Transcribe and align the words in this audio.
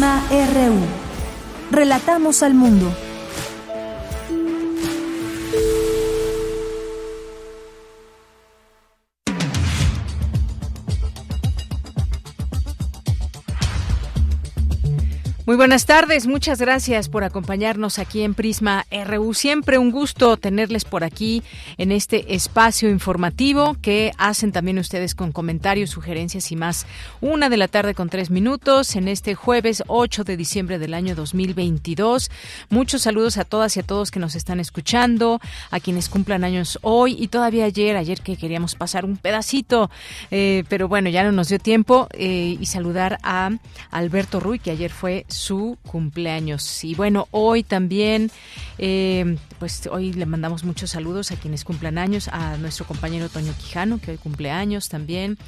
RU. 0.00 0.74
Relatamos 1.70 2.42
al 2.42 2.52
mundo. 2.52 2.92
Muy 15.46 15.54
buenas 15.54 15.86
tardes, 15.86 16.26
muchas 16.26 16.60
gracias 16.60 17.08
por 17.08 17.22
acompañarnos 17.22 18.00
aquí 18.00 18.22
en 18.22 18.34
Prisma 18.34 18.84
RU. 18.90 19.32
Siempre 19.32 19.78
un 19.78 19.92
gusto 19.92 20.36
tenerles 20.36 20.84
por 20.84 21.04
aquí 21.04 21.44
en 21.78 21.92
este 21.92 22.34
espacio 22.34 22.90
informativo 22.90 23.76
que 23.80 24.10
hacen 24.18 24.50
también 24.50 24.80
ustedes 24.80 25.14
con 25.14 25.30
comentarios, 25.30 25.90
sugerencias 25.90 26.50
y 26.50 26.56
más. 26.56 26.84
Una 27.20 27.48
de 27.48 27.58
la 27.58 27.68
tarde 27.68 27.94
con 27.94 28.08
tres 28.08 28.28
minutos 28.28 28.96
en 28.96 29.06
este 29.06 29.36
jueves 29.36 29.84
8 29.86 30.24
de 30.24 30.36
diciembre 30.36 30.80
del 30.80 30.94
año 30.94 31.14
2022. 31.14 32.28
Muchos 32.68 33.02
saludos 33.02 33.38
a 33.38 33.44
todas 33.44 33.76
y 33.76 33.80
a 33.80 33.84
todos 33.84 34.10
que 34.10 34.18
nos 34.18 34.34
están 34.34 34.58
escuchando, 34.58 35.40
a 35.70 35.78
quienes 35.78 36.08
cumplan 36.08 36.42
años 36.42 36.80
hoy 36.82 37.14
y 37.20 37.28
todavía 37.28 37.66
ayer, 37.66 37.96
ayer 37.96 38.20
que 38.20 38.36
queríamos 38.36 38.74
pasar 38.74 39.04
un 39.04 39.16
pedacito, 39.16 39.92
eh, 40.32 40.64
pero 40.68 40.88
bueno, 40.88 41.08
ya 41.08 41.22
no 41.22 41.30
nos 41.30 41.50
dio 41.50 41.60
tiempo 41.60 42.08
eh, 42.14 42.56
y 42.58 42.66
saludar 42.66 43.20
a 43.22 43.50
Alberto 43.92 44.40
Ruy, 44.40 44.58
que 44.58 44.72
ayer 44.72 44.90
fue 44.90 45.24
su 45.36 45.78
cumpleaños. 45.86 46.82
Y 46.84 46.94
bueno, 46.94 47.28
hoy 47.30 47.62
también, 47.62 48.30
eh, 48.78 49.36
pues 49.58 49.86
hoy 49.90 50.12
le 50.12 50.26
mandamos 50.26 50.64
muchos 50.64 50.90
saludos 50.90 51.30
a 51.30 51.36
quienes 51.36 51.64
cumplan 51.64 51.98
años, 51.98 52.28
a 52.28 52.56
nuestro 52.56 52.86
compañero 52.86 53.28
Toño 53.28 53.52
Quijano, 53.58 54.00
que 54.00 54.12
hoy 54.12 54.16
cumpleaños 54.18 54.88
también, 54.88 55.38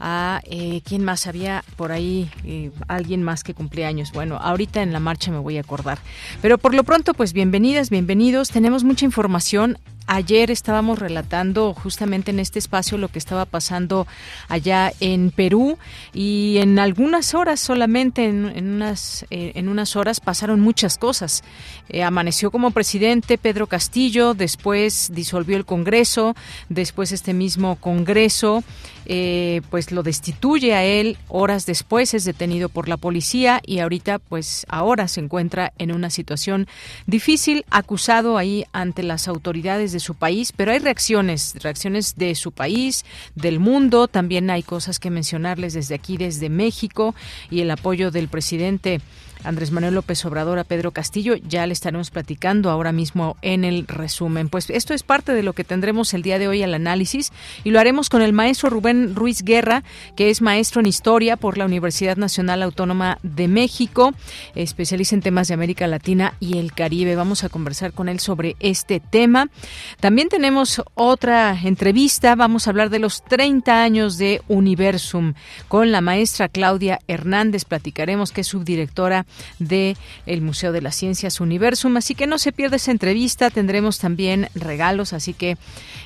a 0.00 0.42
eh, 0.44 0.82
quién 0.84 1.04
más 1.04 1.26
había 1.26 1.64
por 1.76 1.92
ahí, 1.92 2.30
eh, 2.44 2.70
alguien 2.88 3.22
más 3.22 3.44
que 3.44 3.54
cumpleaños. 3.54 4.12
Bueno, 4.12 4.36
ahorita 4.36 4.82
en 4.82 4.92
la 4.92 5.00
marcha 5.00 5.30
me 5.30 5.38
voy 5.38 5.56
a 5.56 5.60
acordar. 5.60 5.98
Pero 6.42 6.58
por 6.58 6.74
lo 6.74 6.84
pronto, 6.84 7.14
pues 7.14 7.32
bienvenidas, 7.32 7.88
bienvenidos. 7.90 8.50
Tenemos 8.50 8.84
mucha 8.84 9.04
información 9.04 9.78
Ayer 10.08 10.52
estábamos 10.52 11.00
relatando 11.00 11.74
justamente 11.74 12.30
en 12.30 12.38
este 12.38 12.60
espacio 12.60 12.96
lo 12.96 13.08
que 13.08 13.18
estaba 13.18 13.44
pasando 13.44 14.06
allá 14.48 14.92
en 15.00 15.32
Perú 15.32 15.78
y 16.14 16.58
en 16.58 16.78
algunas 16.78 17.34
horas 17.34 17.58
solamente, 17.58 18.24
en, 18.24 18.44
unas, 18.46 19.26
eh, 19.30 19.52
en 19.56 19.68
unas 19.68 19.96
horas 19.96 20.20
pasaron 20.20 20.60
muchas 20.60 20.96
cosas. 20.96 21.42
Eh, 21.88 22.04
amaneció 22.04 22.52
como 22.52 22.70
presidente 22.70 23.36
Pedro 23.36 23.66
Castillo, 23.66 24.34
después 24.34 25.10
disolvió 25.12 25.56
el 25.56 25.64
Congreso, 25.64 26.36
después 26.68 27.10
este 27.10 27.34
mismo 27.34 27.74
Congreso 27.76 28.62
eh, 29.08 29.62
pues 29.70 29.92
lo 29.92 30.02
destituye 30.02 30.74
a 30.74 30.84
él, 30.84 31.16
horas 31.28 31.64
después 31.64 32.12
es 32.12 32.24
detenido 32.24 32.68
por 32.68 32.88
la 32.88 32.96
policía 32.96 33.60
y 33.64 33.78
ahorita 33.78 34.18
pues 34.18 34.66
ahora 34.68 35.06
se 35.06 35.20
encuentra 35.20 35.72
en 35.78 35.92
una 35.92 36.10
situación 36.10 36.66
difícil, 37.06 37.64
acusado 37.70 38.36
ahí 38.36 38.64
ante 38.72 39.04
las 39.04 39.28
autoridades 39.28 39.92
de 39.96 40.00
su 40.00 40.14
país, 40.14 40.52
pero 40.52 40.72
hay 40.72 40.78
reacciones, 40.78 41.54
reacciones 41.62 42.16
de 42.16 42.34
su 42.34 42.52
país, 42.52 43.04
del 43.34 43.58
mundo, 43.60 44.08
también 44.08 44.50
hay 44.50 44.62
cosas 44.62 44.98
que 44.98 45.10
mencionarles 45.10 45.72
desde 45.72 45.94
aquí, 45.94 46.16
desde 46.16 46.48
México 46.50 47.14
y 47.50 47.60
el 47.60 47.70
apoyo 47.70 48.10
del 48.10 48.28
presidente 48.28 49.00
Andrés 49.44 49.70
Manuel 49.70 49.94
López 49.94 50.24
Obrador 50.24 50.58
a 50.58 50.64
Pedro 50.64 50.90
Castillo. 50.90 51.34
Ya 51.36 51.66
le 51.66 51.72
estaremos 51.72 52.10
platicando 52.10 52.70
ahora 52.70 52.92
mismo 52.92 53.36
en 53.42 53.64
el 53.64 53.86
resumen. 53.86 54.48
Pues 54.48 54.70
esto 54.70 54.94
es 54.94 55.02
parte 55.02 55.32
de 55.32 55.42
lo 55.42 55.52
que 55.52 55.64
tendremos 55.64 56.14
el 56.14 56.22
día 56.22 56.38
de 56.38 56.48
hoy 56.48 56.62
al 56.62 56.74
análisis 56.74 57.32
y 57.64 57.70
lo 57.70 57.80
haremos 57.80 58.08
con 58.08 58.22
el 58.22 58.32
maestro 58.32 58.70
Rubén 58.70 59.14
Ruiz 59.14 59.42
Guerra, 59.42 59.84
que 60.16 60.30
es 60.30 60.42
maestro 60.42 60.80
en 60.80 60.86
historia 60.86 61.36
por 61.36 61.58
la 61.58 61.64
Universidad 61.64 62.16
Nacional 62.16 62.62
Autónoma 62.62 63.18
de 63.22 63.48
México, 63.48 64.14
especialista 64.54 65.14
en 65.14 65.22
temas 65.22 65.48
de 65.48 65.54
América 65.54 65.86
Latina 65.86 66.34
y 66.40 66.58
el 66.58 66.72
Caribe. 66.72 67.16
Vamos 67.16 67.44
a 67.44 67.48
conversar 67.48 67.92
con 67.92 68.08
él 68.08 68.20
sobre 68.20 68.56
este 68.60 69.00
tema. 69.00 69.48
También 70.00 70.28
tenemos 70.28 70.82
otra 70.94 71.58
entrevista. 71.62 72.34
Vamos 72.34 72.66
a 72.66 72.70
hablar 72.70 72.90
de 72.90 72.98
los 72.98 73.24
30 73.24 73.82
años 73.82 74.18
de 74.18 74.42
Universum 74.48 75.34
con 75.68 75.92
la 75.92 76.00
maestra 76.00 76.48
Claudia 76.48 77.00
Hernández. 77.06 77.64
Platicaremos 77.64 78.32
que 78.32 78.42
es 78.42 78.46
subdirectora 78.46 79.25
de 79.58 79.96
el 80.26 80.42
Museo 80.42 80.72
de 80.72 80.82
las 80.82 80.96
Ciencias 80.96 81.40
Universum. 81.40 81.96
Así 81.96 82.14
que 82.14 82.26
no 82.26 82.38
se 82.38 82.52
pierda 82.52 82.76
esa 82.76 82.90
entrevista, 82.90 83.50
tendremos 83.50 83.98
también 83.98 84.48
regalos, 84.54 85.12
así 85.12 85.32
que 85.34 85.56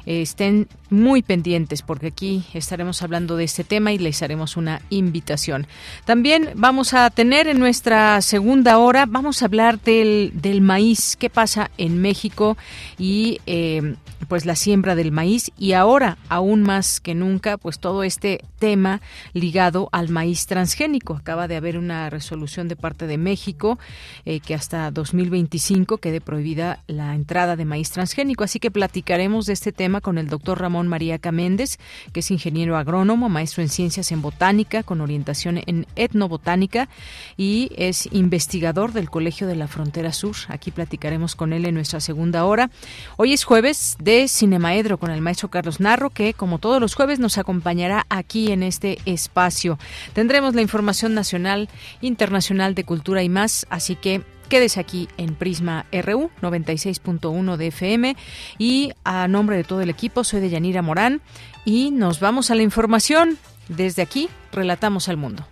eh, 0.07 0.23
estén 0.23 0.69
muy 0.91 1.23
pendientes 1.23 1.83
porque 1.83 2.09
aquí 2.09 2.45
estaremos 2.55 3.03
hablando 3.03 3.37
de 3.37 3.45
este 3.45 3.65
tema 3.65 3.93
y 3.93 3.99
les 3.99 4.23
haremos 4.23 4.57
una 4.57 4.83
invitación. 4.91 5.67
También 6.05 6.51
vamos 6.55 6.95
a 6.95 7.11
tener 7.11 7.47
en 7.47 7.59
nuestra 7.59 8.21
segunda 8.23 8.79
hora, 8.79 9.07
vamos 9.07 9.43
a 9.43 9.47
hablar 9.47 9.81
del, 9.81 10.33
del 10.35 10.61
maíz, 10.61 11.17
qué 11.17 11.31
pasa 11.31 11.71
en 11.79 12.01
México 12.01 12.57
y 12.99 13.41
eh, 13.47 13.95
pues 14.29 14.47
la 14.47 14.55
siembra 14.55 14.95
del 14.95 15.13
maíz 15.13 15.51
y 15.59 15.73
ahora 15.73 16.19
aún 16.29 16.63
más 16.63 17.01
que 17.01 17.15
nunca 17.15 17.57
pues 17.57 17.79
todo 17.79 18.03
este 18.03 18.45
tema 18.59 19.01
ligado 19.33 19.89
al 19.93 20.09
maíz 20.09 20.47
transgénico. 20.47 21.15
Acaba 21.15 21.49
de 21.49 21.57
haber 21.57 21.79
una 21.79 22.11
resolución 22.11 22.69
de 22.69 22.77
parte 22.77 23.07
de 23.07 23.19
México 23.19 23.79
eh, 24.25 24.41
que 24.41 24.55
hasta 24.55 24.91
2025 24.91 25.99
quede 25.99 26.21
prohibida 26.21 26.83
la 26.87 27.15
entrada 27.15 27.57
de 27.57 27.65
maíz 27.65 27.91
transgénico. 27.91 28.45
Así 28.45 28.61
que 28.61 28.71
platicaremos 28.71 29.47
de 29.47 29.53
este 29.53 29.73
tema 29.73 30.01
con 30.01 30.19
el 30.19 30.29
doctor 30.29 30.61
Ramón 30.61 30.89
María 30.89 31.19
Caméndez, 31.19 31.79
que 32.13 32.21
es 32.21 32.31
ingeniero 32.31 32.77
agrónomo, 32.77 33.29
maestro 33.29 33.63
en 33.63 33.69
ciencias 33.69 34.13
en 34.13 34.23
botánica 34.23 34.83
con 34.83 35.01
orientación 35.01 35.61
en 35.67 35.87
etnobotánica 35.97 36.89
y 37.37 37.71
es 37.77 38.09
investigador 38.13 38.93
del 38.93 39.11
Colegio 39.11 39.47
de 39.47 39.57
la 39.57 39.69
Frontera 39.69 40.13
Sur. 40.13 40.37
Aquí 40.49 40.71
platicaremos 40.71 41.35
con 41.35 41.53
él 41.53 41.65
en 41.67 41.75
nuestra 41.75 42.01
segunda 42.01 42.45
hora. 42.45 42.71
Hoy 43.17 43.33
es 43.33 43.45
jueves 43.45 43.97
de 43.99 44.10
Cinemaedro 44.29 44.99
con 44.99 45.11
el 45.11 45.21
maestro 45.21 45.51
Carlos 45.51 45.79
Narro, 45.79 46.11
que 46.11 46.35
como 46.35 46.59
todos 46.59 46.81
los 46.81 46.95
jueves 46.95 47.19
nos 47.19 47.39
acompañará 47.39 48.07
aquí 48.09 48.51
en 48.51 48.63
este 48.63 48.99
espacio. 49.05 49.79
Tendremos 50.15 50.55
la 50.55 50.63
información 50.63 51.15
nacional, 51.15 51.69
internacional 52.01 52.75
de 52.75 52.85
cultura 52.85 53.23
y 53.23 53.29
más, 53.29 53.67
así 53.71 53.97
que 53.97 54.23
Quédese 54.49 54.81
aquí 54.81 55.09
en 55.17 55.37
Prisma 55.37 55.87
RU 55.93 56.29
96.1 56.43 57.57
de 57.57 57.69
FM 57.69 58.17
y 58.59 58.93
a 59.05 59.29
nombre 59.29 59.57
de 59.57 59.63
todo 59.63 59.81
el 59.81 59.91
equipo 59.91 60.25
soy 60.25 60.41
de 60.41 60.51
Yanira 60.51 60.83
Morán 60.83 61.21
y 61.65 61.93
nos 61.93 62.19
vamos 62.19 62.51
a 62.51 62.57
la 62.57 62.63
información. 62.63 63.39
Desde 63.69 64.03
aquí 64.03 64.29
relatamos 64.51 65.09
al 65.09 65.19
mundo. 65.19 65.47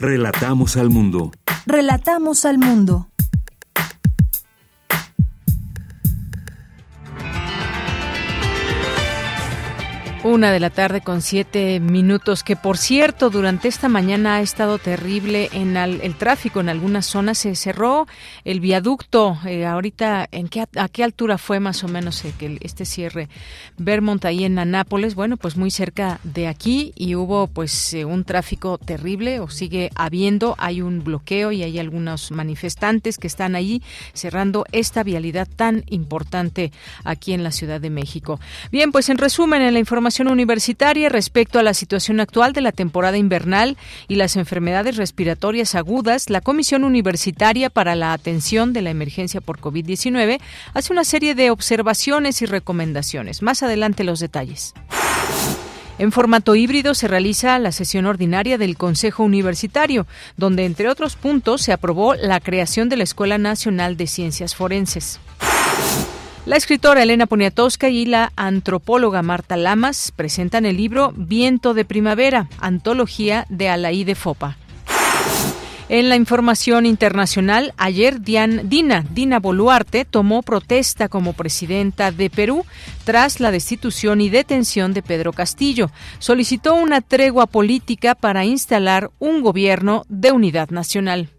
Relatamos 0.00 0.76
al 0.76 0.90
mundo. 0.90 1.30
Relatamos 1.64 2.44
al 2.44 2.58
mundo. 2.58 3.09
Una 10.22 10.52
de 10.52 10.60
la 10.60 10.68
tarde 10.68 11.00
con 11.00 11.22
siete 11.22 11.80
minutos, 11.80 12.42
que 12.42 12.54
por 12.54 12.76
cierto, 12.76 13.30
durante 13.30 13.68
esta 13.68 13.88
mañana 13.88 14.34
ha 14.34 14.42
estado 14.42 14.76
terrible 14.76 15.48
en 15.54 15.78
el 15.78 16.14
tráfico 16.16 16.60
en 16.60 16.68
algunas 16.68 17.06
zonas. 17.06 17.38
Se 17.38 17.54
cerró 17.54 18.06
el 18.44 18.60
viaducto. 18.60 19.38
Eh, 19.46 19.64
ahorita, 19.64 20.28
¿en 20.30 20.48
qué, 20.48 20.66
¿a 20.76 20.88
qué 20.90 21.04
altura 21.04 21.38
fue 21.38 21.58
más 21.58 21.82
o 21.84 21.88
menos 21.88 22.22
eh, 22.26 22.34
que 22.38 22.58
este 22.60 22.84
cierre? 22.84 23.30
Vermont, 23.78 24.22
ahí 24.26 24.44
en 24.44 24.58
Anápolis, 24.58 25.14
bueno, 25.14 25.38
pues 25.38 25.56
muy 25.56 25.70
cerca 25.70 26.20
de 26.22 26.48
aquí 26.48 26.92
y 26.96 27.14
hubo 27.14 27.46
pues 27.46 27.94
eh, 27.94 28.04
un 28.04 28.24
tráfico 28.24 28.76
terrible 28.76 29.40
o 29.40 29.48
sigue 29.48 29.90
habiendo. 29.94 30.54
Hay 30.58 30.82
un 30.82 31.02
bloqueo 31.02 31.50
y 31.50 31.62
hay 31.62 31.78
algunos 31.78 32.30
manifestantes 32.30 33.16
que 33.16 33.26
están 33.26 33.54
ahí 33.54 33.82
cerrando 34.12 34.66
esta 34.70 35.02
vialidad 35.02 35.48
tan 35.48 35.82
importante 35.88 36.72
aquí 37.04 37.32
en 37.32 37.42
la 37.42 37.52
Ciudad 37.52 37.80
de 37.80 37.88
México. 37.88 38.38
Bien, 38.70 38.92
pues 38.92 39.08
en 39.08 39.16
resumen, 39.16 39.62
en 39.62 39.72
la 39.72 39.80
información 39.80 40.09
universitaria 40.18 41.08
respecto 41.08 41.58
a 41.58 41.62
la 41.62 41.74
situación 41.74 42.20
actual 42.20 42.52
de 42.52 42.60
la 42.60 42.72
temporada 42.72 43.16
invernal 43.16 43.76
y 44.08 44.16
las 44.16 44.36
enfermedades 44.36 44.96
respiratorias 44.96 45.74
agudas, 45.74 46.30
la 46.30 46.40
Comisión 46.40 46.84
Universitaria 46.84 47.70
para 47.70 47.94
la 47.94 48.12
Atención 48.12 48.72
de 48.72 48.82
la 48.82 48.90
Emergencia 48.90 49.40
por 49.40 49.60
COVID-19 49.60 50.40
hace 50.74 50.92
una 50.92 51.04
serie 51.04 51.34
de 51.34 51.50
observaciones 51.50 52.42
y 52.42 52.46
recomendaciones. 52.46 53.42
Más 53.42 53.62
adelante 53.62 54.04
los 54.04 54.20
detalles. 54.20 54.74
En 55.98 56.12
formato 56.12 56.54
híbrido 56.54 56.94
se 56.94 57.08
realiza 57.08 57.58
la 57.58 57.72
sesión 57.72 58.06
ordinaria 58.06 58.56
del 58.56 58.78
Consejo 58.78 59.22
Universitario, 59.22 60.06
donde 60.38 60.64
entre 60.64 60.88
otros 60.88 61.14
puntos 61.14 61.60
se 61.60 61.72
aprobó 61.72 62.14
la 62.14 62.40
creación 62.40 62.88
de 62.88 62.96
la 62.96 63.04
Escuela 63.04 63.36
Nacional 63.36 63.98
de 63.98 64.06
Ciencias 64.06 64.54
Forenses. 64.54 65.20
La 66.50 66.56
escritora 66.56 67.04
Elena 67.04 67.26
Poniatowska 67.26 67.90
y 67.90 68.06
la 68.06 68.32
antropóloga 68.34 69.22
Marta 69.22 69.56
Lamas 69.56 70.12
presentan 70.16 70.66
el 70.66 70.78
libro 70.78 71.12
Viento 71.14 71.74
de 71.74 71.84
Primavera, 71.84 72.48
antología 72.58 73.46
de 73.50 73.68
Alaí 73.68 74.02
de 74.02 74.16
Fopa. 74.16 74.56
En 75.88 76.08
la 76.08 76.16
información 76.16 76.86
internacional, 76.86 77.72
ayer 77.76 78.20
Dina, 78.20 79.04
Dina 79.12 79.38
Boluarte 79.38 80.04
tomó 80.04 80.42
protesta 80.42 81.08
como 81.08 81.34
presidenta 81.34 82.10
de 82.10 82.30
Perú 82.30 82.66
tras 83.04 83.38
la 83.38 83.52
destitución 83.52 84.20
y 84.20 84.28
detención 84.28 84.92
de 84.92 85.02
Pedro 85.04 85.32
Castillo. 85.32 85.92
Solicitó 86.18 86.74
una 86.74 87.00
tregua 87.00 87.46
política 87.46 88.16
para 88.16 88.44
instalar 88.44 89.12
un 89.20 89.42
gobierno 89.42 90.02
de 90.08 90.32
unidad 90.32 90.70
nacional. 90.70 91.30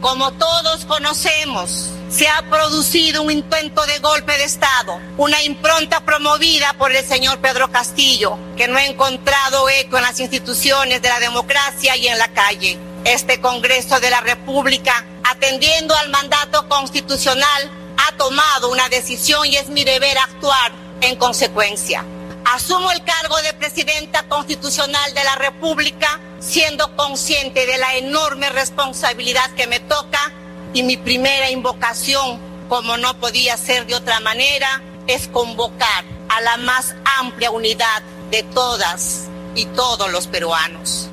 Como 0.00 0.32
todos 0.32 0.84
conocemos, 0.86 1.90
se 2.10 2.28
ha 2.28 2.42
producido 2.50 3.22
un 3.22 3.30
intento 3.30 3.86
de 3.86 4.00
golpe 4.00 4.36
de 4.36 4.44
Estado, 4.44 5.00
una 5.16 5.40
impronta 5.42 6.00
promovida 6.00 6.74
por 6.74 6.94
el 6.94 7.04
señor 7.04 7.38
Pedro 7.38 7.70
Castillo, 7.70 8.36
que 8.56 8.68
no 8.68 8.76
ha 8.76 8.84
encontrado 8.84 9.68
eco 9.68 9.96
en 9.96 10.02
las 10.02 10.20
instituciones 10.20 11.00
de 11.00 11.08
la 11.08 11.20
democracia 11.20 11.96
y 11.96 12.08
en 12.08 12.18
la 12.18 12.28
calle. 12.28 12.78
Este 13.04 13.40
Congreso 13.40 14.00
de 14.00 14.10
la 14.10 14.20
República, 14.20 15.04
atendiendo 15.22 15.94
al 15.94 16.10
mandato 16.10 16.68
constitucional, 16.68 17.70
ha 17.96 18.16
tomado 18.16 18.70
una 18.70 18.88
decisión 18.88 19.46
y 19.46 19.56
es 19.56 19.68
mi 19.68 19.84
deber 19.84 20.18
actuar 20.18 20.72
en 21.00 21.16
consecuencia. 21.16 22.04
Asumo 22.44 22.90
el 22.92 23.02
cargo 23.04 23.36
de 23.42 23.54
Presidenta 23.54 24.24
Constitucional 24.28 25.14
de 25.14 25.24
la 25.24 25.34
República 25.36 26.20
siendo 26.40 26.94
consciente 26.94 27.66
de 27.66 27.78
la 27.78 27.96
enorme 27.96 28.50
responsabilidad 28.50 29.50
que 29.52 29.66
me 29.66 29.80
toca 29.80 30.30
y 30.74 30.82
mi 30.82 30.96
primera 30.96 31.50
invocación, 31.50 32.38
como 32.68 32.96
no 32.98 33.18
podía 33.18 33.56
ser 33.56 33.86
de 33.86 33.94
otra 33.94 34.20
manera, 34.20 34.82
es 35.06 35.28
convocar 35.28 36.04
a 36.28 36.40
la 36.42 36.56
más 36.58 36.94
amplia 37.18 37.50
unidad 37.50 38.02
de 38.30 38.42
todas 38.42 39.24
y 39.54 39.66
todos 39.66 40.10
los 40.10 40.26
peruanos. 40.26 41.10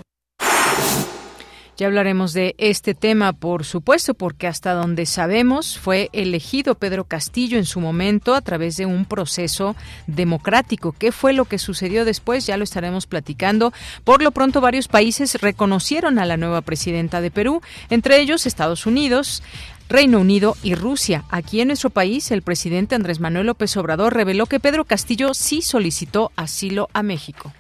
Ya 1.82 1.88
hablaremos 1.88 2.34
de 2.34 2.54
este 2.60 2.94
tema, 2.94 3.34
por 3.34 3.66
supuesto, 3.66 4.14
porque 4.14 4.46
hasta 4.46 4.74
donde 4.74 5.08
sabemos 5.08 5.80
fue 5.80 6.12
elegido 6.14 6.76
Pedro 6.76 7.06
Castillo 7.06 7.58
en 7.58 7.66
su 7.66 7.80
momento 7.80 8.36
a 8.36 8.42
través 8.42 8.78
de 8.78 8.86
un 8.86 9.06
proceso 9.06 9.76
democrático. 10.06 10.92
¿Qué 10.92 11.12
fue 11.12 11.34
lo 11.34 11.46
que 11.46 11.58
sucedió 11.58 12.06
después? 12.06 12.46
Ya 12.46 12.56
lo 12.56 12.66
estaremos 12.66 13.08
platicando. 13.08 13.74
Por 14.04 14.22
lo 14.22 14.30
pronto, 14.30 14.62
varios 14.62 14.88
países 14.88 15.42
reconocieron 15.42 16.20
a 16.20 16.28
la 16.28 16.38
nueva 16.38 16.62
presidenta 16.62 17.20
de 17.20 17.32
Perú, 17.32 17.64
entre 17.90 18.22
ellos 18.22 18.46
Estados 18.46 18.86
Unidos. 18.86 19.42
Reino 19.90 20.20
Unido 20.20 20.56
y 20.62 20.76
Rusia. 20.76 21.26
Aquí 21.30 21.62
en 21.62 21.70
nuestro 21.70 21.90
país, 21.90 22.30
el 22.30 22.44
presidente 22.44 22.94
Andrés 22.94 23.20
Manuel 23.20 23.48
López 23.48 23.76
Obrador 23.76 24.14
reveló 24.14 24.46
que 24.46 24.60
Pedro 24.60 24.86
Castillo 24.86 25.34
sí 25.34 25.64
solicitó 25.64 26.32
asilo 26.36 26.90
a 26.94 27.02
México. 27.02 27.52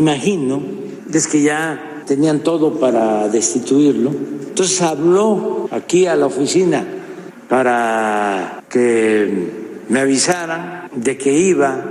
Imagino, 0.00 0.62
es 1.12 1.26
que 1.26 1.42
ya 1.42 2.04
tenían 2.06 2.44
todo 2.44 2.78
para 2.78 3.28
destituirlo. 3.28 4.12
Entonces 4.46 4.80
habló 4.80 5.68
aquí 5.72 6.06
a 6.06 6.14
la 6.14 6.26
oficina 6.26 6.86
para 7.48 8.62
que 8.68 9.50
me 9.88 9.98
avisaran 9.98 10.88
de 10.94 11.18
que 11.18 11.32
iba 11.32 11.82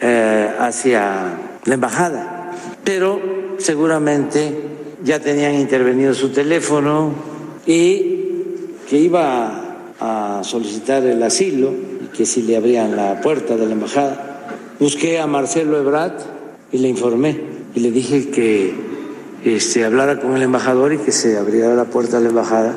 eh, 0.00 0.50
hacia 0.58 1.38
la 1.64 1.74
embajada, 1.74 2.50
pero 2.82 3.20
seguramente 3.58 4.52
ya 5.04 5.20
tenían 5.20 5.54
intervenido 5.54 6.14
su 6.14 6.30
teléfono 6.30 7.12
y 7.64 8.18
que 8.90 8.98
iba 8.98 9.76
a 10.00 10.40
solicitar 10.42 11.04
el 11.06 11.22
asilo 11.22 11.70
y 11.70 12.06
que 12.08 12.26
si 12.26 12.42
le 12.42 12.56
abrían 12.56 12.96
la 12.96 13.20
puerta 13.20 13.56
de 13.56 13.66
la 13.66 13.72
embajada. 13.74 14.48
Busqué 14.80 15.20
a 15.20 15.28
Marcelo 15.28 15.78
Ebrat 15.78 16.22
y 16.72 16.78
le 16.78 16.88
informé 16.88 17.51
y 17.74 17.80
le 17.80 17.90
dije 17.90 18.30
que 18.30 18.74
este, 19.44 19.84
hablara 19.84 20.20
con 20.20 20.36
el 20.36 20.42
embajador 20.42 20.92
y 20.92 20.98
que 20.98 21.12
se 21.12 21.38
abriera 21.38 21.74
la 21.74 21.84
puerta 21.84 22.18
de 22.18 22.24
la 22.24 22.28
embajada 22.30 22.74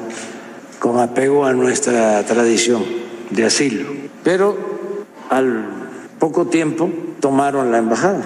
con 0.79 0.99
apego 0.99 1.45
a 1.45 1.53
nuestra 1.53 2.23
tradición 2.25 2.83
de 3.29 3.45
asilo. 3.45 3.87
Pero 4.23 4.57
al 5.29 5.65
poco 6.19 6.47
tiempo 6.47 6.89
tomaron 7.19 7.71
la 7.71 7.79
embajada. 7.79 8.23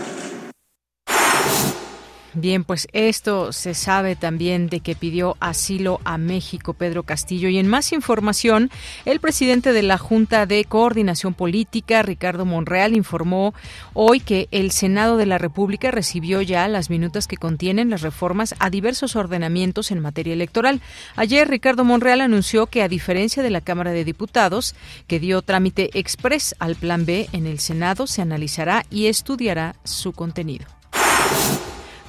Bien, 2.36 2.64
pues 2.64 2.88
esto 2.94 3.52
se 3.52 3.74
sabe 3.74 4.16
también 4.16 4.68
de 4.68 4.82
que 4.82 4.96
pidió 4.96 5.36
asilo 5.40 6.00
a 6.04 6.20
México 6.20 6.74
Pedro 6.74 7.02
Castillo. 7.02 7.50
Y 7.50 7.58
en 7.58 7.68
más 7.68 7.92
información, 7.92 8.70
el 9.06 9.20
presidente 9.20 9.74
de 9.74 9.82
la 9.82 9.98
Junta 9.98 10.46
de 10.46 10.64
Coordinación 10.66 11.34
Política, 11.34 12.04
Ricardo 12.04 12.46
Monreal, 12.46 12.96
informó 12.96 13.56
hoy 13.94 14.20
que 14.20 14.48
el 14.52 14.70
Senado 14.70 15.18
de 15.18 15.26
la 15.26 15.40
República 15.40 15.90
recibió 15.90 16.44
ya 16.44 16.68
las 16.68 16.92
minutas 16.92 17.28
que 17.28 17.38
contienen 17.38 17.90
las 17.90 18.04
reformas 18.04 18.54
a 18.60 18.70
diversos 18.70 19.16
ordenamientos 19.16 19.90
en 19.90 20.00
materia 20.00 20.34
electoral. 20.34 20.82
Ayer, 21.16 21.48
Ricardo 21.48 21.84
Monreal 21.84 22.22
anunció 22.22 22.68
que, 22.68 22.84
a 22.84 22.88
diferencia 22.88 23.42
de 23.42 23.50
la 23.50 23.62
Cámara 23.62 23.92
de 23.92 24.04
Diputados, 24.04 24.76
que 25.08 25.20
dio 25.20 25.42
trámite 25.42 25.90
express 25.98 26.56
al 26.60 26.76
Plan 26.76 27.08
B 27.08 27.28
en 27.32 27.48
el 27.48 27.60
Senado, 27.60 28.06
se 28.06 28.22
analizará 28.22 28.86
y 28.92 29.08
estudiará 29.08 29.76
su 29.84 30.12
contenido. 30.14 30.68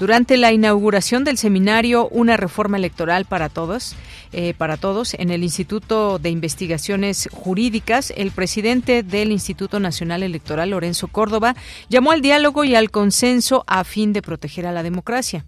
Durante 0.00 0.38
la 0.38 0.50
inauguración 0.50 1.24
del 1.24 1.36
seminario 1.36 2.08
Una 2.08 2.38
reforma 2.38 2.78
electoral 2.78 3.26
para 3.26 3.50
todos, 3.50 3.94
eh, 4.32 4.54
para 4.56 4.78
todos, 4.78 5.12
en 5.12 5.30
el 5.30 5.42
Instituto 5.42 6.18
de 6.18 6.30
Investigaciones 6.30 7.28
Jurídicas, 7.30 8.10
el 8.16 8.30
presidente 8.30 9.02
del 9.02 9.30
Instituto 9.30 9.78
Nacional 9.78 10.22
Electoral, 10.22 10.70
Lorenzo 10.70 11.08
Córdoba, 11.08 11.54
llamó 11.90 12.12
al 12.12 12.22
diálogo 12.22 12.64
y 12.64 12.74
al 12.74 12.90
consenso 12.90 13.62
a 13.66 13.84
fin 13.84 14.14
de 14.14 14.22
proteger 14.22 14.66
a 14.66 14.72
la 14.72 14.82
democracia. 14.82 15.44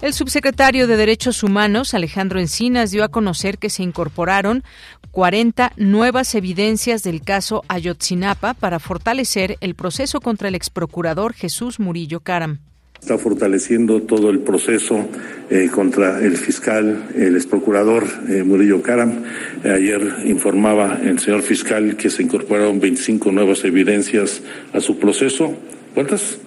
El 0.00 0.14
subsecretario 0.14 0.86
de 0.86 0.96
Derechos 0.96 1.42
Humanos, 1.42 1.92
Alejandro 1.92 2.40
Encinas, 2.40 2.92
dio 2.92 3.04
a 3.04 3.10
conocer 3.10 3.58
que 3.58 3.68
se 3.68 3.82
incorporaron 3.82 4.64
40 5.10 5.74
nuevas 5.76 6.34
evidencias 6.34 7.02
del 7.02 7.20
caso 7.20 7.62
Ayotzinapa 7.68 8.54
para 8.54 8.78
fortalecer 8.78 9.58
el 9.60 9.74
proceso 9.74 10.22
contra 10.22 10.48
el 10.48 10.54
exprocurador 10.54 11.34
Jesús 11.34 11.78
Murillo 11.78 12.20
Caram. 12.20 12.71
Está 13.02 13.18
fortaleciendo 13.18 14.02
todo 14.02 14.30
el 14.30 14.38
proceso 14.38 15.08
eh, 15.50 15.68
contra 15.74 16.20
el 16.20 16.36
fiscal, 16.36 17.08
el 17.16 17.34
ex 17.34 17.46
procurador 17.46 18.04
eh, 18.28 18.44
Murillo 18.44 18.80
Caram. 18.80 19.24
ayer 19.64 20.18
informaba 20.26 21.00
el 21.02 21.18
señor 21.18 21.42
fiscal 21.42 21.96
que 21.96 22.10
se 22.10 22.22
incorporaron 22.22 22.78
25 22.78 23.32
nuevas 23.32 23.64
evidencias 23.64 24.40
a 24.72 24.80
su 24.80 25.00
proceso. 25.00 25.52
¿Cuántas? 25.94 26.38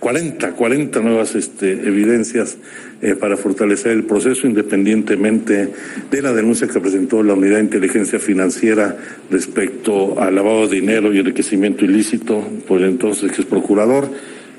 40, 0.00 0.52
40 0.52 1.00
nuevas 1.00 1.34
este, 1.34 1.72
evidencias 1.72 2.56
eh, 3.02 3.14
para 3.14 3.36
fortalecer 3.36 3.92
el 3.92 4.04
proceso 4.04 4.46
independientemente 4.46 5.74
de 6.10 6.22
la 6.22 6.32
denuncia 6.32 6.68
que 6.68 6.80
presentó 6.80 7.22
la 7.22 7.34
Unidad 7.34 7.56
de 7.56 7.64
Inteligencia 7.64 8.18
Financiera 8.18 8.96
respecto 9.30 10.18
al 10.18 10.36
lavado 10.36 10.68
de 10.68 10.76
dinero 10.76 11.12
y 11.12 11.18
enriquecimiento 11.18 11.84
ilícito 11.84 12.42
por 12.66 12.80
el 12.80 12.88
entonces 12.88 13.38
es 13.38 13.44
procurador 13.44 14.08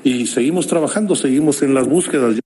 y 0.04 0.26
seguimos 0.26 0.66
trabajando, 0.66 1.14
seguimos 1.14 1.62
en 1.62 1.74
las 1.74 1.88
búsquedas. 1.88 2.36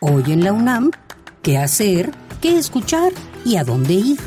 Hoy 0.00 0.24
en 0.28 0.44
la 0.44 0.52
UNAM, 0.52 0.90
¿qué 1.42 1.58
hacer? 1.58 2.10
¿Qué 2.40 2.56
escuchar? 2.56 3.12
¿Y 3.44 3.56
a 3.56 3.64
dónde 3.64 3.94
ir? 3.94 4.18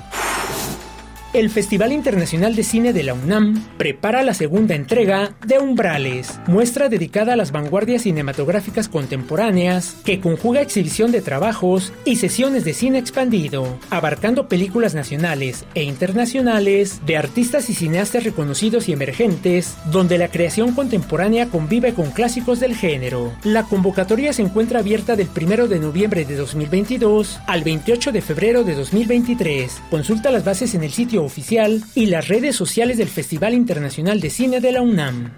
el 1.34 1.50
Festival 1.50 1.91
Internacional 1.91 2.55
de 2.55 2.63
Cine 2.63 2.93
de 2.93 3.03
la 3.03 3.13
UNAM 3.13 3.63
prepara 3.77 4.24
la 4.24 4.34
segunda 4.34 4.75
entrega 4.75 5.36
de 5.46 5.60
Umbrales, 5.60 6.39
muestra 6.48 6.89
dedicada 6.89 7.34
a 7.34 7.36
las 7.36 7.51
vanguardias 7.51 8.03
cinematográficas 8.03 8.88
contemporáneas 8.88 9.98
que 10.05 10.19
conjuga 10.19 10.62
exhibición 10.62 11.12
de 11.12 11.22
trabajos 11.22 11.91
y 12.05 12.15
sesiones 12.15 12.63
de 12.63 12.74
cine 12.74 12.98
expandido, 12.98 13.77
abarcando 13.89 14.48
películas 14.48 14.96
nacionales 14.96 15.65
e 15.75 15.84
internacionales 15.84 17.01
de 17.05 17.17
artistas 17.17 17.69
y 17.69 17.74
cineastas 17.74 18.24
reconocidos 18.24 18.88
y 18.88 18.93
emergentes, 18.93 19.75
donde 19.91 20.17
la 20.17 20.29
creación 20.29 20.74
contemporánea 20.74 21.48
convive 21.48 21.93
con 21.93 22.12
clásicos 22.12 22.60
del 22.60 22.75
género. 22.75 23.34
La 23.43 23.63
convocatoria 23.63 24.31
se 24.34 24.43
encuentra 24.43 24.79
abierta 24.79 25.15
del 25.15 25.27
1 25.36 25.67
de 25.67 25.79
noviembre 25.79 26.25
de 26.25 26.36
2022 26.36 27.39
al 27.48 27.63
28 27.63 28.12
de 28.12 28.22
febrero 28.22 28.63
de 28.63 28.75
2023. 28.75 29.81
Consulta 29.89 30.31
las 30.31 30.46
bases 30.46 30.74
en 30.74 30.84
el 30.84 30.91
sitio 30.91 31.16
oficial 31.24 31.83
y 31.95 32.07
las 32.07 32.27
redes 32.27 32.55
sociales 32.55 32.97
del 32.97 33.09
Festival 33.09 33.53
Internacional 33.53 34.19
de 34.19 34.29
Cine 34.29 34.59
de 34.59 34.71
la 34.71 34.81
UNAM. 34.81 35.31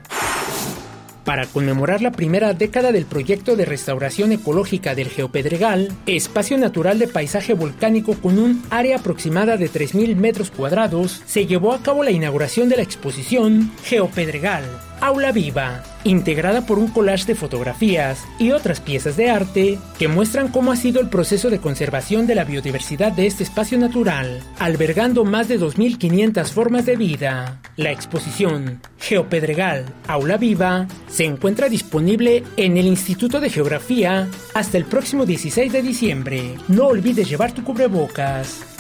Para 1.30 1.46
conmemorar 1.46 2.02
la 2.02 2.12
primera 2.12 2.54
década 2.54 2.92
del 2.92 3.06
proyecto 3.06 3.56
de 3.56 3.66
restauración 3.66 4.32
ecológica 4.32 4.96
del 4.96 5.10
Geopedregal, 5.10 5.92
espacio 6.08 6.58
natural 6.58 6.98
de 6.98 7.08
paisaje 7.08 7.54
volcánico 7.54 8.16
con 8.16 8.40
un 8.40 8.64
área 8.72 8.98
aproximada 8.98 9.56
de 9.56 9.70
3.000 9.70 10.16
metros 10.16 10.50
cuadrados, 10.50 11.22
se 11.28 11.46
llevó 11.46 11.74
a 11.74 11.84
cabo 11.84 12.04
la 12.04 12.10
inauguración 12.10 12.68
de 12.68 12.78
la 12.78 12.82
exposición 12.82 13.72
Geopedregal, 13.84 14.64
Aula 15.02 15.32
Viva, 15.32 15.84
integrada 16.04 16.66
por 16.66 16.80
un 16.80 16.88
collage 16.88 17.26
de 17.26 17.36
fotografías 17.36 18.26
y 18.38 18.52
otras 18.52 18.80
piezas 18.82 19.18
de 19.18 19.30
arte 19.30 19.78
que 19.98 20.08
muestran 20.08 20.50
cómo 20.50 20.72
ha 20.72 20.76
sido 20.76 21.00
el 21.00 21.10
proceso 21.10 21.50
de 21.50 21.60
conservación 21.60 22.28
de 22.28 22.36
la 22.36 22.44
biodiversidad 22.44 23.12
de 23.12 23.28
este 23.28 23.44
espacio 23.44 23.78
natural, 23.78 24.42
albergando 24.60 25.26
más 25.26 25.48
de 25.48 25.60
2.500 25.60 26.46
formas 26.48 26.86
de 26.86 26.96
vida. 26.96 27.60
La 27.78 27.92
exposición 27.92 28.82
Geopedregal 29.00 29.86
Aula 30.08 30.38
Viva 30.38 30.88
se 31.08 31.26
encuentra 31.26 31.70
disponible 31.70 32.44
en 32.58 32.78
el 32.78 32.88
Instituto 32.88 33.40
de 33.40 33.50
Geografía 33.50 34.28
hasta 34.54 34.78
el 34.78 34.86
próximo 34.86 35.26
16 35.26 35.72
de 35.72 35.82
diciembre. 35.82 36.56
No 36.68 36.88
olvides 36.88 37.30
llevar 37.30 37.52
tu 37.52 37.64
cubrebocas. 37.64 38.79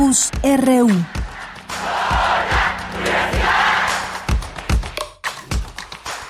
Campus 0.00 0.30
RU. 0.42 0.88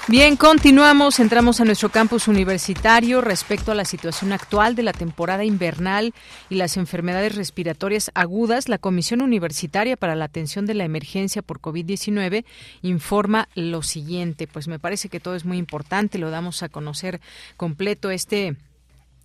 Bien, 0.08 0.34
continuamos, 0.34 1.20
entramos 1.20 1.60
a 1.60 1.64
nuestro 1.64 1.88
campus 1.88 2.26
universitario 2.26 3.20
respecto 3.20 3.70
a 3.70 3.76
la 3.76 3.84
situación 3.84 4.32
actual 4.32 4.74
de 4.74 4.82
la 4.82 4.92
temporada 4.92 5.44
invernal 5.44 6.14
y 6.48 6.56
las 6.56 6.76
enfermedades 6.78 7.36
respiratorias 7.36 8.10
agudas. 8.14 8.68
La 8.68 8.78
Comisión 8.78 9.22
Universitaria 9.22 9.96
para 9.96 10.16
la 10.16 10.24
Atención 10.24 10.66
de 10.66 10.74
la 10.74 10.82
Emergencia 10.82 11.40
por 11.40 11.60
COVID-19 11.60 12.44
informa 12.82 13.48
lo 13.54 13.84
siguiente, 13.84 14.48
pues 14.48 14.66
me 14.66 14.80
parece 14.80 15.08
que 15.08 15.20
todo 15.20 15.36
es 15.36 15.44
muy 15.44 15.58
importante, 15.58 16.18
lo 16.18 16.30
damos 16.30 16.64
a 16.64 16.70
conocer 16.70 17.20
completo 17.56 18.10
este 18.10 18.56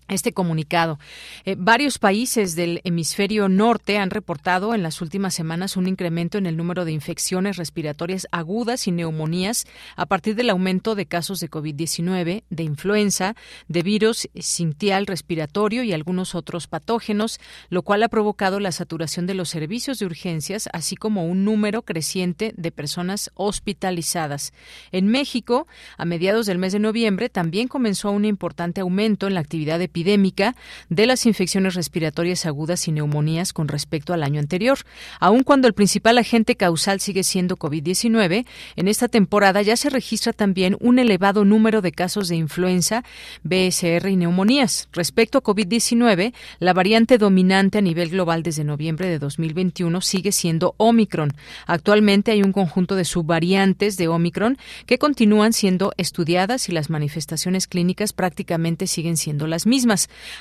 este 0.07 0.33
comunicado. 0.33 0.99
Eh, 1.45 1.55
varios 1.57 1.97
países 1.97 2.55
del 2.55 2.81
hemisferio 2.83 3.49
norte 3.49 3.97
han 3.97 4.11
reportado 4.11 4.75
en 4.75 4.83
las 4.83 5.01
últimas 5.01 5.33
semanas 5.33 5.77
un 5.77 5.87
incremento 5.87 6.37
en 6.37 6.45
el 6.45 6.57
número 6.57 6.85
de 6.85 6.91
infecciones 6.91 7.57
respiratorias 7.57 8.27
agudas 8.31 8.87
y 8.87 8.91
neumonías 8.91 9.65
a 9.95 10.05
partir 10.05 10.35
del 10.35 10.49
aumento 10.49 10.95
de 10.95 11.05
casos 11.05 11.39
de 11.39 11.49
COVID-19, 11.49 12.43
de 12.49 12.63
influenza, 12.63 13.35
de 13.67 13.81
virus 13.81 14.29
sintial 14.39 15.07
respiratorio 15.07 15.83
y 15.83 15.93
algunos 15.93 16.35
otros 16.35 16.67
patógenos, 16.67 17.39
lo 17.69 17.81
cual 17.81 18.03
ha 18.03 18.09
provocado 18.09 18.59
la 18.59 18.71
saturación 18.71 19.25
de 19.25 19.33
los 19.33 19.49
servicios 19.49 19.99
de 19.99 20.05
urgencias, 20.05 20.69
así 20.73 20.95
como 20.95 21.25
un 21.25 21.45
número 21.45 21.81
creciente 21.81 22.53
de 22.55 22.71
personas 22.71 23.31
hospitalizadas. 23.33 24.53
En 24.91 25.07
México, 25.07 25.67
a 25.97 26.05
mediados 26.05 26.45
del 26.45 26.57
mes 26.57 26.73
de 26.73 26.79
noviembre, 26.79 27.29
también 27.29 27.67
comenzó 27.67 28.11
un 28.11 28.25
importante 28.25 28.81
aumento 28.81 29.27
en 29.27 29.33
la 29.33 29.39
actividad 29.39 29.79
de 29.79 29.89
epidémica 29.95 30.57
de 30.89 31.05
las 31.05 31.25
infecciones 31.25 31.73
respiratorias 31.73 32.45
agudas 32.45 32.85
y 32.89 32.91
neumonías 32.91 33.53
con 33.53 33.69
respecto 33.69 34.13
al 34.13 34.23
año 34.23 34.41
anterior. 34.41 34.79
Aun 35.21 35.43
cuando 35.43 35.69
el 35.69 35.73
principal 35.73 36.17
agente 36.17 36.57
causal 36.57 36.99
sigue 36.99 37.23
siendo 37.23 37.55
COVID-19, 37.55 38.45
en 38.75 38.87
esta 38.89 39.07
temporada 39.07 39.61
ya 39.61 39.77
se 39.77 39.89
registra 39.89 40.33
también 40.33 40.75
un 40.81 40.99
elevado 40.99 41.45
número 41.45 41.81
de 41.81 41.93
casos 41.93 42.27
de 42.27 42.35
influenza, 42.35 43.05
BSR 43.43 44.09
y 44.09 44.17
neumonías. 44.17 44.89
Respecto 44.91 45.37
a 45.37 45.43
COVID-19, 45.43 46.33
la 46.59 46.73
variante 46.73 47.17
dominante 47.17 47.77
a 47.77 47.81
nivel 47.81 48.09
global 48.09 48.43
desde 48.43 48.65
noviembre 48.65 49.07
de 49.07 49.19
2021 49.19 50.01
sigue 50.01 50.33
siendo 50.33 50.75
Omicron. 50.75 51.31
Actualmente 51.67 52.31
hay 52.31 52.43
un 52.43 52.51
conjunto 52.51 52.95
de 52.95 53.05
subvariantes 53.05 53.95
de 53.95 54.09
Omicron 54.09 54.57
que 54.87 54.97
continúan 54.97 55.53
siendo 55.53 55.93
estudiadas 55.95 56.67
y 56.67 56.73
las 56.73 56.89
manifestaciones 56.89 57.67
clínicas 57.67 58.11
prácticamente 58.11 58.87
siguen 58.87 59.15
siendo 59.15 59.47
las 59.47 59.65
mismas. 59.65 59.84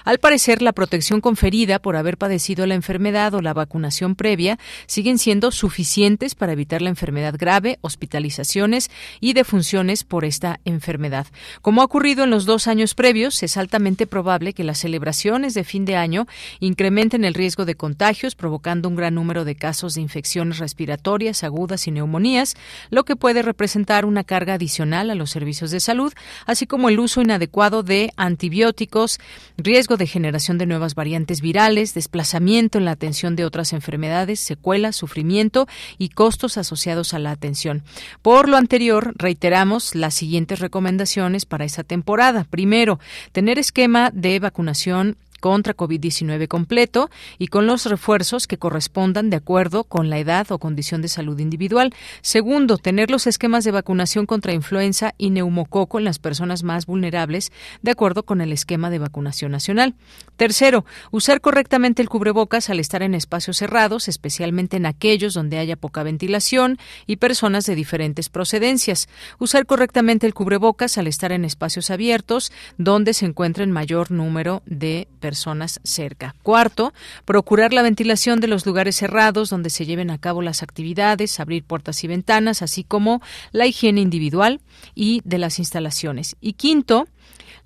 Al 0.05 0.19
parecer, 0.19 0.63
la 0.63 0.73
protección 0.73 1.21
conferida 1.21 1.79
por 1.79 1.97
haber 1.97 2.17
padecido 2.17 2.67
la 2.67 2.75
enfermedad 2.75 3.35
o 3.35 3.43
la 3.43 3.53
vacunación 3.53 4.15
previa 4.15 4.59
siguen 4.87 5.19
siendo 5.19 5.51
suficientes 5.51 6.35
para 6.35 6.53
evitar 6.53 6.81
la 6.83 6.89
enfermedad 6.89 7.35
grave, 7.39 7.79
hospitalizaciones 7.83 8.91
y 9.21 9.35
defunciones 9.35 10.05
por 10.05 10.25
esta 10.25 10.61
enfermedad. 10.65 11.27
Como 11.61 11.83
ha 11.83 11.85
ocurrido 11.85 12.25
en 12.25 12.31
los 12.31 12.47
dos 12.47 12.67
años 12.67 12.95
previos, 12.95 13.43
es 13.43 13.57
altamente 13.57 14.07
probable 14.07 14.55
que 14.55 14.65
las 14.65 14.79
celebraciones 14.79 15.55
de 15.55 15.65
fin 15.65 15.85
de 15.85 15.97
año 15.97 16.27
incrementen 16.61 17.25
el 17.25 17.35
riesgo 17.35 17.65
de 17.65 17.75
contagios, 17.75 18.35
provocando 18.35 18.89
un 18.89 18.97
gran 18.97 19.15
número 19.15 19.45
de 19.45 19.57
casos 19.57 19.95
de 19.95 20.01
infecciones 20.01 20.59
respiratorias 20.59 21.45
agudas 21.45 21.87
y 21.87 21.91
neumonías, 21.91 22.57
lo 22.91 23.05
que 23.05 23.17
puede 23.17 23.43
representar 23.43 24.07
una 24.07 24.25
carga 24.25 24.55
adicional 24.55 25.11
a 25.11 25.15
los 25.15 25.31
servicios 25.31 25.71
de 25.71 25.81
salud, 25.81 26.13
así 26.47 26.67
como 26.67 26.89
el 26.89 26.99
uso 26.99 27.21
inadecuado 27.21 27.83
de 27.83 28.13
antibióticos, 28.17 29.19
riesgo 29.57 29.97
de 29.97 30.07
generación 30.07 30.59
de 30.59 30.67
nuevas 30.67 30.95
variantes 30.95 31.41
virales, 31.41 31.95
desplazamiento 31.95 32.79
en 32.79 32.85
la 32.85 32.93
atención 32.93 33.37
de 33.37 33.45
otras 33.45 33.73
enfermedades, 33.73 34.41
secuelas, 34.41 34.97
sufrimiento 34.97 35.67
y 35.99 36.11
costos 36.11 36.59
asociados 36.59 37.15
a 37.15 37.19
la 37.19 37.31
atención. 37.31 37.83
Por 38.23 38.49
lo 38.49 38.57
anterior, 38.57 39.15
reiteramos 39.17 39.95
las 39.95 40.15
siguientes 40.15 40.61
recomendaciones 40.61 41.45
para 41.47 41.65
esta 41.65 41.85
temporada. 41.85 42.45
Primero, 42.45 42.99
tener 43.33 43.59
esquema 43.59 44.11
de 44.13 44.39
vacunación 44.39 45.17
contra 45.45 45.77
COVID-19 45.77 46.49
completo 46.49 47.11
y 47.37 47.49
con 47.49 47.67
los 47.67 47.85
refuerzos 47.85 48.47
que 48.47 48.57
correspondan 48.57 49.29
de 49.29 49.37
acuerdo 49.37 49.85
con 49.85 50.09
la 50.09 50.19
edad 50.19 50.51
o 50.51 50.59
condición 50.59 51.03
de 51.03 51.09
salud 51.09 51.39
individual. 51.39 51.93
Segundo, 52.23 52.79
tener 52.79 53.11
los 53.11 53.27
esquemas 53.27 53.63
de 53.65 53.71
vacunación 53.71 54.25
contra 54.25 54.55
influenza 54.55 55.13
y 55.19 55.29
neumococo 55.29 55.99
en 55.99 56.07
las 56.07 56.19
personas 56.19 56.63
más 56.63 56.87
vulnerables 56.87 57.53
de 57.83 57.91
acuerdo 57.91 58.23
con 58.23 58.41
el 58.41 58.53
esquema 58.53 58.89
de 58.89 58.99
vacunación 58.99 59.53
nacional. 59.53 59.93
Tercero, 60.37 60.87
usar 61.11 61.43
correctamente 61.43 62.01
el 62.01 62.09
cubrebocas 62.09 62.71
al 62.71 62.81
estar 62.81 63.03
en 63.03 63.15
espacios 63.15 63.59
cerrados, 63.59 64.09
especialmente 64.09 64.79
en 64.79 64.87
aquellos 64.87 65.35
donde 65.35 65.59
haya 65.59 65.77
poca 65.77 66.03
ventilación 66.03 66.79
y 67.07 67.17
personas 67.17 67.67
de 67.67 67.75
diferentes 67.75 68.31
procedencias. 68.31 69.11
Usar 69.39 69.67
correctamente 69.67 70.27
el 70.27 70.33
cubrebocas 70.33 70.97
al 70.97 71.07
estar 71.07 71.33
en 71.33 71.45
espacios 71.45 71.91
abiertos 71.91 72.51
donde 72.79 73.13
se 73.13 73.27
encuentren 73.27 73.73
mayor 73.73 74.11
número 74.11 74.63
de 74.65 75.07
personas 75.21 75.34
personas 75.35 75.81
cerca. 75.83 76.37
Cuarto, 76.45 76.95
procurar 77.25 77.73
la 77.73 77.83
ventilación 77.83 78.39
de 78.39 78.47
los 78.47 78.67
lugares 78.67 78.95
cerrados 78.95 79.51
donde 79.51 79.69
se 79.69 79.85
lleven 79.85 80.13
a 80.13 80.19
cabo 80.19 80.43
las 80.43 80.63
actividades, 80.63 81.41
abrir 81.41 81.65
puertas 81.65 82.05
y 82.05 82.07
ventanas, 82.07 82.63
así 82.63 82.85
como 82.85 83.21
la 83.51 83.67
higiene 83.67 84.01
individual 84.01 84.61
y 84.95 85.23
de 85.25 85.39
las 85.39 85.59
instalaciones. 85.59 86.37
Y 86.41 86.53
quinto, 86.53 87.09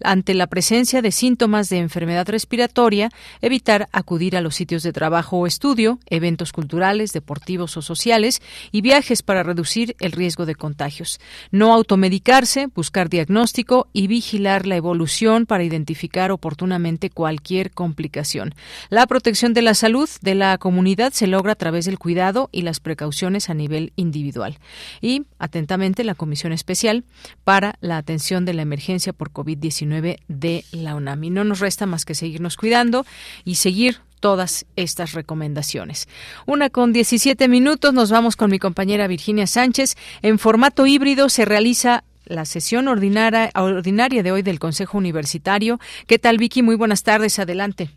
ante 0.02 0.34
la 0.34 0.46
presencia 0.46 1.02
de 1.02 1.10
síntomas 1.10 1.68
de 1.68 1.78
enfermedad 1.78 2.28
respiratoria, 2.28 3.10
evitar 3.40 3.88
acudir 3.92 4.36
a 4.36 4.40
los 4.40 4.54
sitios 4.54 4.82
de 4.82 4.92
trabajo 4.92 5.38
o 5.38 5.46
estudio, 5.46 5.98
eventos 6.06 6.52
culturales, 6.52 7.12
deportivos 7.12 7.76
o 7.76 7.82
sociales 7.82 8.40
y 8.72 8.80
viajes 8.80 9.22
para 9.22 9.42
reducir 9.42 9.96
el 10.00 10.12
riesgo 10.12 10.46
de 10.46 10.54
contagios. 10.54 11.20
No 11.50 11.72
automedicarse, 11.72 12.66
buscar 12.74 13.08
diagnóstico 13.08 13.88
y 13.92 14.06
vigilar 14.06 14.66
la 14.66 14.76
evolución 14.76 15.46
para 15.46 15.64
identificar 15.64 16.30
oportunamente 16.30 17.10
cualquier 17.10 17.70
complicación. 17.70 18.54
La 18.90 19.06
protección 19.06 19.54
de 19.54 19.62
la 19.62 19.74
salud 19.74 20.08
de 20.22 20.34
la 20.34 20.58
comunidad 20.58 21.12
se 21.12 21.26
logra 21.26 21.52
a 21.52 21.56
través 21.56 21.86
del 21.86 21.98
cuidado 21.98 22.48
y 22.52 22.62
las 22.62 22.80
precauciones 22.80 23.50
a 23.50 23.54
nivel 23.54 23.92
individual. 23.96 24.58
Y, 25.00 25.26
atentamente, 25.38 26.04
la 26.04 26.14
Comisión 26.14 26.52
Especial 26.52 27.04
para 27.44 27.74
la 27.80 27.96
Atención 27.96 28.44
de 28.44 28.54
la 28.54 28.62
Emergencia 28.62 29.12
por 29.12 29.30
COVID-19 29.30 29.88
de 29.90 30.64
la 30.73 30.95
UNAM. 30.95 31.25
Y 31.25 31.30
no 31.30 31.45
nos 31.45 31.61
resta 31.61 31.87
más 31.87 32.04
que 32.04 32.14
seguirnos 32.14 32.57
cuidando 32.57 33.07
y 33.45 33.57
seguir 33.57 34.00
todas 34.21 34.66
estas 34.76 35.12
recomendaciones. 35.12 36.09
Una 36.47 36.71
con 36.71 36.92
17 36.92 37.49
minutos, 37.49 37.95
nos 37.95 38.11
vamos 38.11 38.37
con 38.37 38.50
mi 38.50 38.59
compañera 38.59 39.07
Virginia 39.07 39.47
Sánchez. 39.47 39.97
En 40.23 40.38
formato 40.38 40.87
híbrido 40.87 41.28
se 41.28 41.45
realiza 41.45 42.04
la 42.25 42.45
sesión 42.45 42.88
ordinaria, 42.88 43.50
ordinaria 43.54 44.23
de 44.23 44.33
hoy 44.33 44.42
del 44.42 44.59
Consejo 44.59 44.99
Universitario. 44.99 45.80
¿Qué 46.07 46.18
tal, 46.18 46.38
Vicky? 46.38 46.62
Muy 46.62 46.76
buenas 46.76 47.02
tardes. 47.02 47.38
Adelante. 47.38 47.90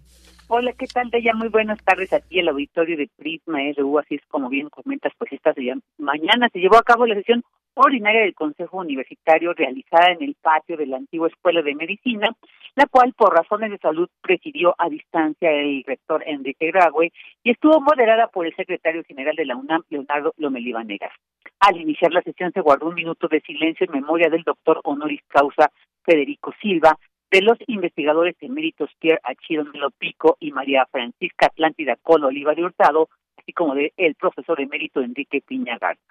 Hola, 0.54 0.74
¿qué 0.74 0.86
tal, 0.86 1.10
Deya? 1.10 1.34
Muy 1.34 1.48
buenas 1.48 1.82
tardes 1.82 2.12
aquí 2.12 2.40
el 2.40 2.50
auditorio 2.50 2.98
de 2.98 3.10
Prisma 3.16 3.60
RU. 3.78 4.00
Así 4.00 4.16
es 4.16 4.22
como 4.28 4.50
bien 4.50 4.68
comentas, 4.68 5.14
pues 5.18 5.32
esta 5.32 5.54
mañana 5.98 6.50
se 6.52 6.60
llevó 6.60 6.76
a 6.76 6.84
cabo 6.84 7.06
la 7.06 7.16
sesión 7.16 7.42
ordinaria 7.74 8.20
del 8.20 8.36
Consejo 8.36 8.80
Universitario 8.80 9.54
realizada 9.54 10.12
en 10.12 10.22
el 10.22 10.36
patio 10.42 10.76
de 10.76 10.88
la 10.88 10.98
antigua 10.98 11.30
Escuela 11.30 11.62
de 11.62 11.74
Medicina, 11.74 12.36
la 12.76 12.86
cual 12.88 13.14
por 13.14 13.34
razones 13.34 13.72
de 13.72 13.78
salud 13.78 14.10
presidió 14.22 14.76
a 14.78 14.90
distancia 14.90 15.50
el 15.54 15.86
rector 15.88 16.22
Enrique 16.28 16.70
Graue 16.70 17.14
y 17.44 17.52
estuvo 17.52 17.80
moderada 17.80 18.28
por 18.28 18.46
el 18.46 18.54
secretario 18.54 19.06
general 19.06 19.38
de 19.38 19.46
la 19.46 19.56
UNAM, 19.56 19.84
Leonardo 19.90 20.34
Lomelí 20.36 20.74
Al 20.74 21.78
iniciar 21.78 22.12
la 22.12 22.24
sesión 22.24 22.52
se 22.52 22.60
guardó 22.60 22.90
un 22.90 22.96
minuto 22.96 23.30
de 23.30 23.40
silencio 23.40 23.86
en 23.86 23.94
memoria 23.94 24.30
del 24.30 24.44
doctor 24.44 24.82
honoris 24.84 25.22
causa 25.30 25.72
Federico 26.04 26.54
Silva, 26.62 26.98
de 27.32 27.42
los 27.42 27.58
investigadores 27.68 28.36
eméritos 28.42 28.90
Pierre 29.00 29.22
Achido 29.24 29.66
Pico 29.98 30.36
y 30.40 30.52
María 30.52 30.86
Francisca 30.92 31.48
Atlántida 31.48 31.96
Colo 32.02 32.28
Oliva 32.28 32.54
de 32.54 32.66
Hurtado, 32.66 33.08
así 33.38 33.54
como 33.54 33.74
del 33.74 33.94
el 33.96 34.16
profesor 34.16 34.60
emérito 34.60 35.02
Enrique 35.02 35.42
Piña 35.42 35.78
Garza. 35.80 36.04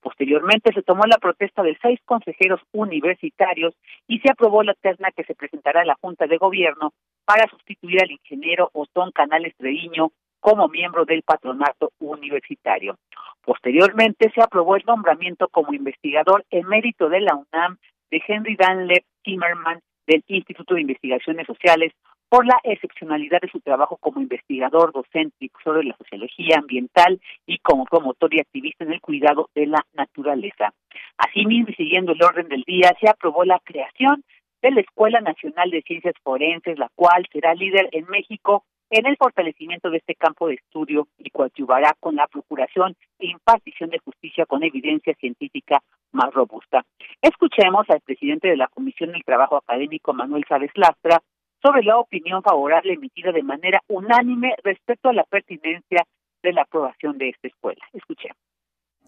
Posteriormente 0.00 0.72
se 0.72 0.82
tomó 0.82 1.04
la 1.06 1.18
protesta 1.18 1.62
de 1.62 1.78
seis 1.80 2.00
consejeros 2.04 2.60
universitarios 2.72 3.74
y 4.08 4.18
se 4.20 4.32
aprobó 4.32 4.62
la 4.62 4.74
terna 4.74 5.10
que 5.14 5.24
se 5.24 5.34
presentará 5.34 5.82
a 5.82 5.84
la 5.84 5.98
Junta 6.00 6.26
de 6.26 6.38
Gobierno 6.38 6.92
para 7.24 7.48
sustituir 7.48 8.02
al 8.02 8.10
ingeniero 8.10 8.70
Otón 8.72 9.12
Canales 9.12 9.54
Treviño 9.56 10.10
como 10.40 10.68
miembro 10.68 11.04
del 11.04 11.22
patronato 11.22 11.92
universitario. 12.00 12.96
Posteriormente 13.44 14.32
se 14.34 14.42
aprobó 14.42 14.74
el 14.74 14.82
nombramiento 14.86 15.48
como 15.48 15.74
investigador 15.74 16.44
emérito 16.50 17.08
de 17.08 17.20
la 17.20 17.36
UNAM 17.36 17.76
de 18.10 18.22
Henry 18.26 18.56
Danlep 18.56 19.04
Timmerman 19.22 19.80
del 20.06 20.22
Instituto 20.26 20.74
de 20.74 20.82
Investigaciones 20.82 21.46
Sociales 21.46 21.92
por 22.28 22.46
la 22.46 22.58
excepcionalidad 22.64 23.40
de 23.42 23.50
su 23.50 23.60
trabajo 23.60 23.98
como 23.98 24.20
investigador, 24.20 24.92
docente 24.92 25.36
y 25.40 25.50
profesor 25.50 25.78
de 25.78 25.84
la 25.84 25.96
sociología 25.98 26.56
ambiental 26.58 27.20
y 27.46 27.58
como 27.58 27.84
promotor 27.84 28.34
y 28.34 28.40
activista 28.40 28.84
en 28.84 28.92
el 28.92 29.02
cuidado 29.02 29.50
de 29.54 29.66
la 29.66 29.84
naturaleza. 29.92 30.72
Asimismo, 31.18 31.68
y 31.68 31.74
siguiendo 31.74 32.12
el 32.12 32.22
orden 32.22 32.48
del 32.48 32.62
día, 32.62 32.96
se 33.00 33.08
aprobó 33.10 33.44
la 33.44 33.60
creación 33.62 34.24
de 34.62 34.70
la 34.70 34.80
Escuela 34.80 35.20
Nacional 35.20 35.70
de 35.70 35.82
Ciencias 35.82 36.14
Forenses, 36.22 36.78
la 36.78 36.88
cual 36.94 37.26
será 37.32 37.54
líder 37.54 37.90
en 37.92 38.06
México 38.06 38.64
en 38.92 39.06
el 39.06 39.16
fortalecimiento 39.16 39.88
de 39.88 39.96
este 39.96 40.14
campo 40.14 40.48
de 40.48 40.54
estudio 40.54 41.08
y 41.18 41.30
coadyuvará 41.30 41.96
con 41.98 42.14
la 42.14 42.26
procuración 42.26 42.94
e 43.18 43.26
impartición 43.26 43.88
de 43.88 43.98
justicia 43.98 44.44
con 44.44 44.62
evidencia 44.62 45.14
científica 45.14 45.82
más 46.12 46.32
robusta. 46.34 46.84
Escuchemos 47.22 47.88
al 47.88 48.02
presidente 48.02 48.48
de 48.48 48.56
la 48.58 48.68
Comisión 48.68 49.12
del 49.12 49.24
Trabajo 49.24 49.56
Académico, 49.56 50.12
Manuel 50.12 50.44
Chávez 50.46 50.70
Lastra, 50.74 51.22
sobre 51.62 51.84
la 51.84 51.96
opinión 51.96 52.42
favorable 52.42 52.92
emitida 52.92 53.32
de 53.32 53.42
manera 53.42 53.80
unánime 53.88 54.54
respecto 54.62 55.08
a 55.08 55.14
la 55.14 55.24
pertinencia 55.24 56.04
de 56.42 56.52
la 56.52 56.62
aprobación 56.62 57.16
de 57.16 57.30
esta 57.30 57.48
escuela. 57.48 57.82
Escuchemos. 57.94 58.36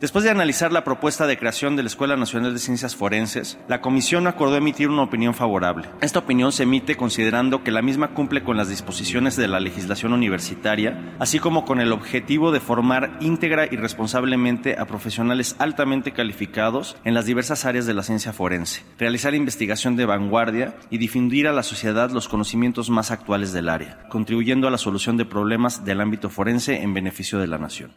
Después 0.05 0.23
de 0.23 0.31
analizar 0.31 0.71
la 0.71 0.85
propuesta 0.85 1.27
de 1.27 1.39
creación 1.39 1.77
de 1.77 1.83
la 1.83 1.87
Escuela 1.87 2.15
Nacional 2.15 2.53
de 2.53 2.59
Ciencias 2.59 2.95
Forenses, 2.95 3.57
la 3.69 3.81
Comisión 3.81 4.27
acordó 4.27 4.55
emitir 4.55 4.91
una 4.91 5.05
opinión 5.05 5.33
favorable. 5.33 5.89
Esta 6.03 6.19
opinión 6.19 6.53
se 6.53 6.65
emite 6.65 6.95
considerando 6.95 7.65
que 7.65 7.71
la 7.71 7.81
misma 7.81 8.09
cumple 8.09 8.43
con 8.43 8.59
las 8.59 8.69
disposiciones 8.69 9.35
de 9.37 9.49
la 9.49 9.61
legislación 9.61 10.13
universitaria, 10.13 11.15
así 11.21 11.39
como 11.39 11.65
con 11.65 11.81
el 11.81 11.91
objetivo 11.91 12.53
de 12.53 12.61
formar 12.61 13.17
íntegra 13.21 13.65
y 13.65 13.77
responsablemente 13.77 14.77
a 14.79 14.85
profesionales 14.85 15.57
altamente 15.59 16.13
calificados 16.13 16.99
en 17.05 17.15
las 17.15 17.25
diversas 17.25 17.65
áreas 17.65 17.87
de 17.87 17.95
la 17.95 18.03
ciencia 18.03 18.35
forense, 18.35 18.85
realizar 18.99 19.35
investigación 19.35 19.97
de 19.97 20.05
vanguardia 20.05 20.77
y 20.91 20.99
difundir 20.99 21.49
a 21.49 21.55
la 21.55 21.63
sociedad 21.63 22.11
los 22.11 22.29
conocimientos 22.29 22.91
más 22.91 23.11
actuales 23.11 23.55
del 23.55 23.71
área, 23.71 24.07
contribuyendo 24.11 24.69
a 24.69 24.71
la 24.71 24.77
solución 24.77 25.17
de 25.17 25.25
problemas 25.25 25.83
del 25.87 26.03
ámbito 26.03 26.29
forense 26.29 26.83
en 26.83 26.93
beneficio 26.93 27.39
de 27.39 27.47
la 27.47 27.57
nación. 27.57 27.95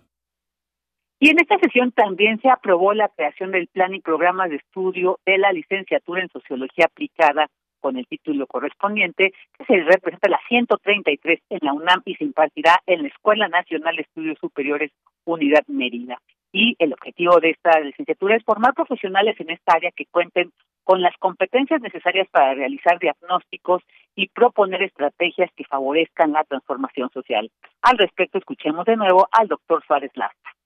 Y 1.19 1.29
en 1.31 1.39
esta 1.39 1.57
sesión 1.57 1.91
también 1.91 2.39
se 2.41 2.49
aprobó 2.49 2.93
la 2.93 3.09
creación 3.09 3.51
del 3.51 3.67
plan 3.67 3.91
y 3.95 4.01
programa 4.01 4.47
de 4.47 4.57
estudio 4.57 5.19
de 5.25 5.39
la 5.39 5.51
licenciatura 5.51 6.21
en 6.21 6.29
Sociología 6.29 6.85
Aplicada 6.85 7.47
con 7.79 7.97
el 7.97 8.05
título 8.05 8.45
correspondiente, 8.45 9.33
que 9.57 9.65
se 9.65 9.77
representa 9.83 10.29
la 10.29 10.39
133 10.47 11.39
en 11.49 11.59
la 11.63 11.73
UNAM 11.73 12.03
y 12.05 12.15
se 12.15 12.23
impartirá 12.23 12.81
en 12.85 13.01
la 13.01 13.07
Escuela 13.07 13.47
Nacional 13.47 13.95
de 13.95 14.03
Estudios 14.03 14.37
Superiores 14.39 14.91
Unidad 15.25 15.63
Mérida. 15.67 16.19
Y 16.51 16.75
el 16.77 16.93
objetivo 16.93 17.39
de 17.39 17.49
esta 17.49 17.79
licenciatura 17.79 18.35
es 18.35 18.43
formar 18.43 18.75
profesionales 18.75 19.39
en 19.39 19.49
esta 19.49 19.73
área 19.73 19.91
que 19.95 20.05
cuenten 20.05 20.51
con 20.83 21.01
las 21.01 21.17
competencias 21.17 21.81
necesarias 21.81 22.27
para 22.29 22.53
realizar 22.53 22.99
diagnósticos 22.99 23.81
y 24.15 24.27
proponer 24.27 24.83
estrategias 24.83 25.49
que 25.55 25.65
favorezcan 25.65 26.31
la 26.31 26.43
transformación 26.43 27.09
social. 27.09 27.49
Al 27.81 27.97
respecto, 27.97 28.37
escuchemos 28.37 28.85
de 28.85 28.97
nuevo 28.97 29.27
al 29.31 29.47
doctor 29.47 29.83
Suárez 29.85 30.11
Lastra 30.15 30.56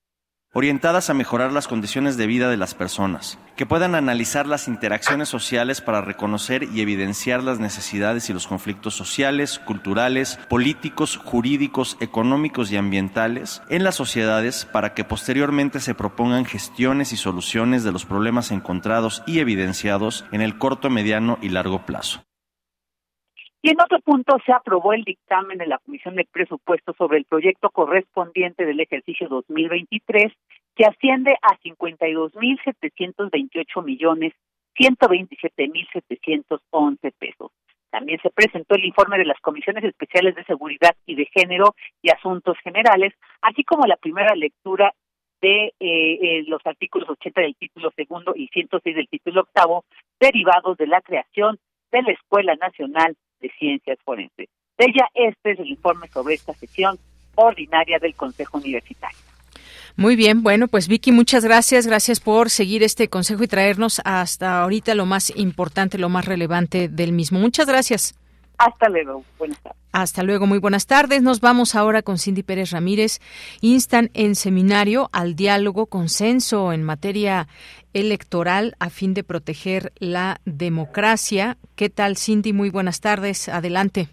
orientadas 0.53 1.09
a 1.09 1.13
mejorar 1.13 1.53
las 1.53 1.69
condiciones 1.69 2.17
de 2.17 2.27
vida 2.27 2.49
de 2.49 2.57
las 2.57 2.73
personas, 2.73 3.39
que 3.55 3.65
puedan 3.65 3.95
analizar 3.95 4.47
las 4.47 4.67
interacciones 4.67 5.29
sociales 5.29 5.79
para 5.79 6.01
reconocer 6.01 6.63
y 6.63 6.81
evidenciar 6.81 7.41
las 7.41 7.59
necesidades 7.59 8.29
y 8.29 8.33
los 8.33 8.47
conflictos 8.47 8.93
sociales, 8.93 9.59
culturales, 9.59 10.39
políticos, 10.49 11.17
jurídicos, 11.23 11.95
económicos 12.01 12.71
y 12.71 12.77
ambientales 12.77 13.61
en 13.69 13.83
las 13.85 13.95
sociedades 13.95 14.65
para 14.65 14.93
que 14.93 15.05
posteriormente 15.05 15.79
se 15.79 15.95
propongan 15.95 16.43
gestiones 16.43 17.13
y 17.13 17.17
soluciones 17.17 17.83
de 17.83 17.93
los 17.93 18.05
problemas 18.05 18.51
encontrados 18.51 19.23
y 19.25 19.39
evidenciados 19.39 20.25
en 20.33 20.41
el 20.41 20.57
corto, 20.57 20.89
mediano 20.89 21.37
y 21.41 21.49
largo 21.49 21.85
plazo. 21.85 22.23
Y 23.63 23.69
en 23.69 23.80
otro 23.80 24.00
punto 24.00 24.38
se 24.43 24.52
aprobó 24.52 24.93
el 24.93 25.04
dictamen 25.04 25.60
de 25.60 25.67
la 25.67 25.78
Comisión 25.78 26.15
de 26.15 26.26
Presupuestos 26.26 26.95
sobre 26.97 27.19
el 27.19 27.26
proyecto 27.26 27.69
correspondiente 27.69 28.65
del 28.65 28.80
ejercicio 28.80 29.28
2023, 29.30 30.34
que 30.76 30.86
asciende 30.86 31.38
a 31.43 31.56
52.728 31.60 33.84
millones 33.84 34.34
127.711 34.76 37.13
pesos. 37.19 37.52
También 37.91 38.19
se 38.24 38.32
presentó 38.32 38.74
el 38.76 38.86
informe 38.86 39.19
de 39.19 39.26
las 39.26 39.39
comisiones 39.41 39.84
especiales 39.84 40.34
de 40.36 40.45
seguridad 40.45 40.95
y 41.06 41.13
de 41.15 41.26
género 41.26 41.76
y 42.02 42.10
asuntos 42.10 42.58
generales, 42.63 43.13
así 43.41 43.63
como 43.63 43.86
la 43.86 43.97
primera 43.97 44.34
lectura 44.34 44.91
de 45.41 45.65
eh, 45.65 45.74
eh, 45.80 46.43
los 46.47 46.65
artículos 46.65 47.10
80 47.10 47.41
del 47.41 47.56
título 47.56 47.91
segundo 47.95 48.34
y 48.36 48.47
106 48.47 48.95
del 48.95 49.10
título 49.10 49.41
octavo, 49.41 49.86
derivados 50.19 50.78
de 50.78 50.88
la 50.88 51.02
creación 51.02 51.60
de 51.91 52.01
la 52.01 52.12
Escuela 52.12 52.56
Nacional 52.56 53.15
de 53.39 53.51
Ciencias 53.58 53.97
Forenses. 54.04 54.49
De 54.77 54.86
ella, 54.86 55.08
este 55.13 55.51
es 55.51 55.60
el 55.60 55.67
informe 55.67 56.08
sobre 56.08 56.36
esta 56.36 56.54
sesión 56.54 56.97
ordinaria 57.36 57.99
del 57.99 58.15
Consejo 58.15 58.58
Universitario. 58.58 59.17
Muy 59.97 60.15
bien, 60.15 60.41
bueno, 60.41 60.67
pues 60.67 60.88
Vicky, 60.88 61.12
muchas 61.12 61.43
gracias, 61.43 61.86
gracias 61.86 62.19
por 62.19 62.49
seguir 62.49 62.82
este 62.82 63.10
consejo 63.10 63.43
y 63.43 63.47
traernos 63.47 64.01
hasta 64.06 64.62
ahorita 64.62 64.95
lo 64.95 65.06
más 65.06 65.36
importante, 65.36 65.97
lo 65.97 66.10
más 66.10 66.25
relevante 66.25 66.88
del 66.88 67.12
mismo. 67.12 67.39
Muchas 67.39 67.67
gracias. 67.67 68.20
Hasta 68.62 68.89
luego. 68.89 69.24
Hasta 69.91 70.24
luego, 70.24 70.45
muy 70.45 70.60
buenas 70.60 70.86
tardes. 70.86 71.24
Nos 71.24 71.41
vamos 71.41 71.74
ahora 71.74 72.04
con 72.04 72.19
Cindy 72.19 72.43
Pérez 72.43 72.71
Ramírez. 72.71 73.19
Instan 73.60 74.12
en 74.13 74.36
seminario 74.36 75.10
al 75.12 75.36
diálogo 75.36 75.88
consenso 75.88 76.71
en 76.71 76.84
materia 76.84 77.47
electoral 77.93 78.76
a 78.80 78.89
fin 78.89 79.13
de 79.15 79.24
proteger 79.24 79.91
la 79.97 80.39
democracia. 80.45 81.58
¿Qué 81.76 81.89
tal, 81.89 82.17
Cindy? 82.17 82.54
Muy 82.54 82.69
buenas 82.69 83.02
tardes. 83.02 83.50
Adelante. 83.50 84.10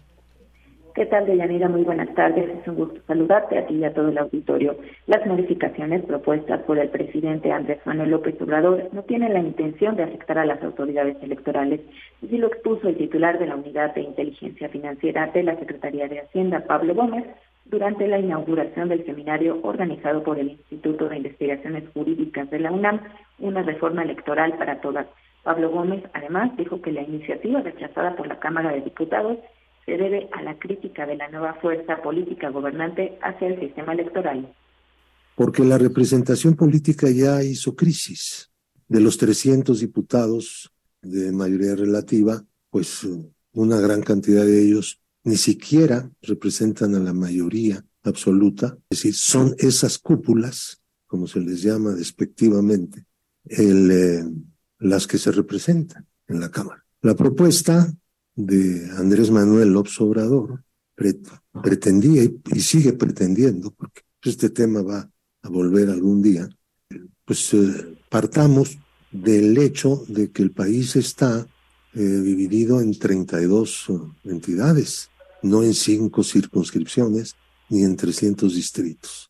¿Qué 0.99 1.05
tal, 1.05 1.25
Deyanira? 1.25 1.69
Muy 1.69 1.83
buenas 1.83 2.13
tardes. 2.13 2.49
Es 2.49 2.67
un 2.67 2.75
gusto 2.75 2.99
saludarte 3.07 3.57
a 3.57 3.65
ti 3.65 3.75
y 3.75 3.85
a 3.85 3.93
todo 3.93 4.09
el 4.09 4.17
auditorio. 4.17 4.75
Las 5.07 5.25
modificaciones 5.25 6.03
propuestas 6.03 6.61
por 6.63 6.77
el 6.77 6.89
presidente 6.89 7.53
Andrés 7.53 7.79
Manuel 7.85 8.09
López 8.09 8.35
Obrador 8.41 8.89
no 8.91 9.03
tienen 9.03 9.31
la 9.31 9.39
intención 9.39 9.95
de 9.95 10.03
afectar 10.03 10.37
a 10.39 10.45
las 10.45 10.61
autoridades 10.61 11.15
electorales, 11.21 11.79
así 12.21 12.37
lo 12.37 12.47
expuso 12.47 12.89
el 12.89 12.97
titular 12.97 13.39
de 13.39 13.47
la 13.47 13.55
Unidad 13.55 13.95
de 13.95 14.01
Inteligencia 14.01 14.67
Financiera 14.67 15.27
de 15.27 15.43
la 15.43 15.55
Secretaría 15.55 16.09
de 16.09 16.19
Hacienda, 16.19 16.65
Pablo 16.67 16.93
Gómez, 16.93 17.23
durante 17.63 18.05
la 18.05 18.19
inauguración 18.19 18.89
del 18.89 19.05
seminario 19.05 19.57
organizado 19.63 20.21
por 20.21 20.37
el 20.37 20.49
Instituto 20.49 21.07
de 21.07 21.15
Investigaciones 21.15 21.85
Jurídicas 21.93 22.49
de 22.49 22.59
la 22.59 22.73
UNAM, 22.73 22.99
una 23.39 23.61
reforma 23.61 24.03
electoral 24.03 24.57
para 24.57 24.81
todas. 24.81 25.07
Pablo 25.43 25.69
Gómez 25.69 26.03
además 26.11 26.57
dijo 26.57 26.81
que 26.81 26.91
la 26.91 27.03
iniciativa 27.03 27.61
rechazada 27.61 28.17
por 28.17 28.27
la 28.27 28.39
Cámara 28.39 28.73
de 28.73 28.81
Diputados 28.81 29.37
se 29.89 29.97
debe 29.97 30.29
a 30.33 30.43
la 30.43 30.59
crítica 30.59 31.07
de 31.07 31.15
la 31.15 31.29
nueva 31.29 31.55
fuerza 31.55 32.01
política 32.03 32.49
gobernante 32.49 33.17
hacia 33.23 33.47
el 33.47 33.59
sistema 33.59 33.93
electoral. 33.93 34.53
Porque 35.35 35.63
la 35.63 35.79
representación 35.79 36.55
política 36.55 37.09
ya 37.09 37.43
hizo 37.43 37.75
crisis. 37.75 38.51
De 38.87 38.99
los 38.99 39.17
300 39.17 39.79
diputados 39.79 40.71
de 41.01 41.31
mayoría 41.31 41.75
relativa, 41.75 42.43
pues 42.69 43.07
una 43.53 43.79
gran 43.79 44.01
cantidad 44.01 44.45
de 44.45 44.63
ellos 44.63 45.01
ni 45.23 45.37
siquiera 45.37 46.09
representan 46.21 46.93
a 46.93 46.99
la 46.99 47.13
mayoría 47.13 47.83
absoluta, 48.03 48.77
es 48.89 48.99
decir, 48.99 49.15
son 49.15 49.55
esas 49.57 49.97
cúpulas, 49.97 50.81
como 51.07 51.27
se 51.27 51.39
les 51.39 51.61
llama 51.61 51.91
despectivamente, 51.91 53.05
eh, 53.45 54.23
las 54.79 55.07
que 55.07 55.17
se 55.17 55.31
representan 55.31 56.07
en 56.27 56.39
la 56.39 56.49
Cámara. 56.49 56.85
La 57.01 57.15
propuesta 57.15 57.91
de 58.39 58.89
Andrés 58.95 59.31
Manuel 59.31 59.73
López 59.73 59.99
Obrador 59.99 60.63
pretendía 61.61 62.23
y, 62.23 62.59
sigue 62.61 62.93
pretendiendo, 62.93 63.71
porque 63.71 64.01
este 64.23 64.49
tema 64.49 64.81
va 64.81 65.11
a 65.41 65.49
volver 65.49 65.89
algún 65.89 66.21
día, 66.21 66.47
pues 67.25 67.53
eh, 67.53 67.97
partamos 68.09 68.77
del 69.11 69.57
hecho 69.57 70.05
de 70.07 70.31
que 70.31 70.41
el 70.41 70.51
país 70.51 70.95
está 70.95 71.45
eh, 71.93 71.99
dividido 71.99 72.79
en 72.79 72.97
32 72.97 73.85
eh, 73.89 73.93
entidades, 74.25 75.09
no 75.41 75.61
en 75.63 75.73
cinco 75.73 76.23
circunscripciones 76.23 77.35
ni 77.69 77.83
en 77.83 77.97
300 77.97 78.55
distritos. 78.55 79.28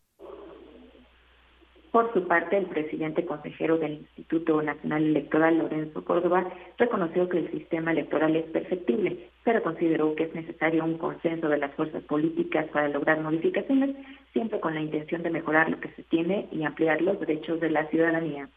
Por 1.99 2.13
su 2.13 2.25
parte, 2.29 2.57
el 2.57 2.67
presidente 2.67 3.25
consejero 3.25 3.77
del 3.77 3.95
Instituto 3.95 4.62
Nacional 4.62 5.03
Electoral, 5.03 5.57
Lorenzo 5.57 6.05
Córdoba, 6.05 6.49
reconoció 6.77 7.27
que 7.27 7.39
el 7.39 7.51
sistema 7.51 7.91
electoral 7.91 8.38
es 8.38 8.45
perfectible, 8.45 9.29
pero 9.43 9.62
consideró 9.62 10.15
que 10.15 10.23
es 10.23 10.33
necesario 10.33 10.85
un 10.85 10.97
consenso 10.97 11.49
de 11.49 11.57
las 11.57 11.75
fuerzas 11.75 12.01
políticas 12.03 12.69
para 12.69 12.88
lograr 12.88 13.19
modificaciones, 13.19 13.97
siempre 14.31 14.62
con 14.62 14.75
la 14.75 14.81
intención 14.81 15.23
de 15.23 15.29
mejorar 15.29 15.69
lo 15.69 15.81
que 15.81 15.89
se 15.89 16.03
tiene 16.03 16.47
y 16.53 16.63
ampliar 16.63 17.01
los 17.01 17.19
derechos 17.19 17.59
de 17.59 17.69
la 17.69 17.85
ciudadanía. 17.89 18.49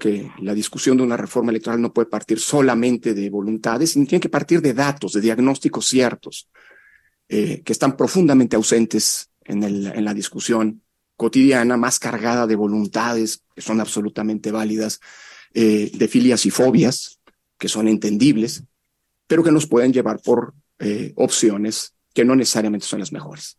Que 0.00 0.30
la 0.40 0.54
discusión 0.54 0.96
de 0.96 1.02
una 1.02 1.18
reforma 1.18 1.50
electoral 1.50 1.82
no 1.82 1.92
puede 1.92 2.08
partir 2.08 2.38
solamente 2.38 3.12
de 3.12 3.28
voluntades, 3.28 3.92
sino 3.92 4.06
tiene 4.06 4.22
que 4.22 4.30
partir 4.30 4.62
de 4.62 4.72
datos, 4.72 5.12
de 5.12 5.20
diagnósticos 5.20 5.84
ciertos, 5.84 6.48
eh, 7.28 7.60
que 7.62 7.72
están 7.74 7.94
profundamente 7.94 8.56
ausentes 8.56 9.30
en, 9.44 9.64
el, 9.64 9.86
en 9.88 10.02
la 10.02 10.14
discusión 10.14 10.80
cotidiana, 11.16 11.76
más 11.76 11.98
cargada 11.98 12.46
de 12.46 12.56
voluntades 12.56 13.42
que 13.54 13.62
son 13.62 13.80
absolutamente 13.80 14.50
válidas, 14.50 15.00
eh, 15.54 15.90
de 15.94 16.08
filias 16.08 16.44
y 16.46 16.50
fobias 16.50 17.18
que 17.58 17.68
son 17.68 17.88
entendibles, 17.88 18.64
pero 19.26 19.42
que 19.42 19.52
nos 19.52 19.66
pueden 19.66 19.92
llevar 19.92 20.20
por 20.20 20.54
eh, 20.78 21.12
opciones 21.16 21.94
que 22.12 22.24
no 22.24 22.36
necesariamente 22.36 22.86
son 22.86 23.00
las 23.00 23.12
mejores. 23.12 23.58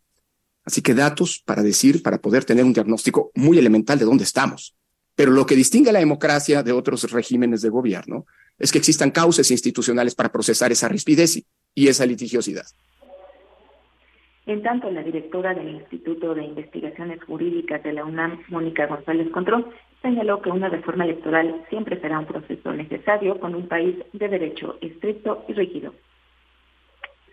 Así 0.64 0.82
que 0.82 0.94
datos 0.94 1.42
para 1.44 1.62
decir, 1.62 2.02
para 2.02 2.20
poder 2.20 2.44
tener 2.44 2.64
un 2.64 2.72
diagnóstico 2.72 3.30
muy 3.34 3.58
elemental 3.58 3.98
de 3.98 4.04
dónde 4.04 4.24
estamos. 4.24 4.76
Pero 5.14 5.32
lo 5.32 5.46
que 5.46 5.56
distingue 5.56 5.90
a 5.90 5.92
la 5.92 5.98
democracia 5.98 6.62
de 6.62 6.72
otros 6.72 7.10
regímenes 7.10 7.62
de 7.62 7.70
gobierno 7.70 8.26
es 8.58 8.70
que 8.70 8.78
existan 8.78 9.10
causas 9.10 9.50
institucionales 9.50 10.14
para 10.14 10.30
procesar 10.30 10.70
esa 10.70 10.88
rispidez 10.88 11.42
y 11.74 11.88
esa 11.88 12.06
litigiosidad. 12.06 12.66
En 14.48 14.62
tanto, 14.62 14.90
la 14.90 15.02
directora 15.02 15.52
del 15.52 15.68
Instituto 15.68 16.34
de 16.34 16.42
Investigaciones 16.42 17.22
Jurídicas 17.24 17.82
de 17.82 17.92
la 17.92 18.06
UNAM, 18.06 18.40
Mónica 18.48 18.86
González 18.86 19.28
Contrón, 19.30 19.66
señaló 20.00 20.40
que 20.40 20.50
una 20.50 20.70
reforma 20.70 21.04
electoral 21.04 21.66
siempre 21.68 22.00
será 22.00 22.18
un 22.18 22.24
proceso 22.24 22.72
necesario 22.72 23.38
con 23.40 23.54
un 23.54 23.68
país 23.68 23.96
de 24.14 24.26
derecho 24.26 24.78
estricto 24.80 25.44
y 25.48 25.52
rígido 25.52 25.92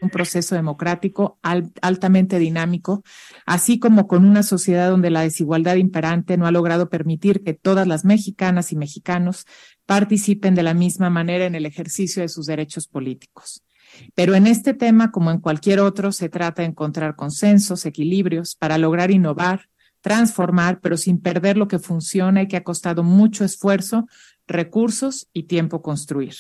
un 0.01 0.10
proceso 0.10 0.56
democrático 0.56 1.39
altamente 1.41 2.38
dinámico, 2.38 3.01
así 3.45 3.80
como 3.80 4.08
con 4.08 4.25
una 4.25 4.43
sociedad 4.43 4.89
donde 4.89 5.10
la 5.10 5.21
desigualdad 5.21 5.75
imperante 5.78 6.38
no 6.38 6.45
ha 6.45 6.51
logrado 6.51 6.89
permitir 6.89 7.43
que 7.43 7.54
todas 7.54 7.88
las 7.88 8.06
mexicanas 8.06 8.71
y 8.71 8.75
mexicanos 8.75 9.45
participen 9.86 10.54
de 10.54 10.63
la 10.63 10.73
misma 10.73 11.10
manera 11.10 11.45
en 11.45 11.56
el 11.56 11.65
ejercicio 11.65 12.21
de 12.21 12.30
sus 12.30 12.45
derechos 12.45 12.88
políticos. 12.88 13.64
Pero 14.14 14.36
en 14.36 14.48
este 14.48 14.74
tema, 14.74 15.12
como 15.12 15.32
en 15.32 15.40
cualquier 15.40 15.80
otro, 15.80 16.12
se 16.12 16.30
trata 16.30 16.62
de 16.62 16.70
encontrar 16.70 17.16
consensos, 17.16 17.86
equilibrios 17.86 18.56
para 18.56 18.78
lograr 18.78 19.12
innovar, 19.12 19.68
transformar, 20.02 20.80
pero 20.82 20.98
sin 20.98 21.22
perder 21.22 21.58
lo 21.58 21.68
que 21.68 21.80
funciona 21.80 22.44
y 22.44 22.48
que 22.48 22.58
ha 22.58 22.64
costado 22.64 23.04
mucho 23.04 23.44
esfuerzo, 23.44 24.06
recursos 24.48 25.28
y 25.34 25.44
tiempo 25.44 25.82
construir. 25.82 26.36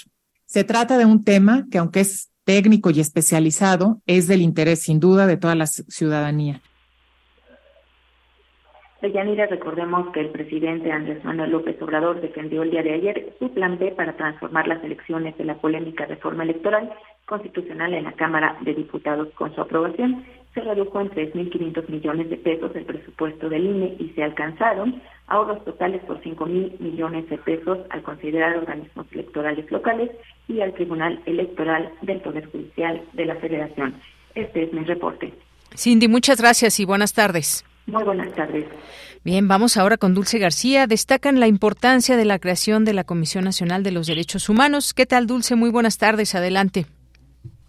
Se 0.45 0.63
trata 0.63 0.97
de 0.97 1.05
un 1.05 1.23
tema 1.23 1.65
que, 1.71 1.79
aunque 1.79 2.01
es 2.01 2.31
técnico 2.43 2.91
y 2.91 2.99
especializado, 2.99 4.01
es 4.05 4.27
del 4.27 4.41
interés 4.41 4.83
sin 4.83 4.99
duda 4.99 5.25
de 5.25 5.37
toda 5.37 5.55
la 5.55 5.65
ciudadanía. 5.65 6.61
Yanira, 9.01 9.45
recordemos 9.47 10.11
que 10.13 10.19
el 10.19 10.29
presidente 10.29 10.91
Andrés 10.91 11.23
Manuel 11.23 11.51
López 11.51 11.79
Obrador 11.81 12.21
defendió 12.21 12.63
el 12.63 12.71
día 12.71 12.83
de 12.83 12.93
ayer 12.93 13.35
su 13.39 13.51
plan 13.51 13.77
B 13.77 13.91
para 13.91 14.15
transformar 14.15 14.67
las 14.67 14.83
elecciones 14.83 15.37
de 15.37 15.45
la 15.45 15.55
polémica 15.55 16.05
reforma 16.05 16.43
electoral 16.43 16.91
constitucional 17.25 17.93
en 17.93 18.05
la 18.05 18.13
Cámara 18.13 18.57
de 18.61 18.73
Diputados. 18.73 19.29
Con 19.35 19.53
su 19.55 19.61
aprobación, 19.61 20.25
se 20.53 20.61
redujo 20.61 21.01
en 21.01 21.09
3.500 21.09 21.89
millones 21.89 22.29
de 22.29 22.37
pesos 22.37 22.71
el 22.75 22.85
presupuesto 22.85 23.49
del 23.49 23.65
INE 23.65 23.95
y 23.99 24.09
se 24.15 24.23
alcanzaron 24.23 25.01
ahorros 25.27 25.63
totales 25.65 26.01
por 26.05 26.21
5.000 26.21 26.79
millones 26.79 27.29
de 27.29 27.37
pesos 27.37 27.79
al 27.89 28.03
considerar 28.03 28.57
organismos 28.57 29.05
electorales 29.11 29.69
locales 29.71 30.11
y 30.47 30.61
al 30.61 30.73
Tribunal 30.73 31.21
Electoral 31.25 31.91
del 32.01 32.21
Poder 32.21 32.49
Judicial 32.51 33.01
de 33.13 33.25
la 33.25 33.35
Federación. 33.35 33.95
Este 34.35 34.63
es 34.63 34.73
mi 34.73 34.83
reporte. 34.83 35.33
Cindy, 35.75 36.07
muchas 36.07 36.39
gracias 36.39 36.79
y 36.79 36.85
buenas 36.85 37.13
tardes. 37.13 37.65
Muy 37.87 38.03
buenas 38.03 38.33
tardes. 38.33 38.65
Bien, 39.23 39.47
vamos 39.47 39.77
ahora 39.77 39.97
con 39.97 40.13
Dulce 40.13 40.39
García. 40.39 40.87
Destacan 40.87 41.39
la 41.39 41.47
importancia 41.47 42.15
de 42.15 42.25
la 42.25 42.39
creación 42.39 42.85
de 42.85 42.93
la 42.93 43.03
Comisión 43.03 43.43
Nacional 43.43 43.83
de 43.83 43.91
los 43.91 44.07
Derechos 44.07 44.49
Humanos. 44.49 44.93
¿Qué 44.93 45.05
tal, 45.05 45.27
Dulce? 45.27 45.55
Muy 45.55 45.69
buenas 45.69 45.97
tardes. 45.97 46.35
Adelante. 46.35 46.85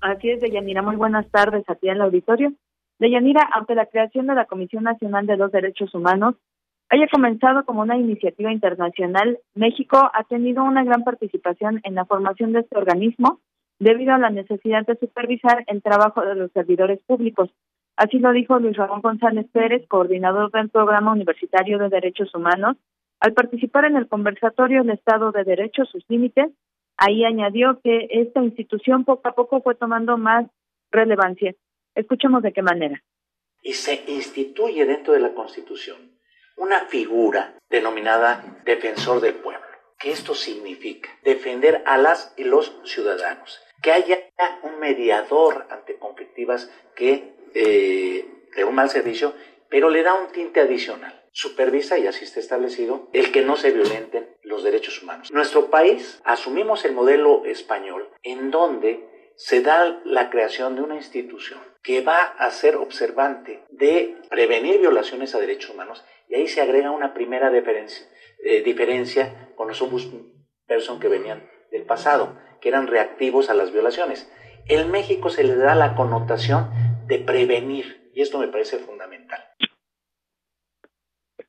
Así 0.07 0.31
es, 0.31 0.41
Deyanira. 0.41 0.83
Muy 0.83 0.95
buenas 0.95 1.29
tardes 1.31 1.65
a 1.69 1.75
ti 1.75 1.89
en 1.89 1.97
el 1.97 2.03
auditorio. 2.03 2.53
Deyanira, 3.01 3.49
aunque 3.55 3.75
la 3.75 3.87
creación 3.87 4.29
de 4.29 4.35
la 4.35 4.45
Comisión 4.45 4.85
Nacional 4.85 5.27
de 5.27 5.37
los 5.37 5.51
Derechos 5.51 5.93
Humanos 5.95 6.37
haya 6.89 7.09
comenzado 7.09 7.65
como 7.65 7.83
una 7.83 7.97
iniciativa 7.97 8.53
internacional, 8.53 9.39
México 9.55 9.99
ha 10.13 10.23
tenido 10.25 10.63
una 10.63 10.85
gran 10.85 11.03
participación 11.03 11.81
en 11.83 11.97
la 11.97 12.05
formación 12.05 12.53
de 12.53 12.61
este 12.61 12.79
organismo 12.79 13.41
debido 13.81 14.15
a 14.15 14.19
la 14.19 14.31
necesidad 14.31 14.87
de 14.87 14.97
supervisar 14.97 15.65
el 15.67 15.83
trabajo 15.83 16.23
de 16.23 16.37
los 16.37 16.53
servidores 16.53 17.01
públicos, 17.05 17.51
Así 17.97 18.19
lo 18.19 18.33
dijo 18.33 18.59
Luis 18.59 18.77
Ramón 18.77 19.01
González 19.01 19.47
Pérez, 19.53 19.87
coordinador 19.89 20.51
del 20.53 20.69
Programa 20.69 21.13
Universitario 21.13 21.79
de 21.79 21.89
Derechos 21.89 22.35
Humanos, 22.35 22.77
al 23.21 23.33
participar 23.33 23.87
en 23.87 23.97
el 23.97 24.07
conversatorio 24.07 24.83
El 24.83 24.91
Estado 24.91 25.33
de 25.33 25.45
Derecho, 25.45 25.87
sus 25.87 26.05
límites. 26.09 26.51
Ahí 26.97 27.25
añadió 27.25 27.81
que 27.83 28.09
esta 28.11 28.43
institución 28.43 29.05
poco 29.05 29.29
a 29.29 29.35
poco 29.35 29.61
fue 29.61 29.75
tomando 29.75 30.17
más 30.17 30.47
relevancia. 30.91 31.55
Escuchemos 31.95 32.43
de 32.43 32.53
qué 32.53 32.63
manera. 32.63 33.03
Y 33.63 33.73
se 33.73 34.05
instituye 34.07 34.85
dentro 34.87 35.13
de 35.13 35.21
la 35.21 35.35
Constitución 35.35 36.17
una 36.57 36.87
figura 36.87 37.59
denominada 37.69 38.63
defensor 38.65 39.21
del 39.21 39.35
pueblo. 39.35 39.67
¿Qué 39.99 40.11
esto 40.11 40.35
significa? 40.35 41.11
Defender 41.23 41.83
a 41.87 41.99
las 41.99 42.35
y 42.37 42.45
los 42.45 42.81
ciudadanos. 42.85 43.61
Que 43.83 43.93
haya 43.93 44.19
un 44.63 44.79
mediador 44.79 45.67
ante 45.71 45.99
conflictivas 45.99 46.71
que 46.95 47.35
eh, 47.55 48.27
de 48.55 48.65
un 48.65 48.75
mal 48.75 48.91
servicio, 48.91 49.35
pero 49.69 49.91
le 49.91 50.03
da 50.03 50.15
un 50.15 50.33
tinte 50.33 50.61
adicional. 50.61 51.25
Supervisa, 51.33 51.99
y 51.99 52.07
así 52.07 52.25
está 52.25 52.41
establecido, 52.41 53.11
el 53.13 53.31
que 53.33 53.43
no 53.43 53.57
se 53.57 53.71
violenten 53.71 54.36
los 54.47 54.63
derechos 54.63 55.03
humanos. 55.03 55.31
Nuestro 55.33 55.71
país 55.71 56.21
asumimos 56.25 56.85
el 56.85 56.93
modelo 56.93 57.45
español 57.45 58.09
en 58.23 58.51
donde 58.51 59.33
se 59.35 59.61
da 59.61 60.01
la 60.05 60.31
creación 60.31 60.77
de 60.77 60.83
una 60.83 60.95
institución 60.95 61.61
que 61.83 62.01
va 62.01 62.23
a 62.23 62.51
ser 62.51 62.77
observante 62.77 63.65
de 63.71 64.17
prevenir 64.31 64.81
violaciones 64.81 65.35
a 65.35 65.41
derechos 65.41 65.71
humanos 65.71 66.05
y 66.29 66.37
ahí 66.37 66.49
se 66.49 66.61
agrega 66.61 66.91
una 66.91 67.13
primera 67.13 67.51
diferencia, 67.51 68.07
eh, 68.45 68.63
diferencia 68.63 69.53
con 69.57 69.69
los 69.69 69.83
ombudsperson 69.83 71.01
que 71.01 71.09
venían 71.09 71.49
del 71.71 71.83
pasado, 71.83 72.39
que 72.61 72.69
eran 72.69 72.87
reactivos 72.87 73.51
a 73.51 73.55
las 73.55 73.73
violaciones. 73.73 74.31
En 74.69 74.91
México 74.91 75.29
se 75.29 75.45
le 75.45 75.57
da 75.57 75.75
la 75.75 75.95
connotación 75.95 76.71
de 77.07 77.19
prevenir, 77.19 78.11
y 78.15 78.23
esto 78.23 78.39
me 78.39 78.49
parece 78.49 78.79
fundamental. 78.79 79.45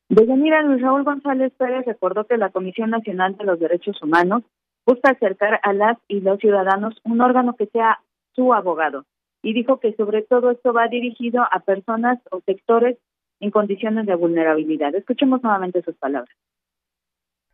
Deyanira 0.10 0.62
Luis 0.62 0.82
Raúl 0.82 1.04
González 1.04 1.52
Pérez 1.58 1.86
recordó 1.86 2.26
que 2.26 2.38
la 2.38 2.50
Comisión 2.50 2.92
Nacional 2.92 3.36
de 3.36 3.44
los 3.44 3.60
Derechos 3.60 4.02
Humanos 4.02 4.44
busca 4.86 5.12
acercar 5.12 5.60
a 5.64 5.74
las 5.74 5.98
y 6.08 6.22
los 6.22 6.40
ciudadanos 6.40 6.96
un 7.04 7.20
órgano 7.20 7.56
que 7.58 7.66
sea 7.68 8.00
su 8.34 8.54
abogado 8.54 9.06
y 9.42 9.54
dijo 9.54 9.80
que 9.80 9.94
sobre 9.96 10.22
todo 10.22 10.52
esto 10.52 10.72
va 10.72 10.88
dirigido 10.88 11.44
a 11.52 11.60
personas 11.60 12.20
o 12.32 12.42
sectores 12.46 12.98
en 13.42 13.52
condiciones 13.52 14.06
de 14.06 14.16
vulnerabilidad. 14.16 14.96
Escuchemos 14.96 15.44
nuevamente 15.44 15.82
sus 15.82 15.96
palabras. 15.96 16.36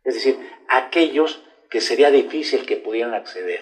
Es 0.04 0.14
decir, 0.14 0.36
aquellos 0.68 1.44
que 1.70 1.80
sería 1.80 2.10
difícil 2.10 2.66
que 2.66 2.76
pudieran 2.76 3.14
acceder 3.14 3.60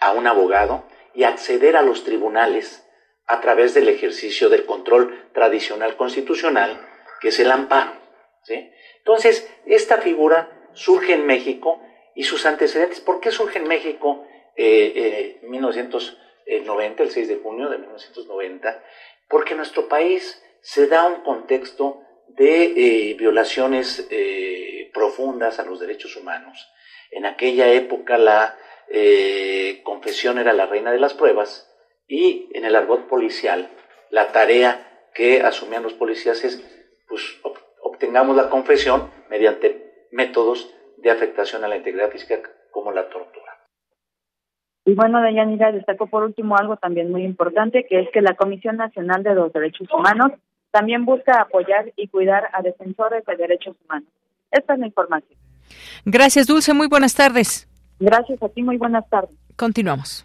a 0.00 0.12
un 0.12 0.26
abogado 0.26 0.84
y 1.14 1.22
acceder 1.22 1.76
a 1.76 1.82
los 1.82 2.02
tribunales 2.04 2.84
a 3.26 3.40
través 3.40 3.72
del 3.74 3.88
ejercicio 3.88 4.48
del 4.48 4.66
control 4.66 5.14
tradicional 5.32 5.96
constitucional, 5.96 6.80
que 7.20 7.28
es 7.28 7.38
el 7.38 7.52
amparo. 7.52 7.99
Entonces, 8.48 9.48
esta 9.66 9.98
figura 9.98 10.68
surge 10.72 11.14
en 11.14 11.26
México 11.26 11.82
y 12.14 12.24
sus 12.24 12.46
antecedentes, 12.46 13.00
¿por 13.00 13.20
qué 13.20 13.30
surge 13.30 13.58
en 13.58 13.68
México 13.68 14.26
eh, 14.56 14.92
eh, 14.94 15.38
en 15.42 15.50
1990, 15.50 17.02
el 17.02 17.10
6 17.10 17.28
de 17.28 17.36
junio 17.36 17.68
de 17.68 17.78
1990? 17.78 18.82
Porque 19.28 19.54
nuestro 19.54 19.88
país 19.88 20.42
se 20.60 20.86
da 20.86 21.06
un 21.06 21.22
contexto 21.22 22.02
de 22.28 23.10
eh, 23.10 23.14
violaciones 23.14 24.08
profundas 24.92 25.58
a 25.58 25.64
los 25.64 25.80
derechos 25.80 26.16
humanos. 26.16 26.68
En 27.10 27.26
aquella 27.26 27.72
época 27.72 28.18
la 28.18 28.56
eh, 28.92 29.82
confesión 29.84 30.38
era 30.38 30.52
la 30.52 30.66
reina 30.66 30.90
de 30.90 30.98
las 30.98 31.14
pruebas 31.14 31.72
y 32.08 32.48
en 32.54 32.64
el 32.64 32.74
argot 32.74 33.08
policial 33.08 33.70
la 34.10 34.32
tarea 34.32 35.08
que 35.14 35.42
asumían 35.42 35.84
los 35.84 35.94
policías 35.94 36.42
es 36.42 36.60
pues 37.08 37.22
obtengamos 38.00 38.34
la 38.34 38.48
confesión 38.48 39.10
mediante 39.28 40.08
métodos 40.10 40.74
de 40.96 41.10
afectación 41.10 41.64
a 41.64 41.68
la 41.68 41.76
integridad 41.76 42.10
física 42.10 42.40
como 42.70 42.92
la 42.92 43.10
tortura. 43.10 43.58
Y 44.86 44.94
bueno, 44.94 45.20
Deyanira 45.20 45.70
destacó 45.70 46.06
por 46.06 46.22
último 46.22 46.56
algo 46.56 46.78
también 46.78 47.10
muy 47.10 47.24
importante, 47.24 47.84
que 47.86 48.00
es 48.00 48.08
que 48.10 48.22
la 48.22 48.34
Comisión 48.34 48.78
Nacional 48.78 49.22
de 49.22 49.34
los 49.34 49.52
Derechos 49.52 49.86
Humanos 49.92 50.32
también 50.70 51.04
busca 51.04 51.42
apoyar 51.42 51.92
y 51.94 52.08
cuidar 52.08 52.48
a 52.54 52.62
defensores 52.62 53.22
de 53.26 53.36
derechos 53.36 53.76
humanos. 53.84 54.08
Esta 54.50 54.72
es 54.72 54.80
la 54.80 54.86
información. 54.86 55.38
Gracias, 56.06 56.46
Dulce. 56.46 56.72
Muy 56.72 56.88
buenas 56.88 57.14
tardes. 57.14 57.68
Gracias 57.98 58.42
a 58.42 58.48
ti. 58.48 58.62
Muy 58.62 58.78
buenas 58.78 59.06
tardes. 59.10 59.36
Continuamos. 59.56 60.24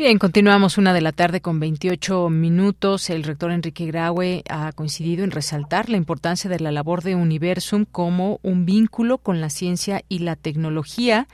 Bien, 0.00 0.18
continuamos 0.18 0.78
una 0.78 0.94
de 0.94 1.02
la 1.02 1.12
tarde 1.12 1.42
con 1.42 1.60
28 1.60 2.30
minutos. 2.30 3.10
El 3.10 3.22
rector 3.22 3.50
Enrique 3.50 3.84
Graue 3.84 4.42
ha 4.48 4.72
coincidido 4.72 5.24
en 5.24 5.30
resaltar 5.30 5.90
la 5.90 5.98
importancia 5.98 6.48
de 6.48 6.58
la 6.58 6.72
labor 6.72 7.02
de 7.02 7.16
Universum 7.16 7.84
como 7.84 8.40
un 8.42 8.64
vínculo 8.64 9.18
con 9.18 9.42
la 9.42 9.50
ciencia 9.50 10.02
y 10.08 10.20
la 10.20 10.36
tecnología 10.36 11.28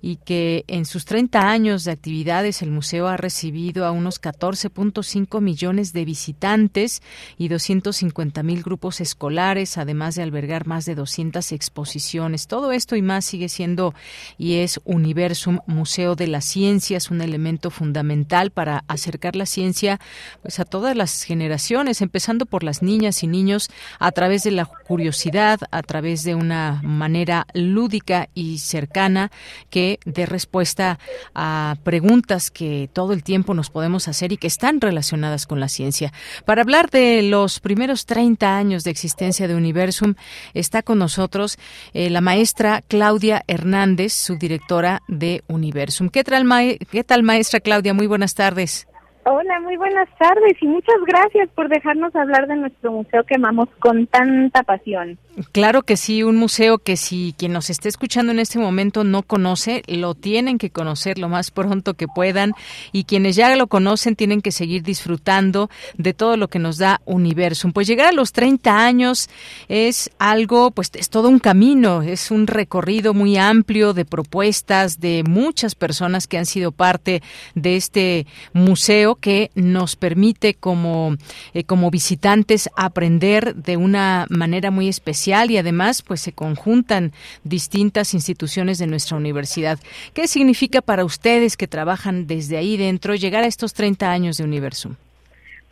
y 0.00 0.16
que 0.16 0.64
en 0.66 0.86
sus 0.86 1.04
30 1.04 1.50
años 1.50 1.84
de 1.84 1.90
actividades 1.90 2.62
el 2.62 2.70
museo 2.70 3.06
ha 3.06 3.18
recibido 3.18 3.84
a 3.84 3.90
unos 3.90 4.20
14.5 4.20 5.42
millones 5.42 5.92
de 5.92 6.04
visitantes 6.06 7.02
y 7.36 7.48
250 7.48 8.42
mil 8.42 8.62
grupos 8.62 9.02
escolares, 9.02 9.76
además 9.76 10.14
de 10.14 10.22
albergar 10.22 10.66
más 10.66 10.86
de 10.86 10.94
200 10.94 11.52
exposiciones. 11.52 12.46
Todo 12.46 12.72
esto 12.72 12.96
y 12.96 13.02
más 13.02 13.26
sigue 13.26 13.50
siendo 13.50 13.94
y 14.38 14.54
es 14.54 14.80
Universum 14.84 15.58
Museo 15.66 16.14
de 16.16 16.28
las 16.28 16.46
Ciencias, 16.46 17.10
un 17.10 17.20
elemento 17.20 17.70
fundamental 17.70 18.05
para 18.52 18.84
acercar 18.88 19.36
la 19.36 19.46
ciencia 19.46 20.00
pues, 20.42 20.60
a 20.60 20.64
todas 20.64 20.96
las 20.96 21.22
generaciones, 21.22 22.02
empezando 22.02 22.46
por 22.46 22.62
las 22.62 22.82
niñas 22.82 23.22
y 23.22 23.26
niños 23.26 23.70
a 23.98 24.12
través 24.12 24.42
de 24.44 24.50
la 24.50 24.64
curiosidad, 24.64 25.60
a 25.70 25.82
través 25.82 26.22
de 26.22 26.34
una 26.34 26.80
manera 26.82 27.46
lúdica 27.54 28.28
y 28.34 28.58
cercana 28.58 29.30
que 29.70 29.98
de 30.04 30.26
respuesta 30.26 30.98
a 31.34 31.76
preguntas 31.82 32.50
que 32.50 32.88
todo 32.92 33.12
el 33.12 33.22
tiempo 33.22 33.54
nos 33.54 33.70
podemos 33.70 34.08
hacer 34.08 34.32
y 34.32 34.36
que 34.36 34.46
están 34.46 34.80
relacionadas 34.80 35.46
con 35.46 35.60
la 35.60 35.68
ciencia. 35.68 36.12
Para 36.44 36.62
hablar 36.62 36.90
de 36.90 37.22
los 37.22 37.60
primeros 37.60 38.06
30 38.06 38.56
años 38.56 38.84
de 38.84 38.90
existencia 38.90 39.48
de 39.48 39.54
Universum, 39.54 40.14
está 40.54 40.82
con 40.82 40.98
nosotros 40.98 41.58
eh, 41.92 42.10
la 42.10 42.20
maestra 42.20 42.82
Claudia 42.86 43.42
Hernández, 43.46 44.12
su 44.12 44.36
directora 44.36 45.02
de 45.08 45.42
Universum. 45.48 46.08
¿Qué 46.08 46.24
tal, 46.24 46.46
¿Qué 46.90 47.04
tal, 47.04 47.22
maestra 47.22 47.60
Claudia? 47.60 47.85
Muy 47.94 48.06
buenas 48.06 48.34
tardes. 48.34 48.86
Hola, 49.28 49.58
muy 49.58 49.76
buenas 49.76 50.08
tardes 50.20 50.56
y 50.60 50.68
muchas 50.68 50.94
gracias 51.04 51.48
por 51.56 51.68
dejarnos 51.68 52.14
hablar 52.14 52.46
de 52.46 52.54
nuestro 52.54 52.92
museo 52.92 53.24
que 53.24 53.34
amamos 53.34 53.68
con 53.80 54.06
tanta 54.06 54.62
pasión. 54.62 55.18
Claro 55.50 55.82
que 55.82 55.96
sí, 55.96 56.22
un 56.22 56.36
museo 56.36 56.78
que 56.78 56.96
si 56.96 57.34
quien 57.36 57.52
nos 57.52 57.68
esté 57.68 57.88
escuchando 57.88 58.30
en 58.30 58.38
este 58.38 58.60
momento 58.60 59.02
no 59.02 59.24
conoce, 59.24 59.82
lo 59.88 60.14
tienen 60.14 60.58
que 60.58 60.70
conocer 60.70 61.18
lo 61.18 61.28
más 61.28 61.50
pronto 61.50 61.94
que 61.94 62.06
puedan 62.06 62.52
y 62.92 63.02
quienes 63.02 63.34
ya 63.34 63.54
lo 63.56 63.66
conocen 63.66 64.14
tienen 64.14 64.42
que 64.42 64.52
seguir 64.52 64.84
disfrutando 64.84 65.70
de 65.98 66.14
todo 66.14 66.36
lo 66.36 66.46
que 66.46 66.60
nos 66.60 66.78
da 66.78 67.00
Universum. 67.04 67.72
Pues 67.72 67.88
llegar 67.88 68.06
a 68.06 68.12
los 68.12 68.30
30 68.30 68.78
años 68.78 69.28
es 69.66 70.08
algo, 70.20 70.70
pues 70.70 70.92
es 70.94 71.10
todo 71.10 71.28
un 71.28 71.40
camino, 71.40 72.00
es 72.02 72.30
un 72.30 72.46
recorrido 72.46 73.12
muy 73.12 73.36
amplio 73.38 73.92
de 73.92 74.04
propuestas 74.04 75.00
de 75.00 75.24
muchas 75.28 75.74
personas 75.74 76.28
que 76.28 76.38
han 76.38 76.46
sido 76.46 76.70
parte 76.70 77.22
de 77.56 77.74
este 77.74 78.26
museo 78.52 79.15
que 79.16 79.50
nos 79.54 79.96
permite 79.96 80.54
como, 80.54 81.16
eh, 81.54 81.64
como 81.64 81.90
visitantes 81.90 82.70
aprender 82.76 83.54
de 83.54 83.76
una 83.76 84.26
manera 84.30 84.70
muy 84.70 84.88
especial 84.88 85.50
y 85.50 85.58
además 85.58 86.02
pues 86.02 86.20
se 86.20 86.32
conjuntan 86.32 87.12
distintas 87.44 88.14
instituciones 88.14 88.78
de 88.78 88.86
nuestra 88.86 89.16
universidad. 89.16 89.78
¿Qué 90.14 90.28
significa 90.28 90.80
para 90.80 91.04
ustedes 91.04 91.56
que 91.56 91.66
trabajan 91.66 92.26
desde 92.26 92.56
ahí 92.56 92.76
dentro 92.76 93.14
llegar 93.14 93.44
a 93.44 93.46
estos 93.46 93.74
30 93.74 94.10
años 94.10 94.38
de 94.38 94.44
Universum? 94.44 94.94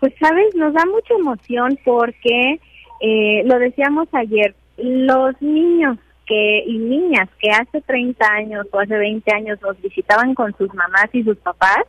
Pues 0.00 0.12
sabes, 0.20 0.54
nos 0.54 0.74
da 0.74 0.84
mucha 0.86 1.14
emoción 1.14 1.78
porque 1.84 2.60
eh, 3.00 3.42
lo 3.44 3.58
decíamos 3.58 4.08
ayer, 4.12 4.54
los 4.76 5.40
niños 5.40 5.98
que 6.26 6.64
y 6.66 6.78
niñas 6.78 7.28
que 7.38 7.50
hace 7.50 7.80
30 7.82 8.26
años 8.26 8.66
o 8.72 8.80
hace 8.80 8.96
20 8.96 9.34
años 9.34 9.58
nos 9.62 9.80
visitaban 9.80 10.34
con 10.34 10.56
sus 10.56 10.72
mamás 10.74 11.08
y 11.12 11.22
sus 11.22 11.36
papás, 11.38 11.84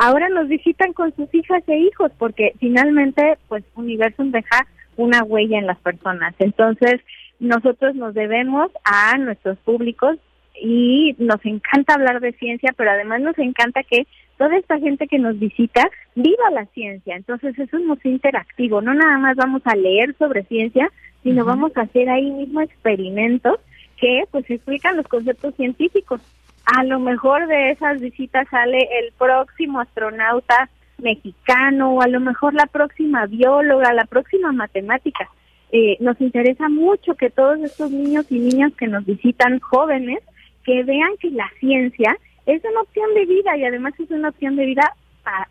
ahora 0.00 0.30
nos 0.30 0.48
visitan 0.48 0.94
con 0.94 1.14
sus 1.14 1.32
hijas 1.34 1.62
e 1.66 1.76
hijos 1.76 2.10
porque 2.18 2.54
finalmente 2.58 3.36
pues 3.48 3.62
Universum 3.74 4.30
deja 4.30 4.66
una 4.96 5.22
huella 5.22 5.58
en 5.58 5.66
las 5.66 5.78
personas. 5.78 6.34
Entonces, 6.38 7.00
nosotros 7.38 7.94
nos 7.94 8.14
debemos 8.14 8.70
a 8.84 9.18
nuestros 9.18 9.58
públicos 9.58 10.16
y 10.60 11.14
nos 11.18 11.44
encanta 11.44 11.94
hablar 11.94 12.20
de 12.20 12.32
ciencia, 12.32 12.72
pero 12.76 12.90
además 12.90 13.20
nos 13.20 13.38
encanta 13.38 13.82
que 13.82 14.06
toda 14.38 14.56
esta 14.56 14.78
gente 14.78 15.06
que 15.06 15.18
nos 15.18 15.38
visita 15.38 15.90
viva 16.14 16.50
la 16.50 16.64
ciencia. 16.66 17.14
Entonces, 17.14 17.58
es 17.58 17.70
un 17.74 17.86
museo 17.86 18.10
interactivo, 18.10 18.80
no 18.80 18.94
nada 18.94 19.18
más 19.18 19.36
vamos 19.36 19.60
a 19.66 19.76
leer 19.76 20.14
sobre 20.18 20.44
ciencia, 20.44 20.90
sino 21.22 21.44
vamos 21.44 21.76
a 21.76 21.82
hacer 21.82 22.08
ahí 22.08 22.30
mismo 22.30 22.62
experimentos 22.62 23.60
que 23.98 24.24
pues 24.30 24.48
explican 24.48 24.96
los 24.96 25.06
conceptos 25.08 25.54
científicos. 25.56 26.22
A 26.64 26.84
lo 26.84 27.00
mejor 27.00 27.46
de 27.46 27.70
esas 27.70 28.00
visitas 28.00 28.46
sale 28.48 28.78
el 29.00 29.12
próximo 29.18 29.80
astronauta 29.80 30.68
mexicano 30.98 31.94
o 31.94 32.02
a 32.02 32.08
lo 32.08 32.20
mejor 32.20 32.54
la 32.54 32.66
próxima 32.66 33.26
bióloga, 33.26 33.92
la 33.92 34.04
próxima 34.04 34.52
matemática. 34.52 35.28
Eh, 35.72 35.96
nos 36.00 36.20
interesa 36.20 36.68
mucho 36.68 37.14
que 37.14 37.30
todos 37.30 37.60
estos 37.60 37.90
niños 37.90 38.26
y 38.30 38.38
niñas 38.38 38.72
que 38.76 38.86
nos 38.86 39.04
visitan 39.04 39.60
jóvenes, 39.60 40.20
que 40.64 40.82
vean 40.82 41.10
que 41.20 41.30
la 41.30 41.48
ciencia 41.58 42.16
es 42.46 42.62
una 42.64 42.80
opción 42.80 43.14
de 43.14 43.26
vida 43.26 43.56
y 43.56 43.64
además 43.64 43.94
es 43.98 44.10
una 44.10 44.28
opción 44.28 44.56
de 44.56 44.66
vida 44.66 44.94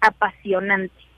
apasionante. 0.02 1.09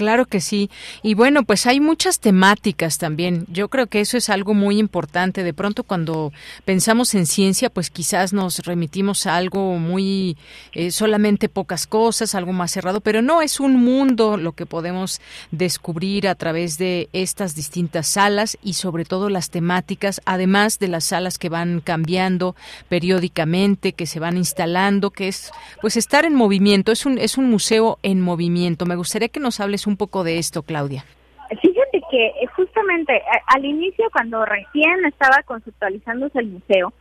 Claro 0.00 0.24
que 0.24 0.40
sí. 0.40 0.70
Y 1.02 1.12
bueno, 1.12 1.42
pues 1.42 1.66
hay 1.66 1.78
muchas 1.78 2.20
temáticas 2.20 2.96
también. 2.96 3.44
Yo 3.50 3.68
creo 3.68 3.86
que 3.86 4.00
eso 4.00 4.16
es 4.16 4.30
algo 4.30 4.54
muy 4.54 4.78
importante. 4.78 5.42
De 5.42 5.52
pronto 5.52 5.84
cuando 5.84 6.32
pensamos 6.64 7.14
en 7.14 7.26
ciencia, 7.26 7.68
pues 7.68 7.90
quizás 7.90 8.32
nos 8.32 8.60
remitimos 8.60 9.26
a 9.26 9.36
algo 9.36 9.76
muy 9.76 10.38
eh, 10.72 10.90
solamente 10.90 11.50
pocas 11.50 11.86
cosas, 11.86 12.34
algo 12.34 12.54
más 12.54 12.70
cerrado, 12.70 13.02
pero 13.02 13.20
no 13.20 13.42
es 13.42 13.60
un 13.60 13.76
mundo 13.76 14.38
lo 14.38 14.52
que 14.52 14.64
podemos 14.64 15.20
descubrir 15.50 16.28
a 16.28 16.34
través 16.34 16.78
de 16.78 17.10
estas 17.12 17.54
distintas 17.54 18.06
salas 18.06 18.56
y 18.62 18.72
sobre 18.72 19.04
todo 19.04 19.28
las 19.28 19.50
temáticas, 19.50 20.22
además 20.24 20.78
de 20.78 20.88
las 20.88 21.04
salas 21.04 21.36
que 21.36 21.50
van 21.50 21.82
cambiando 21.82 22.56
periódicamente, 22.88 23.92
que 23.92 24.06
se 24.06 24.18
van 24.18 24.38
instalando, 24.38 25.10
que 25.10 25.28
es 25.28 25.50
pues 25.82 25.98
estar 25.98 26.24
en 26.24 26.34
movimiento. 26.34 26.90
Es 26.90 27.04
un 27.04 27.18
es 27.18 27.36
un 27.36 27.50
museo 27.50 27.98
en 28.02 28.22
movimiento. 28.22 28.86
Me 28.86 28.96
gustaría 28.96 29.28
que 29.28 29.40
nos 29.40 29.60
hables 29.60 29.86
un 29.86 29.89
poco 29.96 30.24
de 30.24 30.38
esto, 30.38 30.62
Claudia. 30.62 31.04
Fíjate 31.48 32.00
que 32.10 32.26
eh, 32.26 32.46
justamente 32.54 33.22
al 33.46 33.64
inicio, 33.64 34.06
cuando 34.12 34.44
recién 34.44 35.04
estaba 35.06 35.42
conceptualizándose 35.44 36.38
el 36.38 36.46
museo, 36.46 36.92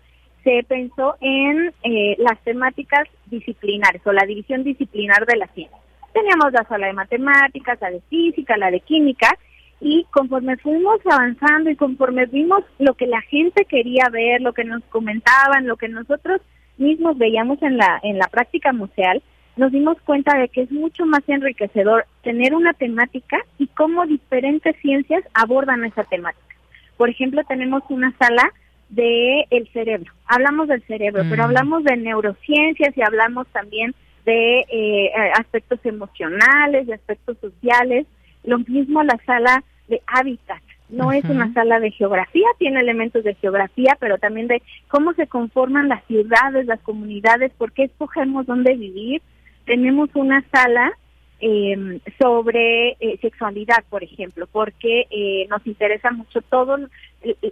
se 0.43 0.63
pensó 0.67 1.15
en 1.21 1.73
eh, 1.83 2.15
las 2.17 2.39
temáticas 2.43 3.07
disciplinares 3.27 4.01
o 4.05 4.11
la 4.11 4.25
división 4.25 4.63
disciplinar 4.63 5.25
de 5.25 5.37
la 5.37 5.47
ciencia. 5.47 5.77
Teníamos 6.13 6.51
la 6.53 6.63
sala 6.63 6.87
de 6.87 6.93
matemáticas, 6.93 7.77
la 7.81 7.91
de 7.91 8.01
física, 8.09 8.57
la 8.57 8.71
de 8.71 8.79
química, 8.79 9.37
y 9.81 10.05
conforme 10.11 10.57
fuimos 10.57 10.99
avanzando 11.05 11.69
y 11.69 11.75
conforme 11.75 12.25
vimos 12.25 12.63
lo 12.79 12.95
que 12.95 13.07
la 13.07 13.21
gente 13.21 13.65
quería 13.65 14.09
ver, 14.11 14.41
lo 14.41 14.53
que 14.53 14.65
nos 14.65 14.83
comentaban, 14.85 15.67
lo 15.67 15.77
que 15.77 15.87
nosotros 15.87 16.41
mismos 16.77 17.17
veíamos 17.17 17.61
en 17.61 17.77
la 17.77 17.99
en 18.03 18.17
la 18.17 18.27
práctica 18.27 18.73
museal, 18.73 19.21
nos 19.59 19.73
dimos 19.73 19.97
cuenta 20.05 20.37
de 20.37 20.47
que 20.47 20.61
es 20.61 20.71
mucho 20.71 21.05
más 21.05 21.21
enriquecedor 21.27 22.05
tener 22.23 22.55
una 22.55 22.71
temática 22.73 23.37
y 23.57 23.67
cómo 23.67 24.05
diferentes 24.05 24.73
ciencias 24.81 25.21
abordan 25.33 25.83
esa 25.83 26.05
temática. 26.05 26.55
Por 26.95 27.09
ejemplo, 27.09 27.41
tenemos 27.43 27.83
una 27.89 28.15
sala 28.17 28.53
de 28.87 29.45
el 29.49 29.67
cerebro. 29.73 30.13
Hablamos 30.27 30.69
del 30.69 30.81
cerebro, 30.83 31.23
pero 31.29 31.43
mm. 31.43 31.45
hablamos 31.45 31.83
de 31.83 31.97
neurociencias 31.97 32.97
y 32.97 33.01
hablamos 33.01 33.47
también 33.49 33.93
de 34.25 34.61
eh, 34.69 35.11
aspectos 35.37 35.79
emocionales, 35.83 36.87
de 36.87 36.93
aspectos 36.93 37.37
sociales. 37.39 38.07
Lo 38.45 38.59
mismo 38.59 39.03
la 39.03 39.19
sala 39.25 39.61
de 39.89 40.01
hábitat. 40.07 40.61
No 40.87 41.11
es 41.11 41.23
una 41.25 41.53
sala 41.53 41.81
de 41.81 41.91
geografía, 41.91 42.47
tiene 42.57 42.79
elementos 42.79 43.23
de 43.25 43.35
geografía, 43.35 43.95
pero 43.99 44.17
también 44.17 44.47
de 44.47 44.63
cómo 44.87 45.13
se 45.13 45.27
conforman 45.27 45.89
las 45.89 46.03
ciudades, 46.05 46.65
las 46.65 46.79
comunidades, 46.79 47.51
por 47.57 47.73
qué 47.73 47.83
escogemos 47.83 48.47
dónde 48.47 48.73
vivir. 48.75 49.21
Tenemos 49.69 50.09
una 50.15 50.43
sala 50.51 50.91
eh, 51.39 51.99
sobre 52.19 52.97
eh, 52.99 53.19
sexualidad, 53.21 53.83
por 53.87 54.03
ejemplo, 54.03 54.47
porque 54.51 55.05
eh, 55.11 55.45
nos 55.47 55.65
interesa 55.67 56.09
mucho 56.09 56.41
todo 56.41 56.77
el, 56.77 56.89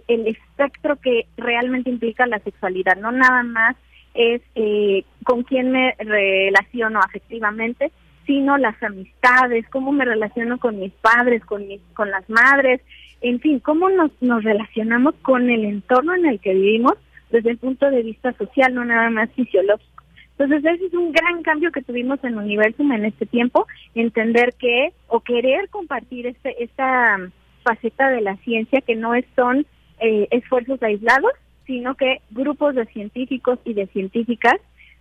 el, 0.08 0.26
espectro 0.26 0.96
que 0.96 1.28
realmente 1.36 1.90
implica 1.90 2.26
la 2.26 2.40
sexualidad, 2.40 2.96
no 2.96 3.12
nada 3.12 3.44
más 3.44 3.76
es 4.14 4.42
eh, 4.56 5.04
con 5.22 5.44
quién 5.44 5.70
me 5.70 5.94
relaciono 5.96 6.98
afectivamente, 6.98 7.92
sino 8.26 8.58
las 8.58 8.82
amistades, 8.82 9.64
cómo 9.70 9.92
me 9.92 10.04
relaciono 10.04 10.58
con 10.58 10.80
mis 10.80 10.92
padres, 10.94 11.44
con, 11.44 11.68
mis, 11.68 11.80
con 11.94 12.10
las 12.10 12.28
madres, 12.28 12.80
en 13.20 13.38
fin, 13.38 13.60
cómo 13.60 13.90
nos, 13.90 14.10
nos 14.20 14.42
relacionamos 14.42 15.14
con 15.22 15.48
el 15.50 15.64
entorno 15.64 16.16
en 16.16 16.26
el 16.26 16.40
que 16.40 16.52
vivimos 16.52 16.94
desde 17.30 17.50
el 17.50 17.58
punto 17.58 17.88
de 17.88 18.02
vista 18.02 18.32
social, 18.32 18.74
no 18.74 18.84
nada 18.84 19.08
más 19.08 19.30
fisiológico. 19.36 19.97
Entonces, 20.38 20.64
ese 20.72 20.86
es 20.86 20.94
un 20.94 21.10
gran 21.10 21.42
cambio 21.42 21.72
que 21.72 21.82
tuvimos 21.82 22.22
en 22.22 22.38
Universum 22.38 22.92
en 22.92 23.06
este 23.06 23.26
tiempo, 23.26 23.66
entender 23.96 24.54
que 24.56 24.92
o 25.08 25.18
querer 25.18 25.68
compartir 25.68 26.28
este, 26.28 26.62
esta 26.62 27.18
faceta 27.64 28.10
de 28.10 28.20
la 28.20 28.36
ciencia 28.36 28.80
que 28.80 28.94
no 28.94 29.12
son 29.34 29.66
eh, 29.98 30.28
esfuerzos 30.30 30.80
aislados, 30.80 31.32
sino 31.66 31.96
que 31.96 32.20
grupos 32.30 32.76
de 32.76 32.86
científicos 32.86 33.58
y 33.64 33.74
de 33.74 33.88
científicas 33.88 34.54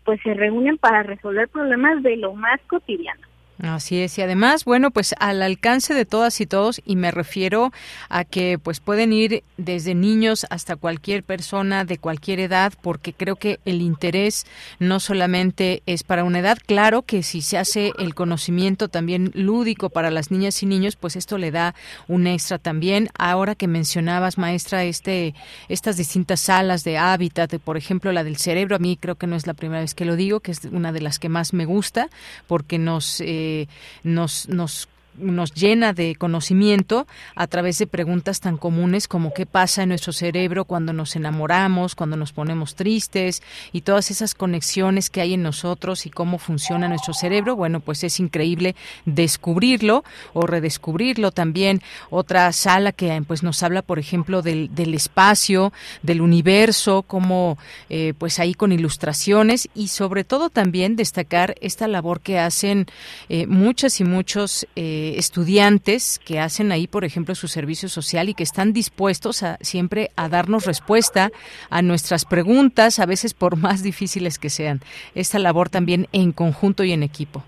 pues 0.05 0.19
se 0.23 0.33
reúnen 0.33 0.79
para 0.79 1.03
resolver 1.03 1.49
problemas 1.49 2.01
de 2.01 2.17
lo 2.17 2.33
más 2.33 2.59
cotidiano. 2.67 3.26
Así 3.59 3.97
es, 4.01 4.15
y 4.19 4.21
además, 4.21 4.65
bueno, 4.65 4.91
pues 4.91 5.15
al 5.19 5.41
alcance 5.41 5.95
de 5.95 6.05
todas 6.05 6.39
y 6.41 6.45
todos, 6.45 6.79
y 6.85 6.95
me 6.95 7.09
refiero 7.09 7.73
a 8.07 8.23
que 8.23 8.59
pues 8.61 8.79
pueden 8.79 9.13
ir 9.13 9.43
desde 9.57 9.95
niños 9.95 10.45
hasta 10.51 10.75
cualquier 10.75 11.23
persona 11.23 11.83
de 11.83 11.97
cualquier 11.97 12.39
edad, 12.39 12.73
porque 12.83 13.13
creo 13.13 13.35
que 13.35 13.59
el 13.65 13.81
interés 13.81 14.45
no 14.77 14.99
solamente 14.99 15.81
es 15.87 16.03
para 16.03 16.23
una 16.23 16.37
edad, 16.37 16.59
claro 16.67 17.01
que 17.01 17.23
si 17.23 17.41
se 17.41 17.57
hace 17.57 17.93
el 17.97 18.13
conocimiento 18.13 18.89
también 18.89 19.31
lúdico 19.33 19.89
para 19.89 20.11
las 20.11 20.29
niñas 20.29 20.61
y 20.61 20.67
niños, 20.67 20.95
pues 20.95 21.15
esto 21.15 21.39
le 21.39 21.49
da 21.49 21.73
un 22.07 22.27
extra 22.27 22.59
también. 22.59 23.09
Ahora 23.17 23.55
que 23.55 23.67
mencionabas, 23.67 24.37
maestra, 24.37 24.83
este, 24.83 25.33
estas 25.67 25.97
distintas 25.97 26.41
salas 26.41 26.83
de 26.83 26.99
hábitat, 26.99 27.55
por 27.57 27.75
ejemplo, 27.75 28.11
la 28.11 28.23
del 28.23 28.37
cerebro, 28.37 28.75
a 28.75 28.79
mí 28.79 28.99
creo 29.01 29.15
que 29.15 29.25
no 29.25 29.35
es 29.35 29.47
la 29.47 29.55
primera 29.55 29.81
vez 29.81 29.95
que 29.95 30.05
lo 30.05 30.15
digo, 30.15 30.41
que 30.41 30.51
es 30.51 30.65
una 30.65 30.91
de 30.91 31.01
las 31.01 31.17
que 31.17 31.29
más 31.29 31.53
me 31.53 31.65
gusta, 31.65 32.09
porque 32.45 32.77
nos... 32.77 33.19
Eh, 33.21 33.46
nos, 34.03 34.47
nos 34.49 34.87
nos 35.17 35.53
llena 35.53 35.93
de 35.93 36.15
conocimiento 36.15 37.07
a 37.35 37.47
través 37.47 37.77
de 37.77 37.87
preguntas 37.87 38.39
tan 38.39 38.57
comunes 38.57 39.07
como 39.07 39.33
qué 39.33 39.45
pasa 39.45 39.83
en 39.83 39.89
nuestro 39.89 40.13
cerebro 40.13 40.65
cuando 40.65 40.93
nos 40.93 41.15
enamoramos, 41.15 41.95
cuando 41.95 42.17
nos 42.17 42.33
ponemos 42.33 42.75
tristes 42.75 43.41
y 43.71 43.81
todas 43.81 44.11
esas 44.11 44.35
conexiones 44.35 45.09
que 45.09 45.21
hay 45.21 45.33
en 45.33 45.43
nosotros 45.43 46.05
y 46.05 46.09
cómo 46.09 46.37
funciona 46.37 46.87
nuestro 46.87 47.13
cerebro. 47.13 47.55
Bueno, 47.55 47.79
pues 47.79 48.03
es 48.03 48.19
increíble 48.19 48.75
descubrirlo 49.05 50.03
o 50.33 50.47
redescubrirlo 50.47 51.31
también. 51.31 51.81
Otra 52.09 52.51
sala 52.51 52.91
que 52.91 53.21
pues 53.27 53.43
nos 53.43 53.63
habla, 53.63 53.81
por 53.81 53.99
ejemplo, 53.99 54.41
del, 54.41 54.73
del 54.73 54.93
espacio, 54.93 55.73
del 56.03 56.21
universo, 56.21 57.03
como 57.03 57.57
eh, 57.89 58.13
pues 58.17 58.39
ahí 58.39 58.53
con 58.53 58.71
ilustraciones 58.71 59.69
y 59.73 59.87
sobre 59.89 60.23
todo 60.23 60.49
también 60.49 60.95
destacar 60.95 61.55
esta 61.61 61.87
labor 61.87 62.21
que 62.21 62.39
hacen 62.39 62.87
eh, 63.29 63.47
muchas 63.47 63.99
y 63.99 64.03
muchos 64.03 64.67
eh, 64.75 65.06
estudiantes 65.15 66.19
que 66.19 66.39
hacen 66.39 66.71
ahí, 66.71 66.87
por 66.87 67.05
ejemplo, 67.05 67.35
su 67.35 67.47
servicio 67.47 67.89
social 67.89 68.29
y 68.29 68.33
que 68.33 68.43
están 68.43 68.73
dispuestos 68.73 69.43
a 69.43 69.57
siempre 69.61 70.09
a 70.15 70.29
darnos 70.29 70.65
respuesta 70.65 71.31
a 71.69 71.81
nuestras 71.81 72.25
preguntas, 72.25 72.99
a 72.99 73.05
veces 73.05 73.33
por 73.33 73.55
más 73.65 73.83
difíciles 73.83 74.37
que 74.37 74.49
sean. 74.49 74.81
Esta 75.15 75.39
labor 75.39 75.69
también 75.69 76.07
en 76.11 76.31
conjunto 76.31 76.83
y 76.83 76.91
en 76.91 77.03
equipo. 77.03 77.43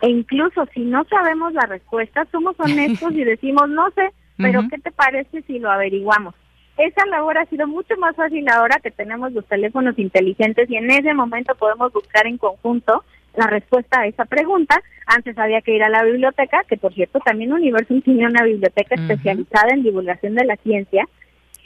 E 0.00 0.08
incluso 0.08 0.66
si 0.74 0.80
no 0.80 1.04
sabemos 1.04 1.52
la 1.54 1.66
respuesta, 1.66 2.26
somos 2.30 2.54
honestos 2.58 3.12
y 3.12 3.24
decimos, 3.24 3.68
no 3.68 3.90
sé, 3.90 4.10
pero 4.36 4.62
¿qué 4.70 4.78
te 4.78 4.92
parece 4.92 5.42
si 5.42 5.58
lo 5.58 5.70
averiguamos? 5.70 6.34
Esa 6.76 7.04
labor 7.06 7.38
ha 7.38 7.46
sido 7.46 7.66
mucho 7.66 7.96
más 7.98 8.14
fácil 8.14 8.48
ahora 8.48 8.78
que 8.80 8.92
tenemos 8.92 9.32
los 9.32 9.44
teléfonos 9.46 9.98
inteligentes 9.98 10.70
y 10.70 10.76
en 10.76 10.88
ese 10.90 11.12
momento 11.12 11.56
podemos 11.56 11.92
buscar 11.92 12.28
en 12.28 12.38
conjunto 12.38 13.04
la 13.36 13.46
respuesta 13.46 14.00
a 14.00 14.06
esa 14.06 14.24
pregunta. 14.24 14.80
Antes 15.06 15.38
había 15.38 15.62
que 15.62 15.74
ir 15.74 15.82
a 15.82 15.88
la 15.88 16.04
biblioteca, 16.04 16.64
que 16.68 16.76
por 16.76 16.92
cierto 16.94 17.20
también 17.20 17.52
Universum 17.52 18.02
tiene 18.02 18.26
una 18.26 18.44
biblioteca 18.44 18.94
especializada 18.94 19.72
en 19.72 19.82
divulgación 19.82 20.34
de 20.34 20.44
la 20.44 20.56
ciencia. 20.56 21.04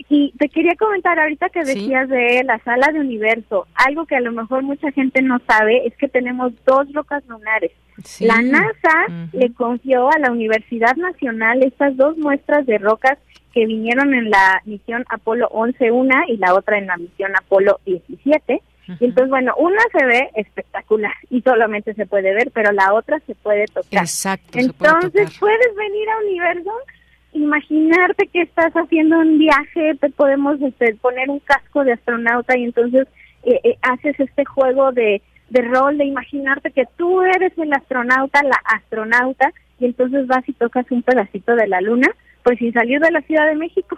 Y 0.08 0.32
te 0.38 0.48
quería 0.48 0.74
comentar 0.76 1.18
ahorita 1.18 1.50
que 1.50 1.60
decías 1.60 2.08
de 2.08 2.42
la 2.44 2.58
sala 2.60 2.88
de 2.92 3.00
universo, 3.00 3.66
algo 3.74 4.04
que 4.06 4.16
a 4.16 4.20
lo 4.20 4.32
mejor 4.32 4.62
mucha 4.62 4.90
gente 4.90 5.22
no 5.22 5.38
sabe 5.46 5.86
es 5.86 5.96
que 5.96 6.08
tenemos 6.08 6.52
dos 6.64 6.92
rocas 6.92 7.22
lunares. 7.28 7.70
La 8.20 8.40
NASA 8.42 9.28
le 9.32 9.52
confió 9.52 10.10
a 10.10 10.18
la 10.18 10.32
Universidad 10.32 10.96
Nacional 10.96 11.62
estas 11.62 11.96
dos 11.96 12.16
muestras 12.16 12.66
de 12.66 12.78
rocas 12.78 13.18
que 13.52 13.66
vinieron 13.66 14.14
en 14.14 14.30
la 14.30 14.62
misión 14.64 15.04
Apolo 15.08 15.46
11 15.52 15.90
una 15.90 16.24
y 16.26 16.38
la 16.38 16.54
otra 16.54 16.78
en 16.78 16.86
la 16.86 16.96
misión 16.96 17.36
Apolo 17.36 17.80
17 17.84 18.62
y 18.88 19.04
entonces, 19.04 19.30
bueno, 19.30 19.54
una 19.56 19.80
se 19.92 20.04
ve 20.04 20.30
espectacular 20.34 21.14
y 21.30 21.40
solamente 21.42 21.94
se 21.94 22.06
puede 22.06 22.34
ver, 22.34 22.50
pero 22.52 22.72
la 22.72 22.94
otra 22.94 23.20
se 23.26 23.34
puede 23.34 23.66
tocar. 23.66 24.02
Exacto. 24.02 24.58
Entonces, 24.58 25.38
puedes 25.38 25.74
venir 25.76 26.08
a 26.08 26.18
Universo, 26.18 26.72
imaginarte 27.32 28.26
que 28.26 28.42
estás 28.42 28.72
haciendo 28.74 29.18
un 29.18 29.38
viaje, 29.38 29.94
te 30.00 30.10
podemos 30.10 30.60
este, 30.60 30.94
poner 30.96 31.30
un 31.30 31.40
casco 31.40 31.84
de 31.84 31.92
astronauta 31.92 32.56
y 32.58 32.64
entonces 32.64 33.06
eh, 33.44 33.60
eh, 33.64 33.78
haces 33.82 34.18
este 34.18 34.44
juego 34.44 34.92
de, 34.92 35.22
de 35.50 35.62
rol, 35.62 35.98
de 35.98 36.04
imaginarte 36.04 36.70
que 36.70 36.84
tú 36.96 37.22
eres 37.22 37.56
el 37.58 37.72
astronauta, 37.72 38.42
la 38.42 38.60
astronauta, 38.64 39.52
y 39.78 39.86
entonces 39.86 40.26
vas 40.26 40.48
y 40.48 40.52
tocas 40.52 40.90
un 40.90 41.02
pedacito 41.02 41.54
de 41.56 41.66
la 41.66 41.80
luna, 41.80 42.08
pues 42.42 42.58
sin 42.58 42.72
salir 42.72 43.00
de 43.00 43.10
la 43.10 43.20
Ciudad 43.22 43.46
de 43.46 43.56
México. 43.56 43.96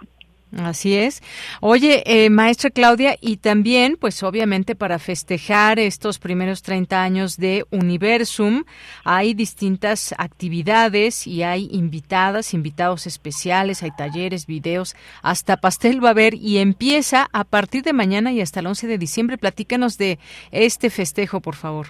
Así 0.57 0.95
es. 0.95 1.21
Oye, 1.59 2.03
eh, 2.05 2.29
maestra 2.29 2.69
Claudia, 2.69 3.17
y 3.19 3.37
también, 3.37 3.97
pues 3.99 4.23
obviamente 4.23 4.75
para 4.75 4.99
festejar 4.99 5.79
estos 5.79 6.17
primeros 6.17 6.61
30 6.61 7.03
años 7.03 7.37
de 7.37 7.65
Universum, 7.71 8.63
hay 9.03 9.33
distintas 9.33 10.15
actividades 10.17 11.27
y 11.27 11.43
hay 11.43 11.67
invitadas, 11.71 12.53
invitados 12.53 13.05
especiales, 13.05 13.83
hay 13.83 13.91
talleres, 13.97 14.45
videos, 14.45 14.95
hasta 15.21 15.57
pastel 15.57 16.01
va 16.03 16.09
a 16.09 16.11
haber 16.11 16.35
y 16.35 16.59
empieza 16.59 17.27
a 17.33 17.43
partir 17.43 17.83
de 17.83 17.91
mañana 17.91 18.31
y 18.31 18.39
hasta 18.39 18.61
el 18.61 18.67
11 18.67 18.87
de 18.87 18.97
diciembre. 18.97 19.37
Platícanos 19.37 19.97
de 19.97 20.19
este 20.51 20.89
festejo, 20.89 21.41
por 21.41 21.55
favor. 21.55 21.87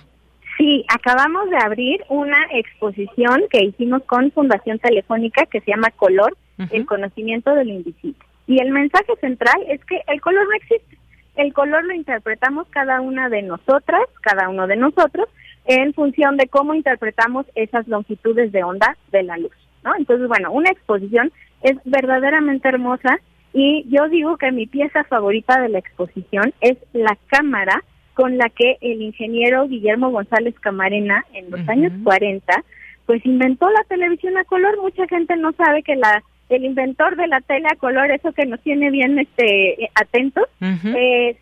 Sí, 0.58 0.86
acabamos 0.88 1.50
de 1.50 1.58
abrir 1.58 2.02
una 2.10 2.38
exposición 2.52 3.44
que 3.52 3.64
hicimos 3.64 4.04
con 4.06 4.32
Fundación 4.32 4.80
Telefónica 4.80 5.46
que 5.46 5.60
se 5.60 5.72
llama 5.72 5.92
Color, 5.92 6.36
el 6.72 6.86
conocimiento 6.86 7.54
de 7.54 7.66
lo 7.66 7.74
invisible. 7.74 8.25
Y 8.48 8.62
el 8.62 8.72
mensaje 8.72 9.14
central 9.22 9.56
es 9.68 9.84
que 9.86 10.02
el 10.08 10.22
color 10.22 10.48
no 10.48 10.56
existe. 10.56 10.98
El 11.36 11.54
color 11.54 11.84
lo 11.84 11.94
interpretamos 11.94 12.68
cada 12.70 13.02
una 13.02 13.30
de 13.30 13.42
nosotras, 13.42 14.04
cada 14.22 14.50
uno 14.50 14.68
de 14.68 14.78
nosotros, 14.78 15.28
en 15.66 15.94
función 15.94 16.38
de 16.38 16.48
cómo 16.48 16.74
interpretamos 16.74 17.46
esas 17.56 17.88
longitudes 17.88 18.52
de 18.52 18.64
onda 18.64 18.96
de 19.12 19.24
la 19.24 19.38
luz. 19.38 19.52
¿no? 19.84 19.94
Entonces, 19.98 20.28
bueno, 20.28 20.52
una 20.52 20.70
exposición 20.70 21.32
es 21.62 21.78
verdaderamente 21.84 22.68
hermosa 22.68 23.20
y 23.54 23.86
yo 23.90 24.08
digo 24.10 24.38
que 24.38 24.52
mi 24.52 24.68
pieza 24.68 25.04
favorita 25.06 25.60
de 25.62 25.70
la 25.70 25.80
exposición 25.80 26.54
es 26.62 26.78
la 26.94 27.18
cámara 27.28 27.84
con 28.14 28.38
la 28.38 28.50
que 28.50 28.78
el 28.82 29.02
ingeniero 29.02 29.68
Guillermo 29.68 30.10
González 30.12 30.56
Camarena 30.60 31.26
en 31.34 31.52
los 31.52 31.68
años 31.68 31.92
40 32.04 32.64
pues 33.06 33.26
inventó 33.26 33.70
la 33.70 33.84
televisión 33.84 34.38
a 34.38 34.46
color. 34.46 34.82
Mucha 34.82 35.08
gente 35.08 35.36
no 35.36 35.52
sabe 35.54 35.84
que 35.84 35.96
la 35.96 36.24
el 36.50 36.66
inventor 36.66 37.16
de 37.16 37.28
la 37.28 37.42
tele 37.42 37.68
a 37.72 37.76
color, 37.76 38.12
eso 38.12 38.32
que 38.34 38.46
nos 38.46 38.60
tiene 38.62 38.92
bien 38.92 39.18
este 39.18 39.90
atentos, 39.96 40.46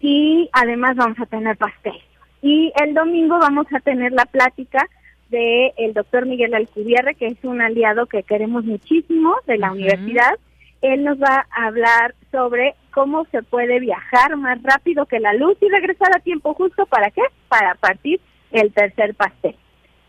y 0.00 0.50
además 0.52 0.96
vamos 0.96 1.18
a 1.18 1.26
tener 1.26 1.56
pastel. 1.56 1.94
Y 2.42 2.72
el 2.82 2.94
domingo 2.94 3.38
vamos 3.38 3.66
a 3.74 3.80
tener 3.80 4.12
la 4.12 4.26
plática 4.26 4.86
de 5.30 5.72
el 5.76 5.94
doctor 5.94 6.26
Miguel 6.26 6.54
Alcubierre, 6.54 7.14
que 7.14 7.28
es 7.28 7.38
un 7.42 7.62
aliado 7.62 8.06
que 8.06 8.22
queremos 8.22 8.64
muchísimo 8.64 9.34
de 9.46 9.58
la 9.58 9.72
universidad. 9.72 10.38
Él 10.82 11.04
nos 11.04 11.18
va 11.18 11.46
a 11.50 11.66
hablar 11.66 12.14
sobre 12.30 12.74
cómo 12.90 13.24
se 13.26 13.42
puede 13.42 13.80
viajar 13.80 14.36
más 14.36 14.62
rápido 14.62 15.06
que 15.06 15.20
la 15.20 15.32
luz 15.34 15.56
y 15.60 15.68
regresar 15.68 16.14
a 16.14 16.20
tiempo 16.20 16.54
justo. 16.54 16.86
¿Para 16.86 17.10
qué? 17.10 17.22
Para 17.48 17.74
partir 17.74 18.20
el 18.52 18.72
tercer 18.72 19.14
pastel. 19.14 19.56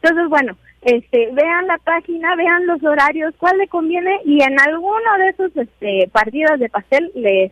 Entonces, 0.02 0.30
bueno, 0.30 0.58
este, 0.82 1.30
vean 1.32 1.68
la 1.68 1.78
página, 1.78 2.36
vean 2.36 2.66
los 2.66 2.84
horarios, 2.84 3.34
cuál 3.38 3.58
le 3.58 3.68
conviene 3.68 4.20
y 4.26 4.42
en 4.42 4.60
alguno 4.60 5.18
de 5.20 5.30
esos 5.30 5.56
este, 5.56 6.10
partidos 6.12 6.60
de 6.60 6.70
pastel 6.70 7.12
les, 7.14 7.52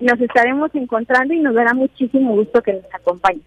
nos 0.00 0.18
estaremos 0.20 0.74
encontrando 0.74 1.34
y 1.34 1.40
nos 1.40 1.54
dará 1.54 1.74
muchísimo 1.74 2.34
gusto 2.34 2.62
que 2.62 2.72
nos 2.72 2.94
acompañen. 2.94 3.44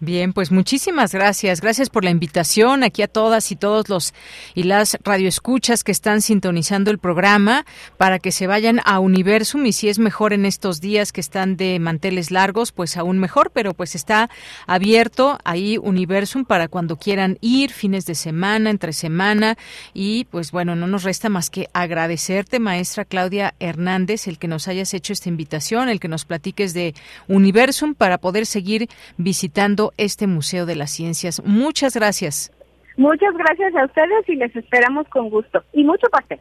Bien, 0.00 0.32
pues 0.32 0.50
muchísimas 0.50 1.12
gracias. 1.12 1.60
Gracias 1.60 1.88
por 1.88 2.04
la 2.04 2.10
invitación 2.10 2.82
aquí 2.82 3.02
a 3.02 3.08
todas 3.08 3.52
y 3.52 3.56
todos 3.56 3.88
los 3.88 4.12
y 4.54 4.64
las 4.64 4.98
radioescuchas 5.04 5.84
que 5.84 5.92
están 5.92 6.20
sintonizando 6.20 6.90
el 6.90 6.98
programa 6.98 7.64
para 7.96 8.18
que 8.18 8.32
se 8.32 8.48
vayan 8.48 8.80
a 8.84 8.98
Universum 8.98 9.64
y 9.66 9.72
si 9.72 9.88
es 9.88 9.98
mejor 9.98 10.32
en 10.32 10.46
estos 10.46 10.80
días 10.80 11.12
que 11.12 11.20
están 11.20 11.56
de 11.56 11.78
manteles 11.78 12.32
largos, 12.32 12.72
pues 12.72 12.96
aún 12.96 13.18
mejor, 13.18 13.52
pero 13.52 13.72
pues 13.72 13.94
está 13.94 14.28
abierto 14.66 15.38
ahí 15.44 15.78
Universum 15.78 16.44
para 16.44 16.66
cuando 16.66 16.96
quieran 16.96 17.38
ir, 17.40 17.70
fines 17.70 18.04
de 18.04 18.16
semana, 18.16 18.70
entre 18.70 18.92
semana 18.92 19.56
y 19.94 20.24
pues 20.24 20.50
bueno, 20.50 20.74
no 20.74 20.88
nos 20.88 21.04
resta 21.04 21.28
más 21.28 21.50
que 21.50 21.68
agradecerte, 21.72 22.58
maestra 22.58 23.04
Claudia 23.04 23.54
Hernández, 23.60 24.26
el 24.26 24.38
que 24.38 24.48
nos 24.48 24.66
hayas 24.66 24.92
hecho 24.92 25.12
esta 25.12 25.28
invitación, 25.28 25.88
el 25.88 26.00
que 26.00 26.08
nos 26.08 26.24
platiques 26.24 26.74
de 26.74 26.94
Universum 27.28 27.94
para 27.94 28.18
poder 28.18 28.44
seguir 28.44 28.88
visitando 29.16 29.83
este 29.96 30.26
Museo 30.26 30.66
de 30.66 30.76
las 30.76 30.90
Ciencias. 30.90 31.42
Muchas 31.44 31.94
gracias. 31.94 32.52
Muchas 32.96 33.34
gracias 33.36 33.74
a 33.74 33.84
ustedes 33.86 34.28
y 34.28 34.36
les 34.36 34.54
esperamos 34.54 35.08
con 35.08 35.28
gusto. 35.28 35.62
Y 35.72 35.84
mucho 35.84 36.06
pastel. 36.10 36.40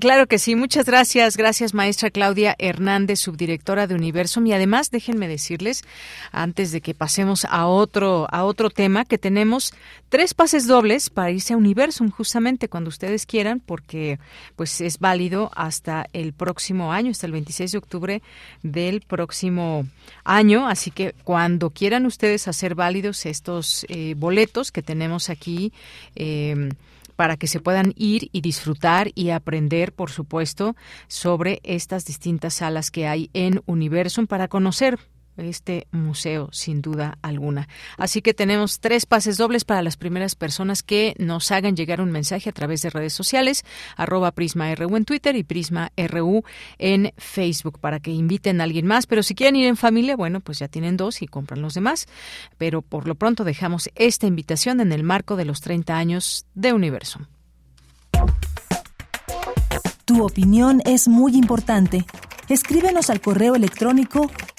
Claro 0.00 0.26
que 0.26 0.38
sí, 0.38 0.56
muchas 0.56 0.86
gracias. 0.86 1.36
Gracias, 1.36 1.74
maestra 1.74 2.10
Claudia 2.10 2.56
Hernández, 2.58 3.20
subdirectora 3.20 3.86
de 3.86 3.94
Universum. 3.94 4.46
Y 4.46 4.52
además, 4.52 4.90
déjenme 4.90 5.28
decirles, 5.28 5.84
antes 6.32 6.72
de 6.72 6.80
que 6.80 6.94
pasemos 6.94 7.44
a 7.44 7.66
otro, 7.66 8.26
a 8.30 8.44
otro 8.44 8.70
tema, 8.70 9.04
que 9.04 9.18
tenemos 9.18 9.72
tres 10.08 10.34
pases 10.34 10.66
dobles 10.66 11.10
para 11.10 11.30
irse 11.30 11.54
a 11.54 11.56
Universum, 11.56 12.10
justamente 12.10 12.68
cuando 12.68 12.88
ustedes 12.88 13.26
quieran, 13.26 13.60
porque 13.60 14.18
pues 14.56 14.80
es 14.80 14.98
válido 14.98 15.50
hasta 15.54 16.06
el 16.12 16.32
próximo 16.32 16.92
año, 16.92 17.10
hasta 17.10 17.26
el 17.26 17.32
26 17.32 17.72
de 17.72 17.78
octubre 17.78 18.22
del 18.62 19.02
próximo 19.02 19.86
año. 20.24 20.66
Así 20.68 20.90
que 20.90 21.14
cuando 21.22 21.70
quieran 21.70 22.06
ustedes 22.06 22.48
hacer 22.48 22.74
válidos 22.74 23.26
estos 23.26 23.86
eh, 23.88 24.14
boletos 24.16 24.72
que 24.72 24.82
tenemos 24.82 25.30
aquí, 25.30 25.72
eh, 26.16 26.70
para 27.16 27.36
que 27.36 27.48
se 27.48 27.60
puedan 27.60 27.92
ir 27.96 28.28
y 28.32 28.42
disfrutar 28.42 29.10
y 29.14 29.30
aprender, 29.30 29.92
por 29.92 30.10
supuesto, 30.10 30.76
sobre 31.08 31.60
estas 31.64 32.04
distintas 32.04 32.54
salas 32.54 32.90
que 32.90 33.08
hay 33.08 33.30
en 33.32 33.62
Universum 33.66 34.26
para 34.26 34.48
conocer 34.48 34.98
este 35.36 35.86
museo, 35.90 36.48
sin 36.52 36.82
duda 36.82 37.18
alguna. 37.22 37.68
Así 37.98 38.22
que 38.22 38.34
tenemos 38.34 38.80
tres 38.80 39.06
pases 39.06 39.36
dobles 39.36 39.64
para 39.64 39.82
las 39.82 39.96
primeras 39.96 40.34
personas 40.34 40.82
que 40.82 41.14
nos 41.18 41.50
hagan 41.50 41.76
llegar 41.76 42.00
un 42.00 42.10
mensaje 42.10 42.50
a 42.50 42.52
través 42.52 42.82
de 42.82 42.90
redes 42.90 43.12
sociales, 43.12 43.64
arroba 43.96 44.32
PrismaRU 44.32 44.96
en 44.96 45.04
Twitter 45.04 45.36
y 45.36 45.44
PrismaRU 45.44 46.44
en 46.78 47.12
Facebook, 47.16 47.78
para 47.80 48.00
que 48.00 48.10
inviten 48.10 48.60
a 48.60 48.64
alguien 48.64 48.86
más. 48.86 49.06
Pero 49.06 49.22
si 49.22 49.34
quieren 49.34 49.56
ir 49.56 49.66
en 49.66 49.76
familia, 49.76 50.16
bueno, 50.16 50.40
pues 50.40 50.58
ya 50.58 50.68
tienen 50.68 50.96
dos 50.96 51.22
y 51.22 51.26
compran 51.26 51.62
los 51.62 51.74
demás. 51.74 52.06
Pero 52.58 52.82
por 52.82 53.06
lo 53.06 53.14
pronto 53.14 53.44
dejamos 53.44 53.90
esta 53.94 54.26
invitación 54.26 54.80
en 54.80 54.92
el 54.92 55.02
marco 55.02 55.36
de 55.36 55.44
los 55.44 55.60
30 55.60 55.96
años 55.96 56.46
de 56.54 56.72
Universo. 56.72 57.20
Tu 60.04 60.24
opinión 60.24 60.82
es 60.84 61.08
muy 61.08 61.34
importante. 61.34 62.06
Escríbenos 62.48 63.10
al 63.10 63.20
correo 63.20 63.56
electrónico 63.56 64.30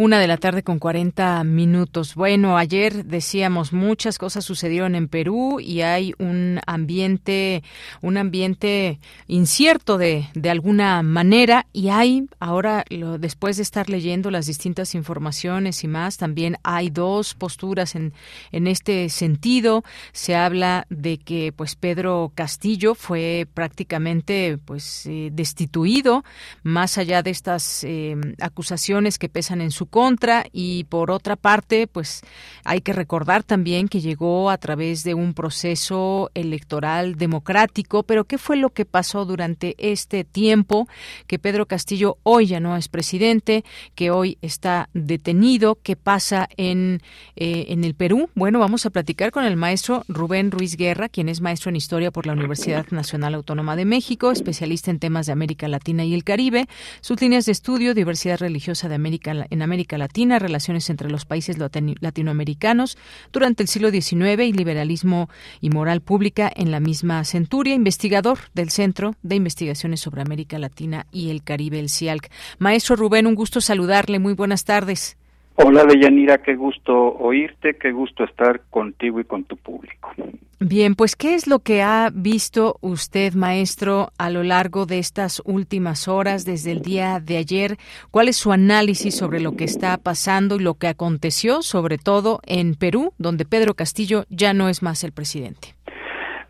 Una 0.00 0.18
de 0.18 0.26
la 0.26 0.38
tarde 0.38 0.62
con 0.62 0.78
40 0.78 1.44
minutos. 1.44 2.14
Bueno, 2.14 2.56
ayer 2.56 3.04
decíamos 3.04 3.74
muchas 3.74 4.16
cosas 4.16 4.46
sucedieron 4.46 4.94
en 4.94 5.08
Perú 5.08 5.60
y 5.60 5.82
hay 5.82 6.14
un 6.18 6.58
ambiente, 6.66 7.62
un 8.00 8.16
ambiente 8.16 8.98
incierto 9.26 9.98
de, 9.98 10.26
de 10.32 10.48
alguna 10.48 11.02
manera 11.02 11.66
y 11.74 11.90
hay 11.90 12.26
ahora 12.38 12.86
lo, 12.88 13.18
después 13.18 13.58
de 13.58 13.62
estar 13.62 13.90
leyendo 13.90 14.30
las 14.30 14.46
distintas 14.46 14.94
informaciones 14.94 15.84
y 15.84 15.88
más, 15.88 16.16
también 16.16 16.56
hay 16.62 16.88
dos 16.88 17.34
posturas 17.34 17.94
en, 17.94 18.14
en 18.52 18.68
este 18.68 19.10
sentido. 19.10 19.84
Se 20.12 20.34
habla 20.34 20.86
de 20.88 21.18
que 21.18 21.52
pues 21.52 21.76
Pedro 21.76 22.32
Castillo 22.34 22.94
fue 22.94 23.46
prácticamente 23.52 24.56
pues 24.64 25.04
eh, 25.04 25.28
destituido 25.30 26.24
más 26.62 26.96
allá 26.96 27.22
de 27.22 27.32
estas 27.32 27.84
eh, 27.84 28.16
acusaciones 28.40 29.18
que 29.18 29.28
pesan 29.28 29.60
en 29.60 29.70
su 29.70 29.89
contra 29.90 30.46
y 30.52 30.84
por 30.84 31.10
otra 31.10 31.36
parte, 31.36 31.86
pues 31.86 32.22
hay 32.64 32.80
que 32.80 32.92
recordar 32.92 33.42
también 33.42 33.88
que 33.88 34.00
llegó 34.00 34.50
a 34.50 34.58
través 34.58 35.04
de 35.04 35.14
un 35.14 35.34
proceso 35.34 36.30
electoral 36.34 37.16
democrático, 37.16 38.02
pero 38.04 38.24
¿qué 38.24 38.38
fue 38.38 38.56
lo 38.56 38.70
que 38.70 38.84
pasó 38.84 39.24
durante 39.24 39.74
este 39.78 40.24
tiempo 40.24 40.88
que 41.26 41.38
Pedro 41.38 41.66
Castillo 41.66 42.18
hoy 42.22 42.46
ya 42.46 42.60
no 42.60 42.76
es 42.76 42.88
presidente, 42.88 43.64
que 43.94 44.10
hoy 44.10 44.38
está 44.40 44.88
detenido? 44.94 45.78
¿Qué 45.82 45.96
pasa 45.96 46.48
en, 46.56 47.02
eh, 47.36 47.66
en 47.68 47.84
el 47.84 47.94
Perú? 47.94 48.30
Bueno, 48.34 48.58
vamos 48.58 48.86
a 48.86 48.90
platicar 48.90 49.32
con 49.32 49.44
el 49.44 49.56
maestro 49.56 50.04
Rubén 50.08 50.50
Ruiz 50.50 50.76
Guerra, 50.76 51.08
quien 51.08 51.28
es 51.28 51.40
maestro 51.40 51.70
en 51.70 51.76
historia 51.76 52.10
por 52.10 52.26
la 52.26 52.32
Universidad 52.32 52.86
Nacional 52.90 53.34
Autónoma 53.34 53.76
de 53.76 53.84
México, 53.84 54.30
especialista 54.30 54.90
en 54.90 54.98
temas 54.98 55.26
de 55.26 55.32
América 55.32 55.68
Latina 55.68 56.04
y 56.04 56.14
el 56.14 56.24
Caribe, 56.24 56.68
sus 57.00 57.20
líneas 57.20 57.46
de 57.46 57.52
estudio, 57.52 57.94
diversidad 57.94 58.38
religiosa 58.38 58.88
de 58.88 58.94
América 58.94 59.46
en 59.50 59.62
América 59.62 59.79
América 59.80 59.96
Latina, 59.96 60.38
relaciones 60.38 60.90
entre 60.90 61.10
los 61.10 61.24
países 61.24 61.56
latinoamericanos 61.58 62.98
durante 63.32 63.62
el 63.62 63.68
siglo 63.70 63.90
XIX 63.90 64.42
y 64.44 64.52
liberalismo 64.52 65.30
y 65.62 65.70
moral 65.70 66.02
pública 66.02 66.52
en 66.54 66.70
la 66.70 66.80
misma 66.80 67.24
centuria, 67.24 67.72
investigador 67.72 68.40
del 68.52 68.68
Centro 68.68 69.14
de 69.22 69.36
Investigaciones 69.36 70.00
sobre 70.00 70.20
América 70.20 70.58
Latina 70.58 71.06
y 71.10 71.30
el 71.30 71.42
Caribe, 71.42 71.78
el 71.78 71.88
CIALC. 71.88 72.30
Maestro 72.58 72.94
Rubén, 72.94 73.26
un 73.26 73.34
gusto 73.34 73.62
saludarle. 73.62 74.18
Muy 74.18 74.34
buenas 74.34 74.64
tardes. 74.64 75.16
Hola, 75.62 75.84
Deyanira, 75.84 76.38
qué 76.38 76.54
gusto 76.54 76.94
oírte, 77.18 77.76
qué 77.76 77.92
gusto 77.92 78.24
estar 78.24 78.62
contigo 78.70 79.20
y 79.20 79.24
con 79.24 79.44
tu 79.44 79.58
público. 79.58 80.10
Bien, 80.58 80.94
pues 80.94 81.16
¿qué 81.16 81.34
es 81.34 81.46
lo 81.46 81.58
que 81.58 81.82
ha 81.82 82.10
visto 82.14 82.76
usted, 82.80 83.34
maestro, 83.34 84.10
a 84.16 84.30
lo 84.30 84.42
largo 84.42 84.86
de 84.86 84.98
estas 84.98 85.42
últimas 85.44 86.08
horas, 86.08 86.46
desde 86.46 86.72
el 86.72 86.80
día 86.80 87.20
de 87.20 87.36
ayer? 87.36 87.76
¿Cuál 88.10 88.28
es 88.28 88.36
su 88.36 88.52
análisis 88.52 89.14
sobre 89.14 89.40
lo 89.40 89.56
que 89.56 89.64
está 89.64 89.98
pasando 89.98 90.56
y 90.56 90.60
lo 90.60 90.74
que 90.74 90.88
aconteció, 90.88 91.60
sobre 91.60 91.98
todo 91.98 92.40
en 92.46 92.74
Perú, 92.74 93.12
donde 93.18 93.44
Pedro 93.44 93.74
Castillo 93.74 94.24
ya 94.30 94.54
no 94.54 94.68
es 94.68 94.82
más 94.82 95.04
el 95.04 95.12
presidente? 95.12 95.74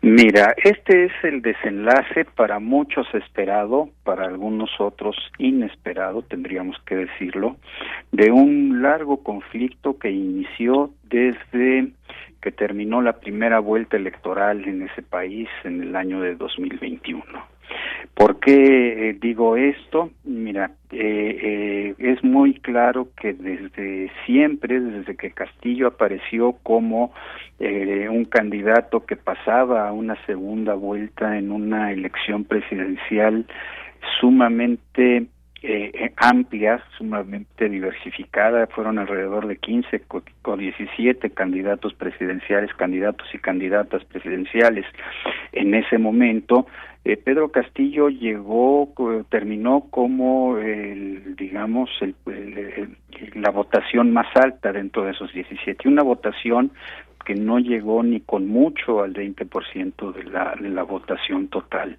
Mira, 0.03 0.55
este 0.63 1.05
es 1.05 1.11
el 1.21 1.43
desenlace 1.43 2.25
para 2.25 2.57
muchos 2.57 3.05
esperado, 3.13 3.89
para 4.03 4.25
algunos 4.25 4.71
otros 4.79 5.15
inesperado, 5.37 6.23
tendríamos 6.23 6.75
que 6.87 6.95
decirlo, 6.95 7.57
de 8.11 8.31
un 8.31 8.81
largo 8.81 9.21
conflicto 9.21 9.99
que 9.99 10.09
inició 10.09 10.89
desde 11.03 11.91
que 12.41 12.51
terminó 12.51 13.03
la 13.03 13.19
primera 13.19 13.59
vuelta 13.59 13.95
electoral 13.95 14.67
en 14.67 14.81
ese 14.81 15.03
país 15.03 15.47
en 15.63 15.83
el 15.83 15.95
año 15.95 16.19
de 16.21 16.33
2021. 16.33 17.50
¿Por 18.13 18.39
qué 18.39 19.09
eh, 19.09 19.17
digo 19.19 19.57
esto? 19.57 20.11
Mira, 20.23 20.71
eh, 20.91 21.39
eh, 21.41 21.95
es 21.97 22.23
muy 22.23 22.55
claro 22.55 23.07
que 23.19 23.33
desde 23.33 24.11
siempre, 24.25 24.79
desde 24.79 25.15
que 25.15 25.31
Castillo 25.31 25.87
apareció 25.87 26.53
como 26.63 27.13
un 27.59 28.25
candidato 28.25 29.05
que 29.05 29.15
pasaba 29.15 29.87
a 29.87 29.93
una 29.93 30.15
segunda 30.25 30.73
vuelta 30.73 31.37
en 31.37 31.51
una 31.51 31.91
elección 31.91 32.43
presidencial 32.43 33.45
sumamente 34.19 35.27
eh, 35.63 36.11
amplia, 36.17 36.83
sumamente 36.97 37.69
diversificada, 37.69 38.65
fueron 38.67 38.97
alrededor 38.97 39.47
de 39.47 39.57
15 39.57 40.01
o 40.43 40.57
17 40.57 41.29
candidatos 41.31 41.93
presidenciales, 41.93 42.73
candidatos 42.73 43.27
y 43.31 43.37
candidatas 43.37 44.03
presidenciales 44.05 44.85
en 45.51 45.75
ese 45.75 45.99
momento. 45.99 46.65
Eh, 47.03 47.17
Pedro 47.17 47.51
Castillo 47.51 48.09
llegó, 48.09 48.93
terminó 49.29 49.87
como, 49.89 50.57
el, 50.57 51.35
digamos, 51.35 51.89
la 53.33 53.49
votación 53.49 54.13
más 54.13 54.27
alta 54.35 54.71
dentro 54.71 55.03
de 55.05 55.11
esos 55.11 55.33
17, 55.33 55.87
una 55.87 56.03
votación 56.03 56.71
que 57.25 57.35
no 57.35 57.59
llegó 57.59 58.03
ni 58.03 58.19
con 58.19 58.47
mucho 58.47 59.03
al 59.03 59.13
20% 59.13 60.11
de 60.13 60.23
de 60.63 60.69
la 60.69 60.83
votación 60.83 61.47
total 61.47 61.97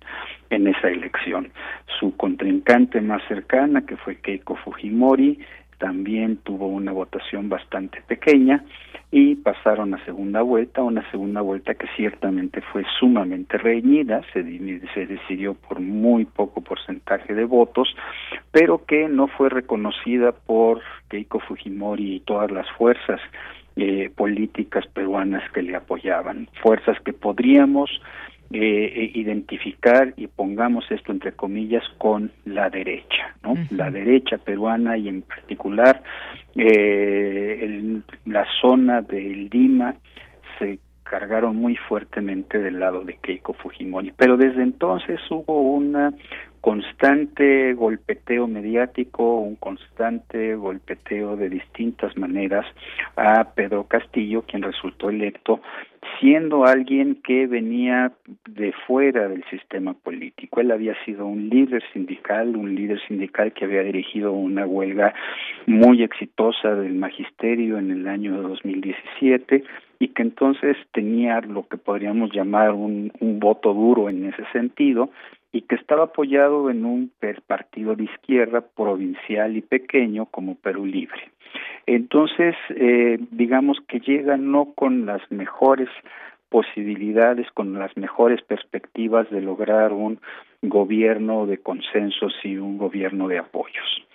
en 0.51 0.67
esa 0.69 0.89
elección. 0.89 1.51
Su 1.99 2.17
contrincante 2.17 3.01
más 3.01 3.23
cercana, 3.29 3.85
que 3.87 3.97
fue 3.97 4.17
Keiko 4.17 4.57
Fujimori, 4.57 5.39
también 5.83 6.37
tuvo 6.37 6.69
una 6.69 6.93
votación 6.93 7.49
bastante 7.49 8.03
pequeña 8.07 8.65
y 9.11 9.35
pasaron 9.35 9.93
a 9.95 10.05
segunda 10.05 10.41
vuelta, 10.41 10.81
una 10.81 11.03
segunda 11.11 11.41
vuelta 11.41 11.75
que 11.75 11.89
ciertamente 11.97 12.61
fue 12.73 12.85
sumamente 13.01 13.59
reñida, 13.59 14.23
se, 14.33 14.45
se 14.95 15.07
decidió 15.07 15.55
por 15.55 15.81
muy 15.81 16.25
poco 16.25 16.61
porcentaje 16.61 17.35
de 17.35 17.45
votos, 17.45 17.97
pero 18.53 18.85
que 18.87 19.09
no 19.09 19.27
fue 19.27 19.49
reconocida 19.49 20.31
por 20.31 20.83
Keiko 21.09 21.41
Fujimori 21.41 22.15
y 22.15 22.21
todas 22.21 22.53
las 22.53 22.71
fuerzas 22.79 23.21
eh, 23.75 24.09
políticas 24.15 24.87
peruanas 24.87 25.43
que 25.51 25.63
le 25.63 25.75
apoyaban, 25.75 26.49
fuerzas 26.63 26.97
que 27.01 27.13
podríamos 27.13 27.91
eh, 28.53 29.11
identificar 29.15 30.13
y 30.17 30.27
pongamos 30.27 30.85
esto 30.91 31.13
entre 31.13 31.33
comillas 31.33 31.83
con 31.99 32.31
la 32.45 32.69
derecha, 32.71 33.35
¿no? 33.43 33.55
La 33.71 33.91
derecha 33.91 34.39
peruana 34.39 34.97
y 34.97 35.09
en 35.09 35.23
particular 35.23 36.03
eh, 36.55 38.01
la 38.27 38.47
zona 38.61 39.01
de 39.03 39.49
Lima 39.51 39.95
se 40.59 40.79
cargaron 41.03 41.57
muy 41.57 41.77
fuertemente 41.77 42.59
del 42.59 42.81
lado 42.81 43.05
de 43.05 43.17
Keiko 43.17 43.53
Fujimori, 43.55 44.13
pero 44.17 44.37
desde 44.37 44.63
entonces 44.63 45.21
hubo 45.31 45.61
una 45.61 46.13
constante 46.63 47.75
golpeteo 47.75 48.47
mediático, 48.47 49.41
un 49.41 49.57
constante 49.57 50.55
golpeteo 50.55 51.37
de 51.37 51.51
distintas 51.51 52.17
maneras 52.17 52.65
a 53.17 53.53
Pedro 53.53 53.89
Castillo, 53.89 54.43
quien 54.43 54.63
resultó 54.63 55.11
electo 55.11 55.61
siendo 56.21 56.65
alguien 56.65 57.17
que 57.17 57.49
venía 57.49 58.13
de 58.47 58.73
fuera 58.87 59.29
del 59.29 59.45
sistema 59.51 59.95
político. 59.95 60.61
Él 60.61 60.71
había 60.71 60.95
sido 61.05 61.27
un 61.27 61.49
líder 61.49 61.83
sindical, 61.93 62.55
un 62.55 62.77
líder 62.77 63.01
sindical 63.09 63.53
que 63.53 63.65
había 63.65 63.83
dirigido 63.83 64.33
una 64.33 64.65
huelga 64.65 65.15
muy 65.67 66.05
exitosa 66.05 66.77
del 66.77 66.95
magisterio 66.95 67.79
en 67.79 67.91
el 67.91 68.07
año 68.07 68.41
2017 68.41 69.65
y 69.99 70.09
que 70.09 70.23
entonces 70.23 70.77
tenía 70.93 71.41
lo 71.41 71.67
que 71.67 71.77
podríamos 71.77 72.33
llamar 72.33 72.71
un, 72.71 73.13
un 73.19 73.41
voto 73.41 73.75
duro 73.75 74.09
en 74.09 74.27
ese 74.27 74.45
sentido 74.53 75.11
y 75.53 75.63
que 75.63 75.75
estaba 75.75 76.05
apoyado 76.05 76.71
en 76.71 76.85
un 76.85 77.13
partido 77.47 77.95
de 77.95 78.05
izquierda 78.05 78.63
provincial 78.63 79.57
y 79.57 79.61
pequeño 79.61 80.27
como 80.27 80.55
Perú 80.57 80.87
Libre. 80.87 81.31
Entonces, 81.87 82.55
eh, 82.71 83.19
digamos 83.31 83.79
que 83.87 84.01
llega 84.01 84.37
no 84.37 84.73
con 84.75 85.05
las 85.05 85.21
mejores 85.31 85.89
posibilidades, 86.49 87.51
con 87.53 87.75
las 87.79 87.97
mejores 87.97 88.43
perspectivas 88.43 89.29
de 89.31 89.41
lograr 89.41 89.93
un 89.93 90.21
gobierno 90.63 91.47
de 91.47 91.59
consensos 91.59 92.35
y 92.45 92.57
un 92.57 92.79
gobierno 92.79 93.29
de 93.29 93.39
apoyos. 93.39 94.07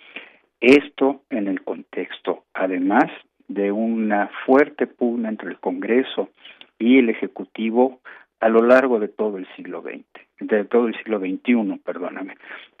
Esto 0.60 1.22
en 1.30 1.46
el 1.46 1.62
contexto, 1.62 2.44
además 2.54 3.10
de 3.48 3.70
una 3.72 4.30
fuerte 4.44 4.86
pugna 4.86 5.28
entre 5.28 5.50
el 5.50 5.58
Congreso 5.58 6.30
y 6.78 6.98
el 6.98 7.10
Ejecutivo 7.10 8.00
a 8.40 8.48
lo 8.48 8.62
largo 8.62 9.00
de 9.00 9.08
todo 9.08 9.38
el 9.38 9.46
siglo 9.56 9.82
XX, 9.82 10.04
de 10.40 10.64
todo 10.64 10.86
el 10.86 10.96
siglo 10.96 11.18
XXI, 11.18 11.80
perdóname, 11.84 12.36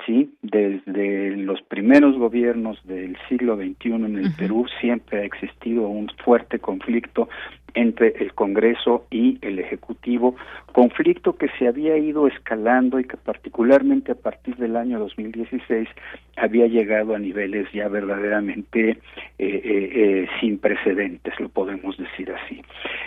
sí, 0.06 0.32
desde 0.42 1.36
los 1.36 1.60
primeros 1.62 2.16
gobiernos 2.16 2.78
del 2.86 3.16
siglo 3.28 3.56
XXI 3.56 3.92
en 3.94 4.18
el 4.18 4.32
Perú 4.34 4.66
siempre 4.80 5.20
ha 5.20 5.24
existido 5.24 5.88
un 5.88 6.08
fuerte 6.24 6.60
conflicto 6.60 7.28
entre 7.74 8.08
el 8.18 8.34
Congreso 8.34 9.06
y 9.10 9.38
el 9.42 9.58
Ejecutivo, 9.58 10.36
conflicto 10.72 11.36
que 11.36 11.48
se 11.58 11.68
había 11.68 11.96
ido 11.98 12.26
escalando 12.26 12.98
y 12.98 13.04
que 13.04 13.16
particularmente 13.16 14.12
a 14.12 14.14
partir 14.14 14.56
del 14.56 14.76
año 14.76 14.98
2016 14.98 15.88
había 16.36 16.66
llegado 16.66 17.14
a 17.14 17.18
niveles 17.18 17.70
ya 17.72 17.88
verdaderamente 17.88 18.90
eh, 18.90 18.98
eh, 19.38 19.60
eh, 19.68 20.28
sin 20.40 20.58
precedentes, 20.58 21.38
lo 21.40 21.48
podemos 21.48 21.96
decir 21.98 22.32
así. 22.32 22.62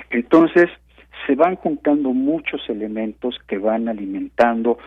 Entonces, 0.09 0.69
se 1.25 1.35
van 1.35 1.55
juntando 1.55 2.13
muchos 2.13 2.61
elementos 2.69 3.37
que 3.47 3.57
van 3.57 3.87
alimentando 3.87 4.77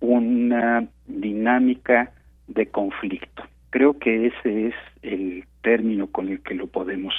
una 0.00 0.86
dinámica 1.06 2.12
de 2.48 2.66
conflicto. 2.66 3.42
Creo 3.70 3.98
que 3.98 4.26
ese 4.26 4.68
es 4.68 4.74
el 5.02 5.44
término 5.62 6.06
con 6.06 6.28
el 6.28 6.40
que 6.40 6.54
lo 6.54 6.66
podemos 6.66 7.14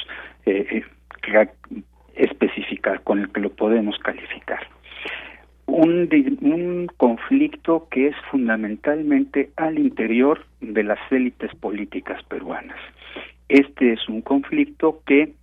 eh, 0.46 0.84
eh, 1.32 1.50
especificar, 2.16 3.02
con 3.04 3.20
el 3.20 3.30
que 3.30 3.42
lo 3.42 3.50
podemos 3.52 3.98
calificar. 4.00 4.66
Un, 5.66 6.10
un 6.42 6.88
conflicto 6.98 7.88
que 7.92 8.08
es 8.08 8.16
fundamentalmente 8.32 9.52
al 9.58 9.78
interior 9.78 10.46
de 10.62 10.84
las 10.84 11.00
élites 11.12 11.54
políticas 11.56 12.24
peruanas. 12.24 12.80
Este 13.50 13.94
es 13.94 14.08
un 14.08 14.22
conflicto 14.22 15.02
que 15.06 15.34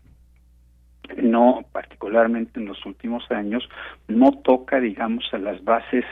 no, 1.17 1.65
particularmente 1.73 2.61
en 2.61 2.67
los 2.67 2.85
últimos 2.87 3.31
años, 3.31 3.69
no 4.09 4.33
toca, 4.43 4.81
digamos, 4.81 5.25
a 5.33 5.39
las 5.39 5.63
bases 5.65 6.05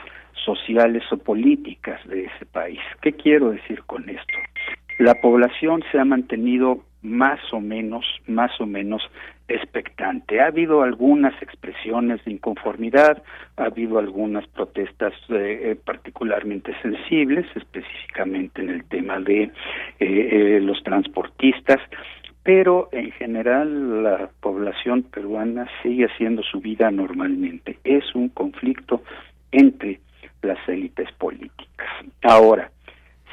sociales 0.45 1.03
o 1.11 1.17
políticas 1.17 2.05
de 2.07 2.25
ese 2.25 2.45
país. 2.45 2.79
¿Qué 3.01 3.13
quiero 3.13 3.51
decir 3.51 3.83
con 3.83 4.09
esto? 4.09 4.33
La 4.99 5.15
población 5.15 5.83
se 5.91 5.99
ha 5.99 6.05
mantenido 6.05 6.83
más 7.01 7.39
o 7.51 7.59
menos, 7.59 8.05
más 8.27 8.51
o 8.61 8.65
menos 8.65 9.01
expectante. 9.47 10.39
Ha 10.39 10.47
habido 10.47 10.83
algunas 10.83 11.33
expresiones 11.41 12.23
de 12.23 12.31
inconformidad, 12.31 13.21
ha 13.57 13.65
habido 13.65 13.99
algunas 13.99 14.47
protestas 14.47 15.13
eh, 15.29 15.59
eh, 15.63 15.75
particularmente 15.83 16.73
sensibles, 16.81 17.45
específicamente 17.55 18.61
en 18.61 18.69
el 18.69 18.85
tema 18.85 19.19
de 19.19 19.51
eh, 19.99 20.59
los 20.61 20.81
transportistas, 20.83 21.79
pero 22.43 22.89
en 22.91 23.11
general 23.11 24.03
la 24.03 24.29
población 24.41 25.03
peruana 25.03 25.67
sigue 25.81 26.05
haciendo 26.05 26.43
su 26.43 26.59
vida 26.59 26.91
normalmente. 26.91 27.79
Es 27.83 28.13
un 28.13 28.29
conflicto 28.29 29.01
entre 29.51 30.01
las 30.41 30.57
élites 30.67 31.09
políticas. 31.13 31.87
Ahora, 32.21 32.69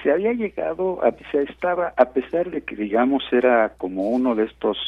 se 0.02 0.12
había 0.12 0.32
llegado, 0.32 1.04
a, 1.04 1.12
se 1.30 1.42
estaba, 1.42 1.92
a 1.96 2.06
pesar 2.06 2.50
de 2.50 2.62
que 2.62 2.76
digamos 2.76 3.22
era 3.32 3.74
como 3.76 4.10
uno 4.10 4.34
de 4.34 4.44
estos 4.44 4.78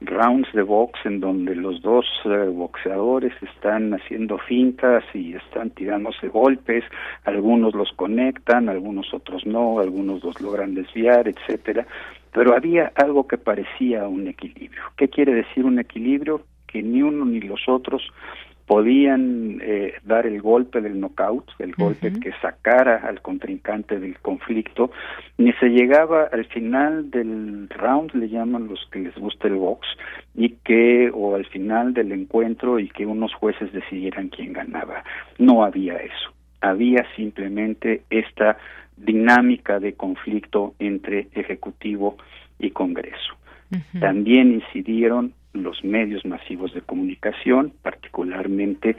rounds 0.00 0.52
de 0.52 0.62
box 0.62 0.98
en 1.04 1.20
donde 1.20 1.56
los 1.56 1.82
dos 1.82 2.06
eh, 2.24 2.48
boxeadores 2.48 3.32
están 3.42 3.94
haciendo 3.94 4.38
fintas 4.38 5.04
y 5.12 5.34
están 5.34 5.70
tirándose 5.70 6.28
golpes, 6.28 6.84
algunos 7.24 7.74
los 7.74 7.90
conectan, 7.92 8.68
algunos 8.68 9.12
otros 9.12 9.44
no, 9.46 9.80
algunos 9.80 10.22
los 10.22 10.40
logran 10.40 10.74
desviar, 10.74 11.26
etcétera, 11.28 11.86
pero 12.32 12.54
había 12.54 12.92
algo 12.94 13.26
que 13.26 13.38
parecía 13.38 14.06
un 14.08 14.28
equilibrio. 14.28 14.82
¿Qué 14.96 15.08
quiere 15.08 15.34
decir 15.34 15.64
un 15.64 15.78
equilibrio? 15.78 16.42
Que 16.66 16.82
ni 16.82 17.02
uno 17.02 17.24
ni 17.24 17.40
los 17.40 17.68
otros 17.68 18.02
podían 18.68 19.60
eh, 19.62 19.94
dar 20.04 20.26
el 20.26 20.42
golpe 20.42 20.82
del 20.82 21.00
knockout, 21.00 21.52
el 21.58 21.74
golpe 21.74 22.12
que 22.20 22.32
sacara 22.42 22.96
al 22.98 23.22
contrincante 23.22 23.98
del 23.98 24.18
conflicto, 24.18 24.90
ni 25.38 25.54
se 25.54 25.70
llegaba 25.70 26.28
al 26.30 26.44
final 26.44 27.10
del 27.10 27.70
round, 27.70 28.12
le 28.14 28.28
llaman 28.28 28.68
los 28.68 28.86
que 28.92 29.00
les 29.00 29.14
gusta 29.16 29.48
el 29.48 29.54
box, 29.54 29.88
y 30.34 30.50
que, 30.64 31.10
o 31.12 31.34
al 31.34 31.46
final 31.46 31.94
del 31.94 32.12
encuentro 32.12 32.78
y 32.78 32.90
que 32.90 33.06
unos 33.06 33.32
jueces 33.32 33.72
decidieran 33.72 34.28
quién 34.28 34.52
ganaba. 34.52 35.02
No 35.38 35.64
había 35.64 35.96
eso. 35.96 36.30
Había 36.60 37.06
simplemente 37.16 38.02
esta 38.10 38.58
dinámica 39.04 39.80
de 39.80 39.94
conflicto 39.94 40.74
entre 40.78 41.28
Ejecutivo 41.32 42.16
y 42.58 42.70
Congreso. 42.70 43.34
También 44.00 44.52
incidieron 44.52 45.34
los 45.52 45.84
medios 45.84 46.24
masivos 46.24 46.72
de 46.72 46.80
comunicación, 46.80 47.72
particularmente 47.82 48.96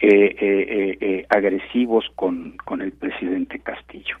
eh, 0.00 0.36
eh, 0.40 0.98
eh, 1.00 1.26
agresivos 1.28 2.04
con, 2.14 2.56
con 2.64 2.82
el 2.82 2.92
presidente 2.92 3.60
Castillo. 3.60 4.16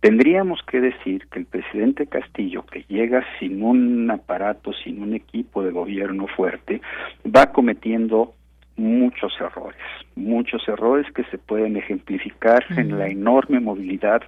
Tendríamos 0.00 0.60
que 0.62 0.80
decir 0.80 1.26
que 1.28 1.40
el 1.40 1.46
presidente 1.46 2.06
Castillo, 2.06 2.64
que 2.64 2.84
llega 2.88 3.24
sin 3.40 3.62
un 3.62 4.08
aparato, 4.10 4.72
sin 4.72 5.02
un 5.02 5.14
equipo 5.14 5.64
de 5.64 5.72
gobierno 5.72 6.28
fuerte, 6.28 6.80
va 7.26 7.46
cometiendo 7.52 8.34
muchos 8.76 9.32
errores, 9.40 9.80
muchos 10.18 10.66
errores 10.68 11.06
que 11.12 11.24
se 11.24 11.38
pueden 11.38 11.76
ejemplificar 11.76 12.64
en 12.76 12.98
la 12.98 13.08
enorme 13.08 13.60
movilidad 13.60 14.22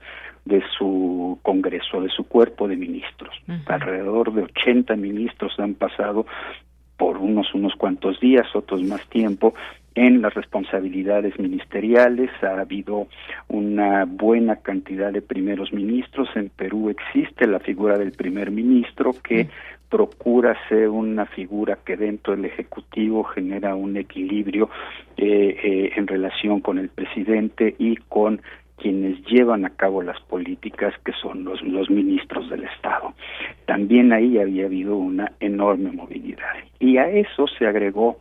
de 0.45 0.63
su 0.79 1.39
Congreso, 1.43 2.01
de 2.01 2.09
su 2.09 2.25
cuerpo 2.25 2.67
de 2.69 2.77
ministros. 2.77 3.35
Alrededor 3.67 4.33
de 4.33 4.43
80 4.45 4.97
ministros 4.97 5.53
han 5.59 5.75
pasado 5.75 6.27
por 6.97 7.19
unos 7.19 7.55
unos 7.55 7.75
cuantos 7.77 8.21
días, 8.21 8.47
otros 8.55 8.83
más 8.83 9.07
tiempo, 9.09 9.55
en 9.95 10.23
las 10.23 10.35
responsabilidades 10.35 11.39
ministeriales. 11.39 12.31
Ha 12.43 12.61
habido 12.61 13.09
una 13.49 14.05
buena 14.05 14.57
cantidad 14.57 15.13
de 15.13 15.23
primeros 15.23 15.73
ministros. 15.73 16.29
En 16.35 16.51
Perú 16.51 16.91
existe 16.91 17.47
la 17.47 17.59
figura 17.59 17.99
del 17.99 18.13
primer 18.13 18.51
ministro 18.51 19.15
que 19.23 19.49
procura 19.91 20.57
ser 20.69 20.89
una 20.89 21.27
figura 21.27 21.79
que 21.85 21.97
dentro 21.97 22.35
del 22.35 22.47
Ejecutivo 22.47 23.25
genera 23.25 23.75
un 23.75 23.97
equilibrio 23.97 24.71
eh, 25.17 25.57
eh, 25.63 25.93
en 25.97 26.07
relación 26.07 26.61
con 26.61 26.79
el 26.79 26.89
presidente 26.89 27.75
y 27.77 27.97
con 27.97 28.41
quienes 28.77 29.23
llevan 29.27 29.67
a 29.67 29.71
cabo 29.71 30.01
las 30.01 30.19
políticas 30.23 30.95
que 31.05 31.13
son 31.21 31.45
los, 31.45 31.61
los 31.63 31.91
ministros 31.91 32.49
del 32.49 32.65
Estado. 32.65 33.13
También 33.67 34.13
ahí 34.13 34.39
había 34.39 34.65
habido 34.65 34.97
una 34.97 35.33
enorme 35.41 35.91
movilidad. 35.91 36.55
Y 36.79 36.97
a 36.97 37.11
eso 37.11 37.47
se 37.59 37.67
agregó 37.67 38.19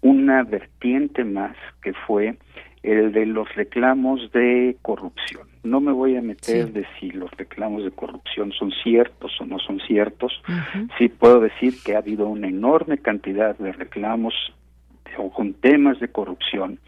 una 0.00 0.44
vertiente 0.44 1.24
más 1.24 1.56
que 1.82 1.92
fue 1.92 2.36
el 2.82 3.12
de 3.12 3.26
los 3.26 3.52
reclamos 3.54 4.30
de 4.32 4.76
corrupción. 4.82 5.47
No 5.62 5.80
me 5.80 5.92
voy 5.92 6.16
a 6.16 6.22
meter 6.22 6.72
de 6.72 6.86
si 6.98 7.10
los 7.10 7.30
reclamos 7.32 7.84
de 7.84 7.90
corrupción 7.90 8.52
son 8.52 8.72
ciertos 8.82 9.32
o 9.40 9.46
no 9.46 9.58
son 9.58 9.80
ciertos. 9.80 10.32
Sí 10.98 11.08
puedo 11.08 11.40
decir 11.40 11.74
que 11.84 11.94
ha 11.94 11.98
habido 11.98 12.28
una 12.28 12.48
enorme 12.48 12.98
cantidad 12.98 13.56
de 13.58 13.72
reclamos 13.72 14.34
o 15.16 15.30
con 15.30 15.54
temas 15.54 15.98
de 16.00 16.08
corrupción, 16.08 16.78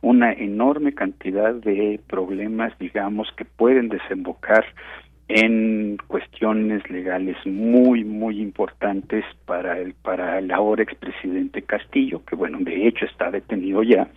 una 0.00 0.32
enorme 0.32 0.92
cantidad 0.92 1.54
de 1.54 2.00
problemas, 2.08 2.76
digamos, 2.78 3.28
que 3.36 3.44
pueden 3.44 3.88
desembocar 3.88 4.64
en 5.28 5.96
cuestiones 6.06 6.88
legales 6.88 7.36
muy 7.44 8.04
muy 8.04 8.40
importantes 8.40 9.24
para 9.44 9.78
el 9.78 9.94
para 9.94 10.38
el 10.38 10.52
ahora 10.52 10.84
expresidente 10.84 11.62
Castillo 11.62 12.24
que 12.24 12.36
bueno 12.36 12.58
de 12.60 12.86
hecho 12.86 13.06
está 13.06 13.32
detenido 13.32 13.82
ya 13.82 14.08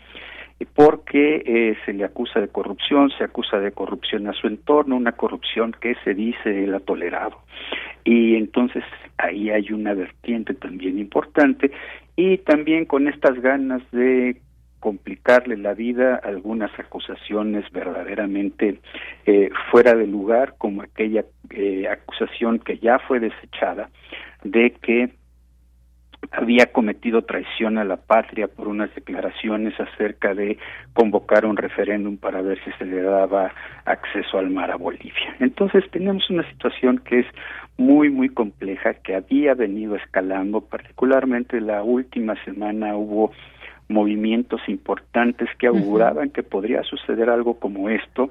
porque 0.65 1.41
eh, 1.45 1.77
se 1.85 1.93
le 1.93 2.03
acusa 2.03 2.39
de 2.39 2.49
corrupción, 2.49 3.09
se 3.17 3.23
acusa 3.23 3.59
de 3.59 3.71
corrupción 3.71 4.27
a 4.27 4.33
su 4.33 4.47
entorno, 4.47 4.97
una 4.97 5.13
corrupción 5.13 5.75
que 5.79 5.95
se 6.03 6.13
dice 6.13 6.63
él 6.63 6.73
ha 6.75 6.79
tolerado. 6.79 7.37
Y 8.03 8.35
entonces 8.35 8.83
ahí 9.17 9.49
hay 9.49 9.71
una 9.71 9.93
vertiente 9.93 10.53
también 10.53 10.99
importante 10.99 11.71
y 12.15 12.39
también 12.39 12.85
con 12.85 13.07
estas 13.07 13.39
ganas 13.41 13.81
de 13.91 14.37
complicarle 14.79 15.57
la 15.57 15.73
vida 15.73 16.15
algunas 16.23 16.71
acusaciones 16.79 17.69
verdaderamente 17.71 18.79
eh, 19.25 19.49
fuera 19.71 19.93
de 19.93 20.07
lugar, 20.07 20.55
como 20.57 20.81
aquella 20.81 21.25
eh, 21.49 21.87
acusación 21.87 22.59
que 22.59 22.77
ya 22.77 22.99
fue 22.99 23.19
desechada 23.19 23.89
de 24.43 24.71
que 24.81 25.09
había 26.31 26.67
cometido 26.71 27.23
traición 27.23 27.77
a 27.77 27.83
la 27.83 27.97
patria 27.97 28.47
por 28.47 28.67
unas 28.67 28.93
declaraciones 28.93 29.73
acerca 29.79 30.33
de 30.33 30.57
convocar 30.93 31.45
un 31.45 31.57
referéndum 31.57 32.17
para 32.17 32.41
ver 32.41 32.59
si 32.63 32.71
se 32.73 32.85
le 32.85 33.01
daba 33.01 33.51
acceso 33.85 34.37
al 34.37 34.49
mar 34.49 34.71
a 34.71 34.75
Bolivia. 34.75 35.35
Entonces 35.39 35.83
tenemos 35.91 36.29
una 36.29 36.47
situación 36.49 36.99
que 36.99 37.19
es 37.19 37.25
muy, 37.77 38.09
muy 38.09 38.29
compleja, 38.29 38.93
que 38.95 39.15
había 39.15 39.53
venido 39.53 39.95
escalando, 39.95 40.61
particularmente 40.61 41.61
la 41.61 41.81
última 41.83 42.35
semana 42.43 42.95
hubo 42.95 43.31
movimientos 43.87 44.61
importantes 44.67 45.49
que 45.57 45.67
auguraban 45.67 46.29
que 46.29 46.43
podría 46.43 46.83
suceder 46.83 47.29
algo 47.29 47.59
como 47.59 47.89
esto, 47.89 48.29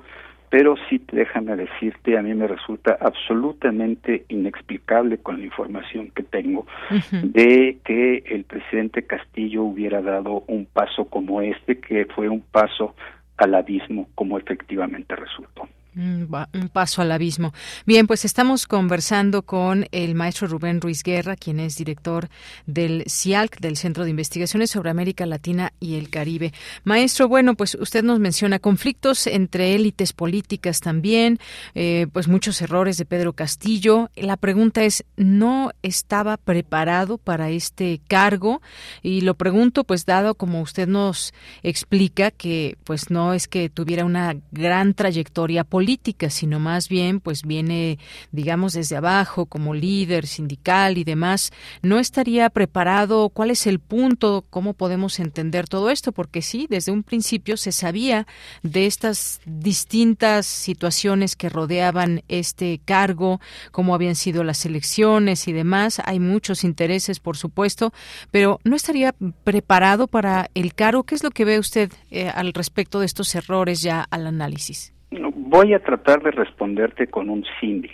pero 0.50 0.76
sí 0.88 1.02
déjame 1.12 1.56
decirte, 1.56 2.16
a 2.16 2.22
mí 2.22 2.34
me 2.34 2.46
resulta 2.46 2.96
absolutamente 3.00 4.24
inexplicable 4.28 5.18
con 5.18 5.38
la 5.38 5.44
información 5.44 6.10
que 6.14 6.22
tengo 6.22 6.66
de 7.12 7.78
que 7.84 8.24
el 8.26 8.44
presidente 8.44 9.04
Castillo 9.04 9.62
hubiera 9.64 10.02
dado 10.02 10.44
un 10.46 10.66
paso 10.66 11.04
como 11.06 11.40
este, 11.42 11.78
que 11.78 12.06
fue 12.06 12.28
un 12.28 12.40
paso 12.40 12.94
al 13.36 13.54
abismo, 13.54 14.08
como 14.14 14.38
efectivamente 14.38 15.14
resultó. 15.14 15.68
Un 15.98 16.70
paso 16.72 17.02
al 17.02 17.10
abismo. 17.10 17.52
Bien, 17.84 18.06
pues 18.06 18.24
estamos 18.24 18.68
conversando 18.68 19.42
con 19.42 19.86
el 19.90 20.14
maestro 20.14 20.46
Rubén 20.46 20.80
Ruiz 20.80 21.02
Guerra, 21.02 21.34
quien 21.34 21.58
es 21.58 21.76
director 21.76 22.28
del 22.66 23.02
CIALC, 23.08 23.58
del 23.58 23.76
Centro 23.76 24.04
de 24.04 24.10
Investigaciones 24.10 24.70
sobre 24.70 24.90
América 24.90 25.26
Latina 25.26 25.72
y 25.80 25.96
el 25.96 26.08
Caribe. 26.08 26.52
Maestro, 26.84 27.26
bueno, 27.26 27.56
pues 27.56 27.76
usted 27.80 28.04
nos 28.04 28.20
menciona 28.20 28.60
conflictos 28.60 29.26
entre 29.26 29.74
élites 29.74 30.12
políticas 30.12 30.78
también, 30.78 31.40
eh, 31.74 32.06
pues 32.12 32.28
muchos 32.28 32.62
errores 32.62 32.96
de 32.96 33.04
Pedro 33.04 33.32
Castillo. 33.32 34.10
La 34.14 34.36
pregunta 34.36 34.84
es, 34.84 35.04
¿no 35.16 35.72
estaba 35.82 36.36
preparado 36.36 37.18
para 37.18 37.50
este 37.50 38.00
cargo? 38.06 38.62
Y 39.02 39.22
lo 39.22 39.34
pregunto, 39.34 39.82
pues 39.82 40.06
dado 40.06 40.36
como 40.36 40.60
usted 40.60 40.86
nos 40.86 41.34
explica 41.64 42.30
que 42.30 42.78
pues 42.84 43.10
no 43.10 43.34
es 43.34 43.48
que 43.48 43.68
tuviera 43.68 44.04
una 44.04 44.36
gran 44.52 44.94
trayectoria 44.94 45.64
política, 45.64 45.87
política, 45.88 46.28
sino 46.28 46.60
más 46.60 46.90
bien 46.90 47.18
pues 47.18 47.44
viene, 47.44 47.98
digamos, 48.30 48.74
desde 48.74 48.96
abajo 48.96 49.46
como 49.46 49.72
líder 49.72 50.26
sindical 50.26 50.98
y 50.98 51.04
demás, 51.04 51.50
no 51.80 51.98
estaría 51.98 52.50
preparado. 52.50 53.30
¿Cuál 53.30 53.50
es 53.50 53.66
el 53.66 53.78
punto? 53.78 54.44
¿Cómo 54.50 54.74
podemos 54.74 55.18
entender 55.18 55.66
todo 55.66 55.88
esto? 55.88 56.12
Porque 56.12 56.42
sí, 56.42 56.66
desde 56.68 56.92
un 56.92 57.04
principio 57.04 57.56
se 57.56 57.72
sabía 57.72 58.26
de 58.62 58.84
estas 58.84 59.40
distintas 59.46 60.44
situaciones 60.44 61.36
que 61.36 61.48
rodeaban 61.48 62.22
este 62.28 62.82
cargo, 62.84 63.40
cómo 63.72 63.94
habían 63.94 64.14
sido 64.14 64.44
las 64.44 64.66
elecciones 64.66 65.48
y 65.48 65.54
demás. 65.54 66.02
Hay 66.04 66.20
muchos 66.20 66.64
intereses, 66.64 67.18
por 67.18 67.38
supuesto, 67.38 67.94
pero 68.30 68.60
no 68.62 68.76
estaría 68.76 69.14
preparado 69.42 70.06
para 70.06 70.50
el 70.52 70.74
cargo. 70.74 71.04
¿Qué 71.04 71.14
es 71.14 71.22
lo 71.22 71.30
que 71.30 71.46
ve 71.46 71.58
usted 71.58 71.90
eh, 72.10 72.28
al 72.28 72.52
respecto 72.52 73.00
de 73.00 73.06
estos 73.06 73.34
errores 73.34 73.80
ya 73.80 74.02
al 74.02 74.26
análisis? 74.26 74.92
Voy 75.10 75.74
a 75.74 75.78
tratar 75.78 76.22
de 76.22 76.30
responderte 76.30 77.06
con 77.06 77.30
un 77.30 77.44
símil. 77.60 77.92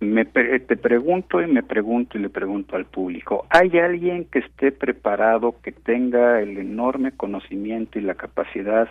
me, 0.00 0.24
te 0.24 0.76
pregunto 0.76 1.42
y 1.42 1.46
me 1.46 1.62
pregunto 1.62 2.16
y 2.16 2.22
le 2.22 2.30
pregunto 2.30 2.76
al 2.76 2.86
público, 2.86 3.46
¿hay 3.50 3.78
alguien 3.78 4.24
que 4.24 4.38
esté 4.40 4.72
preparado, 4.72 5.56
que 5.62 5.72
tenga 5.72 6.40
el 6.40 6.56
enorme 6.58 7.12
conocimiento 7.12 7.98
y 7.98 8.02
la 8.02 8.14
capacidad 8.14 8.88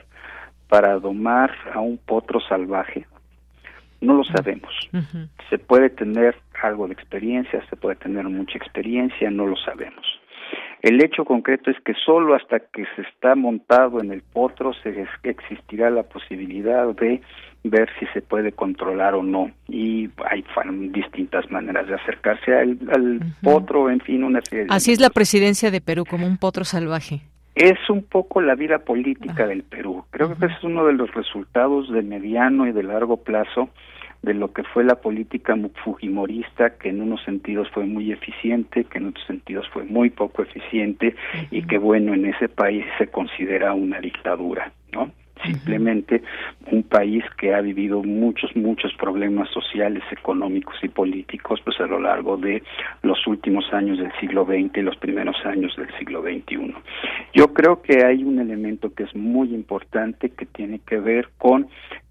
para 0.67 0.99
domar 0.99 1.51
a 1.73 1.79
un 1.79 1.97
potro 1.97 2.39
salvaje? 2.41 3.05
No 4.01 4.13
lo 4.13 4.23
sabemos. 4.23 4.73
Se 5.49 5.57
puede 5.57 5.89
tener 5.89 6.35
algo 6.61 6.87
de 6.87 6.93
experiencia, 6.93 7.65
se 7.69 7.75
puede 7.75 7.95
tener 7.95 8.25
mucha 8.25 8.57
experiencia, 8.57 9.29
no 9.31 9.45
lo 9.45 9.55
sabemos. 9.57 10.18
El 10.81 11.03
hecho 11.03 11.25
concreto 11.25 11.69
es 11.69 11.77
que 11.83 11.93
solo 12.05 12.35
hasta 12.35 12.59
que 12.59 12.85
se 12.95 13.01
está 13.01 13.35
montado 13.35 14.01
en 14.01 14.11
el 14.11 14.21
potro 14.21 14.71
se 14.81 15.05
existirá 15.23 15.89
la 15.89 16.03
posibilidad 16.03 16.87
de 16.95 17.21
ver 17.63 17.89
si 17.99 18.05
se 18.13 18.21
puede 18.21 18.53
controlar 18.53 19.13
o 19.13 19.23
no. 19.23 19.51
Y 19.67 20.09
hay 20.29 20.43
distintas 20.91 21.51
maneras 21.51 21.87
de 21.87 21.95
acercarse 21.95 22.55
al, 22.55 23.19
potro, 23.43 23.89
en 23.89 23.99
fin, 23.99 24.23
una 24.23 24.41
serie 24.41 24.67
Así 24.69 24.93
es 24.93 25.01
la 25.01 25.09
presidencia 25.09 25.69
de 25.69 25.81
Perú, 25.81 26.05
como 26.09 26.25
un 26.25 26.37
potro 26.37 26.63
salvaje. 26.63 27.21
Es 27.55 27.89
un 27.89 28.03
poco 28.03 28.39
la 28.39 28.55
vida 28.55 28.79
política 28.79 29.47
del 29.47 29.63
Perú. 29.63 30.05
Creo 30.11 30.33
que 30.37 30.45
es 30.45 30.63
uno 30.63 30.85
de 30.85 30.93
los 30.93 31.13
resultados 31.13 31.91
de 31.91 32.03
mediano 32.03 32.67
y 32.67 32.71
de 32.71 32.83
largo 32.83 33.17
plazo 33.17 33.69
de 34.21 34.33
lo 34.33 34.51
que 34.51 34.63
fue 34.63 34.83
la 34.83 34.95
política 34.95 35.55
fujimorista, 35.83 36.77
que 36.77 36.89
en 36.89 37.01
unos 37.01 37.23
sentidos 37.23 37.69
fue 37.71 37.85
muy 37.85 38.11
eficiente, 38.11 38.83
que 38.83 38.97
en 38.97 39.07
otros 39.07 39.25
sentidos 39.25 39.67
fue 39.69 39.83
muy 39.83 40.09
poco 40.09 40.43
eficiente 40.43 41.15
y 41.51 41.63
que 41.63 41.77
bueno, 41.77 42.13
en 42.13 42.25
ese 42.25 42.49
país 42.49 42.85
se 42.97 43.07
considera 43.07 43.73
una 43.73 43.99
dictadura, 43.99 44.71
¿no? 44.91 45.11
Simplemente 45.45 46.21
un 46.69 46.83
país 46.83 47.23
que 47.37 47.53
ha 47.53 47.61
vivido 47.61 48.03
muchos, 48.03 48.53
muchos 48.57 48.93
problemas 48.95 49.49
sociales, 49.51 50.03
económicos 50.11 50.75
y 50.83 50.89
políticos 50.89 51.61
pues 51.63 51.79
a 51.79 51.87
lo 51.87 51.97
largo 51.97 52.35
de 52.35 52.61
los 53.03 53.25
últimos 53.25 53.71
años 53.71 53.99
del 53.99 54.11
siglo 54.19 54.43
XX 54.43 54.77
y 54.79 54.81
los 54.81 54.97
primeros 54.97 55.37
años 55.45 55.73
del 55.77 55.87
siglo 55.97 56.21
XXI. 56.21 56.75
Yo 57.33 57.53
creo 57.53 57.81
que 57.81 58.03
hay 58.05 58.25
un 58.25 58.39
elemento 58.39 58.93
que 58.93 59.03
es 59.03 59.15
muy 59.15 59.53
importante 59.53 60.29
que 60.31 60.45
tiene 60.45 60.79
que 60.79 60.99
ver 60.99 61.29
con 61.37 61.69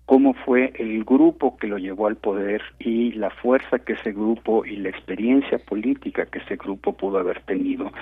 cómo 0.09 0.33
fue 0.33 0.73
el 0.79 1.05
grupo 1.05 1.59
que 1.59 1.67
lo 1.67 1.77
llevó 1.77 2.07
al 2.07 2.17
poder 2.17 2.63
y 2.79 3.13
la 3.13 3.29
fuerza 3.29 3.79
que 3.79 3.93
ese 3.93 4.13
grupo 4.13 4.65
y 4.65 4.77
la 4.77 4.89
experiencia 4.89 5.59
política 5.59 6.25
que 6.25 6.39
ese 6.39 6.57
grupo 6.57 6.95
pudo 6.95 7.19
haber 7.19 7.43
tenido 7.43 7.93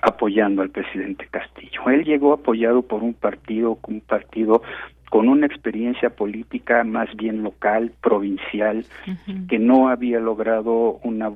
apoyando 0.00 0.62
al 0.62 0.70
presidente 0.70 1.26
Castillo. 1.28 1.90
Él 1.90 2.04
llegó 2.04 2.32
apoyado 2.34 2.82
por 2.82 3.02
un 3.02 3.14
partido, 3.14 3.80
un 3.88 4.00
partido 4.00 4.62
con 5.10 5.28
una 5.28 5.46
experiencia 5.46 6.10
política 6.10 6.84
más 6.84 7.08
bien 7.16 7.42
local, 7.42 7.90
provincial, 8.00 8.86
que 9.48 9.58
no 9.58 9.88
había 9.88 10.20
logrado 10.20 11.00
una 11.02 11.32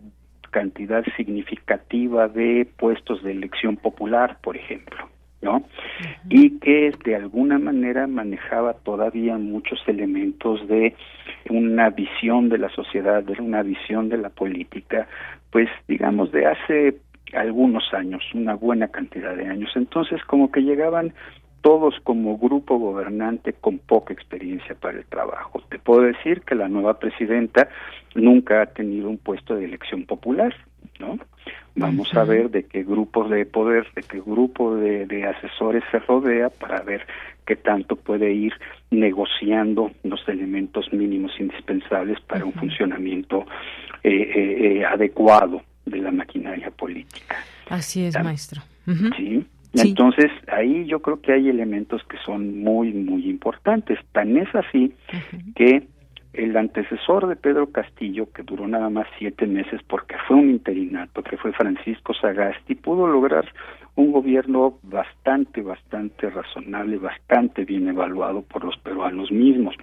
cantidad 0.53 1.05
significativa 1.17 2.29
de 2.29 2.69
puestos 2.79 3.21
de 3.25 3.33
elección 3.33 3.77
popular, 3.77 4.39
por 4.45 4.57
ejemplo. 4.57 5.09
¿No? 5.43 5.65
Y 6.29 6.59
que 6.59 6.93
de 7.05 7.17
alguna 7.17 7.59
manera 7.59 8.07
manejaba 8.07 8.75
todavía 8.75 9.39
muchos 9.39 9.81
elementos 9.87 10.67
de 10.69 10.95
una 11.49 11.91
visión 11.91 12.49
de 12.49 12.59
la 12.59 12.69
sociedad, 12.71 13.23
de 13.23 13.41
una 13.41 13.63
visión 13.63 14.09
de 14.09 14.19
la 14.19 14.31
política, 14.31 15.09
pues 15.51 15.69
digamos 15.89 16.31
de 16.33 16.47
hace 16.47 16.97
algunos 17.33 17.95
años, 17.95 18.23
una 18.35 18.55
buena 18.55 18.89
cantidad 18.89 19.37
de 19.37 19.47
años. 19.47 19.71
Entonces 19.77 20.23
como 20.25 20.51
que 20.51 20.61
llegaban 20.61 21.15
todos 21.63 21.95
como 22.05 22.39
grupo 22.39 22.79
gobernante 22.79 23.53
con 23.53 23.79
poca 23.79 24.13
experiencia 24.13 24.75
para 24.75 24.99
el 24.99 25.05
trabajo. 25.07 25.63
Te 25.69 25.79
puedo 25.79 26.03
decir 26.03 26.43
que 26.43 26.55
la 26.55 26.69
nueva 26.69 26.99
presidenta 26.99 27.69
nunca 28.15 28.63
ha 28.63 28.67
tenido 28.67 29.09
un 29.11 29.19
puesto 29.19 29.55
de 29.57 29.67
elección 29.67 30.05
popular, 30.05 30.55
¿no? 30.99 31.19
Vamos 31.75 32.15
a 32.15 32.25
ver 32.25 32.51
de 32.51 32.65
qué 32.65 32.83
grupos 32.83 33.31
de 33.31 33.47
poder, 33.47 33.87
de 33.95 34.03
qué 34.03 34.21
grupo 34.21 34.75
de, 34.75 35.25
asesores 35.25 35.83
se 35.91 35.99
rodea 36.01 36.51
para 36.51 36.83
ver 36.83 37.07
qué 37.47 37.57
tanto 37.57 37.97
puede 37.97 38.33
ir 38.33 38.53
negociando 38.91 39.91
los 40.03 40.21
elementos 40.29 40.93
mínimos 40.93 41.33
indispensables 41.39 42.21
para 42.21 42.45
un 42.45 42.53
funcionamiento 42.53 43.47
eh, 44.03 44.11
eh, 44.11 44.79
eh, 44.79 44.85
adecuado 44.85 45.63
de 45.87 45.99
la 45.99 46.11
maquinaria 46.11 46.71
política. 46.71 47.37
Así 47.69 48.05
es, 48.05 48.23
maestro. 48.23 48.63
Sí. 49.17 49.47
Entonces, 49.73 50.31
ahí 50.49 50.85
yo 50.87 51.01
creo 51.01 51.21
que 51.21 51.33
hay 51.33 51.49
elementos 51.49 52.03
que 52.05 52.17
son 52.25 52.59
muy, 52.59 52.93
muy 52.93 53.31
importantes. 53.31 53.99
Tan 54.13 54.37
es 54.37 54.53
así 54.55 54.93
que 55.55 55.87
el 56.33 56.57
antecesor 56.57 57.27
de 57.27 57.37
Pedro 57.37 57.71
Castillo, 57.71 58.31
que 58.33 58.43
duró 58.43 58.67
nada 58.69 58.89
más 58.89 59.07
siete 59.19 59.47
meses 59.47 59.81
porque 59.89 60.15
fue 60.27 60.37
un 60.37 60.51
interinato, 60.51 61.23
que 61.23 61.37
fue 61.37 61.53
Francisco 61.53 62.15
Sagasti, 62.15 62.75
pudo 62.75 63.07
lograr 63.07 63.47
un 63.97 64.13
gobierno 64.13 64.79
bastante, 64.83 65.61
bastante 65.63 66.31
razonable, 66.31 66.99
bastante 66.99 67.65
bien 67.65 67.89
evaluado 67.89 68.43
por 68.43 68.65
los 68.65 68.77
peruanos 68.79 69.31
mismos. 69.33 69.75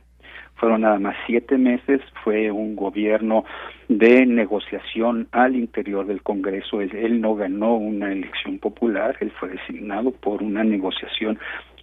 Fueron 0.56 0.82
nada 0.82 0.98
más 0.98 1.16
siete 1.28 1.58
meses, 1.58 2.02
fue 2.24 2.50
un 2.50 2.76
gobierno 2.76 3.46
de 3.90 4.26
negociación 4.26 5.28
al 5.32 5.56
interior 5.56 6.08
del 6.08 6.24
Congreso. 6.24 6.82
Él 6.82 7.22
no 7.22 7.36
ganó 7.36 7.76
una 7.76 8.12
elección 8.12 8.58
popular, 8.58 9.16
él 9.20 9.32
fue 9.40 9.50
designado 9.50 10.12
por 10.12 10.42
una 10.42 10.64
negociación 10.64 11.38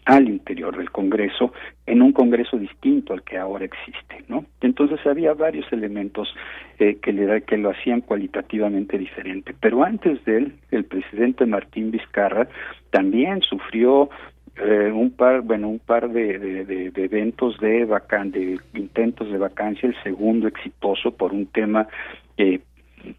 al 0.05 0.29
interior 0.29 0.77
del 0.77 0.91
Congreso 0.91 1.53
en 1.87 2.03
un 2.03 2.13
Congreso 2.13 2.59
distinto 2.59 3.13
al 3.13 3.23
que 3.23 3.39
ahora 3.39 3.65
existe, 3.65 4.25
¿no? 4.29 4.45
Entonces 4.61 4.99
había 5.07 5.33
varios 5.35 5.71
elementos 5.73 6.35
eh, 6.79 6.99
que 7.03 7.13
le 7.13 7.43
que 7.43 7.57
lo 7.57 7.71
hacían 7.71 8.01
cualitativamente 8.01 8.99
diferente. 8.99 9.55
Pero 9.61 9.83
antes 9.83 10.23
de 10.25 10.39
él, 10.39 10.53
el 10.71 10.85
presidente 10.85 11.47
Martín 11.47 11.91
Vizcarra 11.91 12.49
también 12.91 13.41
sufrió 13.43 14.11
eh, 14.57 14.93
un 14.93 15.11
par, 15.11 15.41
bueno, 15.43 15.69
un 15.69 15.81
par 15.81 16.11
de, 16.11 16.93
eventos 16.97 17.59
de 17.59 17.85
vacan, 17.85 18.31
de 18.31 18.59
intentos 18.75 19.31
de 19.31 19.39
vacancia, 19.39 19.89
el 19.89 20.03
segundo 20.03 20.47
exitoso 20.47 21.11
por 21.11 21.33
un 21.33 21.47
tema, 21.47 21.89
eh, 22.37 22.61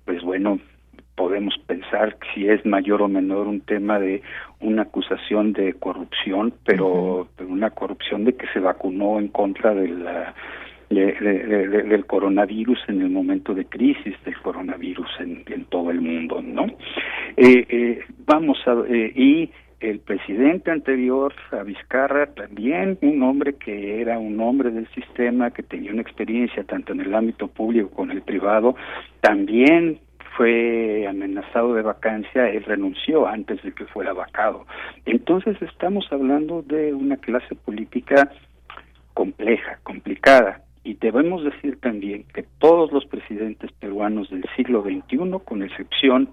pues 0.05 0.23
bueno, 0.23 0.59
podemos 1.15 1.55
pensar 1.65 2.17
si 2.33 2.47
es 2.47 2.65
mayor 2.65 3.01
o 3.01 3.07
menor 3.07 3.47
un 3.47 3.61
tema 3.61 3.99
de 3.99 4.21
una 4.59 4.83
acusación 4.83 5.53
de 5.53 5.73
corrupción, 5.73 6.53
pero 6.65 7.27
una 7.39 7.71
corrupción 7.71 8.25
de 8.25 8.33
que 8.33 8.47
se 8.53 8.59
vacunó 8.59 9.19
en 9.19 9.29
contra 9.29 9.73
de 9.73 9.87
la 9.87 10.33
del 10.89 12.05
coronavirus 12.05 12.77
en 12.87 13.01
el 13.01 13.09
momento 13.09 13.55
de 13.55 13.65
crisis 13.65 14.15
del 14.23 14.37
coronavirus 14.37 15.09
en, 15.19 15.43
en 15.47 15.65
todo 15.65 15.89
el 15.89 15.99
mundo, 15.99 16.41
¿no? 16.43 16.65
Eh, 17.37 17.65
eh, 17.69 17.99
vamos 18.25 18.57
a 18.67 18.75
eh, 18.87 19.11
y 19.15 19.49
el 19.79 19.99
presidente 19.99 20.71
anterior 20.71 21.33
a 21.51 21.63
Vizcarra 21.63 22.27
también 22.27 22.97
un 23.01 23.21
hombre 23.23 23.55
que 23.55 23.99
era 23.99 24.17
un 24.19 24.39
hombre 24.39 24.71
del 24.71 24.87
sistema 24.89 25.51
que 25.51 25.63
tenía 25.63 25.91
una 25.91 26.01
experiencia 26.01 26.63
tanto 26.63 26.93
en 26.93 27.01
el 27.01 27.13
ámbito 27.13 27.47
público 27.47 27.89
como 27.89 28.11
en 28.11 28.17
el 28.17 28.23
privado 28.23 28.75
también 29.21 29.99
fue 30.35 31.07
amenazado 31.07 31.73
de 31.73 31.81
vacancia, 31.81 32.49
él 32.49 32.63
renunció 32.63 33.27
antes 33.27 33.61
de 33.63 33.71
que 33.71 33.85
fuera 33.85 34.13
vacado. 34.13 34.65
Entonces 35.05 35.61
estamos 35.61 36.05
hablando 36.11 36.61
de 36.61 36.93
una 36.93 37.17
clase 37.17 37.55
política 37.55 38.31
compleja, 39.13 39.79
complicada. 39.83 40.61
Y 40.83 40.93
debemos 40.95 41.43
decir 41.43 41.79
también 41.79 42.25
que 42.33 42.45
todos 42.59 42.91
los 42.91 43.05
presidentes 43.05 43.71
peruanos 43.71 44.29
del 44.29 44.45
siglo 44.55 44.83
XXI, 44.83 45.39
con 45.43 45.63
excepción 45.63 46.29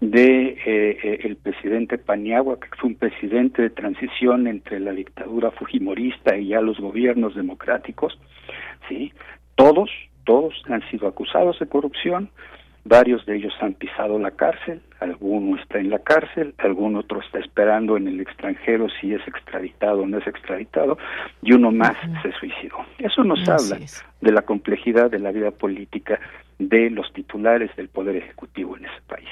de 0.00 0.56
eh, 0.64 0.98
eh, 1.02 1.18
el 1.24 1.36
presidente 1.36 1.98
Paniagua, 1.98 2.58
que 2.58 2.68
fue 2.78 2.88
un 2.88 2.94
presidente 2.94 3.60
de 3.60 3.70
transición 3.70 4.46
entre 4.46 4.80
la 4.80 4.92
dictadura 4.92 5.50
fujimorista 5.50 6.38
y 6.38 6.48
ya 6.48 6.62
los 6.62 6.78
gobiernos 6.78 7.34
democráticos, 7.34 8.18
sí, 8.88 9.12
todos, 9.56 9.90
todos 10.24 10.54
han 10.70 10.80
sido 10.90 11.06
acusados 11.06 11.58
de 11.58 11.66
corrupción, 11.66 12.30
Varios 12.84 13.24
de 13.26 13.36
ellos 13.36 13.52
han 13.60 13.74
pisado 13.74 14.18
la 14.18 14.30
cárcel, 14.30 14.80
alguno 15.00 15.56
está 15.56 15.78
en 15.78 15.90
la 15.90 15.98
cárcel, 15.98 16.54
algún 16.58 16.96
otro 16.96 17.20
está 17.20 17.38
esperando 17.38 17.96
en 17.96 18.06
el 18.06 18.20
extranjero 18.20 18.86
si 19.00 19.12
es 19.12 19.26
extraditado 19.26 20.02
o 20.02 20.06
no 20.06 20.18
es 20.18 20.26
extraditado, 20.26 20.98
y 21.42 21.52
uno 21.52 21.72
más 21.72 21.96
se 22.22 22.32
suicidó. 22.32 22.76
Eso 22.98 23.24
nos 23.24 23.48
habla 23.48 23.78
de 24.20 24.32
la 24.32 24.42
complejidad 24.42 25.10
de 25.10 25.18
la 25.18 25.32
vida 25.32 25.50
política 25.50 26.20
de 26.58 26.90
los 26.90 27.12
titulares 27.12 27.74
del 27.76 27.88
Poder 27.88 28.16
Ejecutivo 28.16 28.76
en 28.76 28.84
ese 28.84 29.00
país. 29.06 29.28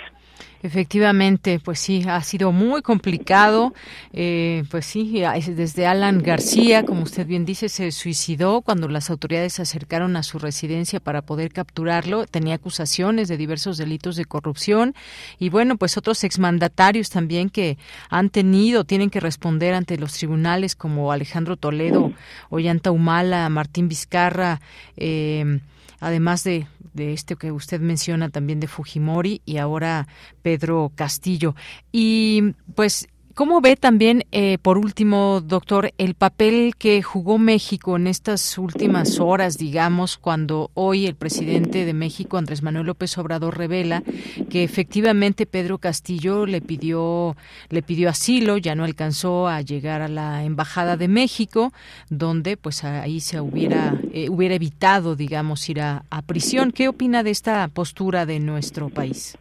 Efectivamente, 0.60 1.60
pues 1.64 1.78
sí, 1.78 2.04
ha 2.08 2.20
sido 2.22 2.50
muy 2.50 2.82
complicado. 2.82 3.74
Eh, 4.12 4.64
pues 4.70 4.86
sí, 4.86 5.22
desde 5.54 5.86
Alan 5.86 6.20
García, 6.20 6.84
como 6.84 7.02
usted 7.02 7.26
bien 7.26 7.44
dice, 7.44 7.68
se 7.68 7.92
suicidó 7.92 8.62
cuando 8.62 8.88
las 8.88 9.08
autoridades 9.08 9.52
se 9.54 9.62
acercaron 9.62 10.16
a 10.16 10.24
su 10.24 10.40
residencia 10.40 10.98
para 10.98 11.22
poder 11.22 11.52
capturarlo. 11.52 12.26
Tenía 12.26 12.56
acusaciones 12.56 13.28
de 13.28 13.36
diversos 13.36 13.78
delitos 13.78 14.16
de 14.16 14.24
corrupción. 14.24 14.94
Y 15.38 15.48
bueno, 15.48 15.57
pues 15.78 15.96
otros 15.96 16.24
exmandatarios 16.24 17.10
también 17.10 17.50
que 17.50 17.78
han 18.10 18.30
tenido, 18.30 18.84
tienen 18.84 19.10
que 19.10 19.20
responder 19.20 19.74
ante 19.74 19.98
los 19.98 20.12
tribunales, 20.12 20.74
como 20.74 21.12
Alejandro 21.12 21.56
Toledo, 21.56 22.12
Ollanta 22.50 22.90
Humala, 22.90 23.48
Martín 23.48 23.88
Vizcarra. 23.88 24.60
Eh, 24.96 25.60
además 26.00 26.44
de, 26.44 26.66
de 26.94 27.12
este 27.12 27.36
que 27.36 27.52
usted 27.52 27.80
menciona 27.80 28.28
también 28.28 28.60
de 28.60 28.68
Fujimori 28.68 29.42
y 29.44 29.58
ahora 29.58 30.08
Pedro 30.42 30.92
Castillo. 30.94 31.54
Y 31.92 32.54
pues 32.74 33.08
¿Cómo 33.38 33.60
ve 33.60 33.76
también, 33.76 34.24
eh, 34.32 34.58
por 34.60 34.78
último, 34.78 35.40
doctor, 35.40 35.92
el 35.96 36.14
papel 36.14 36.74
que 36.76 37.04
jugó 37.04 37.38
México 37.38 37.94
en 37.94 38.08
estas 38.08 38.58
últimas 38.58 39.20
horas, 39.20 39.58
digamos, 39.58 40.18
cuando 40.18 40.72
hoy 40.74 41.06
el 41.06 41.14
presidente 41.14 41.84
de 41.84 41.94
México, 41.94 42.36
Andrés 42.36 42.64
Manuel 42.64 42.86
López 42.86 43.16
Obrador, 43.16 43.56
revela 43.56 44.02
que 44.50 44.64
efectivamente 44.64 45.46
Pedro 45.46 45.78
Castillo 45.78 46.46
le 46.46 46.60
pidió, 46.60 47.36
le 47.68 47.82
pidió 47.82 48.08
asilo, 48.08 48.58
ya 48.58 48.74
no 48.74 48.82
alcanzó 48.82 49.46
a 49.46 49.60
llegar 49.60 50.02
a 50.02 50.08
la 50.08 50.42
embajada 50.42 50.96
de 50.96 51.06
México, 51.06 51.72
donde 52.10 52.56
pues 52.56 52.82
ahí 52.82 53.20
se 53.20 53.40
hubiera, 53.40 54.00
eh, 54.12 54.28
hubiera 54.30 54.56
evitado, 54.56 55.14
digamos, 55.14 55.68
ir 55.68 55.80
a 55.80 56.02
prisión. 56.26 56.72
¿Qué 56.72 56.88
opina 56.88 57.22
de 57.22 57.30
esta 57.30 57.68
postura 57.68 58.26
de 58.26 58.40
nuestro 58.40 58.88
país? 58.88 59.38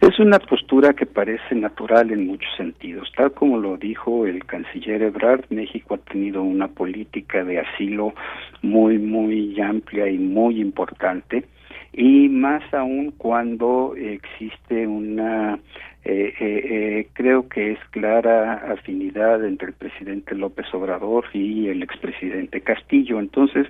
Es 0.00 0.20
una 0.20 0.38
postura 0.38 0.92
que 0.92 1.06
parece 1.06 1.56
natural 1.56 2.12
en 2.12 2.28
muchos 2.28 2.50
sentidos. 2.56 3.10
Tal 3.16 3.32
como 3.32 3.58
lo 3.58 3.76
dijo 3.76 4.26
el 4.26 4.44
canciller 4.44 5.02
Ebrard, 5.02 5.44
México 5.50 5.94
ha 5.94 6.10
tenido 6.12 6.42
una 6.44 6.68
política 6.68 7.44
de 7.44 7.58
asilo 7.58 8.14
muy, 8.62 8.98
muy 8.98 9.60
amplia 9.60 10.08
y 10.08 10.18
muy 10.18 10.60
importante, 10.60 11.44
y 11.92 12.28
más 12.28 12.62
aún 12.72 13.12
cuando 13.18 13.94
existe 13.96 14.86
una, 14.86 15.58
eh, 16.04 16.32
eh, 16.38 16.60
eh, 16.70 17.08
creo 17.12 17.48
que 17.48 17.72
es 17.72 17.78
clara 17.90 18.72
afinidad 18.72 19.44
entre 19.44 19.68
el 19.68 19.74
presidente 19.74 20.36
López 20.36 20.66
Obrador 20.74 21.24
y 21.32 21.66
el 21.66 21.82
expresidente 21.82 22.60
Castillo. 22.60 23.18
Entonces, 23.18 23.66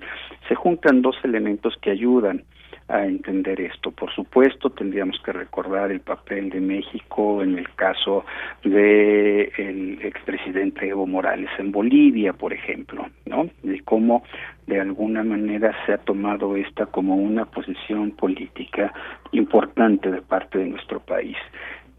se 0.47 0.55
juntan 0.55 1.01
dos 1.01 1.17
elementos 1.25 1.79
que 1.81 1.91
ayudan 1.91 2.45
a 2.89 3.05
entender 3.05 3.61
esto. 3.61 3.91
Por 3.91 4.13
supuesto, 4.15 4.71
tendríamos 4.71 5.21
que 5.25 5.33
recordar 5.33 5.91
el 5.91 6.01
papel 6.01 6.51
de 6.51 6.61
México 6.61 7.43
en 7.43 7.59
el 7.59 7.69
caso 7.75 8.25
de 8.65 9.53
el 9.57 9.99
expresidente 10.03 10.89
Evo 10.89 11.07
Morales 11.07 11.51
en 11.59 11.71
Bolivia, 11.71 12.33
por 12.33 12.53
ejemplo, 12.53 13.07
¿no? 13.27 13.49
De 13.63 13.81
cómo 13.83 14.25
de 14.67 14.81
alguna 14.81 15.23
manera 15.23 15.75
se 15.87 15.93
ha 15.93 15.99
tomado 15.99 16.57
esta 16.57 16.87
como 16.87 17.17
una 17.17 17.45
posición 17.45 18.13
política 18.13 18.93
importante 19.33 20.11
de 20.11 20.23
parte 20.23 20.59
de 20.59 20.67
nuestro 20.67 21.01
país. 21.01 21.37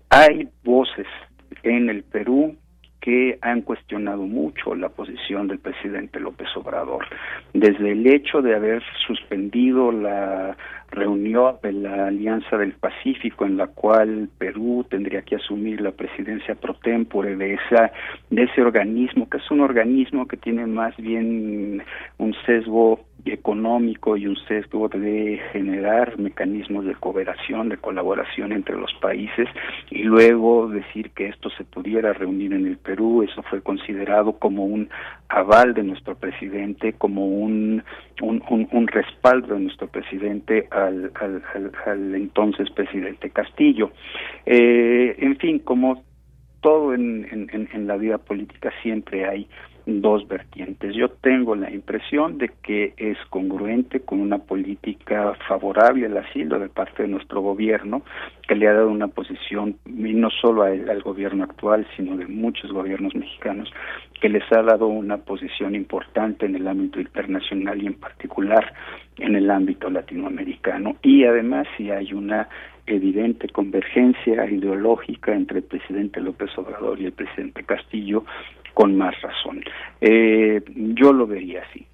Hay 0.09 0.49
voces 0.63 1.07
en 1.63 1.89
el 1.89 2.03
Perú 2.03 2.55
que 3.01 3.37
han 3.41 3.61
cuestionado 3.61 4.23
mucho 4.23 4.75
la 4.75 4.89
posición 4.89 5.47
del 5.47 5.59
presidente 5.59 6.19
López 6.19 6.47
Obrador. 6.55 7.05
Desde 7.53 7.91
el 7.91 8.05
hecho 8.05 8.41
de 8.41 8.55
haber 8.55 8.83
suspendido 9.07 9.91
la 9.91 10.57
reunión 10.91 11.57
de 11.61 11.71
la 11.71 12.07
Alianza 12.07 12.57
del 12.57 12.73
Pacífico 12.73 13.45
en 13.45 13.57
la 13.57 13.67
cual 13.67 14.29
Perú 14.37 14.85
tendría 14.89 15.21
que 15.21 15.35
asumir 15.35 15.81
la 15.81 15.91
presidencia 15.91 16.55
pro 16.55 16.73
tempore 16.75 17.35
de 17.35 17.53
esa 17.53 17.91
de 18.29 18.43
ese 18.43 18.61
organismo 18.61 19.29
que 19.29 19.37
es 19.37 19.51
un 19.51 19.61
organismo 19.61 20.27
que 20.27 20.37
tiene 20.37 20.65
más 20.65 20.95
bien 20.97 21.83
un 22.17 22.35
sesgo 22.45 22.99
económico 23.25 24.15
y 24.15 24.27
un 24.27 24.37
sesgo 24.47 24.87
de 24.87 25.41
generar 25.51 26.17
mecanismos 26.17 26.85
de 26.85 26.95
cooperación, 26.95 27.69
de 27.69 27.77
colaboración 27.77 28.51
entre 28.51 28.77
los 28.77 28.93
países 29.01 29.47
y 29.91 30.03
luego 30.03 30.69
decir 30.69 31.11
que 31.11 31.27
esto 31.27 31.49
se 31.51 31.63
pudiera 31.63 32.13
reunir 32.13 32.53
en 32.53 32.65
el 32.65 32.77
Perú, 32.77 33.23
eso 33.23 33.43
fue 33.43 33.61
considerado 33.61 34.33
como 34.33 34.65
un 34.65 34.89
aval 35.27 35.73
de 35.73 35.83
nuestro 35.83 36.15
presidente, 36.15 36.93
como 36.93 37.27
un, 37.27 37.83
un, 38.21 38.87
respaldo 38.87 39.53
de 39.53 39.59
nuestro 39.61 39.87
presidente 39.87 40.67
al, 40.87 41.11
al, 41.85 42.15
entonces 42.15 42.69
presidente 42.71 43.29
Castillo. 43.29 43.91
Eh, 44.45 45.15
en 45.19 45.37
fin, 45.37 45.59
como 45.59 46.03
todo 46.61 46.93
en, 46.93 47.27
en, 47.31 47.69
en 47.71 47.87
la 47.87 47.97
vida 47.97 48.17
política 48.17 48.71
siempre 48.81 49.25
hay 49.25 49.47
dos 49.89 50.27
vertientes. 50.27 50.95
Yo 50.95 51.09
tengo 51.09 51.55
la 51.55 51.71
impresión 51.71 52.37
de 52.37 52.51
que 52.63 52.93
es 52.97 53.17
congruente 53.29 54.01
con 54.01 54.21
una 54.21 54.37
política 54.37 55.33
favorable 55.47 56.05
al 56.05 56.17
asilo 56.17 56.59
de 56.59 56.69
parte 56.69 57.03
de 57.03 57.09
nuestro 57.09 57.41
gobierno, 57.41 58.03
que 58.47 58.55
le 58.55 58.67
ha 58.67 58.73
dado 58.73 58.89
una 58.89 59.07
posición, 59.07 59.75
no 59.85 60.29
solo 60.29 60.63
al 60.63 61.01
gobierno 61.01 61.43
actual, 61.43 61.87
sino 61.95 62.15
de 62.15 62.27
muchos 62.27 62.71
gobiernos 62.71 63.15
mexicanos, 63.15 63.71
que 64.21 64.29
les 64.29 64.43
ha 64.51 64.61
dado 64.61 64.87
una 64.87 65.17
posición 65.17 65.75
importante 65.75 66.45
en 66.45 66.55
el 66.55 66.67
ámbito 66.67 66.99
internacional 66.99 67.81
y 67.81 67.87
en 67.87 67.95
particular 67.95 68.73
en 69.17 69.35
el 69.35 69.49
ámbito 69.49 69.89
latinoamericano. 69.89 70.95
Y 71.01 71.23
además 71.25 71.67
si 71.77 71.91
hay 71.91 72.13
una 72.13 72.47
evidente 72.91 73.47
convergencia 73.49 74.49
ideológica 74.49 75.33
entre 75.33 75.59
el 75.59 75.63
presidente 75.63 76.21
López 76.21 76.49
Obrador 76.57 76.99
y 76.99 77.05
el 77.05 77.11
presidente 77.11 77.63
Castillo 77.63 78.25
con 78.73 78.95
más 78.97 79.19
razón. 79.21 79.61
Eh, 80.01 80.61
yo 80.75 81.11
lo 81.13 81.27
vería 81.27 81.63
así. 81.69 81.85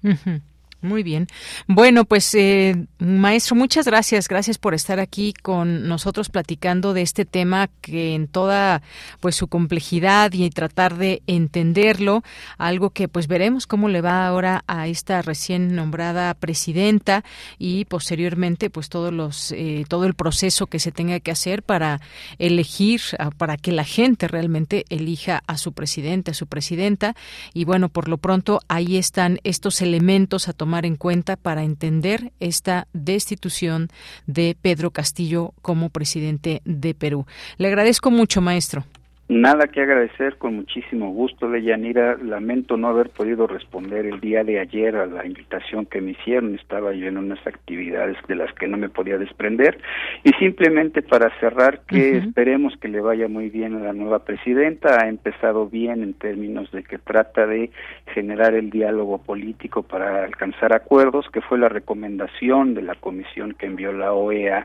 Muy 0.82 1.02
bien. 1.02 1.26
Bueno, 1.66 2.04
pues 2.04 2.34
eh, 2.34 2.86
maestro, 2.98 3.56
muchas 3.56 3.86
gracias. 3.86 4.28
Gracias 4.28 4.58
por 4.58 4.74
estar 4.74 5.00
aquí 5.00 5.32
con 5.32 5.88
nosotros 5.88 6.28
platicando 6.28 6.92
de 6.92 7.00
este 7.00 7.24
tema 7.24 7.70
que 7.80 8.14
en 8.14 8.28
toda 8.28 8.82
pues 9.20 9.36
su 9.36 9.48
complejidad 9.48 10.32
y 10.34 10.48
tratar 10.50 10.98
de 10.98 11.22
entenderlo, 11.26 12.22
algo 12.58 12.90
que 12.90 13.08
pues 13.08 13.26
veremos 13.26 13.66
cómo 13.66 13.88
le 13.88 14.02
va 14.02 14.26
ahora 14.26 14.64
a 14.66 14.86
esta 14.86 15.22
recién 15.22 15.74
nombrada 15.74 16.34
presidenta 16.34 17.24
y 17.58 17.86
posteriormente 17.86 18.68
pues 18.68 18.90
todos 18.90 19.12
los 19.12 19.52
eh, 19.52 19.86
todo 19.88 20.04
el 20.04 20.14
proceso 20.14 20.66
que 20.66 20.78
se 20.78 20.92
tenga 20.92 21.20
que 21.20 21.30
hacer 21.30 21.62
para 21.62 22.02
elegir 22.38 23.00
para 23.38 23.56
que 23.56 23.72
la 23.72 23.84
gente 23.84 24.28
realmente 24.28 24.84
elija 24.90 25.42
a 25.46 25.56
su 25.56 25.72
presidente, 25.72 26.32
a 26.32 26.34
su 26.34 26.46
presidenta 26.46 27.16
y 27.54 27.64
bueno, 27.64 27.88
por 27.88 28.08
lo 28.08 28.18
pronto 28.18 28.60
ahí 28.68 28.98
están 28.98 29.38
estos 29.42 29.80
elementos 29.80 30.48
a 30.48 30.52
tomar 30.52 30.65
en 30.84 30.96
cuenta 30.96 31.36
para 31.36 31.62
entender 31.62 32.32
esta 32.40 32.88
destitución 32.92 33.88
de 34.26 34.56
Pedro 34.60 34.90
Castillo 34.90 35.54
como 35.62 35.90
presidente 35.90 36.60
de 36.64 36.94
Perú. 36.94 37.26
Le 37.56 37.68
agradezco 37.68 38.10
mucho, 38.10 38.40
maestro. 38.40 38.84
Nada 39.28 39.66
que 39.66 39.80
agradecer, 39.80 40.36
con 40.36 40.54
muchísimo 40.54 41.10
gusto, 41.10 41.50
Deyanira. 41.50 42.16
Lamento 42.16 42.76
no 42.76 42.86
haber 42.86 43.10
podido 43.10 43.48
responder 43.48 44.06
el 44.06 44.20
día 44.20 44.44
de 44.44 44.60
ayer 44.60 44.94
a 44.94 45.06
la 45.06 45.26
invitación 45.26 45.84
que 45.84 46.00
me 46.00 46.12
hicieron. 46.12 46.54
Estaba 46.54 46.92
yo 46.92 47.08
en 47.08 47.18
unas 47.18 47.44
actividades 47.44 48.16
de 48.28 48.36
las 48.36 48.52
que 48.52 48.68
no 48.68 48.76
me 48.76 48.88
podía 48.88 49.18
desprender. 49.18 49.78
Y 50.22 50.30
simplemente 50.34 51.02
para 51.02 51.36
cerrar, 51.40 51.80
que 51.88 52.18
esperemos 52.18 52.74
que 52.80 52.86
le 52.86 53.00
vaya 53.00 53.26
muy 53.26 53.50
bien 53.50 53.74
a 53.74 53.80
la 53.80 53.92
nueva 53.92 54.20
presidenta. 54.20 55.02
Ha 55.02 55.08
empezado 55.08 55.66
bien 55.66 56.04
en 56.04 56.14
términos 56.14 56.70
de 56.70 56.84
que 56.84 56.98
trata 56.98 57.48
de 57.48 57.72
generar 58.14 58.54
el 58.54 58.70
diálogo 58.70 59.18
político 59.18 59.82
para 59.82 60.22
alcanzar 60.22 60.72
acuerdos, 60.72 61.26
que 61.32 61.40
fue 61.40 61.58
la 61.58 61.68
recomendación 61.68 62.74
de 62.74 62.82
la 62.82 62.94
comisión 62.94 63.54
que 63.58 63.66
envió 63.66 63.92
la 63.92 64.12
OEA 64.12 64.64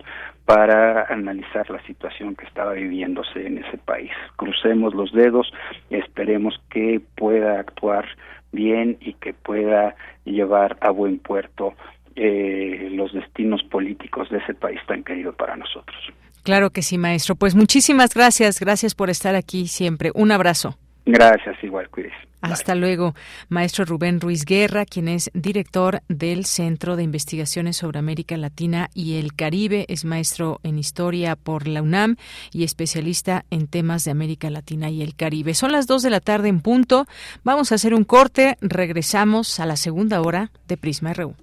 para 0.53 1.05
analizar 1.05 1.69
la 1.69 1.81
situación 1.83 2.35
que 2.35 2.45
estaba 2.45 2.73
viviéndose 2.73 3.47
en 3.47 3.59
ese 3.59 3.77
país. 3.77 4.11
Crucemos 4.35 4.93
los 4.93 5.13
dedos, 5.13 5.49
esperemos 5.89 6.59
que 6.69 6.99
pueda 7.15 7.57
actuar 7.57 8.05
bien 8.51 8.97
y 8.99 9.13
que 9.13 9.33
pueda 9.33 9.95
llevar 10.25 10.77
a 10.81 10.89
buen 10.89 11.19
puerto 11.19 11.73
eh, 12.17 12.89
los 12.91 13.13
destinos 13.13 13.63
políticos 13.63 14.29
de 14.29 14.39
ese 14.39 14.53
país 14.53 14.81
tan 14.87 15.05
querido 15.05 15.31
para 15.31 15.55
nosotros. 15.55 15.97
Claro 16.43 16.71
que 16.71 16.81
sí, 16.81 16.97
maestro. 16.97 17.35
Pues 17.35 17.55
muchísimas 17.55 18.13
gracias, 18.13 18.59
gracias 18.59 18.93
por 18.93 19.09
estar 19.09 19.35
aquí 19.35 19.67
siempre. 19.67 20.11
Un 20.13 20.33
abrazo. 20.33 20.77
Gracias, 21.05 21.63
igual, 21.63 21.89
cuídese. 21.89 22.15
Hasta 22.41 22.73
luego, 22.73 23.13
maestro 23.49 23.85
Rubén 23.85 24.19
Ruiz 24.19 24.45
Guerra, 24.45 24.85
quien 24.85 25.07
es 25.07 25.29
director 25.33 26.01
del 26.07 26.45
Centro 26.45 26.95
de 26.95 27.03
Investigaciones 27.03 27.77
sobre 27.77 27.99
América 27.99 28.35
Latina 28.35 28.89
y 28.95 29.19
el 29.19 29.35
Caribe, 29.35 29.85
es 29.89 30.05
maestro 30.05 30.59
en 30.63 30.79
historia 30.79 31.35
por 31.35 31.67
la 31.67 31.83
UNAM 31.83 32.17
y 32.51 32.63
especialista 32.63 33.45
en 33.51 33.67
temas 33.67 34.05
de 34.05 34.11
América 34.11 34.49
Latina 34.49 34.89
y 34.89 35.03
el 35.03 35.15
Caribe. 35.15 35.53
Son 35.53 35.71
las 35.71 35.85
dos 35.85 36.01
de 36.01 36.09
la 36.09 36.19
tarde 36.19 36.49
en 36.49 36.61
punto. 36.61 37.05
Vamos 37.43 37.71
a 37.71 37.75
hacer 37.75 37.93
un 37.93 38.03
corte. 38.03 38.57
Regresamos 38.61 39.59
a 39.59 39.67
la 39.67 39.75
segunda 39.75 40.21
hora 40.21 40.51
de 40.67 40.77
Prisma 40.77 41.13
RU. 41.13 41.35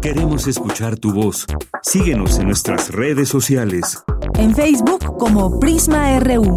Queremos 0.00 0.46
escuchar 0.46 0.96
tu 0.96 1.12
voz. 1.12 1.46
Síguenos 1.82 2.38
en 2.38 2.46
nuestras 2.46 2.90
redes 2.90 3.28
sociales. 3.28 4.02
En 4.36 4.54
Facebook 4.54 5.16
como 5.18 5.60
Prisma 5.60 6.18
RU 6.20 6.56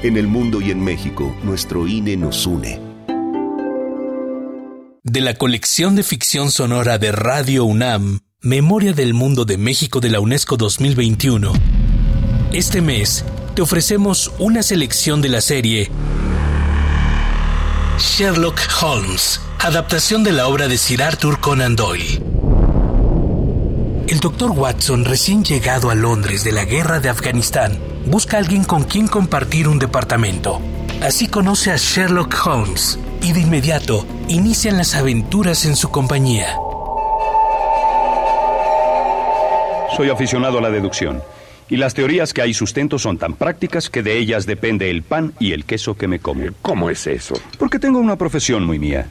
En 0.00 0.16
el 0.16 0.28
mundo 0.28 0.60
y 0.60 0.70
en 0.70 0.80
México, 0.80 1.36
nuestro 1.42 1.88
INE 1.88 2.16
nos 2.16 2.46
une. 2.46 2.80
De 5.02 5.20
la 5.20 5.34
colección 5.34 5.96
de 5.96 6.04
ficción 6.04 6.52
sonora 6.52 6.98
de 6.98 7.10
Radio 7.10 7.64
UNAM, 7.64 8.20
Memoria 8.40 8.92
del 8.92 9.12
Mundo 9.12 9.44
de 9.44 9.58
México 9.58 9.98
de 9.98 10.10
la 10.10 10.20
UNESCO 10.20 10.56
2021. 10.56 11.52
Este 12.52 12.80
mes 12.80 13.24
te 13.56 13.62
ofrecemos 13.62 14.30
una 14.38 14.62
selección 14.62 15.20
de 15.20 15.30
la 15.30 15.40
serie 15.40 15.90
Sherlock 17.98 18.60
Holmes, 18.80 19.40
adaptación 19.58 20.22
de 20.22 20.30
la 20.30 20.46
obra 20.46 20.68
de 20.68 20.78
Sir 20.78 21.02
Arthur 21.02 21.40
Conan 21.40 21.74
Doyle. 21.74 22.22
El 24.06 24.20
doctor 24.20 24.52
Watson, 24.52 25.04
recién 25.04 25.42
llegado 25.42 25.90
a 25.90 25.96
Londres 25.96 26.44
de 26.44 26.52
la 26.52 26.64
guerra 26.64 27.00
de 27.00 27.08
Afganistán, 27.08 27.80
busca 28.08 28.36
a 28.36 28.40
alguien 28.40 28.64
con 28.64 28.84
quien 28.84 29.06
compartir 29.06 29.68
un 29.68 29.78
departamento. 29.78 30.60
Así 31.02 31.28
conoce 31.28 31.70
a 31.70 31.76
Sherlock 31.76 32.34
Holmes 32.44 32.98
y 33.22 33.32
de 33.32 33.40
inmediato 33.40 34.06
inician 34.28 34.76
las 34.76 34.94
aventuras 34.94 35.64
en 35.64 35.76
su 35.76 35.90
compañía. 35.90 36.56
Soy 39.96 40.10
aficionado 40.10 40.58
a 40.58 40.62
la 40.62 40.70
deducción. 40.70 41.22
Y 41.70 41.76
las 41.76 41.92
teorías 41.92 42.32
que 42.32 42.40
hay 42.40 42.54
sustento 42.54 42.98
son 42.98 43.18
tan 43.18 43.34
prácticas 43.34 43.90
que 43.90 44.02
de 44.02 44.16
ellas 44.16 44.46
depende 44.46 44.90
el 44.90 45.02
pan 45.02 45.34
y 45.38 45.52
el 45.52 45.64
queso 45.66 45.96
que 45.96 46.08
me 46.08 46.18
como. 46.18 46.44
¿Cómo 46.62 46.88
es 46.88 47.06
eso? 47.06 47.34
Porque 47.58 47.78
tengo 47.78 47.98
una 47.98 48.16
profesión 48.16 48.64
muy 48.64 48.78
mía. 48.78 49.08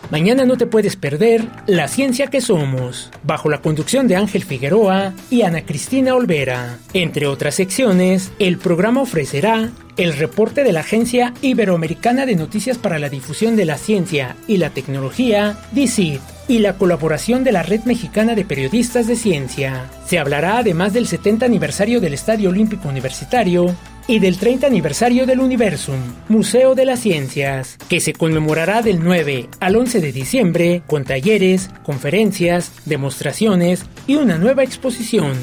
Mañana 0.09 0.45
no 0.45 0.57
te 0.57 0.67
puedes 0.67 0.95
perder 0.95 1.45
La 1.65 1.89
Ciencia 1.89 2.27
que 2.27 2.39
Somos, 2.39 3.11
bajo 3.23 3.49
la 3.49 3.61
conducción 3.61 4.07
de 4.07 4.15
Ángel 4.15 4.43
Figueroa 4.43 5.13
y 5.29 5.41
Ana 5.41 5.65
Cristina 5.65 6.15
Olvera. 6.15 6.77
Entre 6.93 7.27
otras 7.27 7.55
secciones, 7.55 8.31
el 8.39 8.57
programa 8.57 9.01
ofrecerá 9.01 9.69
el 9.97 10.13
reporte 10.13 10.63
de 10.63 10.71
la 10.71 10.79
Agencia 10.79 11.33
Iberoamericana 11.41 12.25
de 12.25 12.35
Noticias 12.35 12.77
para 12.77 12.99
la 12.99 13.09
Difusión 13.09 13.57
de 13.57 13.65
la 13.65 13.77
Ciencia 13.77 14.37
y 14.47 14.57
la 14.57 14.69
Tecnología, 14.69 15.57
DICIT, 15.73 16.21
y 16.47 16.59
la 16.59 16.77
colaboración 16.77 17.43
de 17.43 17.51
la 17.51 17.63
Red 17.63 17.81
Mexicana 17.83 18.33
de 18.33 18.45
Periodistas 18.45 19.07
de 19.07 19.17
Ciencia. 19.17 19.89
Se 20.05 20.19
hablará 20.19 20.59
además 20.59 20.93
del 20.93 21.07
70 21.07 21.45
aniversario 21.45 21.99
del 21.99 22.13
Estadio 22.13 22.49
Olímpico 22.49 22.87
Universitario 22.87 23.75
y 24.07 24.19
del 24.19 24.37
30 24.37 24.67
aniversario 24.67 25.25
del 25.25 25.39
Universum, 25.39 25.99
Museo 26.29 26.75
de 26.75 26.85
las 26.85 27.01
Ciencias, 27.01 27.77
que 27.89 27.99
se 27.99 28.13
conmemorará 28.13 28.81
del 28.81 29.03
9 29.03 29.49
al 29.59 29.75
11 29.75 30.01
de 30.01 30.11
diciembre 30.11 30.81
con 30.87 31.03
talleres, 31.03 31.69
conferencias, 31.83 32.71
demostraciones 32.85 33.85
y 34.07 34.15
una 34.15 34.37
nueva 34.37 34.63
exposición. 34.63 35.33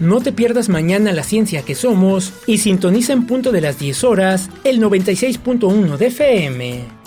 No 0.00 0.20
te 0.20 0.32
pierdas 0.32 0.68
mañana 0.68 1.12
la 1.12 1.22
ciencia 1.22 1.62
que 1.62 1.74
somos 1.74 2.32
y 2.46 2.58
sintoniza 2.58 3.12
en 3.12 3.26
punto 3.26 3.52
de 3.52 3.60
las 3.60 3.78
10 3.78 4.04
horas 4.04 4.50
el 4.64 4.80
96.1 4.80 5.96
de 5.96 6.06
FM 6.06 7.04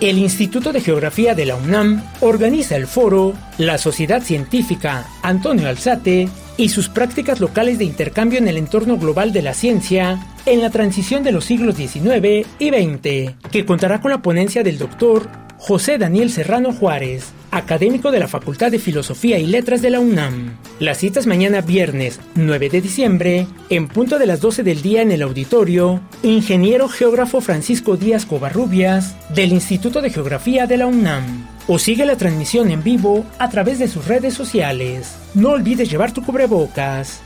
el 0.00 0.18
Instituto 0.18 0.72
de 0.72 0.80
Geografía 0.80 1.34
de 1.34 1.46
la 1.46 1.56
UNAM 1.56 2.02
organiza 2.20 2.76
el 2.76 2.86
foro 2.86 3.32
La 3.58 3.78
Sociedad 3.78 4.22
Científica 4.22 5.06
Antonio 5.22 5.68
Alzate 5.68 6.28
y 6.56 6.68
sus 6.68 6.88
prácticas 6.88 7.40
locales 7.40 7.78
de 7.78 7.84
intercambio 7.84 8.38
en 8.38 8.48
el 8.48 8.56
entorno 8.56 8.96
global 8.96 9.32
de 9.32 9.42
la 9.42 9.54
ciencia 9.54 10.26
en 10.46 10.60
la 10.60 10.70
transición 10.70 11.22
de 11.24 11.32
los 11.32 11.44
siglos 11.44 11.76
XIX 11.76 12.46
y 12.58 12.68
XX, 12.68 13.34
que 13.50 13.64
contará 13.64 14.00
con 14.00 14.10
la 14.10 14.22
ponencia 14.22 14.62
del 14.62 14.78
doctor 14.78 15.28
José 15.58 15.96
Daniel 15.96 16.30
Serrano 16.30 16.72
Juárez, 16.72 17.32
académico 17.50 18.10
de 18.10 18.18
la 18.18 18.28
Facultad 18.28 18.70
de 18.70 18.78
Filosofía 18.78 19.38
y 19.38 19.46
Letras 19.46 19.80
de 19.80 19.90
la 19.90 20.00
UNAM. 20.00 20.58
Las 20.78 20.98
citas 20.98 21.26
mañana 21.26 21.62
viernes 21.62 22.20
9 22.34 22.68
de 22.68 22.80
diciembre, 22.82 23.46
en 23.70 23.88
punto 23.88 24.18
de 24.18 24.26
las 24.26 24.40
12 24.40 24.62
del 24.62 24.82
día 24.82 25.00
en 25.00 25.12
el 25.12 25.22
auditorio, 25.22 26.02
ingeniero 26.22 26.88
geógrafo 26.88 27.40
Francisco 27.40 27.96
Díaz 27.96 28.26
Covarrubias, 28.26 29.16
del 29.34 29.52
Instituto 29.52 30.02
de 30.02 30.10
Geografía 30.10 30.66
de 30.66 30.76
la 30.76 30.86
UNAM. 30.86 31.43
O 31.66 31.78
sigue 31.78 32.04
la 32.04 32.16
transmisión 32.16 32.70
en 32.70 32.82
vivo 32.82 33.24
a 33.38 33.48
través 33.48 33.78
de 33.78 33.88
sus 33.88 34.06
redes 34.06 34.34
sociales. 34.34 35.16
No 35.34 35.50
olvides 35.50 35.90
llevar 35.90 36.12
tu 36.12 36.22
cubrebocas. 36.22 37.22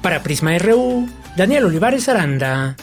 Para 0.00 0.22
Prisma 0.22 0.56
RU, 0.58 1.08
Daniel 1.36 1.64
Olivares 1.64 2.08
Aranda. 2.08 2.76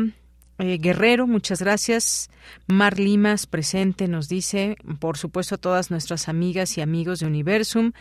eh, 0.58 0.78
Guerrero, 0.80 1.28
muchas 1.28 1.62
gracias. 1.62 2.31
Mar 2.68 3.00
Limas, 3.00 3.48
presente, 3.48 4.08
nos 4.08 4.30
dice, 4.30 4.78
por 5.00 5.18
supuesto, 5.18 5.56
a 5.56 5.58
todas 5.58 5.92
nuestras 5.92 6.30
amigas 6.30 6.78
y 6.78 6.82
amigos 6.82 7.20
de 7.20 7.28
Universum. 7.28 7.92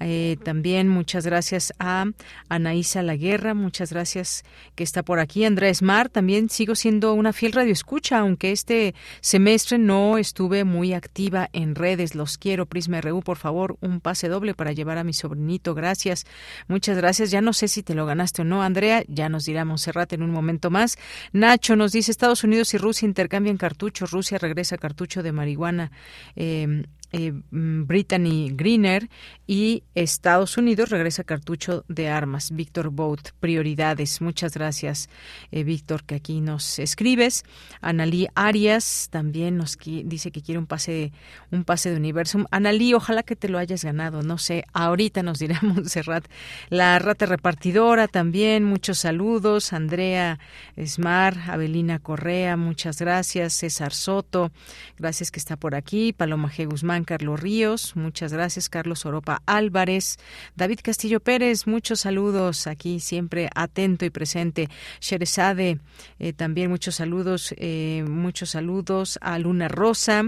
Eh, 0.00 0.36
también 0.42 0.88
muchas 0.88 1.26
gracias 1.26 1.72
a 1.78 2.06
Anaísa 2.48 3.02
Laguerra, 3.02 3.54
muchas 3.54 3.92
gracias 3.92 4.44
que 4.74 4.84
está 4.84 5.02
por 5.02 5.18
aquí. 5.18 5.44
Andrés 5.44 5.82
Mar, 5.82 6.08
también 6.08 6.50
sigo 6.50 6.74
siendo 6.74 7.14
una 7.14 7.32
fiel 7.32 7.52
radioescucha, 7.52 8.18
aunque 8.18 8.52
este 8.52 8.94
semestre 9.20 9.78
no 9.78 10.18
estuve 10.18 10.64
muy 10.64 10.92
activa 10.92 11.48
en 11.52 11.74
redes. 11.74 12.14
Los 12.14 12.38
quiero, 12.38 12.66
Prisma 12.66 13.00
RU, 13.00 13.22
por 13.22 13.36
favor, 13.36 13.76
un 13.80 14.00
pase 14.00 14.28
doble 14.28 14.54
para 14.54 14.72
llevar 14.72 14.98
a 14.98 15.04
mi 15.04 15.12
sobrinito. 15.12 15.74
Gracias, 15.74 16.26
muchas 16.68 16.96
gracias. 16.96 17.30
Ya 17.30 17.40
no 17.40 17.52
sé 17.52 17.68
si 17.68 17.82
te 17.82 17.94
lo 17.94 18.06
ganaste 18.06 18.42
o 18.42 18.44
no, 18.44 18.62
Andrea, 18.62 19.02
ya 19.08 19.28
nos 19.28 19.44
dirá 19.44 19.64
Monserrat 19.64 20.12
en 20.12 20.22
un 20.22 20.30
momento 20.30 20.70
más. 20.70 20.98
Nacho 21.32 21.76
nos 21.76 21.92
dice, 21.92 22.10
Estados 22.10 22.44
Unidos 22.44 22.74
y 22.74 22.78
Rusia 22.78 23.06
intercambian 23.06 23.56
Rusia 24.10 24.38
regresa 24.38 24.78
cartucho 24.78 25.22
de 25.22 25.32
marihuana. 25.32 25.90
Eh, 26.36 26.84
eh, 27.12 27.32
mm, 27.32 27.86
Brittany 27.86 28.50
Greener 28.54 29.08
y 29.46 29.82
Estados 29.94 30.56
Unidos 30.56 30.88
regresa 30.88 31.24
cartucho 31.24 31.84
de 31.88 32.08
armas. 32.08 32.50
Víctor 32.50 32.90
Bout, 32.90 33.30
prioridades. 33.40 34.20
Muchas 34.20 34.54
gracias, 34.54 35.10
eh, 35.50 35.64
Víctor, 35.64 36.04
que 36.04 36.14
aquí 36.14 36.40
nos 36.40 36.78
escribes. 36.78 37.44
Analí 37.80 38.26
Arias 38.34 39.08
también 39.10 39.56
nos 39.56 39.76
dice 39.78 40.30
que 40.30 40.40
quiere 40.40 40.58
un 40.58 40.66
pase, 40.66 41.12
un 41.50 41.64
pase 41.64 41.90
de 41.90 41.96
Universum. 41.96 42.46
Analí, 42.50 42.94
ojalá 42.94 43.22
que 43.22 43.36
te 43.36 43.48
lo 43.48 43.58
hayas 43.58 43.84
ganado. 43.84 44.22
No 44.22 44.38
sé, 44.38 44.64
ahorita 44.72 45.22
nos 45.22 45.38
dirá 45.38 45.58
Montserrat. 45.62 46.24
La 46.70 46.98
rata 46.98 47.26
repartidora 47.26 48.08
también, 48.08 48.64
muchos 48.64 48.98
saludos. 48.98 49.72
Andrea 49.72 50.38
Esmar, 50.76 51.36
Abelina 51.48 51.98
Correa, 51.98 52.56
muchas 52.56 52.98
gracias. 52.98 53.52
César 53.52 53.92
Soto, 53.92 54.52
gracias 54.96 55.30
que 55.30 55.38
está 55.38 55.56
por 55.56 55.74
aquí. 55.74 56.12
Paloma 56.14 56.50
G. 56.50 56.66
Guzmán, 56.66 57.04
Carlos 57.04 57.40
Ríos, 57.40 57.94
muchas 57.94 58.32
gracias, 58.32 58.68
Carlos 58.68 59.04
Oropa 59.04 59.33
Álvarez, 59.46 60.18
David 60.54 60.80
Castillo 60.82 61.20
Pérez, 61.20 61.66
muchos 61.66 62.00
saludos 62.00 62.66
aquí, 62.66 63.00
siempre 63.00 63.50
atento 63.54 64.04
y 64.04 64.10
presente. 64.10 64.68
Sherezade, 65.00 65.80
eh, 66.18 66.32
también 66.32 66.70
muchos 66.70 66.94
saludos, 66.94 67.54
eh, 67.58 68.04
muchos 68.08 68.50
saludos 68.50 69.18
a 69.20 69.38
Luna 69.38 69.68
Rosa. 69.68 70.24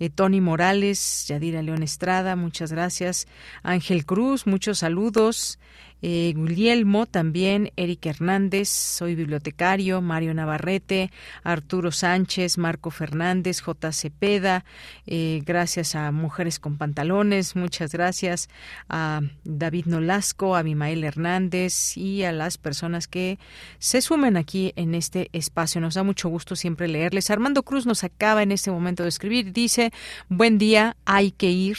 Eh, 0.00 0.08
Tony 0.08 0.40
Morales, 0.40 1.26
Yadira 1.28 1.60
León 1.60 1.82
Estrada, 1.82 2.34
muchas 2.34 2.72
gracias. 2.72 3.28
Ángel 3.62 4.06
Cruz, 4.06 4.46
muchos 4.46 4.78
saludos. 4.78 5.59
Eh, 6.02 6.32
Guglielmo 6.34 7.06
también, 7.06 7.72
Eric 7.76 8.06
Hernández, 8.06 8.68
soy 8.68 9.14
bibliotecario, 9.14 10.00
Mario 10.00 10.32
Navarrete, 10.32 11.10
Arturo 11.42 11.92
Sánchez, 11.92 12.56
Marco 12.56 12.90
Fernández, 12.90 13.60
J. 13.60 13.92
Cepeda, 13.92 14.64
eh, 15.06 15.42
gracias 15.44 15.94
a 15.94 16.10
Mujeres 16.10 16.58
con 16.58 16.78
Pantalones, 16.78 17.54
muchas 17.54 17.92
gracias 17.92 18.48
a 18.88 19.20
David 19.44 19.86
Nolasco, 19.86 20.56
a 20.56 20.60
Abimael 20.60 21.04
Hernández 21.04 21.96
y 21.96 22.24
a 22.24 22.32
las 22.32 22.56
personas 22.56 23.06
que 23.06 23.38
se 23.78 24.00
sumen 24.00 24.36
aquí 24.36 24.72
en 24.76 24.94
este 24.94 25.28
espacio. 25.32 25.80
Nos 25.80 25.94
da 25.94 26.02
mucho 26.02 26.28
gusto 26.28 26.56
siempre 26.56 26.88
leerles. 26.88 27.30
Armando 27.30 27.62
Cruz 27.62 27.84
nos 27.84 28.04
acaba 28.04 28.42
en 28.42 28.52
este 28.52 28.70
momento 28.70 29.02
de 29.02 29.10
escribir, 29.10 29.52
dice, 29.52 29.92
buen 30.28 30.56
día, 30.56 30.96
hay 31.04 31.30
que 31.30 31.50
ir 31.50 31.76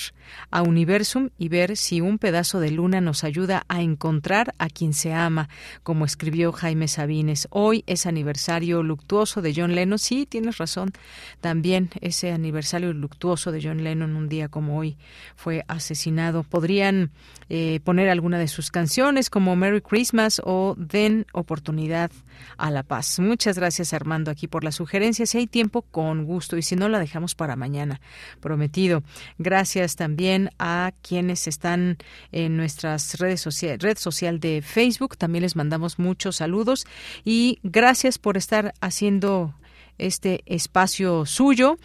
a 0.52 0.62
Universum 0.62 1.30
y 1.38 1.50
ver 1.50 1.76
si 1.76 2.02
un 2.02 2.20
pedazo 2.20 2.60
de 2.60 2.72
luna 2.72 3.02
nos 3.02 3.24
ayuda 3.24 3.66
a 3.68 3.82
encontrar 3.82 4.11
encontrar 4.12 4.54
a 4.58 4.68
quien 4.68 4.94
se 4.94 5.14
ama, 5.14 5.48
como 5.84 6.04
escribió 6.04 6.52
Jaime 6.52 6.90
Sabines. 6.90 7.48
Hoy 7.50 7.86
es 7.88 8.06
aniversario 8.06 8.84
luctuoso 8.84 9.42
de 9.42 9.54
John 9.56 9.74
Lennon. 9.74 10.00
Sí, 10.00 10.26
tienes 10.26 10.58
razón. 10.58 10.92
También 11.40 11.90
ese 12.02 12.32
aniversario 12.32 12.92
luctuoso 12.92 13.54
de 13.54 13.62
John 13.64 13.86
Lennon, 13.86 14.18
un 14.18 14.28
día 14.28 14.50
como 14.50 14.78
hoy, 14.78 14.98
fue 15.38 15.64
asesinado. 15.70 16.44
Podrían 16.44 17.12
eh, 17.48 17.80
poner 17.86 18.10
alguna 18.10 18.38
de 18.38 18.50
sus 18.50 18.70
canciones 18.70 19.30
como 19.30 19.56
Merry 19.56 19.80
Christmas 19.80 20.42
o 20.44 20.76
Den 20.78 21.26
Oportunidad 21.32 22.12
a 22.58 22.72
la 22.72 22.84
Paz. 22.84 23.20
Muchas 23.20 23.58
gracias, 23.58 23.94
Armando, 23.94 24.32
aquí 24.32 24.48
por 24.48 24.64
la 24.64 24.72
sugerencia. 24.72 25.26
Si 25.26 25.38
hay 25.38 25.48
tiempo, 25.48 25.82
con 25.84 26.26
gusto. 26.26 26.58
Y 26.58 26.62
si 26.62 26.76
no, 26.76 26.90
la 26.90 27.00
dejamos 27.00 27.36
para 27.36 27.56
mañana. 27.56 28.02
Prometido. 28.40 29.04
Gracias 29.38 29.96
también 29.96 30.50
a 30.60 30.92
quienes 31.02 31.48
están 31.48 31.98
en 32.32 32.58
nuestras 32.58 33.20
redes 33.20 33.42
sociales 33.42 33.82
social 33.98 34.40
de 34.40 34.62
Facebook. 34.62 35.18
También 35.18 35.44
les 35.44 35.56
mandamos 35.56 36.00
muchos 36.00 36.38
saludos 36.38 36.86
y 37.24 37.60
gracias 37.64 38.18
por 38.18 38.38
estar 38.38 38.74
haciendo 38.82 39.56
este 39.98 40.44
espacio 40.46 41.26
suyo 41.26 41.78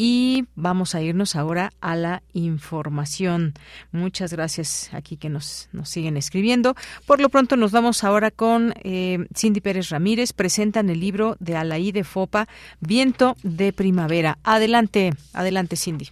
y 0.00 0.44
vamos 0.54 0.94
a 0.94 1.02
irnos 1.02 1.34
ahora 1.34 1.72
a 1.80 1.96
la 1.96 2.22
información. 2.32 3.54
Muchas 3.90 4.32
gracias 4.32 4.90
aquí 4.92 5.16
que 5.16 5.28
nos, 5.28 5.68
nos 5.72 5.88
siguen 5.88 6.16
escribiendo. 6.16 6.76
Por 7.04 7.20
lo 7.20 7.28
pronto 7.30 7.56
nos 7.56 7.72
vamos 7.72 8.04
ahora 8.04 8.30
con 8.30 8.74
eh, 8.84 9.26
Cindy 9.34 9.60
Pérez 9.60 9.88
Ramírez. 9.88 10.32
Presentan 10.32 10.88
el 10.88 11.00
libro 11.00 11.36
de 11.40 11.56
Alaí 11.56 11.90
de 11.90 12.04
Fopa, 12.04 12.46
Viento 12.78 13.36
de 13.42 13.72
Primavera. 13.72 14.38
Adelante, 14.44 15.14
adelante 15.32 15.74
Cindy. 15.74 16.10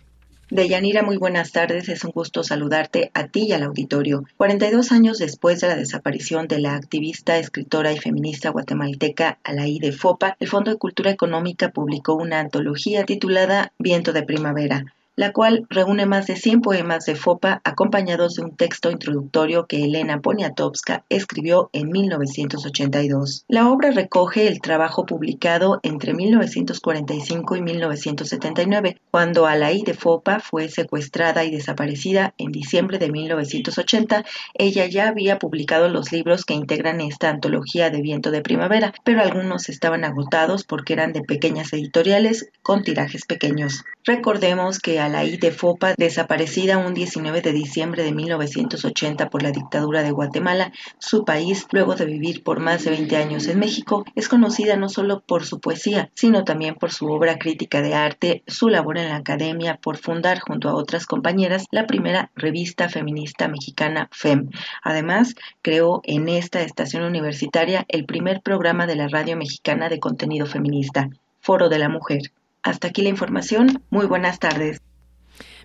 Deyanira, 0.49 1.03
muy 1.03 1.17
buenas 1.17 1.51
tardes. 1.51 1.89
Es 1.89 2.05
un 2.05 2.13
gusto 2.13 2.45
saludarte 2.45 3.11
a 3.15 3.27
ti 3.27 3.47
y 3.49 3.53
al 3.53 3.65
auditorio. 3.65 4.23
42 4.37 4.93
años 4.93 5.19
después 5.19 5.61
de 5.61 5.67
la 5.67 5.75
desaparición 5.75 6.47
de 6.47 6.61
la 6.61 6.77
activista, 6.77 7.37
escritora 7.37 7.93
y 7.93 7.99
feminista 7.99 8.51
guatemalteca 8.51 9.39
Alaí 9.43 9.81
de 9.81 9.91
Fopa, 9.91 10.37
el 10.39 10.47
Fondo 10.47 10.71
de 10.71 10.79
Cultura 10.79 11.11
Económica 11.11 11.71
publicó 11.71 12.15
una 12.15 12.39
antología 12.39 13.05
titulada 13.05 13.73
Viento 13.81 14.13
de 14.13 14.23
Primavera 14.23 14.85
la 15.17 15.33
cual 15.33 15.67
reúne 15.71 16.07
más 16.07 16.27
de 16.27 16.37
100 16.37 16.61
poemas 16.61 17.07
de 17.07 17.17
Fopa 17.17 17.61
acompañados 17.65 18.35
de 18.35 18.43
un 18.43 18.55
texto 18.55 18.91
introductorio 18.91 19.67
que 19.67 19.83
Elena 19.85 20.21
Poniatowska 20.21 21.05
escribió 21.09 21.71
en 21.73 21.91
1982. 21.91 23.45
La 23.49 23.69
obra 23.69 23.91
recoge 23.91 24.47
el 24.47 24.61
trabajo 24.61 25.07
publicado 25.07 25.81
entre 25.83 26.13
1945 26.13 27.57
y 27.57 27.63
1979, 27.63 29.01
cuando 29.11 29.47
Alaí 29.47 29.83
de 29.83 29.95
Fopa 29.95 30.39
fue 30.41 30.69
secuestrada 30.69 31.45
y 31.45 31.51
desaparecida 31.51 32.35
en 32.37 32.53
diciembre 32.53 32.99
de 32.99 33.11
1980. 33.11 34.25
Ella 34.55 34.87
ya 34.87 35.09
había 35.09 35.39
publicado 35.39 35.89
los 35.89 36.13
libros 36.13 36.45
que 36.45 36.55
integran 36.55 37.01
esta 37.01 37.31
antología 37.31 37.91
de 37.91 38.03
viento 38.03 38.31
de 38.31 38.43
primavera, 38.43 38.93
pero 39.03 39.23
algunos 39.23 39.71
estaban 39.71 40.05
agotados 40.05 40.65
porque 40.65 40.93
eran 40.93 41.13
de 41.13 41.23
pequeñas 41.23 41.73
editoriales 41.73 42.51
con 42.63 42.83
tirajes 42.83 43.25
pequeños. 43.25 43.85
Recordemos 44.05 44.79
que 44.79 45.01
Alaí 45.07 45.37
de 45.37 45.53
Fopa, 45.53 45.95
desaparecida 45.97 46.79
un 46.79 46.93
19 46.93 47.41
de 47.41 47.53
diciembre 47.53 48.03
de 48.03 48.13
1980 48.13 49.31
por 49.31 49.43
la 49.43 49.53
dictadura 49.53 50.03
de 50.03 50.11
Guatemala, 50.11 50.73
su 50.99 51.25
país, 51.25 51.67
luego 51.71 51.95
de 51.95 52.07
vivir 52.07 52.43
por 52.43 52.59
más 52.59 52.85
de 52.85 52.91
20 52.91 53.17
años 53.17 53.47
en 53.47 53.61
México, 53.61 54.05
es 54.17 54.29
conocida 54.29 54.77
no 54.77 54.89
solo 54.89 55.21
por 55.21 55.45
su 55.45 55.61
poesía, 55.61 56.11
sino 56.15 56.45
también 56.45 56.75
por 56.75 56.93
su 56.93 57.07
obra 57.07 57.39
crítica 57.39 57.83
de 57.83 57.95
arte, 57.95 58.43
su 58.49 58.69
labor 58.69 58.99
en 58.99 59.09
la 59.09 59.17
academia, 59.17 59.77
por 59.77 59.97
fundar 59.97 60.41
junto 60.41 60.69
a 60.69 60.75
otras 60.75 61.07
compañeras 61.07 61.67
la 61.71 61.87
primera 61.87 62.33
revista 62.35 62.89
feminista 62.89 63.47
mexicana 63.47 64.09
FEM. 64.11 64.51
Además, 64.83 65.37
creó 65.63 66.01
en 66.03 66.29
esta 66.29 66.63
estación 66.63 67.05
universitaria 67.05 67.85
el 67.89 68.07
primer 68.07 68.43
programa 68.43 68.89
de 68.89 68.97
la 68.97 69.07
radio 69.07 69.37
mexicana 69.37 69.89
de 69.89 70.01
contenido 70.01 70.47
feminista, 70.47 71.11
Foro 71.41 71.69
de 71.69 71.79
la 71.79 71.89
Mujer. 71.89 72.33
Hasta 72.67 72.89
aquí 72.89 73.03
la 73.03 73.11
información. 73.11 73.81
Muy 73.91 74.07
buenas 74.07 74.41
tardes. 74.41 74.83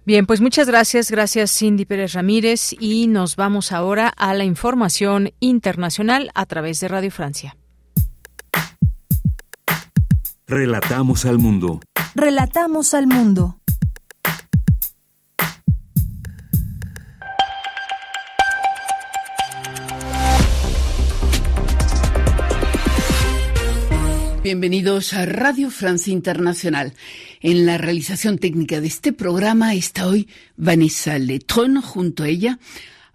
Bien, 0.03 0.25
pues 0.25 0.41
muchas 0.41 0.67
gracias, 0.67 1.11
gracias 1.11 1.55
Cindy 1.55 1.85
Pérez 1.85 2.13
Ramírez 2.13 2.73
y 2.79 3.07
nos 3.07 3.35
vamos 3.35 3.71
ahora 3.71 4.09
a 4.09 4.33
la 4.33 4.43
información 4.43 5.31
internacional 5.39 6.31
a 6.33 6.45
través 6.47 6.79
de 6.79 6.87
Radio 6.87 7.11
Francia. 7.11 7.55
Relatamos 10.47 11.25
al 11.25 11.37
mundo. 11.37 11.79
Relatamos 12.15 12.93
al 12.93 13.07
mundo. 13.07 13.60
Bienvenidos 24.43 25.13
a 25.13 25.27
Radio 25.27 25.69
Francia 25.69 26.11
Internacional. 26.11 26.93
En 27.41 27.67
la 27.67 27.77
realización 27.77 28.39
técnica 28.39 28.81
de 28.81 28.87
este 28.87 29.13
programa 29.13 29.75
está 29.75 30.07
hoy 30.07 30.27
Vanessa 30.57 31.19
Letron. 31.19 31.79
Junto 31.79 32.23
a 32.23 32.27
ella 32.27 32.57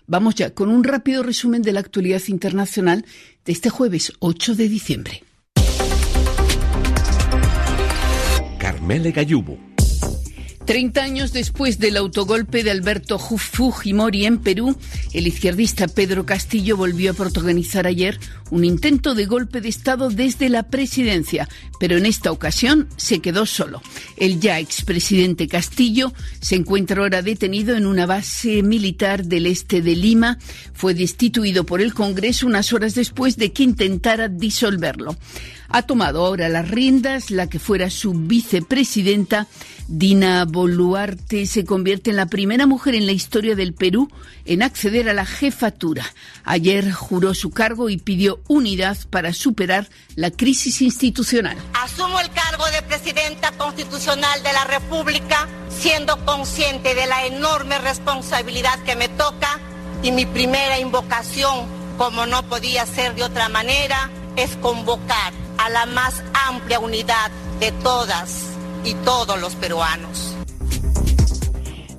vamos 0.07 0.37
ya 0.37 0.55
con 0.55 0.69
un 0.69 0.85
rápido 0.85 1.25
resumen 1.25 1.63
de 1.63 1.73
la 1.73 1.81
actualidad 1.81 2.23
internacional 2.29 3.05
de 3.45 3.53
este 3.53 3.71
jueves 3.71 4.13
8 4.21 4.55
de 4.55 4.69
diciembre. 4.69 5.25
Carmele 8.61 9.11
Gallubo. 9.11 9.66
Treinta 10.67 11.05
años 11.05 11.33
después 11.33 11.79
del 11.79 11.97
autogolpe 11.97 12.65
de 12.65 12.73
Alberto 12.73 13.21
Fujimori 13.21 14.27
en 14.27 14.39
Perú, 14.39 14.77
el 15.13 15.29
izquierdista 15.29 15.87
Pedro 15.87 16.27
Castillo 16.27 16.77
volvió 16.77 17.13
a 17.13 17.15
protagonizar 17.15 17.87
ayer 17.87 18.19
un 18.51 18.65
intento 18.65 19.15
de 19.15 19.27
golpe 19.27 19.61
de 19.61 19.69
Estado 19.69 20.11
desde 20.11 20.49
la 20.49 20.65
presidencia, 20.65 21.49
pero 21.79 21.97
en 21.97 22.05
esta 22.05 22.33
ocasión 22.33 22.89
se 22.97 23.21
quedó 23.21 23.47
solo. 23.47 23.81
El 24.17 24.41
ya 24.41 24.59
expresidente 24.59 25.47
Castillo 25.47 26.13
se 26.41 26.57
encuentra 26.57 27.01
ahora 27.01 27.23
detenido 27.23 27.77
en 27.77 27.87
una 27.87 28.07
base 28.07 28.65
militar 28.65 29.25
del 29.25 29.47
este 29.47 29.83
de 29.83 29.95
Lima. 29.95 30.37
Fue 30.75 30.95
destituido 30.95 31.65
por 31.65 31.81
el 31.81 31.95
Congreso 31.95 32.45
unas 32.45 32.73
horas 32.73 32.97
después 32.97 33.37
de 33.37 33.53
que 33.53 33.63
intentara 33.63 34.29
disolverlo. 34.29 35.17
Ha 35.69 35.83
tomado 35.83 36.25
ahora 36.25 36.49
las 36.49 36.69
riendas 36.69 37.31
la 37.31 37.49
que 37.49 37.59
fuera 37.59 37.91
su 37.91 38.13
vicepresidenta, 38.13 39.47
Dina 39.89 40.45
Boluarte, 40.45 41.47
se 41.47 41.65
convierte 41.65 42.11
en 42.11 42.17
la 42.17 42.27
primera 42.27 42.67
mujer 42.67 42.95
en 42.95 43.07
la 43.07 43.13
historia 43.13 43.55
del 43.55 43.73
Perú 43.73 44.11
en 44.45 44.63
acceder 44.63 45.09
a 45.09 45.13
la 45.13 45.27
jefatura. 45.27 46.05
Ayer 46.45 46.93
juró 46.93 47.35
su 47.35 47.51
cargo 47.51 47.89
y 47.89 47.99
pidió 47.99 48.41
unidad 48.49 48.97
para 49.11 49.33
superar 49.33 49.89
la 50.15 50.31
crisis 50.31 50.83
institucional. 50.83 51.57
Asumo 51.75 52.21
el 52.21 52.31
cargo 52.31 52.65
de 52.67 52.83
presidenta 52.83 53.53
constitucional 53.53 54.43
de 54.43 54.53
la 54.53 54.65
República, 54.65 55.49
siendo 55.69 56.25
consciente 56.25 56.95
de 56.95 57.07
la 57.07 57.27
enorme 57.27 57.79
responsabilidad 57.79 58.79
que 58.85 58.97
me 58.97 59.09
toca 59.09 59.61
y 60.03 60.13
mi 60.13 60.27
primera 60.27 60.79
invocación, 60.79 61.67
como 61.99 62.27
no 62.27 62.43
podía 62.49 62.87
ser 62.87 63.15
de 63.15 63.25
otra 63.25 63.49
manera, 63.49 64.11
es 64.37 64.57
convocar 64.57 65.33
a 65.59 65.69
la 65.71 65.87
más 65.87 66.23
amplia 66.47 66.79
unidad 66.79 67.31
de 67.61 67.73
todas 67.73 68.43
y 68.85 68.95
todos 68.95 69.41
los 69.41 69.55
peruanos. 69.55 70.36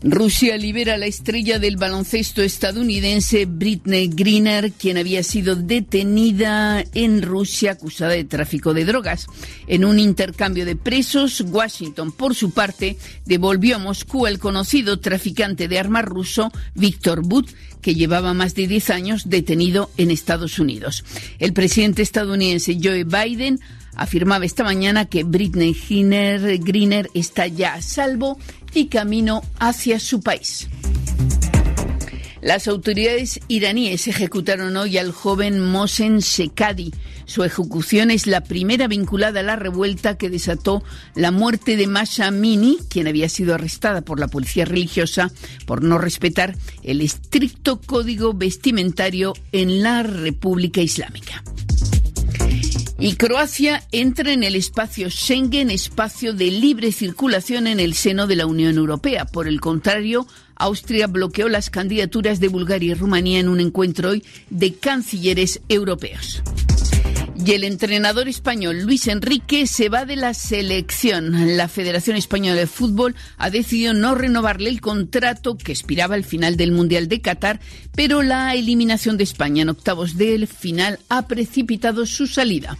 Rusia 0.04 0.58
libera 0.58 0.94
a 0.94 0.98
la 0.98 1.08
estrella 1.08 1.58
del 1.58 1.78
baloncesto 1.78 2.44
estadounidense 2.44 3.46
Britney 3.46 4.08
Greener, 4.08 4.72
quien 4.72 4.98
había 4.98 5.24
sido 5.24 5.56
detenida 5.56 6.84
en 6.94 7.24
Rusia 7.24 7.72
acusada 7.72 8.12
de 8.12 8.24
tráfico 8.24 8.76
de 8.76 8.86
drogas. 8.86 9.26
En 9.66 9.84
un 9.86 10.00
intercambio 10.00 10.66
de 10.66 10.76
presos, 10.76 11.42
Washington, 11.42 12.12
por 12.12 12.36
su 12.36 12.52
parte, 12.52 12.98
devolvió 13.26 13.78
a 13.78 13.80
Moscú 13.80 14.28
al 14.28 14.38
conocido 14.38 15.00
traficante 15.00 15.68
de 15.68 15.80
armas 15.80 16.06
ruso 16.06 16.52
Víctor 16.76 17.26
Butt, 17.26 17.50
que 17.82 17.96
llevaba 17.96 18.36
más 18.36 18.54
de 18.54 18.68
10 18.68 18.90
años 18.92 19.30
detenido 19.30 19.90
en 19.98 20.12
Estados 20.12 20.60
Unidos. 20.60 21.04
El 21.40 21.54
presidente 21.54 22.04
estadounidense 22.04 22.78
Joe 22.82 23.04
Biden 23.04 23.60
afirmaba 23.96 24.46
esta 24.46 24.64
mañana 24.64 25.06
que 25.06 25.24
Britney 25.24 25.74
Greener 25.74 27.10
está 27.14 27.48
ya 27.48 27.74
a 27.74 27.82
salvo 27.82 28.38
y 28.78 28.88
camino 28.88 29.42
hacia 29.60 30.00
su 30.00 30.22
país. 30.22 30.70
Las 32.42 32.68
autoridades 32.68 33.40
iraníes 33.48 34.08
ejecutaron 34.08 34.78
hoy 34.78 34.98
al 34.98 35.12
joven 35.12 35.60
Mohsen 35.60 36.20
Shekadi. 36.20 36.94
Su 37.26 37.44
ejecución 37.44 38.12
es 38.12 38.28
la 38.28 38.42
primera 38.42 38.88
vinculada 38.88 39.40
a 39.40 39.44
la 39.44 39.56
revuelta 39.56 40.18
que 40.18 40.30
desató 40.30 40.84
la 41.16 41.32
muerte 41.32 41.76
de 41.76 41.88
Masha 41.88 42.30
Mini, 42.30 42.78
quien 42.88 43.08
había 43.08 43.28
sido 43.28 43.56
arrestada 43.56 44.02
por 44.02 44.20
la 44.20 44.28
policía 44.28 44.64
religiosa 44.66 45.32
por 45.66 45.84
no 45.84 45.98
respetar 45.98 46.56
el 46.84 47.02
estricto 47.02 47.82
código 47.82 48.34
vestimentario 48.34 49.34
en 49.52 49.82
la 49.82 50.04
República 50.04 50.82
Islámica. 50.82 51.44
Y 53.00 53.16
Croacia 53.16 53.84
entra 53.92 54.34
en 54.34 54.44
el 54.44 54.56
espacio 54.56 55.10
Schengen, 55.12 55.70
espacio 55.70 56.34
de 56.34 56.50
libre 56.50 56.92
circulación 56.92 57.68
en 57.68 57.80
el 57.80 57.94
seno 57.94 58.26
de 58.26 58.36
la 58.36 58.48
Unión 58.48 58.76
Europea. 58.76 59.26
Por 59.26 59.48
el 59.48 59.62
contrario, 59.62 60.26
Austria 60.56 61.06
bloqueó 61.06 61.48
las 61.48 61.70
candidaturas 61.70 62.40
de 62.40 62.48
Bulgaria 62.48 62.92
y 62.92 62.94
Rumanía 62.96 63.40
en 63.40 63.50
un 63.50 63.60
encuentro 63.60 64.10
hoy 64.10 64.24
de 64.50 64.74
cancilleres 64.74 65.62
europeos. 65.70 66.42
Y 67.48 67.54
el 67.54 67.64
entrenador 67.64 68.28
español 68.28 68.82
Luis 68.82 69.08
Enrique 69.08 69.68
se 69.68 69.88
va 69.88 70.04
de 70.04 70.18
la 70.18 70.34
selección. 70.34 71.56
La 71.56 71.70
Federación 71.70 72.18
Española 72.18 72.58
de 72.58 72.68
Fútbol 72.68 73.16
ha 73.38 73.50
decidido 73.50 73.94
no 73.94 74.16
renovarle 74.16 74.70
el 74.70 74.82
contrato 74.82 75.58
que 75.58 75.72
expiraba 75.72 76.16
al 76.16 76.26
final 76.26 76.58
del 76.58 76.74
Mundial 76.74 77.08
de 77.08 77.22
Qatar, 77.22 77.62
pero 77.96 78.22
la 78.22 78.54
eliminación 78.54 79.16
de 79.16 79.24
España 79.24 79.62
en 79.62 79.70
octavos 79.70 80.18
del 80.18 80.46
final 80.46 81.00
ha 81.08 81.26
precipitado 81.28 82.06
su 82.06 82.28
salida. 82.28 82.78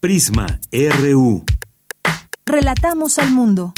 Prisma 0.00 0.46
RU. 0.72 1.44
Relatamos 2.46 3.18
al 3.18 3.32
mundo. 3.32 3.74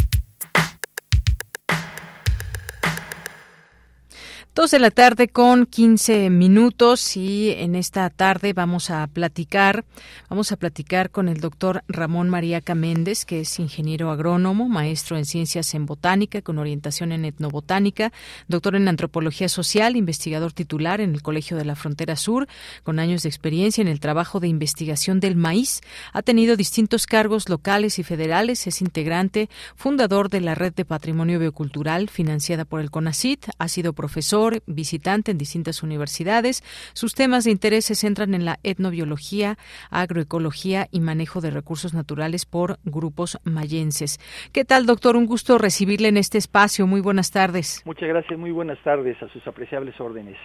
Dos 4.58 4.72
de 4.72 4.80
la 4.80 4.90
tarde 4.90 5.28
con 5.28 5.66
15 5.66 6.30
minutos 6.30 7.16
y 7.16 7.50
en 7.50 7.76
esta 7.76 8.10
tarde 8.10 8.54
vamos 8.54 8.90
a 8.90 9.06
platicar, 9.06 9.84
vamos 10.28 10.50
a 10.50 10.56
platicar 10.56 11.10
con 11.10 11.28
el 11.28 11.38
doctor 11.38 11.84
Ramón 11.86 12.28
María 12.28 12.60
Méndez, 12.74 13.24
que 13.24 13.42
es 13.42 13.60
ingeniero 13.60 14.10
agrónomo, 14.10 14.68
maestro 14.68 15.16
en 15.16 15.26
ciencias 15.26 15.72
en 15.74 15.86
botánica 15.86 16.42
con 16.42 16.58
orientación 16.58 17.12
en 17.12 17.24
etnobotánica, 17.24 18.12
doctor 18.48 18.74
en 18.74 18.88
antropología 18.88 19.48
social, 19.48 19.94
investigador 19.94 20.52
titular 20.52 21.00
en 21.00 21.14
el 21.14 21.22
Colegio 21.22 21.56
de 21.56 21.64
la 21.64 21.76
Frontera 21.76 22.16
Sur, 22.16 22.48
con 22.82 22.98
años 22.98 23.22
de 23.22 23.28
experiencia 23.28 23.80
en 23.80 23.86
el 23.86 24.00
trabajo 24.00 24.40
de 24.40 24.48
investigación 24.48 25.20
del 25.20 25.36
maíz. 25.36 25.82
Ha 26.12 26.22
tenido 26.22 26.56
distintos 26.56 27.06
cargos 27.06 27.48
locales 27.48 28.00
y 28.00 28.02
federales, 28.02 28.66
es 28.66 28.80
integrante, 28.80 29.48
fundador 29.76 30.30
de 30.30 30.40
la 30.40 30.56
Red 30.56 30.74
de 30.74 30.84
Patrimonio 30.84 31.38
Biocultural 31.38 32.08
financiada 32.08 32.64
por 32.64 32.80
el 32.80 32.90
CONACIT, 32.90 33.50
ha 33.56 33.68
sido 33.68 33.92
profesor 33.92 34.47
visitante 34.66 35.30
en 35.30 35.38
distintas 35.38 35.82
universidades. 35.82 36.62
Sus 36.92 37.14
temas 37.14 37.44
de 37.44 37.50
interés 37.50 37.86
se 37.86 37.94
centran 37.94 38.34
en 38.34 38.44
la 38.44 38.58
etnobiología, 38.62 39.58
agroecología 39.90 40.88
y 40.90 41.00
manejo 41.00 41.40
de 41.40 41.50
recursos 41.50 41.94
naturales 41.94 42.46
por 42.46 42.78
grupos 42.84 43.38
mayenses. 43.44 44.18
¿Qué 44.52 44.64
tal, 44.64 44.86
doctor? 44.86 45.16
Un 45.16 45.26
gusto 45.26 45.58
recibirle 45.58 46.08
en 46.08 46.16
este 46.16 46.38
espacio. 46.38 46.86
Muy 46.86 47.00
buenas 47.00 47.30
tardes. 47.30 47.82
Muchas 47.84 48.08
gracias. 48.08 48.38
Muy 48.38 48.50
buenas 48.50 48.78
tardes 48.82 49.20
a 49.22 49.28
sus 49.32 49.46
apreciables 49.46 49.98
órdenes. 50.00 50.36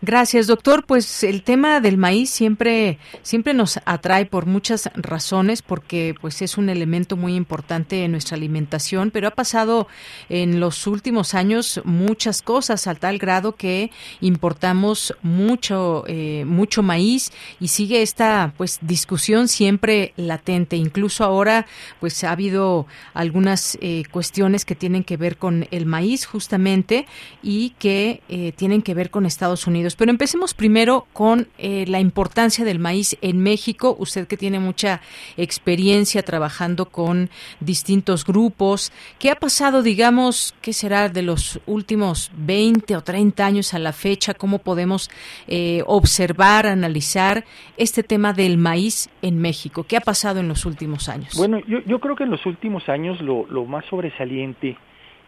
Gracias, 0.00 0.46
doctor. 0.46 0.84
Pues 0.86 1.24
el 1.24 1.42
tema 1.42 1.80
del 1.80 1.98
maíz 1.98 2.30
siempre, 2.30 2.98
siempre 3.22 3.54
nos 3.54 3.80
atrae 3.84 4.26
por 4.26 4.46
muchas 4.46 4.90
razones, 4.94 5.62
porque 5.62 6.14
pues 6.20 6.42
es 6.42 6.58
un 6.58 6.68
elemento 6.68 7.16
muy 7.16 7.34
importante 7.34 8.04
en 8.04 8.12
nuestra 8.12 8.36
alimentación, 8.36 9.10
pero 9.10 9.28
ha 9.28 9.32
pasado 9.32 9.88
en 10.28 10.60
los 10.60 10.86
últimos 10.86 11.34
años 11.34 11.80
muchas 11.84 12.42
cosas 12.42 12.86
al 12.86 12.98
tal 12.98 13.18
grado 13.18 13.51
que 13.54 13.90
importamos 14.20 15.14
mucho 15.22 16.04
eh, 16.06 16.44
mucho 16.46 16.82
maíz 16.82 17.32
y 17.60 17.68
sigue 17.68 18.02
esta 18.02 18.52
pues 18.56 18.78
discusión 18.82 19.48
siempre 19.48 20.12
latente. 20.16 20.76
Incluso 20.76 21.24
ahora 21.24 21.66
pues 22.00 22.22
ha 22.24 22.32
habido 22.32 22.86
algunas 23.14 23.78
eh, 23.80 24.04
cuestiones 24.10 24.64
que 24.64 24.74
tienen 24.74 25.04
que 25.04 25.16
ver 25.16 25.36
con 25.36 25.66
el 25.70 25.86
maíz 25.86 26.26
justamente 26.26 27.06
y 27.42 27.70
que 27.78 28.22
eh, 28.28 28.52
tienen 28.56 28.82
que 28.82 28.94
ver 28.94 29.10
con 29.10 29.26
Estados 29.26 29.66
Unidos. 29.66 29.96
Pero 29.96 30.10
empecemos 30.10 30.54
primero 30.54 31.06
con 31.12 31.48
la 31.58 32.00
importancia 32.00 32.64
del 32.64 32.78
maíz 32.78 33.16
en 33.20 33.38
México. 33.38 33.96
Usted 33.98 34.26
que 34.26 34.36
tiene 34.36 34.58
mucha 34.58 35.00
experiencia 35.36 36.22
trabajando 36.22 36.86
con 36.86 37.30
distintos 37.60 38.24
grupos, 38.24 38.92
¿qué 39.18 39.30
ha 39.30 39.36
pasado, 39.36 39.82
digamos, 39.82 40.54
qué 40.60 40.72
será 40.72 41.08
de 41.08 41.22
los 41.22 41.60
últimos 41.66 42.30
20 42.36 42.96
o 42.96 43.02
30 43.02 43.31
años 43.40 43.74
a 43.74 43.78
la 43.78 43.92
fecha, 43.92 44.34
cómo 44.34 44.58
podemos 44.58 45.10
eh, 45.46 45.82
observar, 45.86 46.66
analizar 46.66 47.44
este 47.76 48.02
tema 48.02 48.32
del 48.32 48.58
maíz 48.58 49.08
en 49.22 49.38
México. 49.38 49.84
¿Qué 49.84 49.96
ha 49.96 50.00
pasado 50.00 50.40
en 50.40 50.48
los 50.48 50.66
últimos 50.66 51.08
años? 51.08 51.34
Bueno, 51.36 51.60
yo, 51.66 52.00
creo 52.00 52.16
que 52.16 52.24
en 52.24 52.30
los 52.30 52.44
últimos 52.46 52.88
años 52.88 53.20
lo, 53.20 53.64
más 53.64 53.84
sobresaliente 53.86 54.76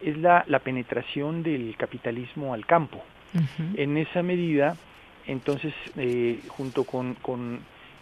es 0.01 0.17
la, 0.17 0.43
penetración 0.63 1.43
del 1.43 1.75
capitalismo 1.77 2.53
al 2.53 2.65
campo. 2.65 3.03
En 3.75 3.97
esa 3.97 4.23
medida, 4.23 4.77
entonces, 5.27 5.73
eh, 5.97 6.39
junto 6.47 6.85
con, 6.85 7.15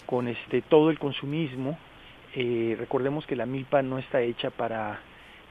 con, 0.05 0.27
este, 0.27 0.61
todo 0.61 0.91
el 0.91 0.99
consumismo, 0.99 1.77
eh, 2.35 2.75
recordemos 2.77 3.25
que 3.25 3.35
la 3.35 3.45
milpa 3.45 3.81
no 3.81 3.97
está 3.97 4.21
hecha 4.21 4.49
para 4.51 4.99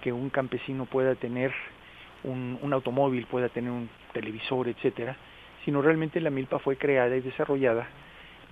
que 0.02 0.12
un 0.12 0.30
campesino 0.30 0.84
pueda 0.84 1.14
tener 1.14 1.52
un, 2.24 2.72
automóvil, 2.72 3.26
pueda 3.26 3.48
tener 3.48 3.70
un 3.70 3.88
televisor, 4.12 4.68
etcétera, 4.68 5.16
sino 5.64 5.82
realmente 5.82 6.20
la 6.20 6.30
milpa 6.30 6.58
fue 6.58 6.76
creada 6.76 7.16
y 7.16 7.20
desarrollada 7.20 7.86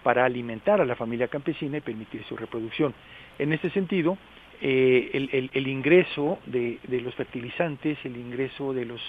para 0.03 0.25
alimentar 0.25 0.81
a 0.81 0.85
la 0.85 0.97
familia 0.97 1.29
campesina 1.29 1.79
y 1.79 1.81
permitir 1.81 2.25
su 2.25 2.37
reproducción. 2.37 2.95
En 3.39 3.53
este 3.53 3.71
sentido, 3.71 4.17
eh, 4.63 5.49
el, 5.53 5.69
ingreso 5.69 6.39
de, 6.47 6.79
de, 6.87 7.01
los 7.01 7.15
fertilizantes, 7.15 7.99
el 8.05 8.17
ingreso 8.17 8.73
de 8.73 8.85
los, 8.85 9.01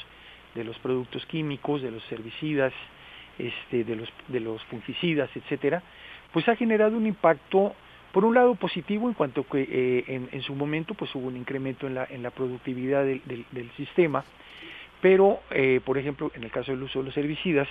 de 0.55 0.63
los 0.63 0.77
productos 0.79 1.25
químicos, 1.25 1.81
de 1.81 1.91
los 1.91 2.11
herbicidas, 2.11 2.73
este, 3.37 3.83
de, 3.83 3.95
los, 3.95 4.09
de 4.27 4.39
los 4.39 4.63
fungicidas, 4.65 5.29
etcétera, 5.35 5.81
pues 6.31 6.47
ha 6.47 6.55
generado 6.55 6.97
un 6.97 7.07
impacto, 7.07 7.73
por 8.11 8.25
un 8.25 8.35
lado 8.35 8.55
positivo, 8.55 9.07
en 9.07 9.13
cuanto 9.13 9.43
que 9.43 9.61
eh, 9.61 10.03
en, 10.07 10.29
en, 10.31 10.41
su 10.41 10.53
momento 10.53 10.93
pues 10.93 11.13
hubo 11.15 11.27
un 11.27 11.37
incremento 11.37 11.87
en 11.87 11.95
la, 11.95 12.05
en 12.09 12.23
la 12.23 12.31
productividad 12.31 13.05
del, 13.05 13.21
del, 13.25 13.45
del 13.51 13.71
sistema, 13.71 14.23
pero, 15.01 15.41
eh, 15.49 15.81
por 15.83 15.97
ejemplo, 15.97 16.31
en 16.35 16.43
el 16.43 16.51
caso 16.51 16.71
del 16.71 16.83
uso 16.83 16.99
de 16.99 17.05
los 17.05 17.17
herbicidas, 17.17 17.67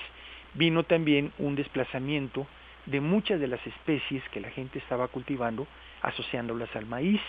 vino 0.54 0.82
también 0.82 1.32
un 1.38 1.54
desplazamiento 1.54 2.46
de 2.86 3.00
muchas 3.00 3.40
de 3.40 3.46
las 3.46 3.64
especies 3.66 4.22
que 4.30 4.40
la 4.40 4.50
gente 4.50 4.78
estaba 4.78 5.08
cultivando, 5.08 5.66
asociándolas 6.02 6.74
al 6.74 6.86
maíz, 6.86 7.20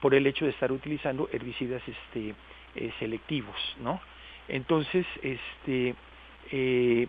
por 0.00 0.14
el 0.14 0.26
hecho 0.26 0.44
de 0.44 0.50
estar 0.50 0.72
utilizando 0.72 1.28
herbicidas 1.32 1.82
este, 1.86 2.34
eh, 2.74 2.92
selectivos, 2.98 3.56
¿no? 3.80 4.00
Entonces, 4.48 5.06
este, 5.22 5.94
eh, 6.50 7.06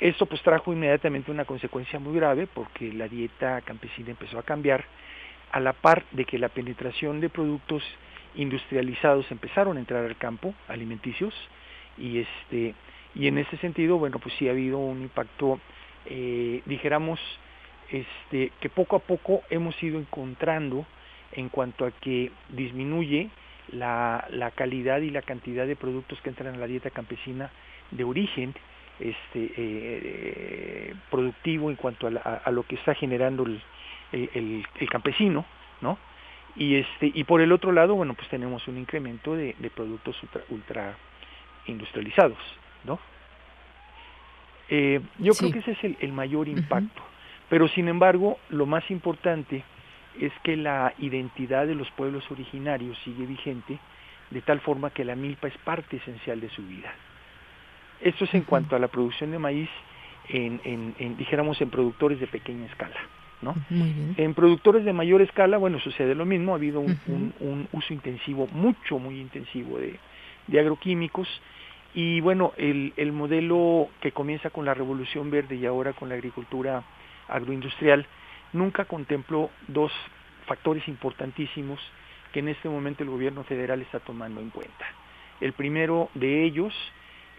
esto 0.00 0.26
pues 0.26 0.42
trajo 0.42 0.72
inmediatamente 0.72 1.30
una 1.30 1.44
consecuencia 1.44 1.98
muy 1.98 2.14
grave 2.16 2.46
porque 2.46 2.92
la 2.92 3.06
dieta 3.06 3.60
campesina 3.60 4.10
empezó 4.10 4.38
a 4.38 4.42
cambiar 4.42 4.84
a 5.52 5.60
la 5.60 5.72
par 5.72 6.04
de 6.10 6.24
que 6.24 6.38
la 6.38 6.48
penetración 6.48 7.20
de 7.20 7.28
productos 7.28 7.82
industrializados 8.34 9.30
empezaron 9.30 9.76
a 9.76 9.80
entrar 9.80 10.04
al 10.04 10.16
campo 10.16 10.54
alimenticios 10.68 11.34
y 11.98 12.18
este 12.20 12.74
y 13.14 13.26
en 13.26 13.38
ese 13.38 13.56
sentido 13.58 13.98
bueno 13.98 14.18
pues 14.18 14.34
sí 14.38 14.48
ha 14.48 14.52
habido 14.52 14.78
un 14.78 15.02
impacto 15.02 15.60
eh, 16.06 16.62
dijéramos 16.66 17.18
este 17.90 18.52
que 18.60 18.68
poco 18.68 18.96
a 18.96 19.00
poco 19.00 19.42
hemos 19.50 19.80
ido 19.82 19.98
encontrando 19.98 20.86
en 21.32 21.48
cuanto 21.48 21.84
a 21.84 21.90
que 21.90 22.30
disminuye 22.50 23.30
la, 23.72 24.26
la 24.30 24.50
calidad 24.52 25.00
y 25.00 25.10
la 25.10 25.22
cantidad 25.22 25.66
de 25.66 25.76
productos 25.76 26.20
que 26.22 26.30
entran 26.30 26.54
a 26.54 26.58
la 26.58 26.66
dieta 26.66 26.90
campesina 26.90 27.50
de 27.90 28.04
origen 28.04 28.54
este 29.00 29.52
eh, 29.56 30.94
productivo 31.10 31.70
en 31.70 31.76
cuanto 31.76 32.06
a, 32.06 32.10
a, 32.44 32.50
lo 32.50 32.64
que 32.64 32.74
está 32.76 32.94
generando 32.94 33.44
el, 33.44 33.62
el, 34.12 34.66
el 34.78 34.88
campesino 34.88 35.44
no 35.80 35.98
y 36.56 36.76
este 36.76 37.10
y 37.14 37.24
por 37.24 37.40
el 37.40 37.52
otro 37.52 37.72
lado 37.72 37.94
bueno 37.94 38.14
pues 38.14 38.28
tenemos 38.28 38.66
un 38.68 38.78
incremento 38.78 39.34
de, 39.34 39.54
de 39.58 39.70
productos 39.70 40.20
ultra, 40.22 40.42
ultra, 40.50 40.96
industrializados 41.66 42.38
no 42.84 42.98
eh, 44.68 45.00
yo 45.18 45.32
sí. 45.32 45.40
creo 45.40 45.52
que 45.52 45.58
ese 45.60 45.72
es 45.72 45.84
el, 45.84 45.96
el 46.00 46.12
mayor 46.12 46.48
impacto 46.48 47.00
uh 47.00 47.04
-huh. 47.04 47.48
pero 47.48 47.68
sin 47.68 47.88
embargo 47.88 48.38
lo 48.50 48.66
más 48.66 48.90
importante 48.90 49.64
es 50.20 50.32
que 50.42 50.56
la 50.56 50.92
identidad 50.98 51.66
de 51.66 51.74
los 51.74 51.90
pueblos 51.92 52.28
originarios 52.30 52.98
sigue 53.04 53.26
vigente 53.26 53.78
de 54.30 54.42
tal 54.42 54.60
forma 54.60 54.90
que 54.90 55.04
la 55.04 55.16
milpa 55.16 55.48
es 55.48 55.56
parte 55.58 55.96
esencial 55.96 56.40
de 56.40 56.50
su 56.50 56.62
vida 56.66 56.92
esto 58.00 58.24
es 58.24 58.34
en 58.34 58.40
uh 58.40 58.44
-huh. 58.44 58.46
cuanto 58.46 58.76
a 58.76 58.78
la 58.78 58.88
producción 58.88 59.30
de 59.30 59.38
maíz 59.38 59.70
en, 60.28 60.60
en, 60.64 60.94
en 60.98 61.16
dijéramos 61.16 61.60
en 61.60 61.70
productores 61.70 62.18
de 62.20 62.26
pequeña 62.26 62.66
escala 62.66 62.96
¿no? 63.42 63.54
En 64.16 64.34
productores 64.34 64.84
de 64.84 64.92
mayor 64.92 65.22
escala, 65.22 65.56
bueno, 65.56 65.78
sucede 65.80 66.14
lo 66.14 66.26
mismo, 66.26 66.52
ha 66.52 66.56
habido 66.56 66.80
un, 66.80 66.92
uh 66.92 66.94
-huh. 66.94 67.14
un, 67.14 67.34
un 67.40 67.68
uso 67.72 67.94
intensivo, 67.94 68.46
mucho, 68.52 68.98
muy 68.98 69.20
intensivo 69.20 69.78
de, 69.78 69.98
de 70.46 70.60
agroquímicos 70.60 71.28
y 71.94 72.20
bueno, 72.20 72.52
el, 72.56 72.92
el, 72.96 73.12
modelo 73.12 73.88
que 74.00 74.12
comienza 74.12 74.50
con 74.50 74.64
la 74.64 74.74
revolución 74.74 75.30
verde 75.30 75.56
y 75.56 75.66
ahora 75.66 75.92
con 75.92 76.08
la 76.08 76.14
agricultura 76.14 76.84
agroindustrial 77.28 78.06
nunca 78.52 78.84
contempló 78.84 79.50
dos 79.68 79.92
factores 80.46 80.86
importantísimos 80.86 81.80
que 82.32 82.40
en 82.40 82.48
este 82.48 82.68
momento 82.68 83.02
el 83.02 83.10
gobierno 83.10 83.42
federal 83.44 83.80
está 83.82 83.98
tomando 84.00 84.40
en 84.40 84.50
cuenta. 84.50 84.86
El 85.40 85.52
primero 85.52 86.10
de 86.14 86.44
ellos 86.44 86.72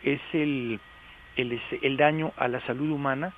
es 0.03 0.19
el, 0.33 0.79
el, 1.37 1.61
el 1.81 1.97
daño 1.97 2.33
a 2.35 2.47
la 2.47 2.59
salud 2.65 2.89
humana 2.89 3.33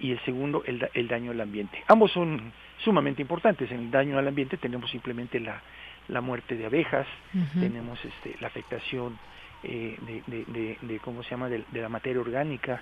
y 0.00 0.12
el 0.12 0.20
segundo 0.24 0.62
el, 0.66 0.88
el, 0.94 1.08
daño 1.08 1.32
al 1.32 1.40
ambiente. 1.40 1.82
Ambos 1.88 2.12
son 2.12 2.52
sumamente 2.78 3.22
importantes. 3.22 3.70
En 3.70 3.80
el 3.80 3.90
daño 3.90 4.18
al 4.18 4.28
ambiente 4.28 4.56
tenemos 4.56 4.90
simplemente 4.90 5.40
la, 5.40 5.60
la 6.08 6.20
muerte 6.20 6.56
de 6.56 6.66
abejas, 6.66 7.06
uh 7.34 7.38
-huh. 7.38 7.60
tenemos 7.60 7.98
este, 8.04 8.36
la 8.40 8.46
afectación 8.48 9.18
eh, 9.64 9.96
de, 10.06 10.22
de, 10.26 10.44
de, 10.46 10.78
de, 10.82 10.98
cómo 11.00 11.22
se 11.22 11.30
llama 11.30 11.48
de, 11.48 11.64
la 11.72 11.88
materia 11.88 12.20
orgánica 12.20 12.80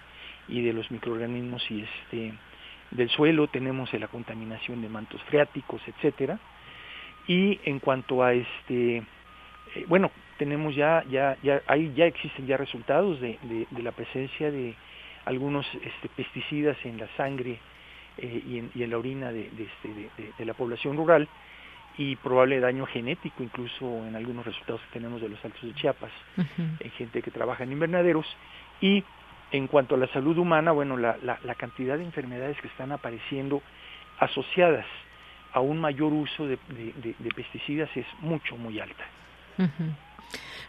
y 0.48 0.60
de 0.62 0.72
los 0.72 0.90
microorganismos 0.90 1.70
y 1.70 1.82
este 1.82 2.34
del 2.90 3.09
suelo, 3.10 3.48
tenemos 3.48 3.93
la 3.94 4.06
contaminación 4.06 4.80
de 4.80 4.88
mantos 4.88 5.20
freáticos, 5.24 5.82
etcétera. 5.88 6.38
Y 7.26 7.59
en 7.64 7.80
cuanto 7.80 8.22
a 8.22 8.32
este 8.32 8.98
eh, 8.98 9.84
bueno, 9.88 10.12
tenemos 10.38 10.76
ya 10.76 11.02
ya 11.10 11.36
ya 11.43 11.62
ahí 11.66 11.93
ya 11.97 12.06
existen 12.06 12.47
ya 12.47 12.56
resultados 12.56 13.20
de, 13.20 13.38
de 13.70 13.82
la 13.82 13.90
presencia 13.90 14.51
de 14.52 14.74
algunos 15.26 15.66
este, 15.74 16.08
pesticidas 16.16 16.76
en 16.84 16.98
la 16.98 17.08
sangre 17.16 17.58
eh, 18.18 18.42
y, 18.46 18.58
en, 18.58 18.70
y, 18.74 18.82
en, 18.82 18.90
la 18.90 18.98
orina 18.98 19.30
de, 19.30 19.50
de, 19.50 19.64
este, 19.64 19.88
de, 19.88 20.32
de, 20.38 20.44
la 20.44 20.54
población 20.54 20.96
rural 20.96 21.28
y 21.98 22.16
probable 22.16 22.60
daño 22.60 22.86
genético 22.86 23.42
incluso 23.42 23.84
en 24.06 24.16
algunos 24.16 24.46
resultados 24.46 24.80
que 24.82 24.98
tenemos 24.98 25.20
de 25.20 25.28
los 25.28 25.44
altos 25.44 25.62
de 25.62 25.74
Chiapas 25.74 26.12
uh 26.36 26.40
-huh. 26.40 26.76
en 26.80 26.90
gente 26.92 27.22
que 27.22 27.30
trabaja 27.30 27.64
en 27.64 27.72
invernaderos 27.72 28.26
y 28.80 29.04
en 29.52 29.66
cuanto 29.68 29.94
a 29.94 29.98
la 29.98 30.08
salud 30.08 30.36
humana, 30.38 30.72
bueno, 30.72 30.96
la, 30.96 31.16
la, 31.22 31.38
la 31.44 31.54
cantidad 31.54 31.96
de 31.96 32.04
enfermedades 32.04 32.60
que 32.60 32.68
están 32.68 32.90
apareciendo 32.92 33.62
asociadas 34.18 34.86
a 35.52 35.60
un 35.60 35.80
mayor 35.80 36.12
uso 36.12 36.46
de, 36.46 36.58
pesticidas 37.34 37.88
es 37.96 38.06
mucho, 38.20 38.56
muy 38.56 38.78
alta. 38.80 39.04
Uh 39.58 39.62
-huh. 39.62 39.94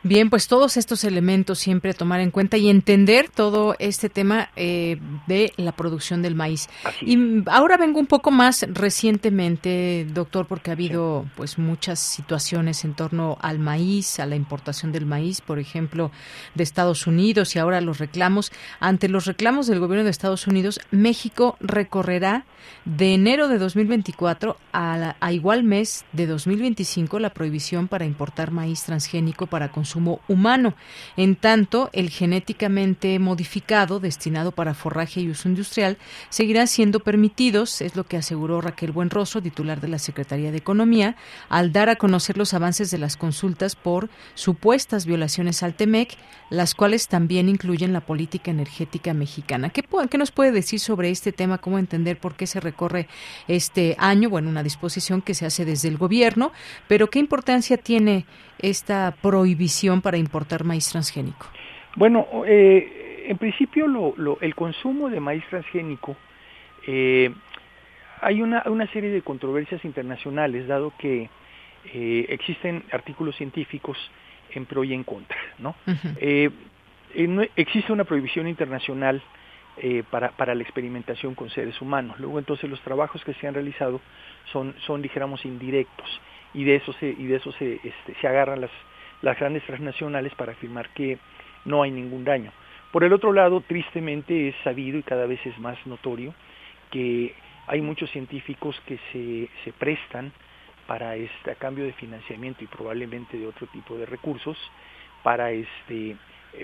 Bien, 0.03 0.29
pues 0.29 0.47
todos 0.47 0.77
estos 0.77 1.03
elementos 1.03 1.59
siempre 1.59 1.91
a 1.91 1.93
tomar 1.93 2.21
en 2.21 2.31
cuenta 2.31 2.55
y 2.57 2.69
entender 2.69 3.29
todo 3.29 3.75
este 3.79 4.09
tema 4.09 4.49
eh, 4.55 4.99
de 5.25 5.51
la 5.57 5.71
producción 5.71 6.21
del 6.21 6.35
maíz. 6.35 6.69
Así. 6.83 7.05
Y 7.05 7.43
ahora 7.47 7.77
vengo 7.77 7.99
un 7.99 8.05
poco 8.05 8.31
más 8.31 8.65
recientemente, 8.69 10.07
doctor, 10.13 10.45
porque 10.47 10.69
ha 10.69 10.73
habido 10.73 11.23
sí. 11.23 11.31
pues 11.35 11.57
muchas 11.57 11.99
situaciones 11.99 12.85
en 12.85 12.93
torno 12.93 13.37
al 13.41 13.59
maíz, 13.59 14.19
a 14.19 14.25
la 14.25 14.35
importación 14.35 14.91
del 14.91 15.05
maíz, 15.05 15.41
por 15.41 15.59
ejemplo, 15.59 16.11
de 16.53 16.63
Estados 16.63 17.07
Unidos 17.07 17.55
y 17.55 17.59
ahora 17.59 17.81
los 17.81 17.97
reclamos. 17.97 18.51
Ante 18.79 19.09
los 19.09 19.25
reclamos 19.25 19.67
del 19.67 19.79
gobierno 19.79 20.05
de 20.05 20.11
Estados 20.11 20.47
Unidos, 20.47 20.79
México 20.91 21.57
recorrerá 21.59 22.45
de 22.85 23.13
enero 23.13 23.47
de 23.47 23.57
2024 23.57 24.57
a, 24.79 25.31
igual 25.31 25.63
mes 25.63 26.05
de 26.13 26.27
2025 26.27 27.17
la 27.17 27.31
prohibición 27.31 27.87
para 27.87 28.05
importar 28.05 28.51
maíz 28.51 28.83
transgénico 28.83 29.47
para 29.47 29.71
consumo 29.71 30.19
humano. 30.27 30.75
En 31.15 31.35
tanto, 31.35 31.89
el 31.93 32.11
genéticamente 32.11 33.17
modificado, 33.17 33.99
destinado 33.99 34.51
para 34.51 34.75
forraje 34.75 35.21
y 35.21 35.29
uso 35.29 35.49
industrial, 35.49 35.97
seguirá 36.29 36.67
siendo 36.67 36.99
permitidos, 36.99 37.81
es 37.81 37.95
lo 37.95 38.03
que 38.03 38.17
aseguró 38.17 38.61
Raquel 38.61 38.91
Buenroso, 38.91 39.41
titular 39.41 39.81
de 39.81 39.87
la 39.87 39.97
Secretaría 39.97 40.51
de 40.51 40.57
Economía, 40.57 41.15
al 41.49 41.71
dar 41.71 41.89
a 41.89 41.95
conocer 41.95 42.37
los 42.37 42.53
avances 42.53 42.91
de 42.91 42.99
las 42.99 43.17
consultas 43.17 43.75
por 43.75 44.11
supuestas 44.35 45.07
violaciones 45.07 45.63
al 45.63 45.73
TEMEC, 45.73 46.15
las 46.51 46.75
cuales 46.75 47.07
también 47.07 47.49
incluyen 47.49 47.93
la 47.93 48.01
política 48.01 48.51
energética 48.51 49.15
mexicana. 49.15 49.69
¿Qué, 49.69 49.83
qué 50.09 50.17
nos 50.19 50.31
puede 50.31 50.51
decir 50.51 50.79
sobre 50.79 51.09
este 51.09 51.31
tema? 51.31 51.57
¿Cómo 51.57 51.79
entender 51.79 52.19
por 52.19 52.35
qué 52.35 52.45
se 52.45 52.59
recorre 52.59 53.07
este 53.47 53.95
año? 53.97 54.29
Bueno, 54.29 54.49
una 54.49 54.63
disposición 54.67 55.21
que 55.21 55.33
se 55.33 55.45
hace 55.45 55.65
desde 55.65 55.87
el 55.89 55.97
gobierno, 55.97 56.51
pero 56.87 57.07
¿qué 57.07 57.19
importancia 57.19 57.77
tiene 57.77 58.25
esta 58.59 59.15
prohibición 59.21 60.01
para 60.01 60.17
importar 60.17 60.63
maíz 60.63 60.89
transgénico? 60.89 61.47
Bueno, 61.95 62.27
eh, 62.45 63.25
en 63.27 63.37
principio 63.37 63.87
lo, 63.87 64.13
lo, 64.17 64.37
el 64.41 64.53
consumo 64.53 65.09
de 65.09 65.19
maíz 65.19 65.43
transgénico, 65.49 66.15
eh, 66.85 67.33
hay 68.21 68.41
una, 68.41 68.63
una, 68.65 68.87
serie 68.91 69.09
de 69.09 69.21
controversias 69.21 69.83
internacionales, 69.83 70.67
dado 70.67 70.93
que 70.97 71.29
eh, 71.93 72.25
existen 72.29 72.83
artículos 72.91 73.35
científicos 73.35 73.97
en 74.51 74.65
pro 74.65 74.83
y 74.83 74.93
en 74.93 75.03
contra. 75.03 75.37
¿no? 75.59 75.75
Uh 75.85 75.91
-huh. 75.91 77.49
existe 77.55 77.91
una 77.93 78.03
prohibición 78.03 78.47
internacional 78.47 79.21
para, 80.09 80.31
para 80.31 80.55
la 80.55 80.63
experimentación 80.63 81.35
con 81.35 81.49
seres 81.49 81.79
humanos. 81.81 82.19
Luego 82.19 82.39
entonces 82.39 82.69
los 82.69 82.81
trabajos 82.81 83.23
que 83.23 83.33
se 83.35 83.47
han 83.47 83.53
realizado 83.53 84.01
son, 84.51 84.75
son 84.85 85.01
dijéramos, 85.01 85.45
indirectos 85.45 86.19
y 86.53 86.63
de 86.63 86.75
eso 86.75 86.93
se, 86.93 87.07
y 87.09 87.25
de 87.27 87.35
eso 87.35 87.51
se, 87.53 87.75
este, 87.75 88.15
se 88.19 88.27
agarran 88.27 88.61
las, 88.61 88.71
las 89.21 89.37
grandes 89.39 89.63
transnacionales 89.65 90.33
para 90.35 90.53
afirmar 90.53 90.89
que 90.89 91.19
no 91.65 91.83
hay 91.83 91.91
ningún 91.91 92.23
daño. 92.23 92.51
Por 92.91 93.03
el 93.03 93.13
otro 93.13 93.33
lado, 93.33 93.61
tristemente 93.61 94.47
es 94.47 94.55
sabido 94.63 94.97
y 94.97 95.03
cada 95.03 95.25
vez 95.25 95.45
es 95.45 95.57
más 95.59 95.77
notorio 95.85 96.33
que 96.91 97.35
hay 97.67 97.81
muchos 97.81 98.09
científicos 98.11 98.81
que 98.85 98.97
se, 99.11 99.49
se 99.63 99.73
prestan 99.73 100.31
para 100.87 101.17
este 101.17 101.51
a 101.51 101.55
cambio 101.55 101.83
de 101.83 101.91
financiamiento 101.93 102.63
y 102.63 102.67
probablemente 102.67 103.37
de 103.37 103.45
otro 103.45 103.67
tipo 103.67 103.97
de 103.97 104.05
recursos 104.05 104.57
para 105.21 105.51
este 105.51 106.15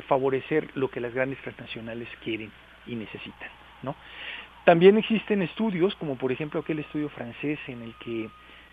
favorecer 0.08 0.70
lo 0.76 0.90
que 0.90 1.02
las 1.02 1.14
grandes 1.14 1.40
transnacionales 1.42 2.08
quieren 2.24 2.52
y 2.88 2.96
necesitan, 2.96 3.50
¿no? 3.82 3.96
También 4.66 4.98
existen 4.98 5.42
estudios, 5.42 5.94
como 5.96 6.16
por 6.16 6.32
ejemplo 6.32 6.62
aquel 6.62 6.80
estudio 6.80 7.10
francés 7.10 7.60
en 7.68 7.82
el 7.82 7.94
que 7.96 8.30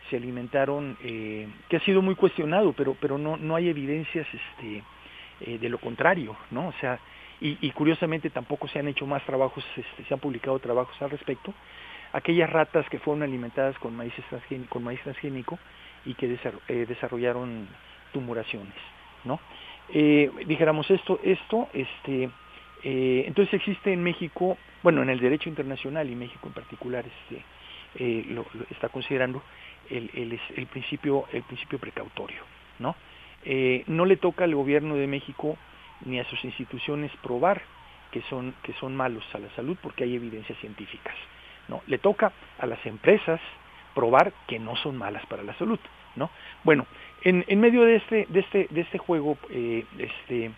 se 0.08 0.16
alimentaron, 0.16 0.96
eh, 1.02 1.48
que 1.68 1.76
ha 1.76 1.80
sido 1.80 2.00
muy 2.00 2.14
cuestionado, 2.14 2.72
pero, 2.72 2.96
pero 3.00 3.18
no, 3.18 3.36
no 3.36 3.56
hay 3.56 3.68
evidencias 3.68 4.26
este, 4.32 4.82
eh, 5.40 5.58
de 5.58 5.68
lo 5.68 5.78
contrario, 5.78 6.36
¿no? 6.50 6.68
O 6.68 6.72
sea, 6.80 6.98
y, 7.42 7.70
curiosamente 7.70 8.28
tampoco 8.28 8.68
se 8.68 8.78
han 8.78 8.88
hecho 8.88 9.06
más 9.06 9.24
trabajos, 9.24 9.64
este, 9.74 10.04
se 10.04 10.12
han 10.12 10.20
publicado 10.20 10.58
trabajos 10.58 10.94
al 11.00 11.08
respecto. 11.08 11.54
Aquellas 12.12 12.50
ratas 12.50 12.86
que 12.90 12.98
fueron 12.98 13.22
alimentadas 13.22 13.78
con 13.78 13.96
maíz, 13.96 14.12
con 14.68 14.84
maíz 14.84 15.00
transgénico 15.00 15.58
y 16.04 16.12
que 16.12 16.38
eh, 16.68 16.84
desarrollaron 16.86 17.66
tumoraciones, 18.12 18.74
¿no? 19.24 19.40
Dijéramos 19.88 20.90
esto, 20.90 21.18
esto, 21.24 21.68
este, 21.72 22.28
eh, 22.82 23.24
entonces 23.26 23.54
existe 23.54 23.92
en 23.92 24.02
México, 24.02 24.56
bueno, 24.82 25.02
en 25.02 25.10
el 25.10 25.20
derecho 25.20 25.48
internacional 25.48 26.08
y 26.08 26.14
México 26.14 26.46
en 26.46 26.52
particular, 26.52 27.04
este, 27.06 27.44
eh, 27.96 28.24
lo, 28.28 28.46
está 28.70 28.88
considerando 28.88 29.42
el, 29.90 30.10
el, 30.56 30.66
principio, 30.66 31.26
el 31.32 31.42
principio 31.42 31.78
precautorio, 31.78 32.42
¿no? 32.78 32.96
Eh, 33.44 33.84
no 33.86 34.04
le 34.04 34.16
toca 34.16 34.44
al 34.44 34.54
gobierno 34.54 34.96
de 34.96 35.06
México 35.06 35.56
ni 36.04 36.20
a 36.20 36.24
sus 36.24 36.44
instituciones 36.44 37.10
probar 37.22 37.62
que 38.12 38.22
son, 38.22 38.54
que 38.62 38.72
son 38.74 38.96
malos 38.96 39.24
a 39.34 39.38
la 39.38 39.50
salud 39.50 39.76
porque 39.82 40.04
hay 40.04 40.14
evidencias 40.14 40.58
científicas. 40.58 41.14
No, 41.68 41.82
le 41.86 41.98
toca 41.98 42.32
a 42.58 42.66
las 42.66 42.84
empresas 42.86 43.40
probar 43.94 44.32
que 44.46 44.58
no 44.58 44.76
son 44.76 44.96
malas 44.96 45.24
para 45.26 45.42
la 45.42 45.54
salud. 45.54 45.78
¿no? 46.16 46.30
Bueno, 46.64 46.86
en, 47.22 47.44
en 47.48 47.60
medio 47.60 47.82
de 47.82 47.96
este, 47.96 48.26
de 48.28 48.40
este, 48.40 48.66
de 48.70 48.80
este 48.80 48.98
juego 48.98 49.38
este, 49.50 50.50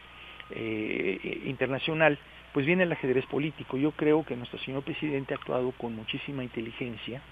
eh, 0.51 1.43
internacional, 1.47 2.19
pues 2.53 2.67
viene 2.67 2.83
el 2.83 2.93
ajedrez 2.93 3.25
político. 3.27 3.77
Yo 3.77 3.93
creo 3.93 4.25
que 4.25 4.37
nuestro 4.37 4.59
señor 4.61 4.83
presidente 4.83 5.35
ha 5.35 5.37
actuado 5.37 5.73
con 5.73 5.95
muchísima 5.97 6.43
inteligencia 6.43 7.23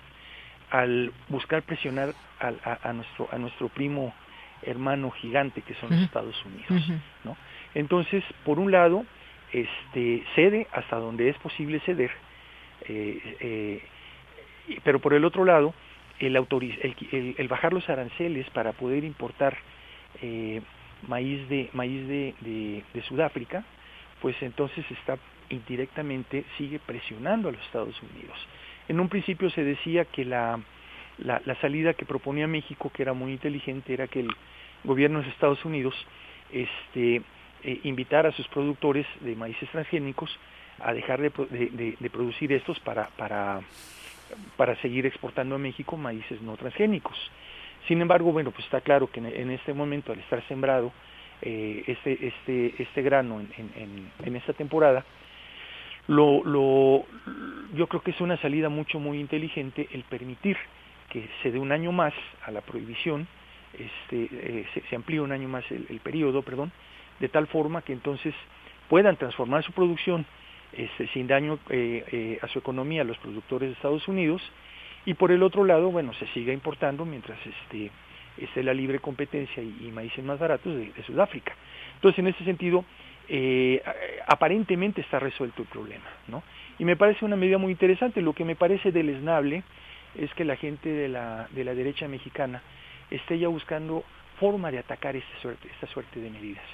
al 0.71 1.13
buscar 1.29 1.63
presionar 1.63 2.15
a, 2.39 2.53
a, 2.65 2.89
a 2.89 2.93
nuestro, 2.93 3.29
a 3.33 3.39
nuestro 3.39 3.69
primo 3.69 4.15
hermano 4.63 5.11
gigante 5.11 5.63
que 5.63 5.75
son 5.75 5.91
uh 5.91 5.93
-huh. 5.93 5.97
los 5.97 6.05
Estados 6.05 6.45
Unidos, 6.45 6.71
uh 6.71 6.75
-huh. 6.93 7.01
¿no? 7.25 7.37
Entonces, 7.75 8.23
por 8.45 8.59
un 8.59 8.71
lado, 8.71 9.05
este, 9.53 10.23
cede 10.35 10.67
hasta 10.73 10.97
donde 10.97 11.29
es 11.29 11.37
posible 11.39 11.81
ceder, 11.81 12.11
eh, 12.89 13.37
eh, 13.41 13.83
pero 14.85 14.99
por 15.01 15.15
el 15.15 15.25
otro 15.25 15.45
lado, 15.45 15.75
el, 16.19 16.37
el, 16.37 16.97
el, 17.13 17.35
el, 17.39 17.49
bajar 17.49 17.73
los 17.73 17.89
aranceles 17.89 18.49
para 18.51 18.73
poder 18.73 19.05
importar 19.05 19.57
eh, 20.23 20.61
maíz 21.07 21.49
de 21.49 21.71
maíz 21.73 22.07
de, 22.09 22.35
de, 22.93 23.03
Sudáfrica, 23.03 23.65
pues 24.21 24.37
entonces 24.43 24.85
está 24.91 25.19
indirectamente 25.49 26.45
sigue 26.57 26.79
presionando 26.79 27.49
a 27.49 27.53
los 27.53 27.61
Estados 27.63 28.01
Unidos. 28.03 28.37
En 28.89 29.01
un 29.01 29.09
principio 29.09 29.51
se 29.51 29.65
decía 29.65 30.05
que 30.05 30.25
la, 30.25 30.61
la, 31.19 31.55
salida 31.61 31.95
que 31.95 32.05
proponía 32.05 32.47
México, 32.47 32.91
que 32.95 33.03
era 33.03 33.13
muy 33.13 33.33
inteligente, 33.33 33.93
era 33.93 34.07
que 34.07 34.21
el 34.21 34.29
gobierno 34.85 35.19
de 35.19 35.27
los 35.27 35.35
Estados 35.35 35.65
Unidos 35.65 35.95
este, 36.53 37.23
eh, 37.65 37.81
invitar 37.85 38.27
a 38.27 38.33
sus 38.33 38.47
productores 38.49 39.07
de 39.21 39.35
maíces 39.35 39.69
transgénicos 39.71 40.31
a 40.79 40.93
dejar 40.93 41.21
de, 41.21 41.31
de, 41.31 41.97
de 41.99 42.11
producir 42.11 42.53
estos 42.53 42.79
para, 42.81 43.09
para, 43.17 43.61
para 44.57 44.77
seguir 44.77 45.07
exportando 45.07 45.57
a 45.57 45.59
México 45.59 45.97
maíces 45.97 46.41
no 46.43 46.57
transgénicos. 46.57 47.17
Sin 47.89 48.01
embargo, 48.01 48.33
bueno, 48.33 48.51
pues 48.51 48.65
está 48.65 48.81
claro 48.81 49.11
que 49.11 49.21
en 49.21 49.51
este 49.51 49.73
momento, 49.73 50.13
al 50.13 50.19
estar 50.19 50.47
sembrado 50.47 50.93
eh, 51.43 51.85
este, 51.87 52.27
este, 52.27 52.83
este 52.83 53.03
grano 53.03 53.41
en, 53.41 54.11
en, 54.23 54.37
esta 54.37 54.53
temporada, 54.53 55.05
lo, 56.07 56.45
lo, 56.45 57.07
yo 57.75 57.87
creo 57.87 58.03
que 58.03 58.11
es 58.11 58.21
una 58.21 58.37
salida 58.39 58.69
mucho 58.69 58.99
muy 58.99 59.19
inteligente 59.19 59.89
el 59.93 60.05
permitir 60.05 60.59
que 61.09 61.29
se 61.43 61.51
dé 61.51 61.59
un 61.59 61.73
año 61.73 61.93
más 61.93 62.13
a 62.45 62.51
la 62.51 62.61
prohibición, 62.61 63.27
este, 63.73 64.29
eh, 64.31 64.67
se, 64.75 64.83
se 64.83 64.97
amplíe 64.97 65.21
un 65.21 65.33
año 65.33 65.49
más 65.49 65.65
el, 65.71 65.87
el 65.89 66.01
periodo, 66.01 66.43
perdón, 66.43 66.73
de 67.21 67.29
tal 67.29 67.47
forma 67.47 67.81
que 67.83 67.95
entonces 67.95 68.35
puedan 68.91 69.17
transformar 69.17 69.63
su 69.65 69.73
producción 69.73 70.27
este, 70.73 71.09
sin 71.09 71.27
daño 71.27 71.59
eh, 71.71 72.39
a 72.43 72.49
su 72.49 72.59
economía 72.59 73.03
los 73.03 73.19
productores 73.19 73.71
de 73.71 73.75
Estados 73.75 74.07
Unidos 74.09 74.43
y 75.07 75.15
por 75.15 75.33
el 75.33 75.43
otro 75.43 75.65
lado, 75.65 75.91
bueno, 75.91 76.13
se 76.15 76.27
siga 76.29 76.53
importando 76.53 77.05
mientras 77.05 77.39
este, 77.47 77.91
esté 78.39 78.63
la 78.63 78.75
libre 78.75 78.99
competencia 78.99 79.63
y, 79.63 79.87
y 79.87 79.91
maíces 79.91 80.25
más 80.25 80.39
baratos 80.39 80.75
de, 80.75 80.93
de, 80.93 81.03
Sudáfrica. 81.05 81.55
Entonces, 81.95 82.19
en 82.19 82.27
ese 82.29 82.45
sentido, 82.45 82.85
eh, 83.29 83.83
aparentemente 84.27 85.01
está 85.01 85.19
resuelto 85.19 85.63
el 85.63 85.69
problema, 85.69 86.05
¿no? 86.29 86.43
Y 86.79 86.85
me 86.85 86.97
parece 86.97 87.25
una 87.25 87.37
medida 87.37 87.59
muy 87.59 87.73
interesante. 87.73 88.21
Lo 88.21 88.33
que 88.33 88.45
me 88.45 88.57
parece 88.57 88.93
deleznable 88.93 89.63
es 90.15 90.33
que 90.35 90.45
la 90.45 90.57
gente 90.57 90.89
de 90.89 91.09
la, 91.09 91.47
de 91.51 91.65
la 91.65 91.75
derecha 91.75 92.09
mexicana 92.09 92.63
esté 93.11 93.39
ya 93.39 93.49
buscando 93.49 94.05
forma 94.39 94.71
de 94.71 94.79
atacar 94.79 95.17
esta 95.17 95.41
suerte, 95.41 95.69
esta 95.69 95.87
suerte 95.89 96.21
de 96.21 96.31
medidas. 96.31 96.65